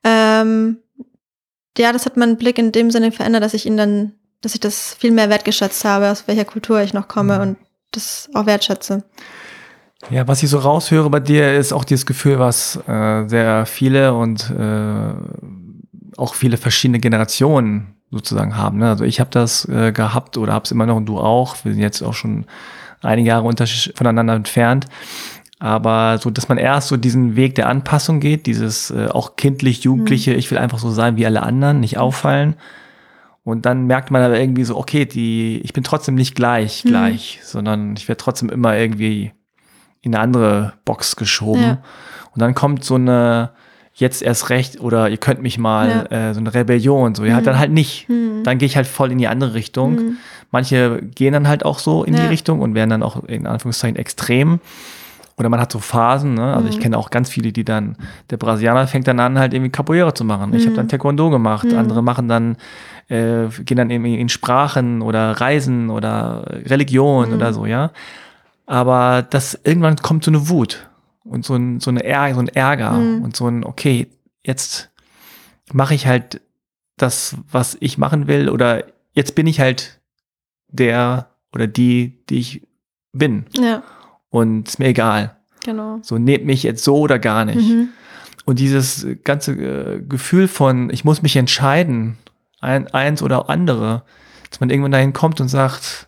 ähm, 0.04 0.78
ja, 1.78 1.92
das 1.92 2.06
hat 2.06 2.18
meinen 2.18 2.38
Blick 2.38 2.58
in 2.58 2.72
dem 2.72 2.92
Sinne 2.92 3.12
verändert, 3.12 3.44
dass 3.44 3.54
ich 3.54 3.66
ihn 3.66 3.78
dann, 3.78 4.14
dass 4.42 4.54
ich 4.54 4.60
das 4.60 4.94
viel 4.94 5.12
mehr 5.12 5.30
wertgeschätzt 5.30 5.84
habe, 5.86 6.10
aus 6.10 6.28
welcher 6.28 6.46
Kultur 6.46 6.82
ich 6.82 6.94
noch 6.94 7.08
komme 7.08 7.36
mhm. 7.36 7.42
und 7.42 7.58
das 7.92 8.30
auch 8.34 8.46
wertschätze. 8.46 9.04
Ja, 10.10 10.28
was 10.28 10.42
ich 10.42 10.50
so 10.50 10.58
raushöre 10.58 11.10
bei 11.10 11.20
dir, 11.20 11.54
ist 11.54 11.74
auch 11.74 11.84
dieses 11.84 12.06
Gefühl, 12.06 12.40
was 12.40 12.80
äh, 12.88 13.28
sehr 13.28 13.66
viele 13.66 14.14
und 14.14 14.50
äh, 14.50 15.14
auch 16.18 16.34
viele 16.34 16.58
verschiedene 16.58 17.00
Generationen 17.00 18.01
sozusagen 18.12 18.58
haben. 18.58 18.80
Ne? 18.80 18.90
Also 18.90 19.06
ich 19.06 19.20
habe 19.20 19.30
das 19.32 19.68
äh, 19.68 19.92
gehabt 19.92 20.38
oder 20.38 20.54
habe 20.54 20.66
es 20.66 20.72
immer 20.72 20.86
noch 20.86 20.98
und 20.98 21.06
du 21.06 21.18
auch. 21.18 21.56
Wir 21.64 21.72
sind 21.72 21.82
jetzt 21.82 22.02
auch 22.02 22.14
schon 22.14 22.46
einige 23.02 23.30
Jahre 23.30 23.50
voneinander 23.96 24.36
entfernt. 24.36 24.86
Aber 25.60 26.18
so, 26.18 26.30
dass 26.30 26.50
man 26.50 26.58
erst 26.58 26.88
so 26.88 26.98
diesen 26.98 27.36
Weg 27.36 27.56
der 27.56 27.70
Anpassung 27.70 28.20
geht, 28.20 28.48
dieses 28.48 28.90
äh, 28.92 29.08
auch 29.08 29.36
kindlich, 29.36 29.84
jugendliche, 29.84 30.32
mhm. 30.32 30.40
ich 30.40 30.50
will 30.50 30.58
einfach 30.58 30.80
so 30.80 30.90
sein 30.90 31.18
wie 31.18 31.26
alle 31.26 31.44
anderen, 31.44 31.80
nicht 31.80 31.98
auffallen. 31.98 32.56
Und 33.44 33.66
dann 33.66 33.86
merkt 33.86 34.12
man 34.12 34.22
aber 34.22 34.40
irgendwie 34.40 34.64
so, 34.64 34.78
okay, 34.78 35.06
die, 35.06 35.62
ich 35.64 35.74
bin 35.74 35.84
trotzdem 35.84 36.16
nicht 36.16 36.36
gleich, 36.36 36.84
Mhm. 36.84 36.90
gleich, 36.90 37.40
sondern 37.44 37.96
ich 37.96 38.08
werde 38.08 38.22
trotzdem 38.22 38.50
immer 38.50 38.76
irgendwie 38.76 39.34
in 40.02 40.16
eine 40.16 40.24
andere 40.24 40.74
Box 40.84 41.16
geschoben. 41.16 41.62
Ja. 41.62 41.84
Und 42.34 42.42
dann 42.42 42.56
kommt 42.56 42.84
so 42.84 42.96
eine, 42.96 43.52
jetzt 43.94 44.22
erst 44.22 44.50
recht 44.50 44.80
oder 44.80 45.10
ihr 45.10 45.18
könnt 45.18 45.42
mich 45.42 45.58
mal, 45.58 46.08
äh, 46.12 46.34
so 46.34 46.40
eine 46.40 46.54
Rebellion, 46.54 47.14
so, 47.14 47.24
ja, 47.26 47.40
Mhm. 47.40 47.44
dann 47.44 47.60
halt 47.60 47.72
nicht. 47.72 48.08
Mhm. 48.10 48.44
Dann 48.44 48.58
gehe 48.58 48.66
ich 48.66 48.76
halt 48.76 48.88
voll 48.88 49.12
in 49.12 49.18
die 49.18 49.28
andere 49.28 49.54
Richtung. 49.54 49.92
Mhm. 49.96 50.18
Manche 50.50 51.02
gehen 51.16 51.34
dann 51.34 51.48
halt 51.48 51.66
auch 51.66 51.80
so 51.80 52.04
in 52.04 52.16
die 52.16 52.24
Ja. 52.24 52.30
Richtung 52.30 52.62
und 52.62 52.74
werden 52.76 52.90
dann 52.90 53.04
auch 53.04 53.24
in 53.26 53.46
Anführungszeichen 53.48 53.98
extrem. 53.98 54.60
Oder 55.38 55.50
man 55.50 55.60
hat 55.60 55.72
so 55.72 55.80
Phasen, 55.80 56.36
ne? 56.36 56.54
Also 56.56 56.68
ich 56.68 56.78
Mhm. 56.78 56.82
kenne 56.82 56.98
auch 56.98 57.10
ganz 57.10 57.30
viele, 57.30 57.52
die 57.52 57.64
dann, 57.66 57.96
der 58.30 58.38
Brasilianer 58.38 58.86
fängt 58.88 59.08
dann 59.08 59.20
an, 59.20 59.40
halt 59.40 59.54
irgendwie 59.54 59.72
Capoeira 59.72 60.14
zu 60.14 60.24
machen. 60.24 60.54
Ich 60.54 60.62
habe 60.64 60.72
Mhm. 60.72 60.76
dann 60.76 60.88
Taekwondo 60.90 61.30
gemacht, 61.30 61.68
Mhm. 61.72 61.78
andere 61.78 62.02
machen 62.04 62.28
dann, 62.28 62.58
äh, 63.10 63.48
gehen 63.66 63.78
dann 63.78 63.90
irgendwie 63.90 64.20
in 64.20 64.30
Sprachen 64.30 65.02
oder 65.02 65.32
Reisen 65.42 65.90
oder 65.90 66.46
Religion 66.66 67.34
oder 67.34 67.54
so, 67.54 67.66
ja. 67.66 67.92
Aber 68.68 69.26
das 69.28 69.60
irgendwann 69.64 69.96
kommt 69.98 70.24
so 70.24 70.32
eine 70.32 70.48
Wut 70.50 70.88
und 71.24 71.46
so 71.46 71.56
ein, 71.56 71.80
so 71.80 71.90
eine 71.92 72.04
Ärger, 72.04 72.36
so 72.36 72.42
ein 72.42 72.48
Ärger 72.48 72.92
Mhm. 72.94 73.24
und 73.24 73.36
so 73.36 73.48
ein, 73.48 73.64
okay, 73.64 74.08
jetzt 74.44 74.90
mache 75.74 75.94
ich 75.96 76.08
halt 76.08 76.42
das, 76.98 77.36
was 77.52 77.78
ich 77.80 77.98
machen 77.98 78.28
will, 78.28 78.50
oder 78.50 78.84
jetzt 79.14 79.36
bin 79.36 79.48
ich 79.48 79.60
halt 79.60 80.00
der 80.68 81.30
oder 81.54 81.68
die, 81.68 82.24
die 82.30 82.40
ich 82.40 82.68
bin. 83.14 83.46
Ja, 83.58 83.84
Und 84.30 84.68
ist 84.70 84.80
mir 84.80 84.88
egal. 84.88 85.36
genau. 85.64 86.00
So 86.02 86.18
nehmt 86.18 86.46
mich 86.46 86.64
jetzt 86.64 86.84
so 86.84 86.98
oder 86.98 87.20
gar 87.20 87.46
nicht. 87.46 87.70
Mhm. 87.70 87.90
Und 88.46 88.60
dieses 88.60 89.06
ganze 89.24 89.52
äh, 89.54 90.02
Gefühl 90.02 90.48
von, 90.48 90.90
ich 90.90 91.04
muss 91.06 91.22
mich 91.22 91.36
entscheiden, 91.36 92.18
ein, 92.60 92.88
eins 92.88 93.22
oder 93.22 93.50
andere, 93.50 94.04
dass 94.50 94.60
man 94.60 94.70
irgendwann 94.70 94.92
dahin 94.92 95.14
kommt 95.14 95.40
und 95.42 95.48
sagt, 95.50 96.08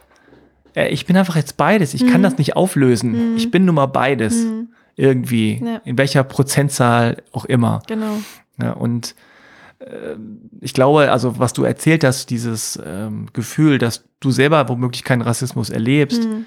äh, 0.75 0.87
ich 0.89 1.05
bin 1.05 1.15
einfach 1.17 1.35
jetzt 1.35 1.57
beides, 1.57 1.93
ich 1.93 2.07
kann 2.07 2.21
Mhm. 2.21 2.23
das 2.23 2.37
nicht 2.37 2.55
auflösen. 2.55 3.31
Mhm. 3.33 3.37
Ich 3.37 3.51
bin 3.51 3.65
nun 3.65 3.75
mal 3.75 3.85
beides. 3.87 4.45
Irgendwie. 4.95 5.61
Ja. 5.63 5.81
In 5.85 5.97
welcher 5.97 6.23
Prozentzahl 6.23 7.23
auch 7.31 7.45
immer. 7.45 7.81
Genau. 7.87 8.17
Ja, 8.61 8.71
und 8.73 9.15
ähm, 9.79 10.49
ich 10.61 10.73
glaube, 10.73 11.11
also 11.11 11.39
was 11.39 11.53
du 11.53 11.63
erzählt 11.63 12.03
hast, 12.03 12.29
dieses 12.29 12.79
ähm, 12.85 13.27
Gefühl, 13.33 13.77
dass 13.79 14.05
du 14.19 14.31
selber 14.31 14.69
womöglich 14.69 15.03
keinen 15.03 15.21
Rassismus 15.23 15.69
erlebst, 15.69 16.23
Mhm. 16.23 16.45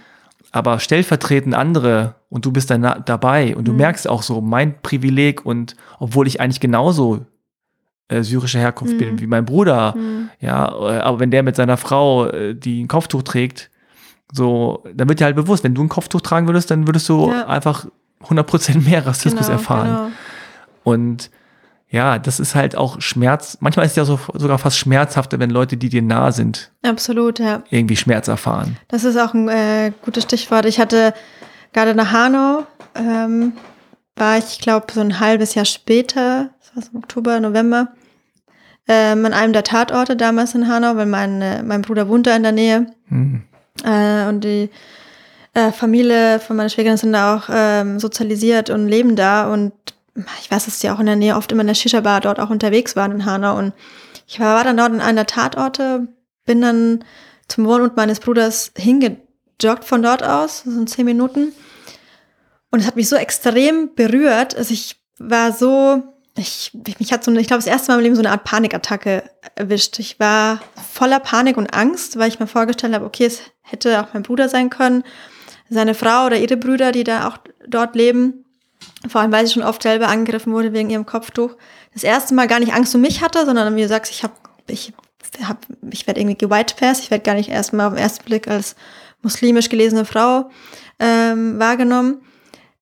aber 0.52 0.78
stellvertretend 0.78 1.54
andere 1.54 2.14
und 2.30 2.44
du 2.46 2.52
bist 2.52 2.70
dann 2.70 2.82
dabei 3.04 3.56
und 3.56 3.66
du 3.66 3.72
Mhm. 3.72 3.78
merkst 3.78 4.08
auch 4.08 4.22
so 4.22 4.40
mein 4.40 4.80
Privileg 4.80 5.44
und 5.44 5.74
obwohl 5.98 6.26
ich 6.26 6.40
eigentlich 6.40 6.60
genauso 6.60 7.26
äh, 8.08 8.22
syrischer 8.22 8.60
Herkunft 8.60 8.94
Mhm. 8.94 8.98
bin 8.98 9.20
wie 9.20 9.26
mein 9.26 9.44
Bruder, 9.44 9.94
Mhm. 9.96 10.30
ja, 10.38 10.68
äh, 10.68 10.98
aber 11.00 11.18
wenn 11.18 11.32
der 11.32 11.42
mit 11.42 11.56
seiner 11.56 11.76
Frau, 11.76 12.26
äh, 12.28 12.54
die 12.54 12.84
ein 12.84 12.86
Kopftuch 12.86 13.24
trägt, 13.24 13.68
so, 14.32 14.84
dann 14.94 15.08
wird 15.08 15.18
dir 15.18 15.24
halt 15.24 15.34
bewusst, 15.34 15.64
wenn 15.64 15.74
du 15.74 15.82
ein 15.82 15.88
Kopftuch 15.88 16.20
tragen 16.20 16.46
würdest, 16.46 16.70
dann 16.70 16.86
würdest 16.86 17.08
du 17.08 17.28
Ja. 17.32 17.46
einfach 17.48 17.86
100% 18.24 18.82
mehr 18.84 19.06
Rassismus 19.06 19.46
Genau, 19.46 19.52
erfahren. 19.52 19.86
Genau. 19.88 20.10
Und 20.84 21.30
ja, 21.88 22.18
das 22.18 22.40
ist 22.40 22.54
halt 22.54 22.76
auch 22.76 23.00
Schmerz. 23.00 23.58
Manchmal 23.60 23.86
ist 23.86 23.92
es 23.92 23.96
ja 23.96 24.04
so, 24.04 24.18
sogar 24.34 24.58
fast 24.58 24.78
schmerzhafter, 24.78 25.38
wenn 25.38 25.50
Leute, 25.50 25.76
die 25.76 25.88
dir 25.88 26.02
nah 26.02 26.32
sind, 26.32 26.72
Absolut, 26.82 27.38
ja. 27.38 27.62
irgendwie 27.70 27.96
Schmerz 27.96 28.26
erfahren. 28.28 28.76
Das 28.88 29.04
ist 29.04 29.16
auch 29.16 29.34
ein 29.34 29.48
äh, 29.48 29.92
gutes 30.02 30.24
Stichwort. 30.24 30.66
Ich 30.66 30.80
hatte 30.80 31.14
gerade 31.72 31.94
nach 31.94 32.12
Hanau, 32.12 32.64
ähm, 32.94 33.52
war 34.16 34.38
ich, 34.38 34.58
glaube 34.60 34.86
so 34.92 35.00
ein 35.00 35.20
halbes 35.20 35.54
Jahr 35.54 35.64
später, 35.64 36.50
das 36.60 36.74
war 36.74 36.82
so 36.82 36.90
im 36.92 36.98
Oktober, 36.98 37.38
November, 37.38 37.88
ähm, 38.88 39.24
an 39.24 39.32
einem 39.32 39.52
der 39.52 39.64
Tatorte 39.64 40.16
damals 40.16 40.54
in 40.54 40.68
Hanau, 40.68 40.96
weil 40.96 41.06
mein, 41.06 41.40
äh, 41.42 41.62
mein 41.62 41.82
Bruder 41.82 42.08
wohnt 42.08 42.26
da 42.26 42.34
in 42.34 42.42
der 42.42 42.52
Nähe. 42.52 42.86
Hm. 43.08 43.42
Äh, 43.84 44.26
und 44.28 44.42
die 44.42 44.70
äh, 45.56 45.72
Familie 45.72 46.38
von 46.38 46.56
meiner 46.56 46.68
Schwägerin 46.68 46.96
sind 46.98 47.12
da 47.14 47.34
auch 47.36 47.48
ähm, 47.50 47.98
sozialisiert 47.98 48.70
und 48.70 48.88
leben 48.88 49.16
da. 49.16 49.50
Und 49.52 49.72
ich 50.40 50.50
weiß, 50.50 50.66
dass 50.66 50.78
die 50.80 50.90
auch 50.90 51.00
in 51.00 51.06
der 51.06 51.16
Nähe 51.16 51.36
oft 51.36 51.50
immer 51.50 51.62
in 51.62 51.66
der 51.66 51.74
Shisha-Bar 51.74 52.20
dort 52.20 52.38
auch 52.40 52.50
unterwegs 52.50 52.94
waren 52.96 53.12
in 53.12 53.24
Hanau. 53.26 53.56
Und 53.58 53.72
ich 54.26 54.38
war, 54.40 54.64
dann 54.64 54.76
dort 54.76 54.92
in 54.92 55.00
einer 55.00 55.26
Tatorte, 55.26 56.08
bin 56.44 56.60
dann 56.60 57.04
zum 57.48 57.64
Wohnort 57.66 57.96
meines 57.96 58.20
Bruders 58.20 58.72
hingejoggt 58.76 59.84
von 59.84 60.02
dort 60.02 60.22
aus, 60.22 60.62
so 60.64 60.70
in 60.70 60.86
zehn 60.86 61.04
Minuten. 61.04 61.52
Und 62.70 62.80
es 62.80 62.86
hat 62.86 62.96
mich 62.96 63.08
so 63.08 63.16
extrem 63.16 63.94
berührt. 63.94 64.56
Also 64.56 64.74
ich 64.74 64.96
war 65.18 65.52
so, 65.52 66.02
ich, 66.36 66.72
ich- 66.86 66.98
mich 66.98 67.12
hat 67.12 67.24
so 67.24 67.32
ich 67.32 67.46
glaube, 67.46 67.62
das 67.62 67.66
erste 67.72 67.90
Mal 67.92 67.98
im 67.98 68.02
Leben 68.02 68.14
so 68.16 68.20
eine 68.22 68.30
Art 68.32 68.44
Panikattacke 68.44 69.22
erwischt. 69.54 69.98
Ich 70.00 70.18
war 70.20 70.60
voller 70.92 71.20
Panik 71.20 71.56
und 71.56 71.72
Angst, 71.72 72.18
weil 72.18 72.28
ich 72.28 72.40
mir 72.40 72.46
vorgestellt 72.46 72.94
habe, 72.94 73.06
okay, 73.06 73.24
es 73.26 73.40
hätte 73.62 74.00
auch 74.02 74.12
mein 74.12 74.22
Bruder 74.22 74.48
sein 74.48 74.68
können, 74.70 75.02
seine 75.68 75.94
Frau 75.94 76.26
oder 76.26 76.38
ihre 76.38 76.56
Brüder, 76.56 76.92
die 76.92 77.04
da 77.04 77.28
auch 77.28 77.38
dort 77.66 77.94
leben. 77.94 78.44
Vor 79.08 79.20
allem, 79.20 79.32
weil 79.32 79.46
sie 79.46 79.52
schon 79.52 79.62
oft 79.62 79.82
selber 79.82 80.08
angegriffen 80.08 80.52
wurde 80.52 80.72
wegen 80.72 80.90
ihrem 80.90 81.06
Kopftuch. 81.06 81.56
Das 81.92 82.02
erste 82.02 82.34
Mal 82.34 82.46
gar 82.46 82.60
nicht 82.60 82.72
Angst 82.72 82.94
um 82.94 83.00
mich 83.00 83.22
hatte, 83.22 83.44
sondern 83.44 83.74
wie 83.76 83.82
du 83.82 83.88
sagst, 83.88 84.12
ich 84.12 84.22
habe, 84.22 84.34
ich 84.68 84.92
hab, 85.42 85.58
ich 85.90 86.06
werde 86.06 86.20
irgendwie 86.20 86.36
gewhitepassed. 86.36 87.02
Ich 87.02 87.10
werde 87.10 87.24
gar 87.24 87.34
nicht 87.34 87.48
erstmal 87.48 87.86
auf 87.86 87.94
den 87.94 88.02
ersten 88.02 88.24
Blick 88.24 88.48
als 88.48 88.76
muslimisch 89.22 89.68
gelesene 89.68 90.04
Frau 90.04 90.50
ähm, 90.98 91.58
wahrgenommen, 91.58 92.22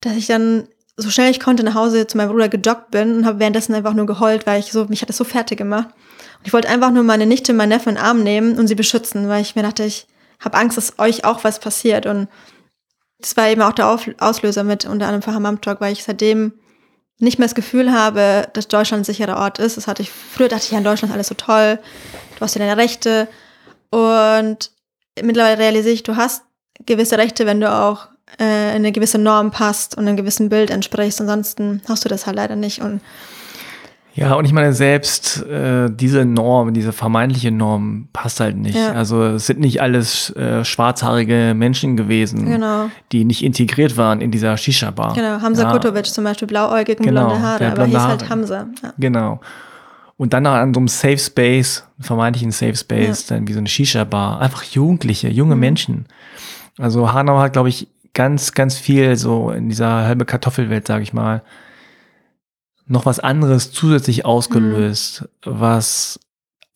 dass 0.01 0.15
ich 0.15 0.27
dann 0.27 0.67
so 0.97 1.09
schnell 1.09 1.29
ich 1.29 1.39
konnte 1.39 1.63
nach 1.63 1.75
Hause 1.75 2.07
zu 2.07 2.17
meinem 2.17 2.29
Bruder 2.29 2.47
gejoggt 2.47 2.91
bin 2.91 3.17
und 3.17 3.25
habe 3.25 3.39
währenddessen 3.39 3.73
einfach 3.73 3.93
nur 3.93 4.05
geheult, 4.05 4.47
weil 4.47 4.59
ich 4.59 4.71
so, 4.71 4.85
mich 4.85 5.01
hat 5.01 5.09
das 5.09 5.17
so 5.17 5.25
fertig 5.25 5.57
gemacht. 5.57 5.89
Und 6.39 6.47
ich 6.47 6.53
wollte 6.53 6.69
einfach 6.69 6.91
nur 6.91 7.03
meine 7.03 7.25
Nichte, 7.25 7.53
meinen 7.53 7.69
Neffen 7.69 7.89
in 7.89 7.95
den 7.95 8.03
Arm 8.03 8.23
nehmen 8.23 8.57
und 8.57 8.67
sie 8.67 8.75
beschützen, 8.75 9.27
weil 9.27 9.41
ich 9.41 9.55
mir 9.55 9.63
dachte, 9.63 9.83
ich 9.83 10.07
habe 10.39 10.57
Angst, 10.57 10.77
dass 10.77 10.97
euch 10.99 11.25
auch 11.25 11.43
was 11.43 11.59
passiert. 11.59 12.05
Und 12.05 12.29
das 13.19 13.37
war 13.37 13.47
eben 13.47 13.61
auch 13.61 13.73
der 13.73 13.87
Auslöser 14.19 14.63
mit 14.63 14.85
unter 14.85 15.05
anderem 15.05 15.21
für 15.21 15.33
Hammam 15.33 15.61
Talk, 15.61 15.81
weil 15.81 15.93
ich 15.93 16.03
seitdem 16.03 16.53
nicht 17.19 17.39
mehr 17.39 17.47
das 17.47 17.55
Gefühl 17.55 17.93
habe, 17.93 18.47
dass 18.53 18.67
Deutschland 18.67 19.01
ein 19.01 19.05
sicherer 19.05 19.37
Ort 19.37 19.59
ist. 19.59 19.77
Das 19.77 19.87
hatte 19.87 20.01
ich, 20.01 20.11
früher 20.11 20.49
dachte 20.49 20.65
ich, 20.65 20.71
ja, 20.71 20.77
in 20.77 20.83
Deutschland 20.83 21.11
ist 21.11 21.15
alles 21.15 21.27
so 21.27 21.35
toll, 21.35 21.79
du 22.35 22.41
hast 22.41 22.55
ja 22.55 22.59
deine 22.59 22.77
Rechte. 22.77 23.27
Und 23.89 24.71
mittlerweile 25.21 25.59
realisiere 25.59 25.93
ich, 25.93 26.03
du 26.03 26.17
hast 26.17 26.43
gewisse 26.85 27.17
Rechte, 27.17 27.45
wenn 27.45 27.61
du 27.61 27.71
auch 27.71 28.09
äh, 28.39 28.71
in 28.71 28.77
eine 28.77 28.91
gewisse 28.91 29.17
Norm 29.17 29.51
passt 29.51 29.95
und 29.95 30.07
einem 30.07 30.17
gewissen 30.17 30.49
Bild 30.49 30.69
entsprichst. 30.69 31.21
Ansonsten 31.21 31.81
hast 31.87 32.03
du 32.03 32.09
das 32.09 32.25
halt 32.25 32.35
leider 32.35 32.57
nicht. 32.57 32.81
Und 32.81 33.01
Ja, 34.17 34.35
und 34.35 34.45
ich 34.45 34.53
meine, 34.53 34.71
selbst 34.73 35.45
äh, 35.45 35.89
diese 35.91 36.23
Norm, 36.23 36.73
diese 36.73 36.93
vermeintliche 36.93 37.51
Norm 37.51 38.07
passt 38.13 38.39
halt 38.39 38.55
nicht. 38.55 38.75
Ja. 38.77 38.93
Also 38.93 39.21
es 39.23 39.45
sind 39.47 39.59
nicht 39.59 39.81
alles 39.81 40.29
äh, 40.37 40.63
schwarzhaarige 40.63 41.53
Menschen 41.53 41.97
gewesen, 41.97 42.45
genau, 42.45 42.89
die 43.11 43.25
nicht 43.25 43.43
integriert 43.43 43.97
waren 43.97 44.21
in 44.21 44.31
dieser 44.31 44.55
Shisha-Bar. 44.55 45.13
genau. 45.15 45.41
Hamza 45.41 45.63
ja, 45.63 45.71
Kutovic 45.73 46.05
zum 46.05 46.23
Beispiel, 46.23 46.47
blauäugig 46.47 46.99
und 46.99 47.05
Genau, 47.07 47.27
blonde 47.27 47.41
Haare, 47.43 47.71
aber 47.73 47.85
hieß 47.85 47.99
halt. 47.99 48.29
Hamza. 48.29 48.67
Ja. 48.81 48.93
Genau. 48.97 49.41
Und 50.17 50.31
dann 50.31 50.43
noch 50.43 50.53
an 50.53 50.73
so 50.73 50.79
einem 50.79 50.87
Safe 50.87 51.17
Space, 51.17 51.83
vermeintlichen 51.99 52.51
Safe 52.51 52.75
Space, 52.75 53.25
dann 53.25 53.49
wie 53.49 53.53
so 53.53 53.59
eine 53.59 53.67
Shisha-Bar. 53.67 54.39
Einfach 54.39 54.63
Jugendliche, 54.63 55.27
junge 55.27 55.55
Mhm. 55.55 55.59
Menschen. 55.59 56.05
Also 56.77 57.11
Hanau 57.11 57.39
hat, 57.39 57.51
glaube 57.51 57.67
ich, 57.67 57.89
ganz, 58.13 58.53
ganz 58.53 58.77
viel 58.77 59.17
so 59.17 59.51
in 59.51 59.67
dieser 59.67 60.05
halbe 60.05 60.23
Kartoffelwelt, 60.23 60.87
sage 60.87 61.03
ich 61.03 61.11
mal, 61.11 61.41
noch 62.87 63.05
was 63.05 63.19
anderes 63.19 63.71
zusätzlich 63.71 64.25
ausgelöst, 64.25 65.27
was 65.43 66.19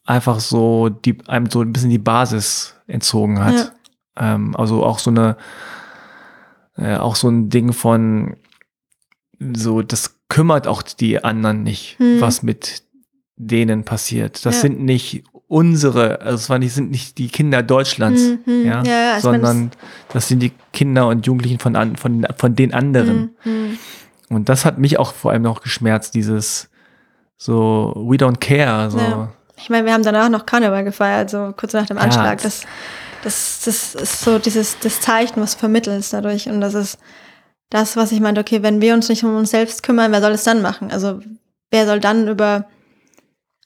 einfach 0.06 0.40
so 0.40 0.90
die, 0.90 1.18
einem 1.28 1.50
so 1.50 1.62
ein 1.62 1.72
bisschen 1.74 1.92
die 1.92 2.00
Basis 2.00 2.74
entzogen 2.88 3.44
hat. 3.44 3.74
Ähm, 4.18 4.56
also 4.56 4.84
auch 4.84 4.98
so 5.00 5.12
eine, 5.12 5.38
äh, 6.78 6.96
auch 6.96 7.16
so 7.16 7.30
ein 7.30 7.50
Ding 7.50 7.74
von 7.74 8.36
so, 9.54 9.82
das 9.82 10.16
kümmert 10.30 10.68
auch 10.68 10.82
die 10.82 11.24
anderen 11.24 11.64
nicht, 11.64 11.98
Hm. 12.00 12.20
was 12.22 12.44
mit 12.44 12.84
denen 13.38 13.84
passiert. 13.86 14.46
Das 14.46 14.56
Ja. 14.56 14.62
sind 14.62 14.82
nicht 14.82 15.24
unsere, 15.48 16.22
also 16.22 16.36
es 16.36 16.50
waren 16.50 16.60
nicht, 16.60 16.74
sind 16.74 16.92
nicht 16.92 17.18
die 17.18 17.28
Kinder 17.30 17.64
Deutschlands, 17.64 18.22
Hm, 18.22 18.40
hm. 18.46 18.66
ja, 18.66 18.84
ja, 18.84 18.92
ja, 19.16 19.20
sondern 19.22 19.72
das 20.12 20.28
sind 20.28 20.40
die 20.42 20.52
Kinder 20.74 21.08
und 21.08 21.26
Jugendlichen 21.26 21.60
von, 21.60 21.76
an, 21.76 21.96
von, 21.96 22.28
von 22.38 22.56
den 22.56 22.74
anderen. 22.74 23.32
Hm, 23.44 23.70
hm. 23.70 23.78
Und 24.30 24.48
das 24.50 24.64
hat 24.66 24.78
mich 24.78 25.00
auch 25.00 25.14
vor 25.14 25.32
allem 25.32 25.42
noch 25.42 25.62
geschmerzt, 25.62 26.14
dieses 26.14 26.70
so, 27.38 27.94
we 27.96 28.16
don't 28.18 28.38
care, 28.40 28.90
so. 28.92 28.98
Ja. 29.00 29.30
Ich 29.58 29.70
meine, 29.70 29.86
wir 29.86 29.94
haben 29.94 30.04
danach 30.04 30.30
noch 30.30 30.46
Karneval 30.46 30.84
gefeiert, 30.84 31.30
so 31.30 31.54
kurz 31.58 31.74
nach 31.74 31.86
dem 31.86 31.98
Ja, 31.98 32.04
Anschlag. 32.04 32.42
das- 32.42 32.64
Das, 33.22 33.60
das, 33.66 33.96
ist 33.96 34.22
so 34.22 34.40
dieses 34.40 34.80
das 34.80 35.02
Zeichen, 35.02 35.42
was 35.42 35.54
du 35.56 35.60
vermittelst 35.60 36.14
dadurch. 36.14 36.48
Und 36.48 36.62
das 36.62 36.74
ist 36.74 36.98
das, 37.70 37.98
was 37.98 38.14
ich 38.14 38.22
meinte, 38.22 38.40
okay, 38.40 38.64
wenn 38.64 38.80
wir 38.80 38.94
uns 38.94 39.10
nicht 39.10 39.26
um 39.26 39.36
uns 39.36 39.52
selbst 39.52 39.84
kümmern, 39.84 40.14
wer 40.14 40.22
soll 40.22 40.32
es 40.32 40.46
dann 40.46 40.62
machen? 40.62 40.90
Also 40.90 41.20
wer 41.70 41.86
soll 41.86 42.00
dann 42.00 42.30
über, 42.30 42.66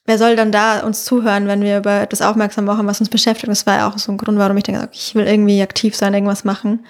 wer 0.05 0.17
soll 0.17 0.35
dann 0.35 0.51
da 0.51 0.79
uns 0.79 1.05
zuhören, 1.05 1.45
wenn 1.47 1.61
wir 1.61 1.77
über 1.77 2.01
etwas 2.01 2.23
aufmerksam 2.23 2.65
machen, 2.65 2.87
was 2.87 2.99
uns 2.99 3.09
beschäftigt? 3.09 3.47
Das 3.47 3.67
war 3.67 3.77
ja 3.77 3.87
auch 3.87 3.99
so 3.99 4.11
ein 4.11 4.17
Grund, 4.17 4.39
warum 4.39 4.57
ich 4.57 4.63
denke, 4.63 4.89
ich 4.91 5.13
will 5.13 5.27
irgendwie 5.27 5.61
aktiv 5.61 5.95
sein, 5.95 6.15
irgendwas 6.15 6.43
machen, 6.43 6.83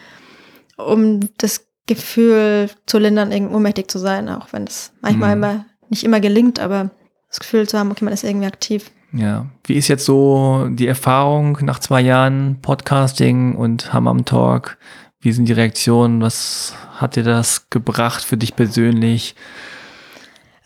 um 0.77 1.19
das 1.39 1.65
Gefühl 1.87 2.69
zu 2.85 2.97
lindern, 2.97 3.31
irgendwie 3.31 3.55
ohnmächtig 3.55 3.89
zu 3.89 3.99
sein, 3.99 4.29
auch 4.29 4.47
wenn 4.51 4.63
es 4.63 4.91
manchmal 5.01 5.35
Mhm. 5.35 5.43
immer 5.43 5.65
nicht 5.89 6.03
immer 6.03 6.19
gelingt, 6.19 6.59
aber 6.59 6.91
das 7.29 7.39
Gefühl 7.39 7.67
zu 7.67 7.77
haben, 7.77 7.91
okay, 7.91 8.05
man 8.05 8.13
ist 8.13 8.23
irgendwie 8.23 8.47
aktiv. 8.47 8.89
Ja, 9.11 9.45
wie 9.65 9.75
ist 9.75 9.89
jetzt 9.89 10.05
so 10.05 10.67
die 10.71 10.87
Erfahrung 10.87 11.59
nach 11.61 11.79
zwei 11.79 12.01
Jahren 12.01 12.59
Podcasting 12.61 13.55
und 13.55 13.93
Hammam 13.93 14.25
Talk? 14.25 14.77
Wie 15.19 15.31
sind 15.31 15.45
die 15.47 15.53
Reaktionen? 15.53 16.21
Was 16.21 16.73
hat 16.97 17.15
dir 17.15 17.23
das 17.23 17.69
gebracht 17.69 18.23
für 18.23 18.37
dich 18.37 18.55
persönlich? 18.55 19.35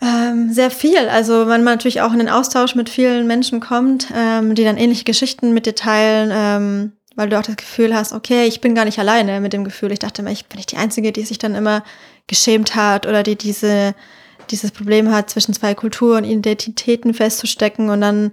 Ähm, 0.00 0.52
sehr 0.52 0.70
viel. 0.70 1.08
Also 1.08 1.48
wenn 1.48 1.64
man 1.64 1.74
natürlich 1.74 2.00
auch 2.00 2.12
in 2.12 2.20
den 2.20 2.28
Austausch 2.28 2.74
mit 2.74 2.88
vielen 2.88 3.26
Menschen 3.26 3.60
kommt, 3.60 4.08
ähm, 4.14 4.54
die 4.54 4.64
dann 4.64 4.76
ähnliche 4.76 5.04
Geschichten 5.04 5.52
mit 5.52 5.66
dir 5.66 5.74
teilen, 5.74 6.30
ähm, 6.32 6.92
weil 7.18 7.28
du 7.28 7.36
auch 7.36 7.42
das 7.42 7.56
Gefühl 7.56 7.96
hast, 7.96 8.12
okay, 8.12 8.46
ich 8.46 8.60
bin 8.60 8.76
gar 8.76 8.84
nicht 8.84 9.00
alleine 9.00 9.40
mit 9.40 9.52
dem 9.52 9.64
Gefühl. 9.64 9.90
Ich 9.90 9.98
dachte 9.98 10.22
immer, 10.22 10.30
ich 10.30 10.46
bin 10.46 10.56
nicht 10.56 10.70
die 10.70 10.76
Einzige, 10.76 11.10
die 11.10 11.24
sich 11.24 11.38
dann 11.38 11.56
immer 11.56 11.82
geschämt 12.28 12.76
hat 12.76 13.06
oder 13.06 13.24
die 13.24 13.34
diese, 13.34 13.96
dieses 14.50 14.70
Problem 14.70 15.12
hat, 15.12 15.28
zwischen 15.28 15.52
zwei 15.52 15.74
Kulturen, 15.74 16.22
Identitäten 16.22 17.12
festzustecken. 17.14 17.90
Und 17.90 18.02
dann 18.02 18.30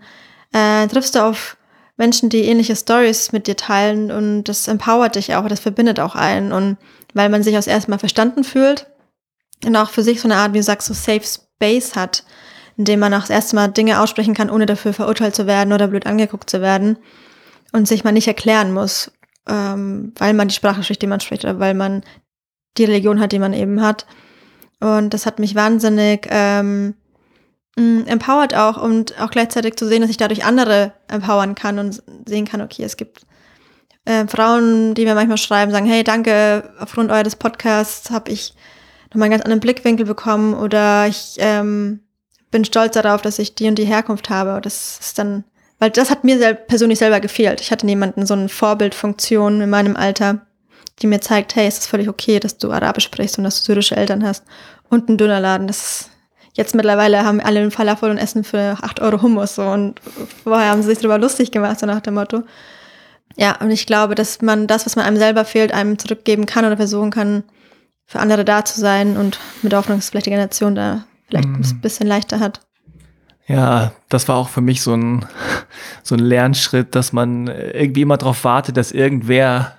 äh, 0.53 0.85
triffst 0.85 1.15
du 1.15 1.23
auf 1.23 1.57
Menschen, 1.97 2.29
die 2.29 2.43
ähnliche 2.43 2.75
Stories 2.75 3.31
mit 3.31 3.47
dir 3.47 3.57
teilen. 3.57 4.11
Und 4.11 4.43
das 4.43 4.67
empowert 4.67 5.15
dich 5.15 5.33
auch, 5.33 5.47
das 5.47 5.61
verbindet 5.61 5.99
auch 5.99 6.13
einen. 6.13 6.51
Und 6.51 6.77
weil 7.15 7.29
man 7.29 7.41
sich 7.41 7.57
aus 7.57 7.65
erstmal 7.65 7.97
verstanden 7.97 8.43
fühlt 8.43 8.85
und 9.65 9.75
auch 9.75 9.89
für 9.89 10.03
sich 10.03 10.21
so 10.21 10.27
eine 10.27 10.35
Art, 10.35 10.53
wie 10.53 10.59
du 10.59 10.63
sagst, 10.63 10.89
so 10.89 10.93
Safe 10.93 11.23
Space 11.23 11.95
hat, 11.95 12.23
in 12.77 12.85
dem 12.85 12.99
man 12.99 13.15
auch 13.15 13.21
das 13.21 13.31
erste 13.31 13.55
Mal 13.55 13.69
Dinge 13.69 13.99
aussprechen 13.99 14.35
kann, 14.35 14.51
ohne 14.51 14.67
dafür 14.67 14.93
verurteilt 14.93 15.35
zu 15.35 15.47
werden 15.47 15.73
oder 15.73 15.87
blöd 15.87 16.05
angeguckt 16.05 16.51
zu 16.51 16.61
werden 16.61 16.99
und 17.75 17.87
sich 17.87 18.03
mal 18.03 18.11
nicht 18.11 18.27
erklären 18.27 18.71
muss, 18.71 19.11
ähm, 19.47 20.13
weil 20.17 20.33
man 20.33 20.47
die 20.47 20.55
Sprache 20.55 20.81
spricht, 20.81 21.01
die 21.01 21.07
man 21.07 21.19
spricht 21.19 21.43
oder 21.43 21.59
weil 21.59 21.73
man 21.73 22.03
die 22.77 22.85
Religion 22.85 23.19
hat, 23.19 23.31
die 23.31 23.39
man 23.39 23.53
eben 23.53 23.81
hat. 23.81 24.05
Und 24.79 25.13
das 25.13 25.25
hat 25.25 25.39
mich 25.39 25.55
wahnsinnig 25.55 26.27
ähm, 26.29 26.95
mm, 27.75 28.03
empowert 28.05 28.55
auch 28.55 28.81
und 28.81 29.19
auch 29.21 29.29
gleichzeitig 29.29 29.75
zu 29.75 29.87
sehen, 29.87 30.01
dass 30.01 30.09
ich 30.09 30.17
dadurch 30.17 30.45
andere 30.45 30.93
empowern 31.07 31.55
kann 31.55 31.77
und 31.79 32.01
sehen 32.25 32.45
kann, 32.45 32.61
okay, 32.61 32.83
es 32.83 32.95
gibt 32.95 33.25
äh, 34.05 34.25
Frauen, 34.27 34.93
die 34.93 35.03
mir 35.03 35.15
manchmal 35.15 35.37
schreiben, 35.37 35.71
sagen, 35.71 35.85
hey, 35.85 36.03
danke, 36.03 36.71
aufgrund 36.79 37.11
eures 37.11 37.35
Podcasts 37.35 38.09
habe 38.09 38.31
ich 38.31 38.53
nochmal 39.09 39.25
einen 39.25 39.31
ganz 39.31 39.43
anderen 39.43 39.59
Blickwinkel 39.59 40.05
bekommen 40.05 40.53
oder 40.53 41.07
ich 41.07 41.35
ähm, 41.39 42.01
bin 42.51 42.63
stolz 42.63 42.93
darauf, 42.93 43.21
dass 43.21 43.39
ich 43.39 43.55
die 43.55 43.67
und 43.67 43.75
die 43.75 43.85
Herkunft 43.85 44.29
habe. 44.29 44.61
Das 44.61 44.99
ist 44.99 45.19
dann, 45.19 45.43
weil 45.79 45.89
das 45.89 46.09
hat 46.09 46.23
mir 46.23 46.37
sel 46.37 46.55
persönlich 46.55 46.99
selber 46.99 47.19
gefehlt. 47.19 47.61
Ich 47.61 47.71
hatte 47.71 47.85
niemanden, 47.85 48.25
so 48.25 48.33
eine 48.33 48.49
Vorbildfunktion 48.49 49.61
in 49.61 49.69
meinem 49.69 49.95
Alter, 49.95 50.45
die 51.01 51.07
mir 51.07 51.21
zeigt, 51.21 51.55
hey, 51.55 51.67
es 51.67 51.79
ist 51.79 51.87
völlig 51.87 52.07
okay, 52.07 52.39
dass 52.39 52.57
du 52.57 52.71
Arabisch 52.71 53.05
sprichst 53.05 53.37
und 53.37 53.43
dass 53.43 53.59
du 53.59 53.65
syrische 53.65 53.97
Eltern 53.97 54.25
hast 54.25 54.43
und 54.89 55.09
einen 55.09 55.17
Dönerladen. 55.17 55.67
Das 55.67 55.77
ist, 55.77 56.09
jetzt 56.53 56.75
mittlerweile 56.75 57.25
haben 57.25 57.41
alle 57.41 57.59
einen 57.59 57.71
Falafel 57.71 58.09
und 58.09 58.17
essen 58.17 58.43
für 58.43 58.77
8 58.81 59.01
Euro 59.01 59.21
Hummus 59.21 59.55
so 59.55 59.63
und 59.63 59.99
vorher 60.43 60.69
haben 60.69 60.81
sie 60.81 60.89
sich 60.89 60.99
darüber 60.99 61.17
lustig 61.17 61.51
gemacht, 61.51 61.79
so 61.79 61.85
nach 61.85 62.01
dem 62.01 62.13
Motto. 62.13 62.43
Ja, 63.37 63.59
und 63.59 63.71
ich 63.71 63.85
glaube, 63.85 64.15
dass 64.15 64.41
man 64.41 64.67
das, 64.67 64.85
was 64.85 64.95
man 64.95 65.05
einem 65.05 65.17
selber 65.17 65.43
fehlt, 65.43 65.73
einem 65.73 65.99
zurückgeben 65.99 66.45
kann 66.45 66.63
oder 66.63 66.77
versuchen 66.77 67.11
kann, 67.11 67.43
für 68.05 68.19
andere 68.19 68.45
da 68.45 68.63
zu 68.63 68.79
sein 68.79 69.17
und 69.17 69.39
mit 69.61 69.71
der 69.71 69.79
Hoffnung, 69.79 69.97
dass 69.97 70.09
vielleicht 70.09 70.27
die 70.27 70.31
Generation 70.31 70.75
da 70.75 71.05
vielleicht 71.27 71.49
mm. 71.49 71.55
ein 71.55 71.81
bisschen 71.81 72.07
leichter 72.07 72.39
hat. 72.39 72.64
Ja, 73.47 73.91
das 74.09 74.27
war 74.27 74.37
auch 74.37 74.49
für 74.49 74.61
mich 74.61 74.81
so 74.81 74.93
ein, 74.93 75.25
so 76.03 76.15
ein 76.15 76.19
Lernschritt, 76.19 76.95
dass 76.95 77.13
man 77.13 77.47
irgendwie 77.47 78.01
immer 78.01 78.17
darauf 78.17 78.43
wartet, 78.43 78.77
dass 78.77 78.91
irgendwer 78.91 79.73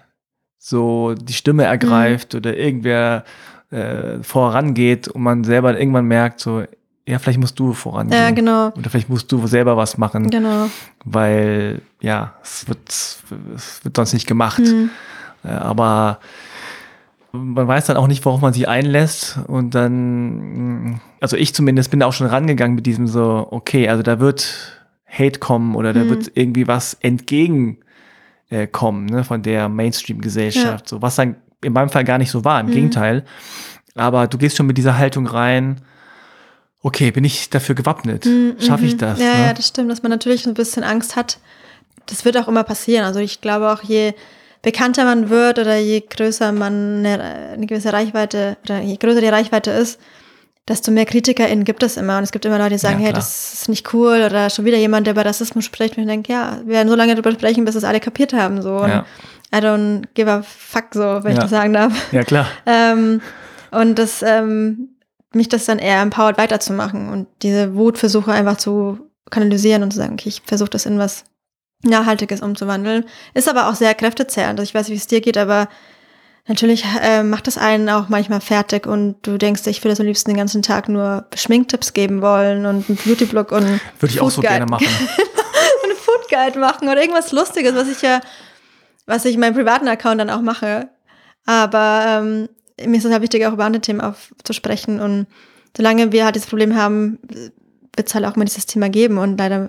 so 0.58 1.14
die 1.14 1.32
Stimme 1.32 1.64
ergreift 1.64 2.32
mhm. 2.32 2.38
oder 2.38 2.56
irgendwer 2.56 3.24
äh, 3.70 4.22
vorangeht 4.22 5.08
und 5.08 5.22
man 5.22 5.44
selber 5.44 5.78
irgendwann 5.78 6.06
merkt, 6.06 6.40
so, 6.40 6.64
ja, 7.06 7.18
vielleicht 7.18 7.38
musst 7.38 7.58
du 7.58 7.72
vorangehen. 7.72 8.20
Ja, 8.20 8.30
genau. 8.30 8.68
Oder 8.76 8.90
vielleicht 8.90 9.08
musst 9.08 9.30
du 9.30 9.46
selber 9.46 9.76
was 9.76 9.96
machen. 9.96 10.28
Genau. 10.28 10.68
Weil, 11.04 11.80
ja, 12.00 12.34
es 12.42 12.66
wird, 12.68 12.88
es 12.88 13.80
wird 13.84 13.96
sonst 13.96 14.12
nicht 14.12 14.26
gemacht. 14.26 14.58
Mhm. 14.58 14.90
Äh, 15.44 15.50
aber 15.50 16.18
man 17.36 17.68
weiß 17.68 17.86
dann 17.86 17.96
auch 17.96 18.06
nicht, 18.06 18.24
worauf 18.24 18.40
man 18.40 18.52
sich 18.52 18.68
einlässt. 18.68 19.38
Und 19.46 19.74
dann, 19.74 21.00
also 21.20 21.36
ich 21.36 21.54
zumindest 21.54 21.90
bin 21.90 22.00
da 22.00 22.06
auch 22.06 22.12
schon 22.12 22.26
rangegangen 22.26 22.74
mit 22.74 22.86
diesem 22.86 23.06
so, 23.06 23.46
okay, 23.50 23.88
also 23.88 24.02
da 24.02 24.20
wird 24.20 24.82
Hate 25.06 25.38
kommen 25.38 25.74
oder 25.76 25.92
da 25.92 26.04
mhm. 26.04 26.10
wird 26.10 26.32
irgendwie 26.34 26.66
was 26.66 26.94
entgegenkommen 26.94 27.78
äh, 28.50 29.12
ne, 29.12 29.24
von 29.24 29.42
der 29.42 29.68
Mainstream-Gesellschaft. 29.68 30.86
Ja. 30.86 30.88
So, 30.88 31.02
was 31.02 31.16
dann 31.16 31.36
in 31.62 31.72
meinem 31.72 31.88
Fall 31.88 32.04
gar 32.04 32.18
nicht 32.18 32.30
so 32.30 32.44
war, 32.44 32.60
im 32.60 32.66
mhm. 32.66 32.72
Gegenteil. 32.72 33.24
Aber 33.94 34.26
du 34.26 34.38
gehst 34.38 34.56
schon 34.56 34.66
mit 34.66 34.78
dieser 34.78 34.98
Haltung 34.98 35.26
rein, 35.26 35.80
okay, 36.82 37.10
bin 37.10 37.24
ich 37.24 37.50
dafür 37.50 37.74
gewappnet? 37.74 38.26
Mhm. 38.26 38.56
Schaffe 38.58 38.84
ich 38.84 38.96
das? 38.96 39.18
Ja, 39.18 39.34
ne? 39.34 39.46
ja, 39.46 39.54
das 39.54 39.68
stimmt, 39.68 39.90
dass 39.90 40.02
man 40.02 40.10
natürlich 40.10 40.46
ein 40.46 40.54
bisschen 40.54 40.84
Angst 40.84 41.16
hat. 41.16 41.38
Das 42.06 42.24
wird 42.24 42.36
auch 42.36 42.46
immer 42.46 42.62
passieren. 42.62 43.04
Also 43.04 43.20
ich 43.20 43.40
glaube 43.40 43.72
auch, 43.72 43.82
je 43.82 44.14
bekannter 44.66 45.04
man 45.04 45.30
wird 45.30 45.60
oder 45.60 45.76
je 45.76 46.00
größer 46.00 46.50
man 46.50 47.06
eine, 47.06 47.22
eine 47.52 47.66
gewisse 47.66 47.92
Reichweite 47.92 48.56
oder 48.64 48.80
je 48.80 48.96
größer 48.96 49.20
die 49.20 49.28
Reichweite 49.28 49.70
ist, 49.70 50.00
desto 50.66 50.90
mehr 50.90 51.06
KritikerInnen 51.06 51.64
gibt 51.64 51.84
es 51.84 51.96
immer. 51.96 52.18
Und 52.18 52.24
es 52.24 52.32
gibt 52.32 52.44
immer 52.46 52.58
Leute, 52.58 52.70
die 52.70 52.78
sagen, 52.78 52.98
ja, 52.98 53.06
hey, 53.06 53.12
das 53.12 53.54
ist 53.54 53.68
nicht 53.68 53.94
cool 53.94 54.24
oder 54.26 54.50
schon 54.50 54.64
wieder 54.64 54.76
jemand, 54.76 55.06
der 55.06 55.14
über 55.14 55.24
Rassismus 55.24 55.64
spricht. 55.64 55.96
Und 55.96 56.02
ich 56.02 56.08
denke, 56.08 56.32
ja, 56.32 56.58
wir 56.64 56.74
werden 56.74 56.88
so 56.88 56.96
lange 56.96 57.14
darüber 57.14 57.30
sprechen, 57.30 57.64
bis 57.64 57.76
es 57.76 57.84
alle 57.84 58.00
kapiert 58.00 58.32
haben. 58.32 58.60
So. 58.60 58.84
Ja. 58.84 59.06
I 59.54 59.58
don't 59.58 60.02
give 60.14 60.28
a 60.28 60.42
fuck, 60.42 60.86
so, 60.94 61.22
wenn 61.22 61.30
ja. 61.30 61.34
ich 61.34 61.38
das 61.38 61.50
sagen 61.50 61.72
darf. 61.72 61.92
Ja, 62.12 62.24
klar. 62.24 62.48
ähm, 62.66 63.20
und 63.70 64.00
das, 64.00 64.24
ähm, 64.26 64.96
mich 65.32 65.48
das 65.48 65.66
dann 65.66 65.78
eher 65.78 66.02
empowert, 66.02 66.38
weiterzumachen 66.38 67.08
und 67.08 67.28
diese 67.42 67.76
Wut 67.76 67.98
versuche 67.98 68.32
einfach 68.32 68.56
zu 68.56 68.98
kanalisieren 69.30 69.84
und 69.84 69.92
zu 69.92 69.98
sagen, 69.98 70.14
okay, 70.14 70.28
ich 70.28 70.42
versuche 70.44 70.70
das 70.70 70.86
in 70.86 70.98
was 70.98 71.22
Nachhaltiges 71.86 72.40
umzuwandeln. 72.40 73.04
Ist 73.34 73.48
aber 73.48 73.68
auch 73.68 73.74
sehr 73.74 73.94
kräftezehrend. 73.94 74.58
Also 74.58 74.68
ich 74.68 74.74
weiß, 74.74 74.88
wie 74.90 74.94
es 74.94 75.06
dir 75.06 75.20
geht, 75.20 75.38
aber 75.38 75.68
natürlich 76.46 76.84
äh, 77.02 77.22
macht 77.22 77.46
das 77.46 77.58
einen 77.58 77.88
auch 77.88 78.08
manchmal 78.08 78.40
fertig 78.40 78.86
und 78.86 79.16
du 79.22 79.38
denkst, 79.38 79.62
ich 79.66 79.82
würde 79.82 79.96
so 79.96 80.02
am 80.02 80.06
liebsten 80.06 80.30
den 80.30 80.36
ganzen 80.36 80.62
Tag 80.62 80.88
nur 80.88 81.26
Schminktipps 81.34 81.92
geben 81.92 82.22
wollen 82.22 82.66
und 82.66 82.88
einen 82.88 82.98
Beauty-Blog 83.04 83.52
und 83.52 83.80
Würde 83.98 84.14
ich 84.14 84.20
auch 84.20 84.30
so 84.30 84.42
gerne 84.42 84.66
machen. 84.66 84.86
eine 85.84 85.94
Food 85.94 86.28
Guide 86.30 86.58
machen 86.58 86.88
oder 86.88 87.00
irgendwas 87.00 87.32
Lustiges, 87.32 87.74
was 87.74 87.88
ich 87.88 88.02
ja, 88.02 88.20
was 89.06 89.24
ich 89.24 89.34
in 89.34 89.40
meinem 89.40 89.54
privaten 89.54 89.88
Account 89.88 90.20
dann 90.20 90.30
auch 90.30 90.42
mache. 90.42 90.88
Aber 91.46 92.04
ähm, 92.06 92.48
mir 92.84 92.98
ist 92.98 93.04
es 93.04 93.12
halt 93.12 93.22
wichtig, 93.22 93.46
auch 93.46 93.52
über 93.52 93.64
andere 93.64 93.80
Themen 93.80 94.00
aufzusprechen 94.00 95.00
und 95.00 95.26
solange 95.76 96.12
wir 96.12 96.24
halt 96.24 96.34
dieses 96.34 96.48
Problem 96.48 96.74
haben, 96.74 97.18
wird 97.96 98.08
es 98.08 98.14
halt 98.14 98.24
auch 98.24 98.36
immer 98.36 98.44
dieses 98.44 98.66
Thema 98.66 98.88
geben 98.88 99.18
und 99.18 99.38
leider 99.38 99.68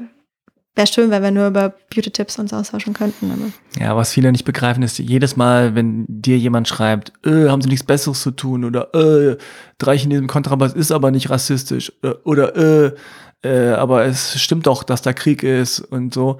wäre 0.77 0.87
schön, 0.87 1.09
wenn 1.09 1.23
wir 1.23 1.31
nur 1.31 1.47
über 1.47 1.73
Beauty-Tipps 1.93 2.39
uns 2.39 2.53
austauschen 2.53 2.93
könnten. 2.93 3.31
Aber. 3.31 3.83
Ja, 3.83 3.95
was 3.95 4.13
viele 4.13 4.31
nicht 4.31 4.45
begreifen, 4.45 4.83
ist, 4.83 4.99
jedes 4.99 5.35
Mal, 5.35 5.75
wenn 5.75 6.05
dir 6.07 6.37
jemand 6.37 6.67
schreibt, 6.67 7.11
äh, 7.25 7.49
haben 7.49 7.61
sie 7.61 7.69
nichts 7.69 7.85
Besseres 7.85 8.21
zu 8.21 8.31
tun 8.31 8.63
oder 8.63 8.93
äh, 8.93 9.37
Dreich 9.77 10.03
in 10.03 10.09
diesem 10.09 10.27
Kontrabass 10.27 10.73
ist 10.73 10.91
aber 10.91 11.11
nicht 11.11 11.29
rassistisch 11.29 11.91
oder, 12.01 12.25
oder 12.25 12.55
äh, 12.85 12.95
äh, 13.43 13.69
aber 13.71 14.05
es 14.05 14.39
stimmt 14.41 14.67
doch, 14.67 14.83
dass 14.83 15.01
da 15.01 15.13
Krieg 15.13 15.43
ist 15.43 15.79
und 15.79 16.13
so. 16.13 16.39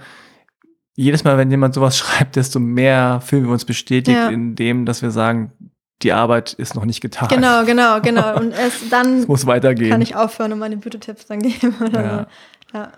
Jedes 0.96 1.24
Mal, 1.24 1.38
wenn 1.38 1.52
jemand 1.52 1.76
sowas 1.76 1.98
schreibt, 2.00 2.36
desto 2.36 2.60
mehr 2.60 3.22
fühlen 3.24 3.46
wir 3.46 3.52
uns 3.52 3.66
bestätigt 3.66 4.18
ja. 4.18 4.30
in 4.30 4.56
dem, 4.56 4.86
dass 4.86 5.02
wir 5.02 5.12
sagen, 5.12 5.52
die 6.04 6.14
Arbeit 6.14 6.54
ist 6.54 6.76
noch 6.76 6.86
nicht 6.86 7.02
getan. 7.02 7.28
Genau, 7.30 7.66
genau, 7.66 8.02
genau. 8.04 8.38
Und 8.38 8.52
erst 8.52 8.92
dann 8.92 9.20
es 9.20 9.28
muss 9.28 9.46
weitergehen. 9.46 9.90
kann 9.90 10.02
ich 10.02 10.16
aufhören 10.16 10.54
und 10.54 10.60
meine 10.60 10.78
Beauty-Tipps 10.78 11.26
dann 11.26 11.42
geben. 11.42 11.76
Oder 11.82 12.02
ja. 12.02 12.28
So. 12.72 12.78
ja. 12.78 12.92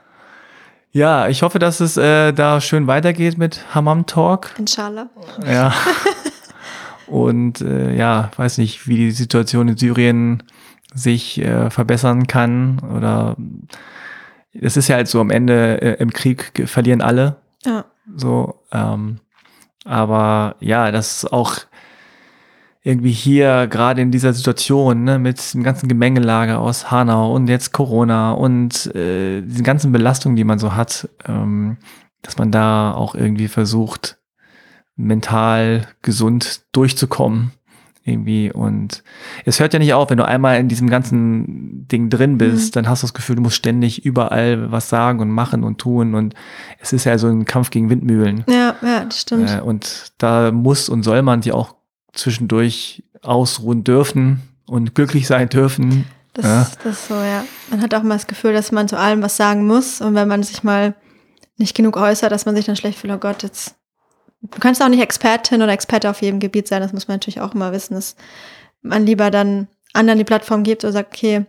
Ja, 0.92 1.28
ich 1.28 1.44
hoffe, 1.44 1.60
dass 1.60 1.80
es 1.80 1.98
äh, 1.98 2.34
da 2.34 2.60
schön 2.62 2.88
weitergeht 2.88 3.38
mit 3.38 3.76
Hammam 3.76 4.06
Talk. 4.06 4.56
Inshallah. 4.58 5.10
Ja. 5.46 5.74
Und 7.08 7.62
äh, 7.62 7.96
ja, 7.96 8.32
weiß 8.36 8.58
nicht, 8.58 8.88
wie 8.88 8.96
die 8.96 9.12
Situation 9.12 9.68
in 9.68 9.78
Syrien 9.78 10.44
sich 10.94 11.40
äh, 11.40 11.70
verbessern 11.70 12.28
kann. 12.28 12.80
Oder 12.96 13.36
es 14.54 14.78
ist 14.78 14.88
ja 14.88 14.96
halt 14.96 15.08
so, 15.08 15.22
am 15.22 15.30
Ende 15.30 15.82
äh, 15.82 16.02
im 16.02 16.12
Krieg 16.12 16.68
verlieren 16.68 17.02
alle. 17.02 17.38
Ja. 17.66 17.86
So, 18.16 18.64
ähm, 18.72 19.20
aber 19.86 20.56
ja, 20.60 20.92
das 20.92 21.24
ist 21.24 21.34
auch 21.34 21.58
irgendwie 22.90 23.12
hier 23.12 23.68
gerade 23.68 24.02
in 24.02 24.10
dieser 24.10 24.34
Situation 24.34 25.04
ne, 25.04 25.20
mit 25.20 25.54
dem 25.54 25.62
ganzen 25.62 25.88
Gemengelage 25.88 26.58
aus 26.58 26.90
Hanau 26.90 27.36
und 27.36 27.48
jetzt 27.48 27.72
Corona 27.72 28.32
und 28.32 28.88
äh, 28.96 29.42
diesen 29.42 29.64
ganzen 29.64 29.92
Belastungen, 29.92 30.36
die 30.36 30.44
man 30.44 30.58
so 30.58 30.76
hat, 30.76 31.08
ähm, 31.28 31.78
dass 32.24 32.40
man 32.40 32.52
da 32.52 32.92
auch 32.92 33.14
irgendwie 33.14 33.48
versucht, 33.48 34.18
mental 34.96 35.88
gesund 36.02 36.64
durchzukommen 36.72 37.52
irgendwie 38.04 38.52
und 38.52 39.04
es 39.46 39.60
hört 39.60 39.74
ja 39.74 39.80
nicht 39.80 39.94
auf, 39.94 40.10
wenn 40.10 40.18
du 40.18 40.28
einmal 40.28 40.60
in 40.60 40.68
diesem 40.68 40.90
ganzen 40.90 41.88
Ding 41.88 42.10
drin 42.10 42.40
bist, 42.40 42.72
mhm. 42.72 42.72
dann 42.74 42.90
hast 42.90 43.04
du 43.04 43.06
das 43.06 43.14
Gefühl, 43.14 43.36
du 43.36 43.44
musst 43.44 43.58
ständig 43.58 44.04
überall 44.04 44.72
was 44.72 44.90
sagen 44.90 45.20
und 45.20 45.30
machen 45.30 45.64
und 45.64 45.78
tun 45.78 46.16
und 46.16 46.34
es 46.80 46.92
ist 46.92 47.04
ja 47.04 47.20
so 47.20 47.28
ein 47.28 47.46
Kampf 47.46 47.70
gegen 47.70 47.92
Windmühlen. 47.92 48.46
Ja, 48.50 48.76
ja, 48.82 49.06
das 49.06 49.22
stimmt. 49.22 49.52
Äh, 49.52 49.62
und 49.62 50.12
da 50.18 50.52
muss 50.52 50.90
und 50.90 51.04
soll 51.04 51.22
man 51.22 51.44
sich 51.44 51.54
auch 51.54 51.76
zwischendurch 52.14 53.04
ausruhen 53.22 53.84
dürfen 53.84 54.42
und 54.66 54.96
glücklich 54.96 55.28
sein 55.28 55.50
dürfen. 55.50 56.06
Das, 56.34 56.46
ja. 56.46 56.68
das 56.84 56.94
ist 56.94 57.08
so, 57.08 57.16
ja. 57.16 57.44
Man 57.70 57.82
hat 57.82 57.94
auch 57.94 58.04
mal 58.04 58.16
das 58.16 58.28
Gefühl, 58.28 58.54
dass 58.54 58.72
man 58.72 58.88
zu 58.88 58.98
allem 58.98 59.22
was 59.22 59.38
sagen 59.38 59.66
muss. 59.66 60.02
Und 60.02 60.16
wenn 60.16 60.28
man 60.28 60.44
sich 60.44 60.64
mal 60.64 60.96
nicht 61.58 61.76
genug 61.76 61.98
äußert, 61.98 62.32
dass 62.32 62.46
man 62.46 62.56
sich 62.56 62.66
dann 62.66 62.76
schlecht 62.76 63.00
fühlt, 63.00 63.14
oh 63.14 63.18
Gott, 63.18 63.44
jetzt. 63.44 63.76
Du 64.42 64.60
kannst 64.60 64.82
auch 64.82 64.88
nicht 64.88 65.02
Expertin 65.02 65.62
oder 65.62 65.74
Experte 65.74 66.10
auf 66.10 66.22
jedem 66.22 66.40
Gebiet 66.40 66.68
sein, 66.68 66.82
das 66.82 66.94
muss 66.94 67.10
man 67.10 67.16
natürlich 67.16 67.42
auch 67.42 67.54
immer 67.54 67.74
wissen, 67.74 67.96
dass 67.96 68.16
man 68.82 69.06
lieber 69.06 69.32
dann 69.32 69.68
anderen 69.92 70.18
die 70.18 70.24
Plattform 70.24 70.64
gibt 70.64 70.86
oder 70.86 70.94
sagt, 70.94 71.14
okay, 71.14 71.46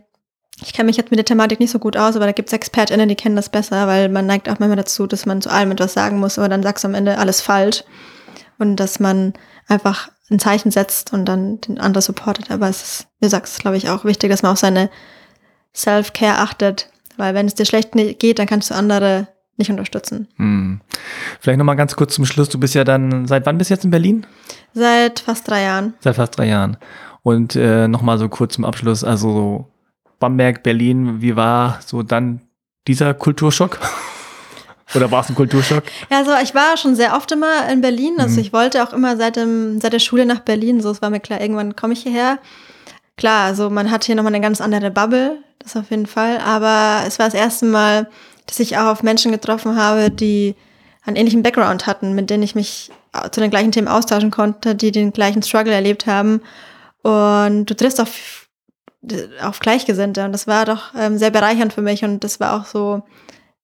ich 0.62 0.72
kenne 0.72 0.86
mich 0.86 0.96
jetzt 0.96 1.12
mit 1.12 1.18
der 1.18 1.24
Thematik 1.24 1.60
nicht 1.60 1.70
so 1.70 1.78
gut 1.78 1.96
aus, 1.96 2.16
aber 2.16 2.26
da 2.26 2.32
gibt 2.32 2.48
es 2.48 2.52
ExpertInnen, 2.52 3.08
die 3.08 3.14
kennen 3.14 3.36
das 3.36 3.48
besser, 3.48 3.86
weil 3.86 4.08
man 4.08 4.26
neigt 4.26 4.48
auch 4.48 4.58
manchmal 4.58 4.76
dazu, 4.76 5.06
dass 5.06 5.24
man 5.24 5.40
zu 5.40 5.50
allem 5.50 5.70
etwas 5.70 5.92
sagen 5.92 6.18
muss, 6.18 6.38
aber 6.38 6.48
dann 6.48 6.64
sagst 6.64 6.82
du 6.82 6.88
am 6.88 6.94
Ende 6.94 7.18
alles 7.18 7.40
falsch. 7.40 7.84
Und 8.58 8.76
dass 8.76 9.00
man 9.00 9.32
einfach 9.68 10.10
ein 10.30 10.38
Zeichen 10.38 10.70
setzt 10.70 11.12
und 11.12 11.24
dann 11.24 11.60
den 11.60 11.78
anderen 11.78 12.02
supportet. 12.02 12.50
Aber 12.50 12.68
es 12.68 12.82
ist, 12.82 13.08
wie 13.18 13.26
du 13.26 13.30
sagst, 13.30 13.60
glaube 13.60 13.76
ich, 13.76 13.88
auch 13.88 14.04
wichtig, 14.04 14.30
dass 14.30 14.42
man 14.42 14.52
auf 14.52 14.58
seine 14.58 14.90
Self-Care 15.74 16.38
achtet. 16.38 16.88
Weil 17.16 17.34
wenn 17.34 17.46
es 17.46 17.54
dir 17.54 17.66
schlecht 17.66 17.90
geht, 17.92 18.38
dann 18.38 18.46
kannst 18.46 18.70
du 18.70 18.74
andere 18.74 19.28
nicht 19.56 19.70
unterstützen. 19.70 20.28
Hm. 20.36 20.80
Vielleicht 21.40 21.58
nochmal 21.58 21.76
ganz 21.76 21.94
kurz 21.96 22.14
zum 22.14 22.24
Schluss. 22.24 22.48
Du 22.48 22.58
bist 22.58 22.74
ja 22.74 22.84
dann, 22.84 23.26
seit 23.26 23.44
wann 23.46 23.58
bist 23.58 23.70
du 23.70 23.74
jetzt 23.74 23.84
in 23.84 23.90
Berlin? 23.90 24.26
Seit 24.72 25.20
fast 25.20 25.48
drei 25.48 25.62
Jahren. 25.62 25.94
Seit 26.00 26.16
fast 26.16 26.38
drei 26.38 26.46
Jahren. 26.46 26.76
Und 27.22 27.56
äh, 27.56 27.86
nochmal 27.86 28.18
so 28.18 28.28
kurz 28.28 28.54
zum 28.54 28.64
Abschluss, 28.64 29.04
also 29.04 29.68
Bamberg, 30.18 30.62
Berlin, 30.62 31.20
wie 31.20 31.36
war 31.36 31.80
so 31.84 32.02
dann 32.02 32.40
dieser 32.86 33.12
Kulturschock? 33.14 33.78
Oder 34.94 35.10
war 35.10 35.22
es 35.22 35.28
ein 35.28 35.34
Kulturschock? 35.34 35.84
Ja, 36.10 36.18
also 36.18 36.32
ich 36.42 36.54
war 36.54 36.76
schon 36.76 36.96
sehr 36.96 37.14
oft 37.14 37.30
immer 37.32 37.68
in 37.68 37.80
Berlin. 37.80 38.14
Also 38.18 38.34
mhm. 38.34 38.40
ich 38.40 38.52
wollte 38.52 38.82
auch 38.82 38.92
immer 38.92 39.16
seit, 39.16 39.36
dem, 39.36 39.80
seit 39.80 39.92
der 39.92 39.98
Schule 39.98 40.26
nach 40.26 40.40
Berlin. 40.40 40.80
So, 40.80 40.90
es 40.90 41.02
war 41.02 41.10
mir 41.10 41.20
klar, 41.20 41.40
irgendwann 41.40 41.76
komme 41.76 41.92
ich 41.92 42.02
hierher. 42.02 42.38
Klar, 43.16 43.46
also 43.46 43.70
man 43.70 43.90
hat 43.90 44.04
hier 44.04 44.14
nochmal 44.14 44.34
eine 44.34 44.42
ganz 44.42 44.60
andere 44.60 44.90
Bubble, 44.90 45.38
das 45.58 45.76
auf 45.76 45.90
jeden 45.90 46.06
Fall. 46.06 46.38
Aber 46.38 47.04
es 47.06 47.18
war 47.18 47.26
das 47.26 47.34
erste 47.34 47.66
Mal, 47.66 48.08
dass 48.46 48.58
ich 48.58 48.78
auch 48.78 48.86
auf 48.86 49.02
Menschen 49.02 49.30
getroffen 49.30 49.76
habe, 49.76 50.10
die 50.10 50.56
einen 51.04 51.16
ähnlichen 51.16 51.42
Background 51.42 51.86
hatten, 51.86 52.14
mit 52.14 52.30
denen 52.30 52.42
ich 52.42 52.54
mich 52.54 52.90
zu 53.30 53.40
den 53.40 53.50
gleichen 53.50 53.72
Themen 53.72 53.88
austauschen 53.88 54.30
konnte, 54.30 54.74
die 54.74 54.92
den 54.92 55.12
gleichen 55.12 55.42
Struggle 55.42 55.72
erlebt 55.72 56.06
haben. 56.06 56.40
Und 57.02 57.66
du 57.66 57.74
triffst 57.74 58.00
auf, 58.00 58.48
auf 59.42 59.60
Gleichgesinnte. 59.60 60.24
Und 60.24 60.32
das 60.32 60.46
war 60.46 60.64
doch 60.64 60.94
ähm, 60.96 61.18
sehr 61.18 61.30
bereichernd 61.30 61.72
für 61.72 61.82
mich. 61.82 62.04
Und 62.04 62.24
das 62.24 62.40
war 62.40 62.60
auch 62.60 62.66
so, 62.66 63.02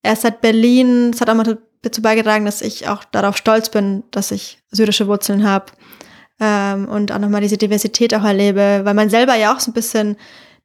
erst 0.06 0.22
seit 0.22 0.40
Berlin, 0.40 1.10
es 1.12 1.20
hat 1.20 1.28
auch 1.28 1.34
mal 1.34 1.58
dazu 1.82 2.02
beigetragen, 2.02 2.44
dass 2.44 2.62
ich 2.62 2.88
auch 2.88 3.04
darauf 3.04 3.36
stolz 3.36 3.68
bin, 3.68 4.04
dass 4.10 4.30
ich 4.30 4.58
syrische 4.70 5.06
Wurzeln 5.06 5.48
habe. 5.48 5.66
Ähm, 6.40 6.88
und 6.88 7.12
auch 7.12 7.18
nochmal 7.18 7.40
diese 7.40 7.56
Diversität 7.56 8.14
auch 8.14 8.24
erlebe, 8.24 8.80
weil 8.84 8.94
man 8.94 9.08
selber 9.08 9.34
ja 9.36 9.54
auch 9.54 9.60
so 9.60 9.70
ein 9.70 9.74
bisschen 9.74 10.16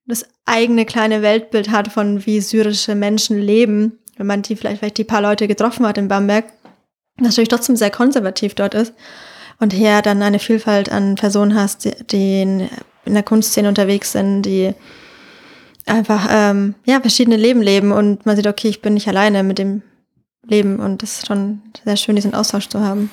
das 0.06 0.26
eigene 0.46 0.86
kleine 0.86 1.22
Weltbild 1.22 1.70
hat 1.70 1.88
von 1.88 2.26
wie 2.26 2.42
syrische 2.42 2.96
Menschen 2.96 3.40
leben, 3.40 4.00
wenn 4.18 4.28
man 4.28 4.42
die 4.42 4.56
vielleicht, 4.56 4.80
vielleicht 4.80 4.98
die 4.98 5.04
paar 5.04 5.22
Leute 5.22 5.48
getroffen 5.48 5.86
hat 5.88 5.98
in 5.98 6.08
Bamberg, 6.08 6.46
natürlich 7.20 7.50
trotzdem 7.50 7.76
sehr 7.76 7.92
konservativ 7.92 8.56
dort 8.56 8.74
ist 8.74 8.94
und 9.60 9.74
hier 9.74 10.02
dann 10.02 10.22
eine 10.22 10.40
Vielfalt 10.40 10.92
an 10.92 11.16
Personen 11.16 11.56
hast, 11.56 11.88
die, 12.12 12.42
in, 12.42 12.70
in 13.06 13.14
der 13.14 13.24
Kunstszene 13.24 13.70
unterwegs 13.70 14.12
sind, 14.12 14.42
die 14.42 14.74
einfach 15.88 16.28
ähm, 16.30 16.76
ja 16.86 17.00
verschiedene 17.00 17.38
Leben 17.38 17.62
leben 17.62 17.92
und 17.92 18.26
man 18.26 18.36
sieht, 18.36 18.48
okay, 18.48 18.68
ich 18.68 18.82
bin 18.82 18.94
nicht 18.94 19.08
alleine 19.08 19.44
mit 19.44 19.58
dem 19.58 19.82
Leben 20.46 20.80
und 20.80 21.04
das 21.04 21.20
ist 21.20 21.28
schon 21.28 21.62
sehr 21.84 21.98
schön, 21.98 22.16
diesen 22.16 22.34
Austausch 22.34 22.68
zu 22.68 22.82
haben. 22.82 23.10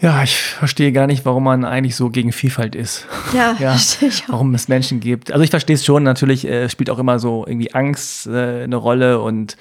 Ja, 0.00 0.22
ich 0.22 0.36
verstehe 0.36 0.92
gar 0.92 1.06
nicht, 1.06 1.24
warum 1.24 1.44
man 1.44 1.64
eigentlich 1.64 1.96
so 1.96 2.10
gegen 2.10 2.32
Vielfalt 2.32 2.74
ist. 2.74 3.06
Ja, 3.32 3.56
ja 3.60 3.70
verstehe 3.72 4.08
ich 4.08 4.24
auch. 4.24 4.34
Warum 4.34 4.54
es 4.54 4.68
Menschen 4.68 5.00
gibt. 5.00 5.32
Also 5.32 5.44
ich 5.44 5.50
verstehe 5.50 5.74
es 5.74 5.84
schon, 5.84 6.02
natürlich 6.02 6.46
äh, 6.46 6.68
spielt 6.68 6.90
auch 6.90 6.98
immer 6.98 7.18
so 7.18 7.44
irgendwie 7.46 7.72
Angst 7.74 8.26
äh, 8.26 8.64
eine 8.64 8.76
Rolle 8.76 9.20
und 9.20 9.56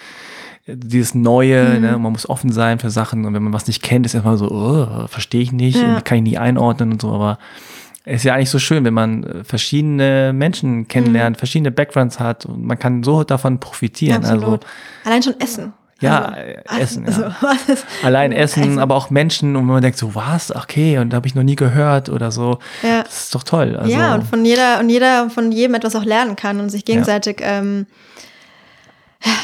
äh, 0.65 0.75
dieses 0.75 1.15
Neue, 1.15 1.75
mhm. 1.75 1.81
ne, 1.81 1.97
man 1.97 2.11
muss 2.11 2.27
offen 2.27 2.51
sein 2.51 2.79
für 2.79 2.89
Sachen 2.89 3.25
und 3.25 3.33
wenn 3.33 3.43
man 3.43 3.53
was 3.53 3.67
nicht 3.67 3.83
kennt, 3.83 4.05
ist 4.05 4.15
erstmal 4.15 4.37
so, 4.37 4.49
oh, 4.49 5.07
verstehe 5.07 5.41
ich 5.41 5.51
nicht, 5.51 5.77
ja. 5.77 6.01
kann 6.01 6.17
ich 6.17 6.23
nie 6.23 6.37
einordnen 6.37 6.91
und 6.91 7.01
so, 7.01 7.11
aber 7.11 7.37
ist 8.05 8.23
ja 8.23 8.33
eigentlich 8.33 8.49
so 8.49 8.59
schön, 8.59 8.83
wenn 8.85 8.93
man 8.93 9.23
äh, 9.23 9.43
verschiedene 9.43 10.33
Menschen 10.33 10.87
kennenlernt, 10.87 11.37
mhm. 11.37 11.39
verschiedene 11.39 11.71
Backgrounds 11.71 12.19
hat 12.19 12.45
und 12.45 12.63
man 12.63 12.77
kann 12.77 13.03
so 13.03 13.23
davon 13.23 13.59
profitieren. 13.59 14.23
Also 14.23 14.33
Absolut. 14.33 14.65
Also, 14.65 15.09
Allein 15.09 15.23
schon 15.23 15.39
Essen. 15.39 15.73
Ja, 16.01 16.25
also, 16.25 16.41
äh, 16.41 16.81
Essen. 16.81 17.05
Also, 17.05 17.21
ja. 17.23 17.75
Allein 18.03 18.33
Essen, 18.33 18.63
Essen, 18.63 18.79
aber 18.79 18.95
auch 18.95 19.09
Menschen 19.09 19.55
und 19.55 19.65
man 19.65 19.81
denkt 19.81 19.97
so, 19.97 20.15
was? 20.15 20.53
Okay, 20.53 20.97
und 20.97 21.11
da 21.11 21.17
habe 21.17 21.27
ich 21.27 21.35
noch 21.35 21.43
nie 21.43 21.55
gehört 21.55 22.09
oder 22.09 22.31
so. 22.31 22.59
Ja. 22.81 23.03
Das 23.03 23.25
ist 23.25 23.35
doch 23.35 23.43
toll. 23.43 23.77
Also, 23.77 23.91
ja, 23.91 24.15
und 24.15 24.23
von 24.23 24.43
jeder 24.43 24.79
und 24.79 24.89
jeder 24.89 25.29
von 25.29 25.51
jedem 25.51 25.75
etwas 25.75 25.95
auch 25.95 26.03
lernen 26.03 26.35
kann 26.35 26.59
und 26.59 26.69
sich 26.69 26.83
gegenseitig 26.83 27.39
ja. 27.39 27.59
ähm, 27.59 27.87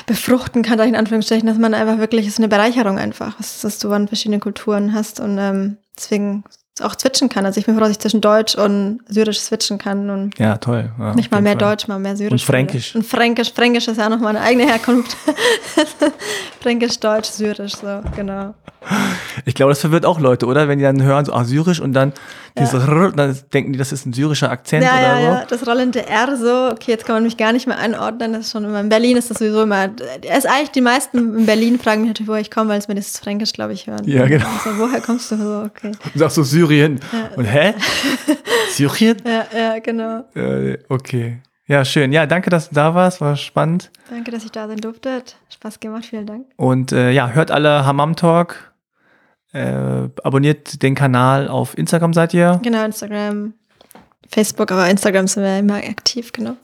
befruchten 0.06 0.64
kann, 0.64 0.80
in 0.80 0.98
Anführungsstrichen, 0.98 1.48
dass 1.48 1.58
man 1.58 1.74
einfach 1.74 2.00
wirklich, 2.00 2.26
es 2.26 2.34
ist 2.34 2.40
eine 2.40 2.50
Bereicherung 2.50 2.98
einfach, 2.98 3.38
dass 3.38 3.80
du 3.80 3.94
an 3.94 4.10
verschiedenen 4.10 4.42
Kulturen 4.42 4.94
hast 4.94 5.22
und 5.22 5.38
ähm, 5.38 5.78
deswegen 5.96 6.44
auch 6.82 6.98
switchen 7.00 7.30
kann. 7.30 7.46
Also 7.46 7.60
ich 7.60 7.66
bin 7.66 7.76
froh, 7.76 7.82
dass 7.82 7.92
ich 7.92 8.00
zwischen 8.00 8.22
Deutsch 8.22 8.56
und 8.56 9.00
Syrisch 9.08 9.40
switchen 9.40 9.78
kann. 9.78 10.10
Und 10.10 10.38
ja, 10.40 10.58
toll. 10.58 10.92
Ja, 11.00 11.14
nicht 11.16 11.32
mal 11.32 11.42
mehr 11.42 11.54
Fall. 11.54 11.70
Deutsch, 11.70 11.88
mal 11.88 12.00
mehr 12.00 12.16
Syrisch. 12.16 12.32
Und 12.32 12.42
Fränkisch. 12.42 12.96
Und 12.96 13.06
Fränkisch. 13.06 13.54
Fränkisch 13.54 13.88
ist 13.88 13.98
ja 13.98 14.10
noch 14.10 14.20
meine 14.20 14.42
eigene 14.42 14.66
Herkunft. 14.66 15.16
Fränkisch, 16.62 17.00
Deutsch, 17.00 17.30
Syrisch, 17.30 17.76
so, 17.76 18.02
genau. 18.16 18.54
Ich 19.46 19.56
glaube, 19.56 19.72
das 19.72 19.80
verwirrt 19.80 20.06
auch 20.06 20.20
Leute, 20.20 20.46
oder? 20.46 20.68
Wenn 20.68 20.80
die 20.80 20.86
dann 20.86 21.02
hören, 21.04 21.26
so 21.26 21.34
ah, 21.34 21.44
Syrisch 21.44 21.80
und 21.80 21.94
dann 21.94 22.14
ja. 22.60 22.66
dieses 22.66 22.88
R, 22.88 23.12
dann 23.12 23.38
denken 23.54 23.74
die, 23.74 23.80
das 23.80 23.92
ist 23.92 24.06
ein 24.06 24.14
syrischer 24.14 24.52
Akzent 24.52 24.84
ja, 24.84 24.94
oder 24.94 25.02
ja, 25.02 25.18
so. 25.18 25.38
Ja, 25.40 25.46
das 25.50 25.68
rollende 25.68 26.06
R 26.06 26.38
so, 26.38 26.70
okay, 26.72 26.92
jetzt 26.92 27.06
kann 27.06 27.16
man 27.16 27.24
mich 27.24 27.38
gar 27.38 27.54
nicht 27.54 27.68
mehr 27.68 27.78
einordnen. 27.78 28.34
Das 28.34 28.46
ist 28.46 28.52
schon 28.52 28.66
immer, 28.66 28.80
in 28.80 28.90
Berlin 28.90 29.18
ist 29.18 29.30
das 29.30 29.40
sowieso 29.40 29.64
immer, 29.64 29.90
es 30.22 30.46
eigentlich 30.46 30.72
die 30.72 30.82
meisten 30.82 31.40
in 31.40 31.46
Berlin 31.46 31.80
fragen 31.80 32.02
mich 32.02 32.10
natürlich, 32.10 32.30
woher 32.30 32.42
ich 32.42 32.52
komme, 32.52 32.70
weil 32.70 32.80
es 32.80 32.88
mir 32.88 32.96
das 32.96 33.18
Fränkisch, 33.20 33.54
glaube 33.54 33.74
ich, 33.74 33.88
hören. 33.88 34.08
Ja, 34.08 34.26
genau. 34.28 34.46
Also, 34.46 34.78
woher 34.78 35.02
kommst 35.02 35.32
du 35.32 35.38
so, 35.38 35.64
okay. 35.66 35.92
Du 36.14 36.20
sagst 36.20 36.36
so 36.36 36.44
Syrien. 36.44 37.00
Ja. 37.12 37.30
Und 37.36 37.46
hä? 37.46 37.74
Syrien? 38.72 39.18
Ja, 39.26 39.46
ja, 39.58 39.80
genau. 39.80 40.26
okay. 40.90 41.40
Ja, 41.70 41.86
schön. 41.86 42.12
Ja, 42.12 42.26
danke, 42.26 42.50
dass 42.50 42.70
du 42.70 42.76
da 42.76 42.96
warst. 42.96 43.22
War 43.22 43.36
spannend. 43.36 43.92
Danke, 44.10 44.32
dass 44.32 44.44
ich 44.44 44.52
da 44.52 44.68
sein 44.68 44.78
durfte. 44.78 45.14
Hat 45.14 45.36
Spaß 45.54 45.80
gemacht. 45.80 46.04
Vielen 46.06 46.26
Dank. 46.26 46.48
Und 46.56 46.92
äh, 46.92 47.12
ja, 47.12 47.30
hört 47.30 47.52
alle 47.52 47.86
Hammam 47.86 48.16
Talk. 48.16 48.69
Äh, 49.52 50.10
abonniert 50.24 50.84
den 50.84 50.94
Kanal 50.94 51.48
auf 51.48 51.78
Instagram, 51.78 52.14
seid 52.14 52.34
ihr? 52.34 52.60
Genau, 52.64 52.86
Instagram, 52.86 53.54
Facebook, 54.30 54.72
aber 54.72 54.88
Instagram 54.90 55.28
sind 55.28 55.44
wir 55.44 55.58
immer 55.58 55.78
aktiv, 55.78 56.32
genau. 56.32 56.56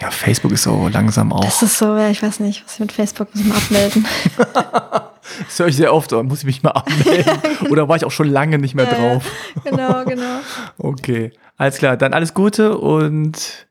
Ja, 0.00 0.10
Facebook 0.10 0.52
ist 0.52 0.62
so 0.62 0.88
langsam 0.88 1.32
auch. 1.32 1.44
Das 1.44 1.60
ist 1.62 1.76
so, 1.76 1.96
ja, 1.96 2.08
ich 2.08 2.22
weiß 2.22 2.38
nicht, 2.40 2.64
was 2.64 2.74
ich 2.74 2.80
mit 2.80 2.92
Facebook 2.92 3.34
muss 3.34 3.42
ich 3.42 3.48
mal 3.48 3.56
abmelden. 3.56 4.06
das 5.44 5.58
höre 5.58 5.66
ich 5.66 5.76
sehr 5.76 5.92
oft, 5.92 6.12
muss 6.12 6.38
ich 6.40 6.44
mich 6.44 6.62
mal 6.62 6.70
abmelden. 6.70 7.32
Oder 7.70 7.88
war 7.88 7.96
ich 7.96 8.04
auch 8.04 8.12
schon 8.12 8.28
lange 8.28 8.58
nicht 8.58 8.76
mehr 8.76 8.84
ja, 8.84 8.94
drauf? 8.94 9.24
genau, 9.64 10.04
genau. 10.04 10.38
okay, 10.78 11.32
alles 11.56 11.78
klar, 11.78 11.96
dann 11.96 12.14
alles 12.14 12.32
Gute 12.32 12.78
und 12.78 13.66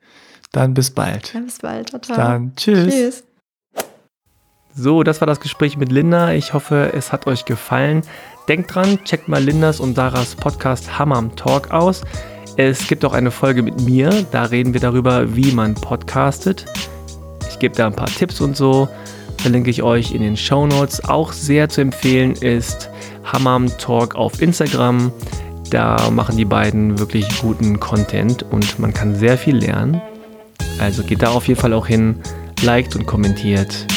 dann 0.52 0.74
bis 0.74 0.92
bald. 0.92 1.34
Dann 1.34 1.46
bis 1.46 1.60
bald, 1.60 1.92
total. 1.92 2.18
Dann 2.18 2.56
tschüss. 2.58 2.94
Tschüss. 2.94 3.24
So, 4.76 5.04
das 5.04 5.20
war 5.20 5.26
das 5.26 5.40
Gespräch 5.40 5.78
mit 5.78 5.92
Linda. 5.92 6.32
Ich 6.34 6.54
hoffe, 6.54 6.92
es 6.94 7.12
hat 7.12 7.28
euch 7.28 7.46
gefallen. 7.46 8.04
Denkt 8.48 8.74
dran, 8.74 9.00
checkt 9.04 9.28
mal 9.28 9.44
Lindas 9.44 9.80
und 9.80 9.96
Sarahs 9.96 10.36
Podcast 10.36 10.98
Hammam 10.98 11.36
Talk 11.36 11.72
aus. 11.72 12.04
Es 12.56 12.88
gibt 12.88 13.04
auch 13.04 13.14
eine 13.14 13.32
Folge 13.32 13.64
mit 13.64 13.82
mir, 13.82 14.26
da 14.32 14.44
reden 14.44 14.74
wir 14.74 14.82
darüber, 14.82 15.36
wie 15.36 15.52
man 15.52 15.74
podcastet. 15.76 16.66
Ich 17.50 17.60
gebe 17.60 17.76
da 17.76 17.88
ein 17.88 17.96
paar 17.96 18.08
Tipps 18.08 18.42
und 18.42 18.56
so, 18.56 18.88
verlinke 19.38 19.70
ich 19.70 19.82
euch 19.82 20.14
in 20.14 20.22
den 20.22 20.38
Show 20.38 20.68
Notes. 20.68 21.04
Auch 21.04 21.32
sehr 21.32 21.70
zu 21.70 21.82
empfehlen 21.82 22.34
ist 22.34 22.90
Hammam 23.24 23.76
Talk 23.80 24.16
auf 24.16 24.42
Instagram. 24.42 25.12
Da 25.72 26.10
machen 26.12 26.38
die 26.38 26.46
beiden 26.46 27.00
wirklich 27.00 27.42
guten 27.42 27.80
Content 27.80 28.44
und 28.44 28.78
man 28.80 28.94
kann 28.94 29.16
sehr 29.16 29.38
viel 29.38 29.58
lernen. 29.58 30.02
Also 30.80 31.04
geht 31.04 31.22
da 31.22 31.30
auf 31.30 31.48
jeden 31.48 31.60
Fall 31.60 31.74
auch 31.74 31.88
hin, 31.88 32.22
liked 32.62 32.96
und 32.96 33.06
kommentiert 33.06 33.88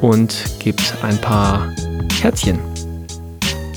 und 0.00 0.44
gebt 0.58 0.94
ein 1.02 1.20
paar 1.20 1.72
Herzchen. 2.20 2.58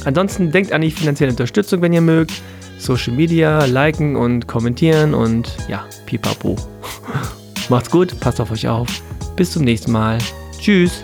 Ansonsten 0.05 0.51
denkt 0.51 0.71
an 0.71 0.81
die 0.81 0.91
finanzielle 0.91 1.31
Unterstützung, 1.31 1.81
wenn 1.81 1.93
ihr 1.93 2.01
mögt. 2.01 2.33
Social 2.77 3.13
Media, 3.13 3.65
liken 3.65 4.15
und 4.15 4.47
kommentieren 4.47 5.13
und 5.13 5.55
ja, 5.67 5.85
pipapo. 6.05 6.55
Macht's 7.69 7.91
gut, 7.91 8.17
passt 8.19 8.39
auf 8.39 8.51
euch 8.51 8.67
auf. 8.67 8.87
Bis 9.35 9.51
zum 9.51 9.63
nächsten 9.63 9.91
Mal. 9.91 10.17
Tschüss. 10.59 11.03